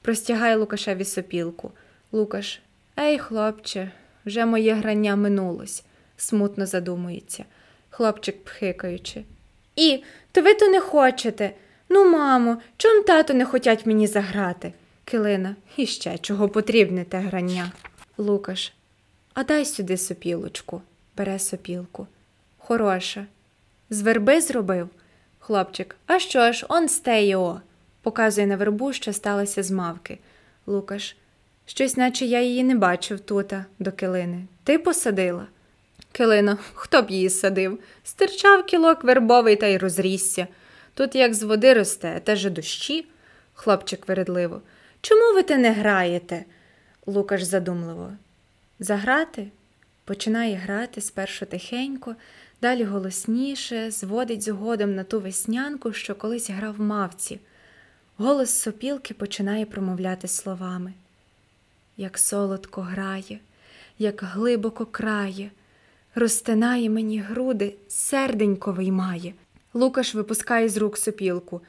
простягає 0.01 0.55
Лукашеві 0.55 1.05
сопілку. 1.05 1.71
Лукаш, 2.11 2.59
ей, 2.99 3.19
хлопче, 3.19 3.91
вже 4.25 4.45
моє 4.45 4.73
грання 4.73 5.15
минулось, 5.15 5.83
смутно 6.17 6.65
задумується. 6.65 7.45
Хлопчик 7.89 8.43
пхикаючи. 8.43 9.23
І, 9.75 10.03
то 10.31 10.41
ви 10.41 10.53
то 10.53 10.67
не 10.67 10.79
хочете. 10.79 11.51
Ну, 11.89 12.11
мамо, 12.11 12.57
чом 12.77 13.03
тато 13.03 13.33
не 13.33 13.45
хотять 13.45 13.85
мені 13.85 14.07
заграти? 14.07 14.73
Килина, 15.05 15.55
іще 15.77 16.17
чого 16.17 16.49
потрібне 16.49 17.03
те 17.03 17.17
грання. 17.17 17.71
Лукаш, 18.17 18.73
а 19.33 19.43
дай 19.43 19.65
сюди 19.65 19.97
сопілочку, 19.97 20.81
бере 21.17 21.39
сопілку. 21.39 22.07
Хороша. 22.57 23.25
З 23.89 24.01
верби 24.01 24.41
зробив? 24.41 24.89
Хлопчик, 25.39 25.95
а 26.07 26.19
що 26.19 26.51
ж, 26.51 26.65
он 26.69 26.89
стеє 26.89 27.37
о. 27.37 27.61
Показує 28.01 28.47
на 28.47 28.55
вербу, 28.55 28.93
що 28.93 29.13
сталося 29.13 29.63
з 29.63 29.71
мавки. 29.71 30.17
Лукаш, 30.67 31.15
щось, 31.65 31.97
наче 31.97 32.25
я 32.25 32.41
її 32.41 32.63
не 32.63 32.75
бачив 32.75 33.19
тута, 33.19 33.65
до 33.79 33.91
килини. 33.91 34.45
Ти 34.63 34.79
посадила? 34.79 35.47
Килина, 36.11 36.57
хто 36.73 37.01
б 37.01 37.09
її 37.09 37.29
садив? 37.29 37.79
Стирчав 38.03 38.65
кілок 38.65 39.03
вербовий 39.03 39.55
та 39.55 39.67
й 39.67 39.77
розрісся. 39.77 40.47
Тут 40.93 41.15
як 41.15 41.33
з 41.33 41.43
води 41.43 41.73
росте, 41.73 42.21
теж 42.23 42.49
дощі, 42.49 43.05
хлопчик 43.53 44.07
вередливо. 44.07 44.61
Чому 45.01 45.33
ви 45.33 45.43
те 45.43 45.57
не 45.57 45.71
граєте? 45.71 46.45
Лукаш 47.05 47.43
задумливо. 47.43 48.13
Заграти? 48.79 49.47
Починає 50.05 50.55
грати 50.55 51.01
спершу 51.01 51.45
тихенько, 51.45 52.15
далі 52.61 52.83
голосніше, 52.83 53.91
зводить 53.91 54.43
згодом 54.43 54.95
на 54.95 55.03
ту 55.03 55.19
веснянку, 55.19 55.93
що 55.93 56.15
колись 56.15 56.49
грав 56.49 56.81
мавці. 56.81 57.39
Голос 58.17 58.49
сопілки 58.49 59.13
починає 59.13 59.65
промовляти 59.65 60.27
словами. 60.27 60.93
Як 61.97 62.17
солодко 62.17 62.81
грає, 62.81 63.39
як 63.99 64.23
глибоко 64.23 64.85
крає, 64.85 65.51
розтинає 66.15 66.89
мені 66.89 67.19
груди, 67.19 67.75
серденько 67.87 68.71
виймає. 68.71 69.33
Лукаш 69.73 70.15
випускає 70.15 70.69
з 70.69 70.77
рук 70.77 70.97
сопілку. 70.97 71.61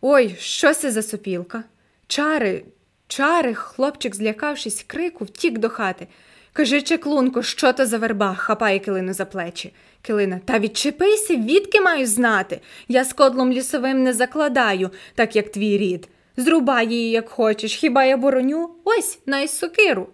Ой, 0.00 0.36
що 0.38 0.74
це 0.74 0.90
за 0.90 1.02
сопілка? 1.02 1.64
Чари, 2.06 2.64
чари, 3.10 3.54
хлопчик, 3.54 4.14
злякавшись 4.14 4.84
крику, 4.86 5.24
втік 5.24 5.58
до 5.58 5.68
хати. 5.68 6.06
Кажи, 6.52 6.82
чеклунко, 6.82 7.42
що 7.42 7.72
то 7.72 7.86
за 7.86 7.98
верба? 7.98 8.34
хапає 8.34 8.78
килину 8.78 9.12
за 9.12 9.24
плечі. 9.24 9.72
Килина, 10.02 10.40
та 10.44 10.58
відчепися, 10.58 11.36
відки 11.36 11.80
маю 11.80 12.06
знати. 12.06 12.60
Я 12.88 13.04
з 13.04 13.12
кодлом 13.12 13.52
лісовим 13.52 14.02
не 14.02 14.12
закладаю, 14.12 14.90
так 15.14 15.36
як 15.36 15.52
твій 15.52 15.78
рід. 15.78 16.08
Зрубай 16.36 16.88
її, 16.88 17.10
як 17.10 17.28
хочеш, 17.28 17.74
хіба 17.74 18.04
я 18.04 18.16
бороню? 18.16 18.70
Ось, 18.84 19.18
най 19.26 19.48
сокиру. 19.48 20.08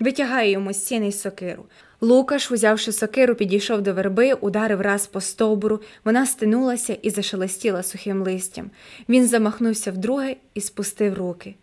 Витягає 0.00 0.50
йому 0.50 0.72
з 0.72 0.84
стіни 0.84 1.12
сокиру. 1.12 1.64
Лукаш, 2.00 2.50
узявши 2.50 2.92
сокиру, 2.92 3.34
підійшов 3.34 3.82
до 3.82 3.94
верби, 3.94 4.32
ударив 4.32 4.80
раз 4.80 5.06
по 5.06 5.20
стовбуру, 5.20 5.80
вона 6.04 6.26
стинулася 6.26 6.96
і 7.02 7.10
зашелестіла 7.10 7.82
сухим 7.82 8.22
листям. 8.22 8.70
Він 9.08 9.26
замахнувся 9.26 9.92
вдруге 9.92 10.36
і 10.54 10.60
спустив 10.60 11.14
руки. 11.14 11.54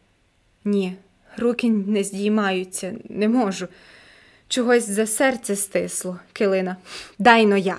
Ні, 0.67 0.95
руки 1.37 1.69
не 1.69 2.03
здіймаються, 2.03 2.93
не 3.09 3.27
можу. 3.27 3.67
Чогось 4.47 4.89
за 4.89 5.05
серце 5.05 5.55
стисло, 5.55 6.19
килина. 6.33 6.75
Дайно 7.19 7.57
я. 7.57 7.77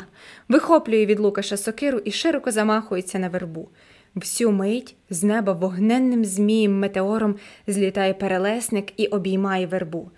Вихоплює 0.48 1.06
від 1.06 1.20
Лукаша 1.20 1.56
сокиру 1.56 1.98
і 1.98 2.10
широко 2.10 2.50
замахується 2.50 3.18
на 3.18 3.28
вербу. 3.28 3.68
Всю 4.14 4.50
мить 4.50 4.96
з 5.10 5.22
неба 5.22 5.52
вогненним 5.52 6.24
змієм 6.24 6.78
метеором 6.78 7.36
злітає 7.66 8.14
перелесник 8.14 9.00
і 9.00 9.06
обіймає 9.06 9.66
вербу. 9.66 10.10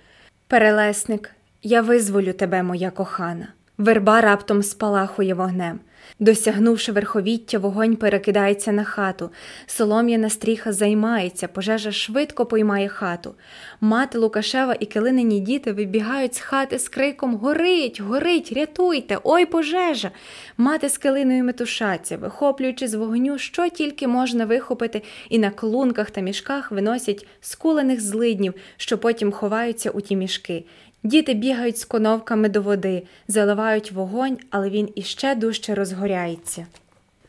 Перелесник, 0.47 1.31
я 1.63 1.83
визволю 1.83 2.33
тебе, 2.33 2.63
моя 2.63 2.91
кохана. 2.91 3.49
Верба 3.79 4.21
раптом 4.21 4.63
спалахує 4.63 5.35
вогнем. 5.35 5.81
Досягнувши 6.19 6.93
верховіття, 6.93 7.59
вогонь 7.59 7.97
перекидається 7.97 8.73
на 8.73 8.85
хату. 8.85 9.31
Солом'яна 9.67 10.31
стріха 10.31 10.73
займається, 10.73 11.49
пожежа 11.49 11.93
швидко 11.93 12.47
поймає 12.47 12.89
хату. 12.89 13.35
Мати 13.81 14.19
Лукашева 14.19 14.77
і 14.81 14.87
килинині 14.87 15.41
діти 15.41 15.73
вибігають 15.73 16.35
з 16.35 16.41
хати 16.41 16.79
з 16.79 16.89
криком 16.89 17.37
Горить, 17.37 18.01
горить, 18.01 18.53
рятуйте, 18.53 19.19
ой 19.25 19.47
пожежа. 19.47 20.11
Мати 20.57 20.89
з 20.89 20.99
килиною 20.99 21.45
метушаться, 21.45 22.17
вихоплюючи 22.17 22.89
з 22.89 22.95
вогню, 22.95 23.39
що 23.39 23.69
тільки 23.69 24.07
можна 24.07 24.45
вихопити, 24.45 25.03
і 25.29 25.39
на 25.39 25.51
клунках 25.51 26.11
та 26.11 26.21
мішках 26.21 26.71
виносять 26.71 27.27
скулених 27.41 28.01
злиднів, 28.01 28.55
що 28.77 28.99
потім 28.99 29.33
ховаються 29.33 29.91
у 29.91 30.01
ті 30.01 30.17
мішки. 30.17 30.65
Діти 31.03 31.35
бігають 31.35 31.79
з 31.79 31.85
коновками 31.85 32.49
до 32.49 32.63
води, 32.63 33.03
заливають 33.29 33.93
вогонь, 33.93 34.39
але 34.51 34.71
він 34.71 34.89
іще 34.95 35.35
дужче 35.35 35.75
розгоряється. 35.75 36.67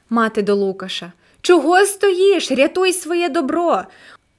Мати 0.10 0.41
до 0.41 0.56
Лукаша. 0.56 1.11
Чого 1.41 1.85
стоїш? 1.85 2.52
Рятуй 2.52 2.93
своє 2.93 3.30
добро. 3.30 3.84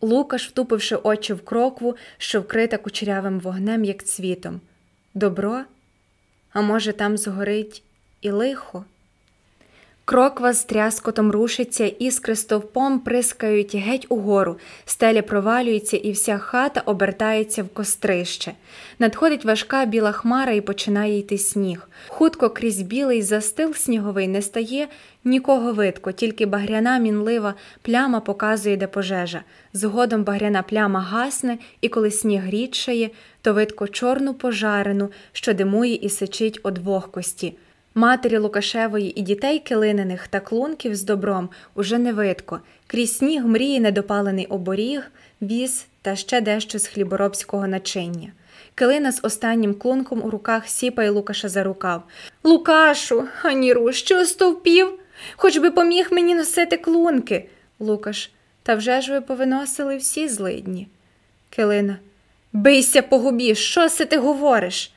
Лукаш, 0.01 0.49
втупивши 0.49 0.97
очі 0.97 1.33
в 1.33 1.45
крокву, 1.45 1.97
що 2.19 2.41
вкрита 2.41 2.77
кучерявим 2.77 3.41
вогнем, 3.41 3.85
як 3.85 4.05
цвітом. 4.05 4.61
Добро? 5.15 5.61
А 6.53 6.61
може, 6.61 6.93
там 6.93 7.17
згорить 7.17 7.83
і 8.21 8.31
лихо? 8.31 8.85
Кроква 10.05 10.53
з 10.53 10.65
тряскотом 10.65 11.31
рушиться, 11.31 11.85
іскри 11.87 12.37
стовпом 12.37 13.01
прискають 13.01 13.75
геть 13.75 14.07
угору, 14.09 14.57
стеля 14.85 15.23
провалюється, 15.23 15.97
і 15.97 16.13
вся 16.13 16.39
хата 16.39 16.83
обертається 16.87 17.63
в 17.63 17.69
кострище. 17.69 18.53
Надходить 18.99 19.45
важка 19.45 19.85
біла 19.85 20.13
хмара 20.13 20.53
і 20.53 20.61
починає 20.61 21.19
йти 21.19 21.39
сніг. 21.39 21.89
Хутко 22.09 22.51
крізь 22.51 22.83
білий 22.83 23.23
застил 23.23 23.75
сніговий 23.75 24.29
не 24.29 24.43
стає 24.43 24.89
нікого 25.25 25.73
видко, 25.73 26.13
тільки 26.13 26.47
багряна 26.47 26.99
мінлива 26.99 27.55
пляма 27.83 28.21
показує, 28.21 28.77
де 28.77 28.87
пожежа. 28.87 29.43
Згодом 29.73 30.25
багряна 30.25 30.63
пляма 30.63 31.01
гасне, 31.01 31.59
і 31.81 31.89
коли 31.89 32.11
сніг 32.11 32.51
рідшає, 32.51 33.11
то 33.43 33.53
видко 33.53 33.89
чорну 33.89 34.35
пожарину, 34.35 35.11
що 35.33 35.55
димує 35.55 35.95
і 35.95 36.09
сичить 36.09 36.61
одвох 36.63 37.11
кості. 37.11 37.55
Матері 37.95 38.39
Лукашевої 38.39 39.21
і 39.21 39.23
дітей 39.23 39.59
килинених 39.59 40.29
та 40.29 40.41
клунків 40.41 40.95
з 40.95 41.03
добром 41.03 41.49
уже 41.75 41.99
не 41.99 42.13
видко. 42.13 42.61
Крізь 42.87 43.17
сніг 43.17 43.47
мріє 43.47 43.81
недопалений 43.81 44.47
оборіг, 44.47 45.11
віз 45.43 45.87
та 46.03 46.17
ще 46.17 46.41
дещо 46.41 46.79
з 46.79 46.87
хліборобського 46.87 47.67
начиння. 47.67 48.33
Килина 48.75 49.13
з 49.13 49.21
останнім 49.23 49.75
клунком 49.75 50.23
у 50.25 50.31
руках 50.31 50.69
сіпає 50.69 51.11
Лукаша 51.11 51.49
за 51.49 51.63
рукав. 51.63 52.03
Лукашу, 52.45 53.25
Аніру, 53.43 53.93
що 53.93 54.25
стовпів? 54.25 54.99
Хоч 55.37 55.59
би 55.59 55.71
поміг 55.71 56.09
мені 56.11 56.35
носити 56.35 56.77
клунки. 56.77 57.49
Лукаш, 57.79 58.31
та 58.63 58.75
вже 58.75 59.01
ж 59.01 59.13
ви 59.13 59.21
повиносили 59.21 59.97
всі 59.97 60.29
злидні. 60.29 60.89
Килина. 61.51 61.97
Бийся 62.53 63.03
по 63.03 63.19
губі, 63.19 63.55
що 63.55 63.89
си 63.89 64.05
ти 64.05 64.19
говориш? 64.19 64.92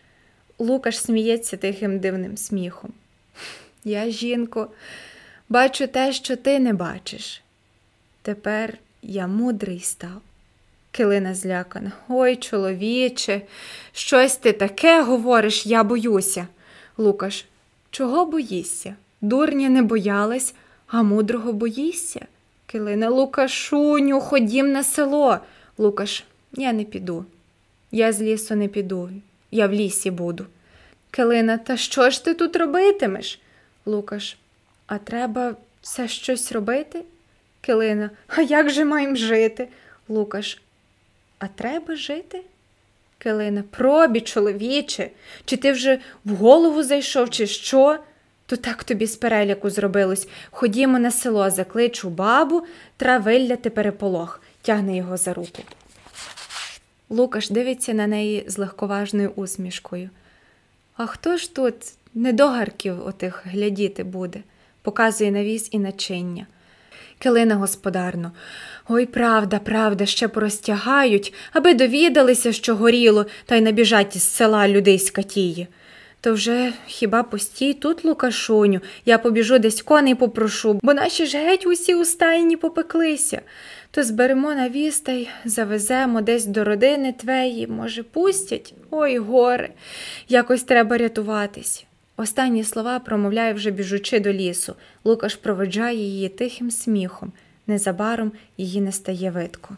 Лукаш 0.59 0.99
сміється 0.99 1.57
тихим 1.57 1.99
дивним 1.99 2.37
сміхом. 2.37 2.93
Я, 3.83 4.09
жінко, 4.09 4.67
бачу 5.49 5.87
те, 5.87 6.13
що 6.13 6.35
ти 6.35 6.59
не 6.59 6.73
бачиш. 6.73 7.41
Тепер 8.21 8.77
я 9.01 9.27
мудрий 9.27 9.79
став. 9.79 10.21
Килина 10.91 11.35
злякана. 11.35 11.91
Ой, 12.09 12.35
чоловіче, 12.35 13.41
щось 13.91 14.35
ти 14.35 14.53
таке 14.53 15.01
говориш, 15.01 15.65
я 15.65 15.83
боюся. 15.83 16.47
Лукаш, 16.97 17.45
чого 17.91 18.25
боїшся? 18.25 18.95
Дурня 19.21 19.69
не 19.69 19.81
боялась, 19.81 20.53
а 20.87 21.03
мудрого 21.03 21.53
боїшся. 21.53 22.25
Килина, 22.65 23.09
Лукашуню, 23.09 24.19
ходім 24.19 24.71
на 24.71 24.83
село. 24.83 25.37
Лукаш, 25.77 26.23
я 26.53 26.73
не 26.73 26.83
піду. 26.83 27.25
Я 27.91 28.13
з 28.13 28.21
лісу 28.21 28.55
не 28.55 28.67
піду 28.67 29.09
я 29.51 29.67
в 29.67 29.73
лісі 29.73 30.11
буду. 30.11 30.45
Килина, 31.11 31.57
та 31.57 31.77
що 31.77 32.09
ж 32.09 32.25
ти 32.25 32.33
тут 32.33 32.55
робитимеш? 32.55 33.39
Лукаш, 33.85 34.37
а 34.87 34.97
треба 34.97 35.55
все 35.81 36.07
щось 36.07 36.51
робити? 36.51 37.01
Килина, 37.61 38.09
а 38.27 38.41
як 38.41 38.69
же 38.69 38.85
маєм 38.85 39.17
жити? 39.17 39.67
Лукаш, 40.09 40.61
а 41.39 41.47
треба 41.47 41.95
жити? 41.95 42.41
Килина, 43.17 43.63
пробі, 43.69 44.21
чоловіче, 44.21 45.09
чи 45.45 45.57
ти 45.57 45.71
вже 45.71 45.99
в 46.25 46.35
голову 46.35 46.83
зайшов, 46.83 47.29
чи 47.29 47.47
що? 47.47 47.99
То 48.45 48.55
так 48.55 48.83
тобі 48.83 49.07
з 49.07 49.15
переляку 49.15 49.69
зробилось. 49.69 50.27
Ходімо 50.51 50.99
на 50.99 51.11
село, 51.11 51.49
закличу 51.49 52.09
бабу, 52.09 52.63
травилляти 52.97 53.69
переполох, 53.69 54.41
тягне 54.61 54.97
його 54.97 55.17
за 55.17 55.33
руку. 55.33 55.63
Лукаш 57.09 57.49
дивиться 57.49 57.93
на 57.93 58.07
неї 58.07 58.43
з 58.47 58.57
легковажною 58.57 59.31
усмішкою. 59.35 60.09
А 60.97 61.05
хто 61.05 61.37
ж 61.37 61.55
тут 61.55 61.75
недогарків 62.13 63.07
отих 63.07 63.41
глядіти 63.45 64.03
буде? 64.03 64.43
показує 64.81 65.31
навіс 65.31 65.69
і 65.71 65.79
начиння. 65.79 66.47
Килина 67.19 67.55
господарно. 67.55 68.31
Ой, 68.89 69.05
правда, 69.05 69.59
правда, 69.59 70.05
ще 70.05 70.27
порозтягають, 70.27 71.33
аби 71.53 71.73
довідалися, 71.73 72.53
що 72.53 72.75
горіло, 72.75 73.25
та 73.45 73.55
й 73.55 73.61
набіжать 73.61 74.15
із 74.15 74.23
села 74.23 74.67
людей 74.67 74.99
скатії. 74.99 75.67
То 76.21 76.33
вже 76.33 76.73
хіба 76.87 77.23
постій 77.23 77.73
тут, 77.73 78.05
Лукашуню, 78.05 78.79
я 79.05 79.17
побіжу 79.17 79.59
десь 79.59 79.81
коней 79.81 80.15
попрошу, 80.15 80.79
бо 80.83 80.93
наші 80.93 81.25
ж 81.25 81.37
геть 81.37 81.65
усі 81.65 81.95
у 81.95 82.05
стайні 82.05 82.57
попеклися 82.57 83.41
то 83.95 84.03
зберемо 84.03 84.55
на 84.55 84.69
вістай, 84.69 85.29
завеземо 85.45 86.21
десь 86.21 86.45
до 86.45 86.63
родини 86.63 87.13
твеї, 87.13 87.67
може, 87.67 88.03
пустять? 88.03 88.73
Ой, 88.91 89.17
горе, 89.17 89.69
якось 90.27 90.63
треба 90.63 90.97
рятуватись. 90.97 91.85
Останні 92.17 92.63
слова 92.63 92.99
промовляє 92.99 93.53
вже 93.53 93.71
біжучи 93.71 94.19
до 94.19 94.33
лісу. 94.33 94.75
Лукаш 95.03 95.35
проведжає 95.35 95.97
її 95.97 96.29
тихим 96.29 96.71
сміхом. 96.71 97.31
Незабаром 97.67 98.31
її 98.57 98.81
не 98.81 98.91
стає 98.91 99.31
видко. 99.31 99.77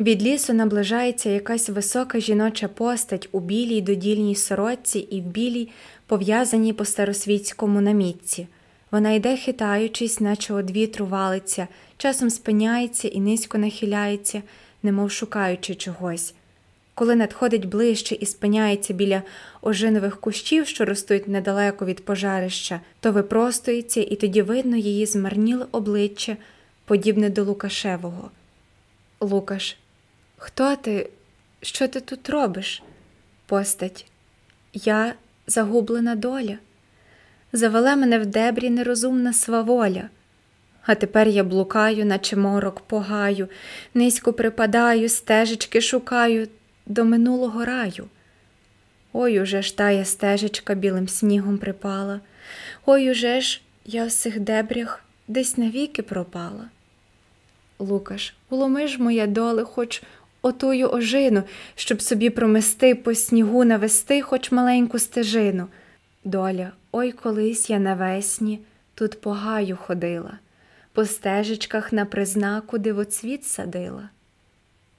Від 0.00 0.22
лісу 0.22 0.52
наближається 0.52 1.30
якась 1.30 1.68
висока 1.68 2.20
жіноча 2.20 2.68
постать 2.68 3.28
у 3.32 3.40
білій 3.40 3.80
додільній 3.80 4.34
сорочці 4.34 4.98
і 4.98 5.20
в 5.20 5.24
білій, 5.24 5.68
пов'язаній 6.06 6.72
по 6.72 6.84
старосвітському 6.84 7.80
намітці. 7.80 8.46
Вона 8.90 9.12
йде, 9.12 9.36
хитаючись, 9.36 10.20
наче 10.20 10.54
од 10.54 10.70
вітру 10.70 11.06
валиться, 11.06 11.68
часом 11.96 12.30
спиняється 12.30 13.08
і 13.08 13.20
низько 13.20 13.58
нахиляється, 13.58 14.42
немов 14.82 15.10
шукаючи 15.10 15.74
чогось. 15.74 16.34
Коли 16.94 17.16
надходить 17.16 17.64
ближче 17.64 18.14
і 18.14 18.26
спиняється 18.26 18.94
біля 18.94 19.22
ожинових 19.62 20.20
кущів, 20.20 20.66
що 20.66 20.84
ростуть 20.84 21.28
недалеко 21.28 21.86
від 21.86 22.04
пожарища, 22.04 22.80
то 23.00 23.12
випростується, 23.12 24.00
і 24.00 24.16
тоді 24.16 24.42
видно 24.42 24.76
її 24.76 25.06
змарніле 25.06 25.66
обличчя, 25.72 26.36
подібне 26.84 27.30
до 27.30 27.44
Лукашевого. 27.44 28.30
Лукаш, 29.20 29.76
хто 30.36 30.76
ти? 30.76 31.10
Що 31.60 31.88
ти 31.88 32.00
тут 32.00 32.30
робиш? 32.30 32.82
Постать. 33.46 34.06
Я 34.72 35.14
загублена 35.46 36.14
доля. 36.14 36.58
Завела 37.56 37.96
мене 37.96 38.18
в 38.18 38.26
дебрі 38.26 38.70
нерозумна 38.70 39.32
сваволя. 39.32 40.08
А 40.86 40.94
тепер 40.94 41.28
я 41.28 41.44
блукаю, 41.44 42.06
наче 42.06 42.36
морок 42.36 42.80
погаю, 42.80 43.48
низько 43.94 44.32
припадаю, 44.32 45.08
стежечки 45.08 45.80
шукаю 45.80 46.48
до 46.86 47.04
минулого 47.04 47.64
раю. 47.64 48.08
Ой 49.12 49.40
уже 49.40 49.62
ж 49.62 49.76
тая 49.76 50.04
стежечка 50.04 50.74
білим 50.74 51.08
снігом 51.08 51.58
припала, 51.58 52.20
ой 52.86 53.10
уже 53.10 53.40
ж 53.40 53.60
я 53.84 54.06
в 54.06 54.10
цих 54.10 54.40
дебрях 54.40 55.04
десь 55.28 55.56
навіки 55.56 56.02
пропала. 56.02 56.68
Лукаш, 57.78 58.34
уломи 58.50 58.86
ж 58.86 59.02
моя 59.02 59.26
доле, 59.26 59.64
хоч 59.64 60.02
отую 60.42 60.88
ожину, 60.88 61.42
щоб 61.74 62.02
собі 62.02 62.30
промести 62.30 62.94
по 62.94 63.14
снігу 63.14 63.64
навести 63.64 64.22
хоч 64.22 64.52
маленьку 64.52 64.98
стежину. 64.98 65.68
Доля, 66.24 66.72
ой 66.98 67.12
колись 67.12 67.70
я 67.70 67.78
навесні 67.78 68.60
тут 68.94 69.20
по 69.20 69.30
гаю 69.30 69.76
ходила, 69.76 70.38
по 70.92 71.04
стежечках 71.04 71.92
на 71.92 72.04
признаку 72.04 72.78
дивоцвіт 72.78 73.44
садила. 73.44 74.08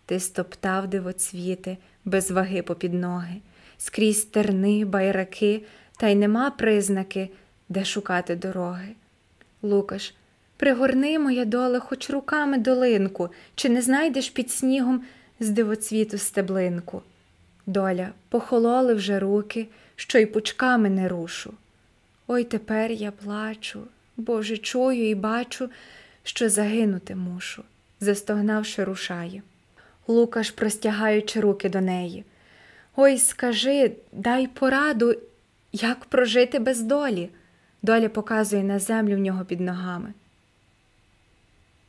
Ти 0.06 0.20
стоптав 0.20 0.88
дивоцвіти 0.88 1.78
без 2.06 2.32
ваги 2.32 2.62
попід 2.62 2.94
ноги, 2.94 3.36
скрізь 3.78 4.26
терни, 4.26 4.86
байраки, 4.86 5.64
та 5.98 6.08
й 6.08 6.16
нема 6.16 6.52
признаки, 6.52 7.30
де 7.70 7.86
шукати 7.86 8.36
дороги. 8.36 8.96
Лукаш, 9.62 10.14
пригорни 10.58 11.20
моя 11.20 11.46
доле 11.46 11.80
хоч 11.80 12.10
руками 12.10 12.58
долинку, 12.58 13.30
чи 13.56 13.70
не 13.70 13.82
знайдеш 13.82 14.30
під 14.30 14.52
снігом 14.52 15.04
з 15.40 15.50
дивоцвіту 15.50 16.18
стеблинку. 16.18 17.02
Доля, 17.66 18.10
похололи 18.30 18.94
вже 18.94 19.20
руки, 19.20 19.68
що 19.96 20.20
й 20.20 20.26
пучками 20.26 20.90
не 20.90 21.08
рушу. 21.08 21.54
Ой 22.28 22.44
тепер 22.44 22.92
я 22.92 23.12
плачу, 23.12 23.84
Боже, 24.18 24.58
чую 24.58 25.10
і 25.10 25.16
бачу, 25.16 25.70
що 26.24 26.50
загинути 26.50 27.16
мушу, 27.16 27.64
застогнавши, 28.00 28.84
рушає. 28.84 29.42
Лукаш, 30.08 30.52
простягаючи 30.52 31.40
руки 31.40 31.70
до 31.70 31.82
неї. 31.82 32.24
Ой, 32.96 33.18
скажи, 33.18 33.92
дай 34.12 34.48
пораду, 34.48 35.16
як 35.72 36.06
прожити 36.06 36.60
без 36.60 36.82
долі. 36.82 37.30
Доля 37.82 38.10
показує 38.10 38.64
на 38.64 38.80
землю 38.80 39.16
в 39.16 39.20
нього 39.20 39.46
під 39.46 39.60
ногами. 39.60 40.14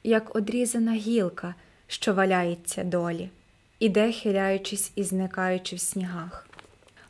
Як 0.05 0.37
одрізана 0.37 0.93
гілка, 0.93 1.55
що 1.87 2.15
валяється 2.15 2.85
долі, 2.85 3.31
іде, 3.79 4.13
хиляючись 4.13 4.93
і 4.95 5.03
зникаючи 5.03 5.77
в 5.77 5.81
снігах. 5.81 6.48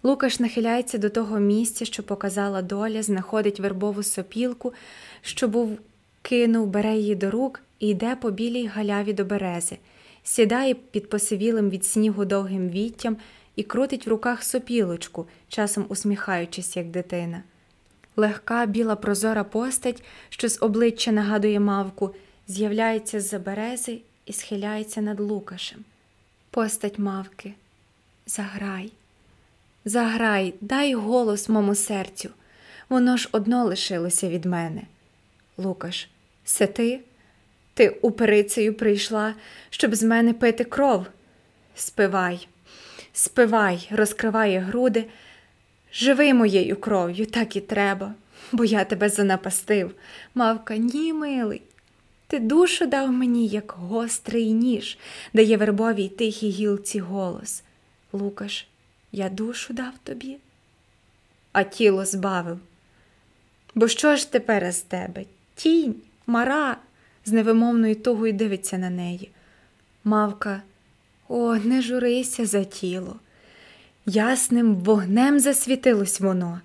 Лукаш 0.03 0.41
нахиляється 0.41 0.99
до 0.99 1.11
того 1.11 1.39
місця, 1.39 1.85
що 1.85 2.03
показала 2.03 2.63
доля, 2.63 3.03
знаходить 3.03 3.61
вербову 3.61 4.03
сопілку, 4.03 4.73
що 5.23 5.49
був 5.49 5.79
кинув, 6.23 6.67
бере 6.67 6.97
її 6.97 7.15
до 7.15 7.31
рук 7.31 7.61
і 7.79 7.89
йде 7.89 8.17
по 8.17 8.31
білій 8.31 8.67
галяві 8.67 9.13
до 9.13 9.25
берези, 9.25 9.79
сідає 10.23 10.75
під 10.75 11.09
посивілим 11.09 11.71
від 11.71 11.85
снігу 11.85 12.25
довгим 12.25 12.69
віттям 12.69 13.17
і 13.57 13.63
крутить 13.63 14.07
в 14.07 14.11
руках 14.11 14.43
сопілочку, 14.43 15.27
часом 15.49 15.87
усміхаючись, 15.89 16.77
як 16.77 16.87
дитина. 16.87 17.43
Легка 18.17 18.67
біла 18.67 18.97
прозора 18.97 19.45
постать, 19.45 20.03
що 20.29 20.49
з 20.49 20.63
обличчя 20.63 21.13
нагадує 21.13 21.61
мавку, 21.61 22.15
з'являється 22.49 23.21
з 23.21 23.29
за 23.29 23.39
берези 23.39 23.99
і 24.27 24.33
схиляється 24.33 25.01
над 25.01 25.21
Лукашем. 25.21 25.85
Постать 26.51 26.99
мавки, 26.99 27.55
заграй, 28.27 28.93
заграй, 29.89 30.55
дай 30.61 30.95
голос 30.95 31.49
мому 31.49 31.75
серцю, 31.75 32.31
воно 32.89 33.17
ж 33.17 33.29
одно 33.33 33.65
лишилося 33.65 34.29
від 34.29 34.45
мене. 34.45 34.83
Лукаш, 35.57 36.09
се 36.45 36.67
ти? 36.67 37.01
Ти 37.75 37.89
уперицею 37.89 38.75
прийшла, 38.75 39.35
щоб 39.71 39.95
з 39.95 40.03
мене 40.03 40.33
пити 40.33 40.65
кров. 40.65 41.07
Спивай, 41.75 42.49
спивай, 43.13 43.89
розкриває 43.91 44.59
груди. 44.59 45.05
Живи 45.93 46.35
моєю 46.35 46.77
кров'ю, 46.77 47.27
так 47.27 47.57
і 47.57 47.61
треба, 47.61 48.15
бо 48.53 48.65
я 48.65 48.85
тебе 48.85 49.09
занапастив. 49.09 49.95
Мавка, 50.35 50.77
ні, 50.77 51.13
милий. 51.13 51.63
Ти 52.27 52.39
душу 52.39 52.87
дав 52.87 53.13
мені, 53.13 53.47
як 53.47 53.75
гострий 53.79 54.53
ніж, 54.53 54.99
дає 55.33 55.57
вербовій 55.57 56.09
тихій 56.09 56.51
гілці 56.51 57.01
голос. 57.01 57.63
Лукаш, 58.13 58.67
я 59.13 59.29
душу 59.29 59.75
дав 59.75 59.93
тобі, 60.05 60.37
а 61.53 61.63
тіло 61.63 62.05
збавив. 62.05 62.59
Бо 63.75 63.89
що 63.89 64.17
ж 64.17 64.33
тепер 64.33 64.73
з 64.73 64.81
тебе? 64.81 65.25
Тінь, 65.55 65.95
мара, 66.27 66.77
з 67.25 67.33
невимовною 67.33 67.95
тугою 67.97 68.33
дивиться 68.33 68.79
на 68.79 68.91
неї. 68.91 69.31
Мавка, 70.05 70.63
о, 71.29 71.57
не 71.57 71.83
журися 71.83 72.47
за 72.47 72.65
тіло. 72.65 73.17
Ясним 74.07 74.75
вогнем 74.75 75.41
засвітилось 75.41 76.21
воно, 76.21 76.61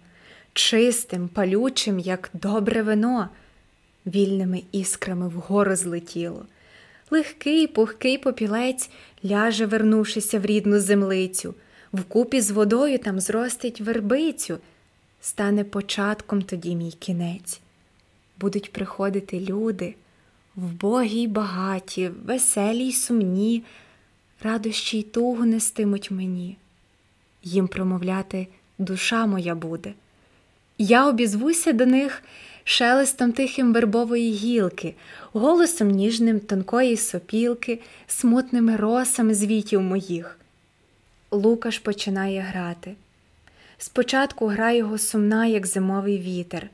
чистим, 0.53 1.27
палючим, 1.27 1.99
як 1.99 2.29
добре 2.33 2.81
вино, 2.83 3.29
вільними 4.05 4.63
іскрами 4.71 5.27
вгору 5.27 5.75
злетіло. 5.75 6.45
Легкий, 7.11 7.67
пухкий 7.67 8.17
попілець 8.17 8.89
ляже, 9.25 9.65
вернувшися 9.65 10.39
в 10.39 10.45
рідну 10.45 10.79
землицю, 10.79 11.55
вкупі 11.93 12.41
з 12.41 12.51
водою 12.51 12.99
там 12.99 13.19
зростить 13.19 13.81
вербицю, 13.81 14.57
стане 15.21 15.63
початком 15.63 16.41
тоді 16.41 16.75
мій 16.75 16.91
кінець. 16.91 17.59
Будуть 18.39 18.71
приходити 18.71 19.39
люди, 19.39 19.95
вбогі 20.55 21.21
й 21.21 21.27
багаті, 21.27 22.11
веселі 22.25 22.87
й 22.87 22.93
сумні, 22.93 23.63
радощі 24.43 24.99
й 24.99 25.03
тугу 25.03 25.45
нестимуть 25.45 26.11
мені 26.11 26.57
їм 27.43 27.67
промовляти 27.67 28.47
душа 28.77 29.25
моя 29.25 29.55
буде. 29.55 29.93
Я 30.77 31.07
обізвуся 31.07 31.71
до 31.71 31.85
них 31.85 32.23
шелестом 32.63 33.31
тихим 33.31 33.73
вербової 33.73 34.31
гілки, 34.31 34.95
голосом 35.33 35.89
ніжним 35.89 36.39
тонкої 36.39 36.97
сопілки, 36.97 37.79
смутними 38.07 38.75
росами 38.75 39.35
звітів 39.35 39.81
моїх. 39.81 40.39
Лукаш 41.33 41.79
починає 41.79 42.39
грати. 42.39 42.95
Спочатку 43.77 44.47
гра 44.47 44.71
його 44.71 44.97
сумна, 44.97 45.45
як 45.45 45.67
зимовий 45.67 46.19
вітер, 46.19 46.69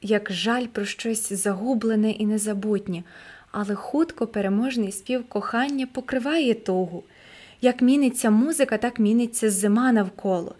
як 0.00 0.32
жаль 0.32 0.66
про 0.66 0.84
щось 0.84 1.32
загублене 1.32 2.10
і 2.10 2.26
незабутнє, 2.26 3.02
але 3.50 3.74
хутко 3.74 4.26
переможний 4.26 4.92
спів 4.92 5.28
кохання 5.28 5.86
покриває 5.86 6.54
тугу. 6.54 7.04
Як 7.64 7.82
міниться 7.82 8.30
музика, 8.30 8.78
так 8.78 8.98
міниться 8.98 9.50
зима 9.50 9.92
навколо. 9.92 10.54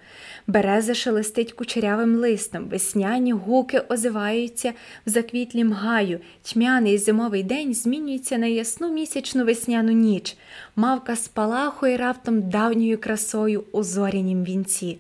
Береза 0.47 0.95
шелестить 0.95 1.53
кучерявим 1.53 2.17
листом, 2.17 2.69
весняні 2.69 3.33
гуки 3.33 3.83
озиваються 3.89 4.73
в 5.07 5.11
заквітлім 5.11 5.73
гаю, 5.73 6.21
тьмяний 6.43 6.99
зимовий 6.99 7.43
день 7.43 7.75
змінюється 7.75 8.39
на 8.39 8.47
ясну 8.47 8.93
місячну 8.93 9.45
весняну 9.45 9.93
ніч, 9.93 10.37
мавка 10.77 11.17
спалахує 11.17 11.97
раптом 11.97 12.49
давньою 12.49 12.99
красою 12.99 13.65
у 13.73 13.83
зорянім 13.83 14.45
вінці. 14.45 14.99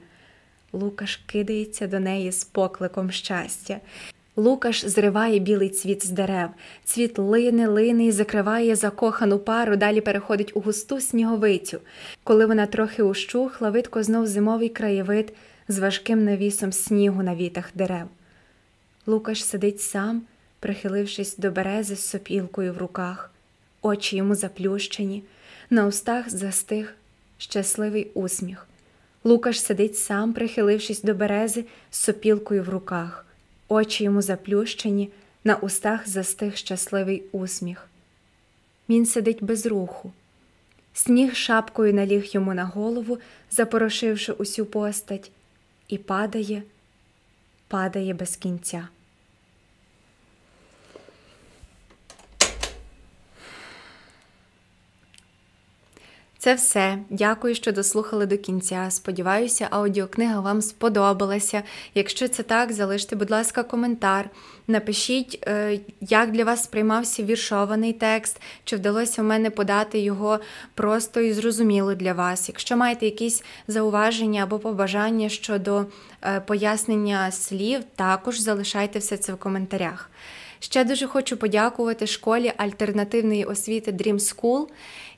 Лукаш 0.73 1.17
кидається 1.17 1.87
до 1.87 2.01
неї 2.01 2.33
з 2.33 2.45
покликом 2.45 3.11
щастя. 3.11 3.81
Лукаш 4.37 4.85
зриває 4.85 5.39
білий 5.39 5.69
цвіт 5.69 6.07
з 6.07 6.11
дерев, 6.11 6.49
цвіт 6.85 7.19
лине, 7.19 7.69
лине 7.69 8.05
і 8.05 8.13
закриває 8.13 8.77
закохану 8.77 9.39
пару, 9.39 9.77
далі 9.77 10.01
переходить 10.01 10.57
у 10.57 10.61
густу 10.61 11.01
сніговицю. 11.01 11.81
Коли 12.25 12.47
вона 12.47 12.67
трохи 12.67 13.03
ущухла, 13.03 13.71
видко 13.71 14.03
знов 14.03 14.27
зимовий 14.27 14.69
краєвид 14.69 15.33
з 15.69 15.79
важким 15.79 16.25
навісом 16.25 16.73
снігу 16.73 17.23
на 17.23 17.37
вітах 17.37 17.71
дерев. 17.75 18.07
Лукаш 19.07 19.45
сидить 19.45 19.81
сам, 19.81 20.23
прихилившись 20.61 21.37
до 21.37 21.51
берези 21.51 21.97
з 21.97 22.07
сопілкою 22.07 22.73
в 22.73 22.79
руках, 22.79 23.31
очі 23.83 24.17
йому 24.17 24.35
заплющені, 24.35 25.23
на 25.71 25.87
устах 25.87 26.31
застиг 26.31 26.95
щасливий 27.39 28.11
усміх. 28.15 28.67
Лукаш 29.25 29.61
сидить 29.61 29.99
сам, 29.99 30.33
прихилившись 30.33 31.03
до 31.03 31.15
берези 31.15 31.65
з 31.91 31.99
сопілкою 31.99 32.63
в 32.63 32.69
руках 32.69 33.27
очі 33.73 34.05
йому 34.05 34.23
заплющені, 34.23 35.11
на 35.45 35.57
устах 35.57 36.09
застиг 36.09 36.57
щасливий 36.57 37.23
усміх. 37.33 37.89
Він 38.89 39.07
сидить 39.07 39.43
без 39.43 39.67
руху. 39.67 40.13
Сніг 40.95 41.35
шапкою 41.35 41.95
наліг 41.95 42.25
йому 42.25 42.55
на 42.55 42.65
голову, 42.65 43.19
запорошивши 43.51 44.33
усю 44.33 44.67
постать, 44.67 45.31
і 45.89 45.99
падає, 45.99 46.63
падає 47.69 48.15
без 48.15 48.37
кінця. 48.37 48.89
Це 56.43 56.55
все. 56.55 56.99
Дякую, 57.11 57.55
що 57.55 57.73
дослухали 57.73 58.27
до 58.27 58.39
кінця. 58.39 58.87
Сподіваюся, 58.91 59.67
аудіокнига 59.71 60.41
вам 60.41 60.63
сподобалася. 60.63 61.63
Якщо 61.95 62.29
це 62.29 62.43
так, 62.43 62.73
залиште, 62.73 63.17
будь 63.17 63.31
ласка, 63.31 63.63
коментар. 63.63 64.31
Напишіть, 64.67 65.45
е, 65.47 65.81
як 66.01 66.33
для 66.33 66.45
вас 66.45 66.65
сприймався 66.65 67.23
віршований 67.23 67.93
текст, 67.93 68.41
чи 68.65 68.77
вдалося 68.77 69.23
в 69.23 69.25
мене 69.25 69.51
подати 69.51 69.99
його 69.99 70.41
просто 70.75 71.21
і 71.21 71.33
зрозуміло 71.33 71.95
для 71.95 72.13
вас. 72.13 72.49
Якщо 72.49 72.77
маєте 72.77 73.05
якісь 73.07 73.45
зауваження 73.69 74.43
або 74.43 74.59
побажання 74.59 75.29
щодо 75.29 75.87
е, 76.23 76.41
пояснення 76.41 77.31
слів, 77.31 77.81
також 77.97 78.39
залишайте 78.39 78.99
все 78.99 79.17
це 79.17 79.33
в 79.33 79.37
коментарях. 79.37 80.11
Ще 80.63 80.85
дуже 80.85 81.07
хочу 81.07 81.37
подякувати 81.37 82.07
школі 82.07 82.53
альтернативної 82.57 83.45
освіти 83.45 83.93
Dream 83.93 84.15
School, 84.15 84.67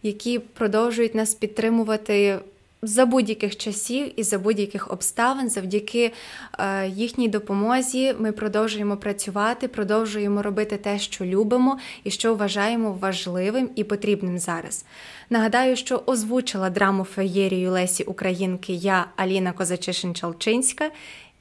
які 0.02 0.38
продовжують 0.38 1.14
нас 1.14 1.34
підтримувати. 1.34 2.38
За 2.82 3.06
будь-яких 3.06 3.56
часів 3.56 4.20
і 4.20 4.22
за 4.22 4.38
будь-яких 4.38 4.90
обставин, 4.90 5.50
завдяки 5.50 6.12
е, 6.58 6.88
їхній 6.88 7.28
допомозі, 7.28 8.14
ми 8.18 8.32
продовжуємо 8.32 8.96
працювати, 8.96 9.68
продовжуємо 9.68 10.42
робити 10.42 10.76
те, 10.76 10.98
що 10.98 11.24
любимо 11.24 11.78
і 12.04 12.10
що 12.10 12.34
вважаємо 12.34 12.92
важливим 13.00 13.70
і 13.76 13.84
потрібним 13.84 14.38
зараз. 14.38 14.84
Нагадаю, 15.30 15.76
що 15.76 16.02
озвучила 16.06 16.70
драму 16.70 17.04
феєрію 17.04 17.70
Лесі 17.70 18.04
Українки 18.04 18.72
я, 18.72 19.06
Аліна 19.16 19.52
Козачишин-Чалчинська, 19.52 20.90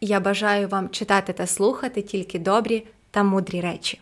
я 0.01 0.19
бажаю 0.19 0.67
вам 0.67 0.89
читати 0.89 1.33
та 1.33 1.47
слухати 1.47 2.01
тільки 2.01 2.39
добрі 2.39 2.83
та 3.13 3.23
мудрі 3.23 3.61
речі. 3.61 3.99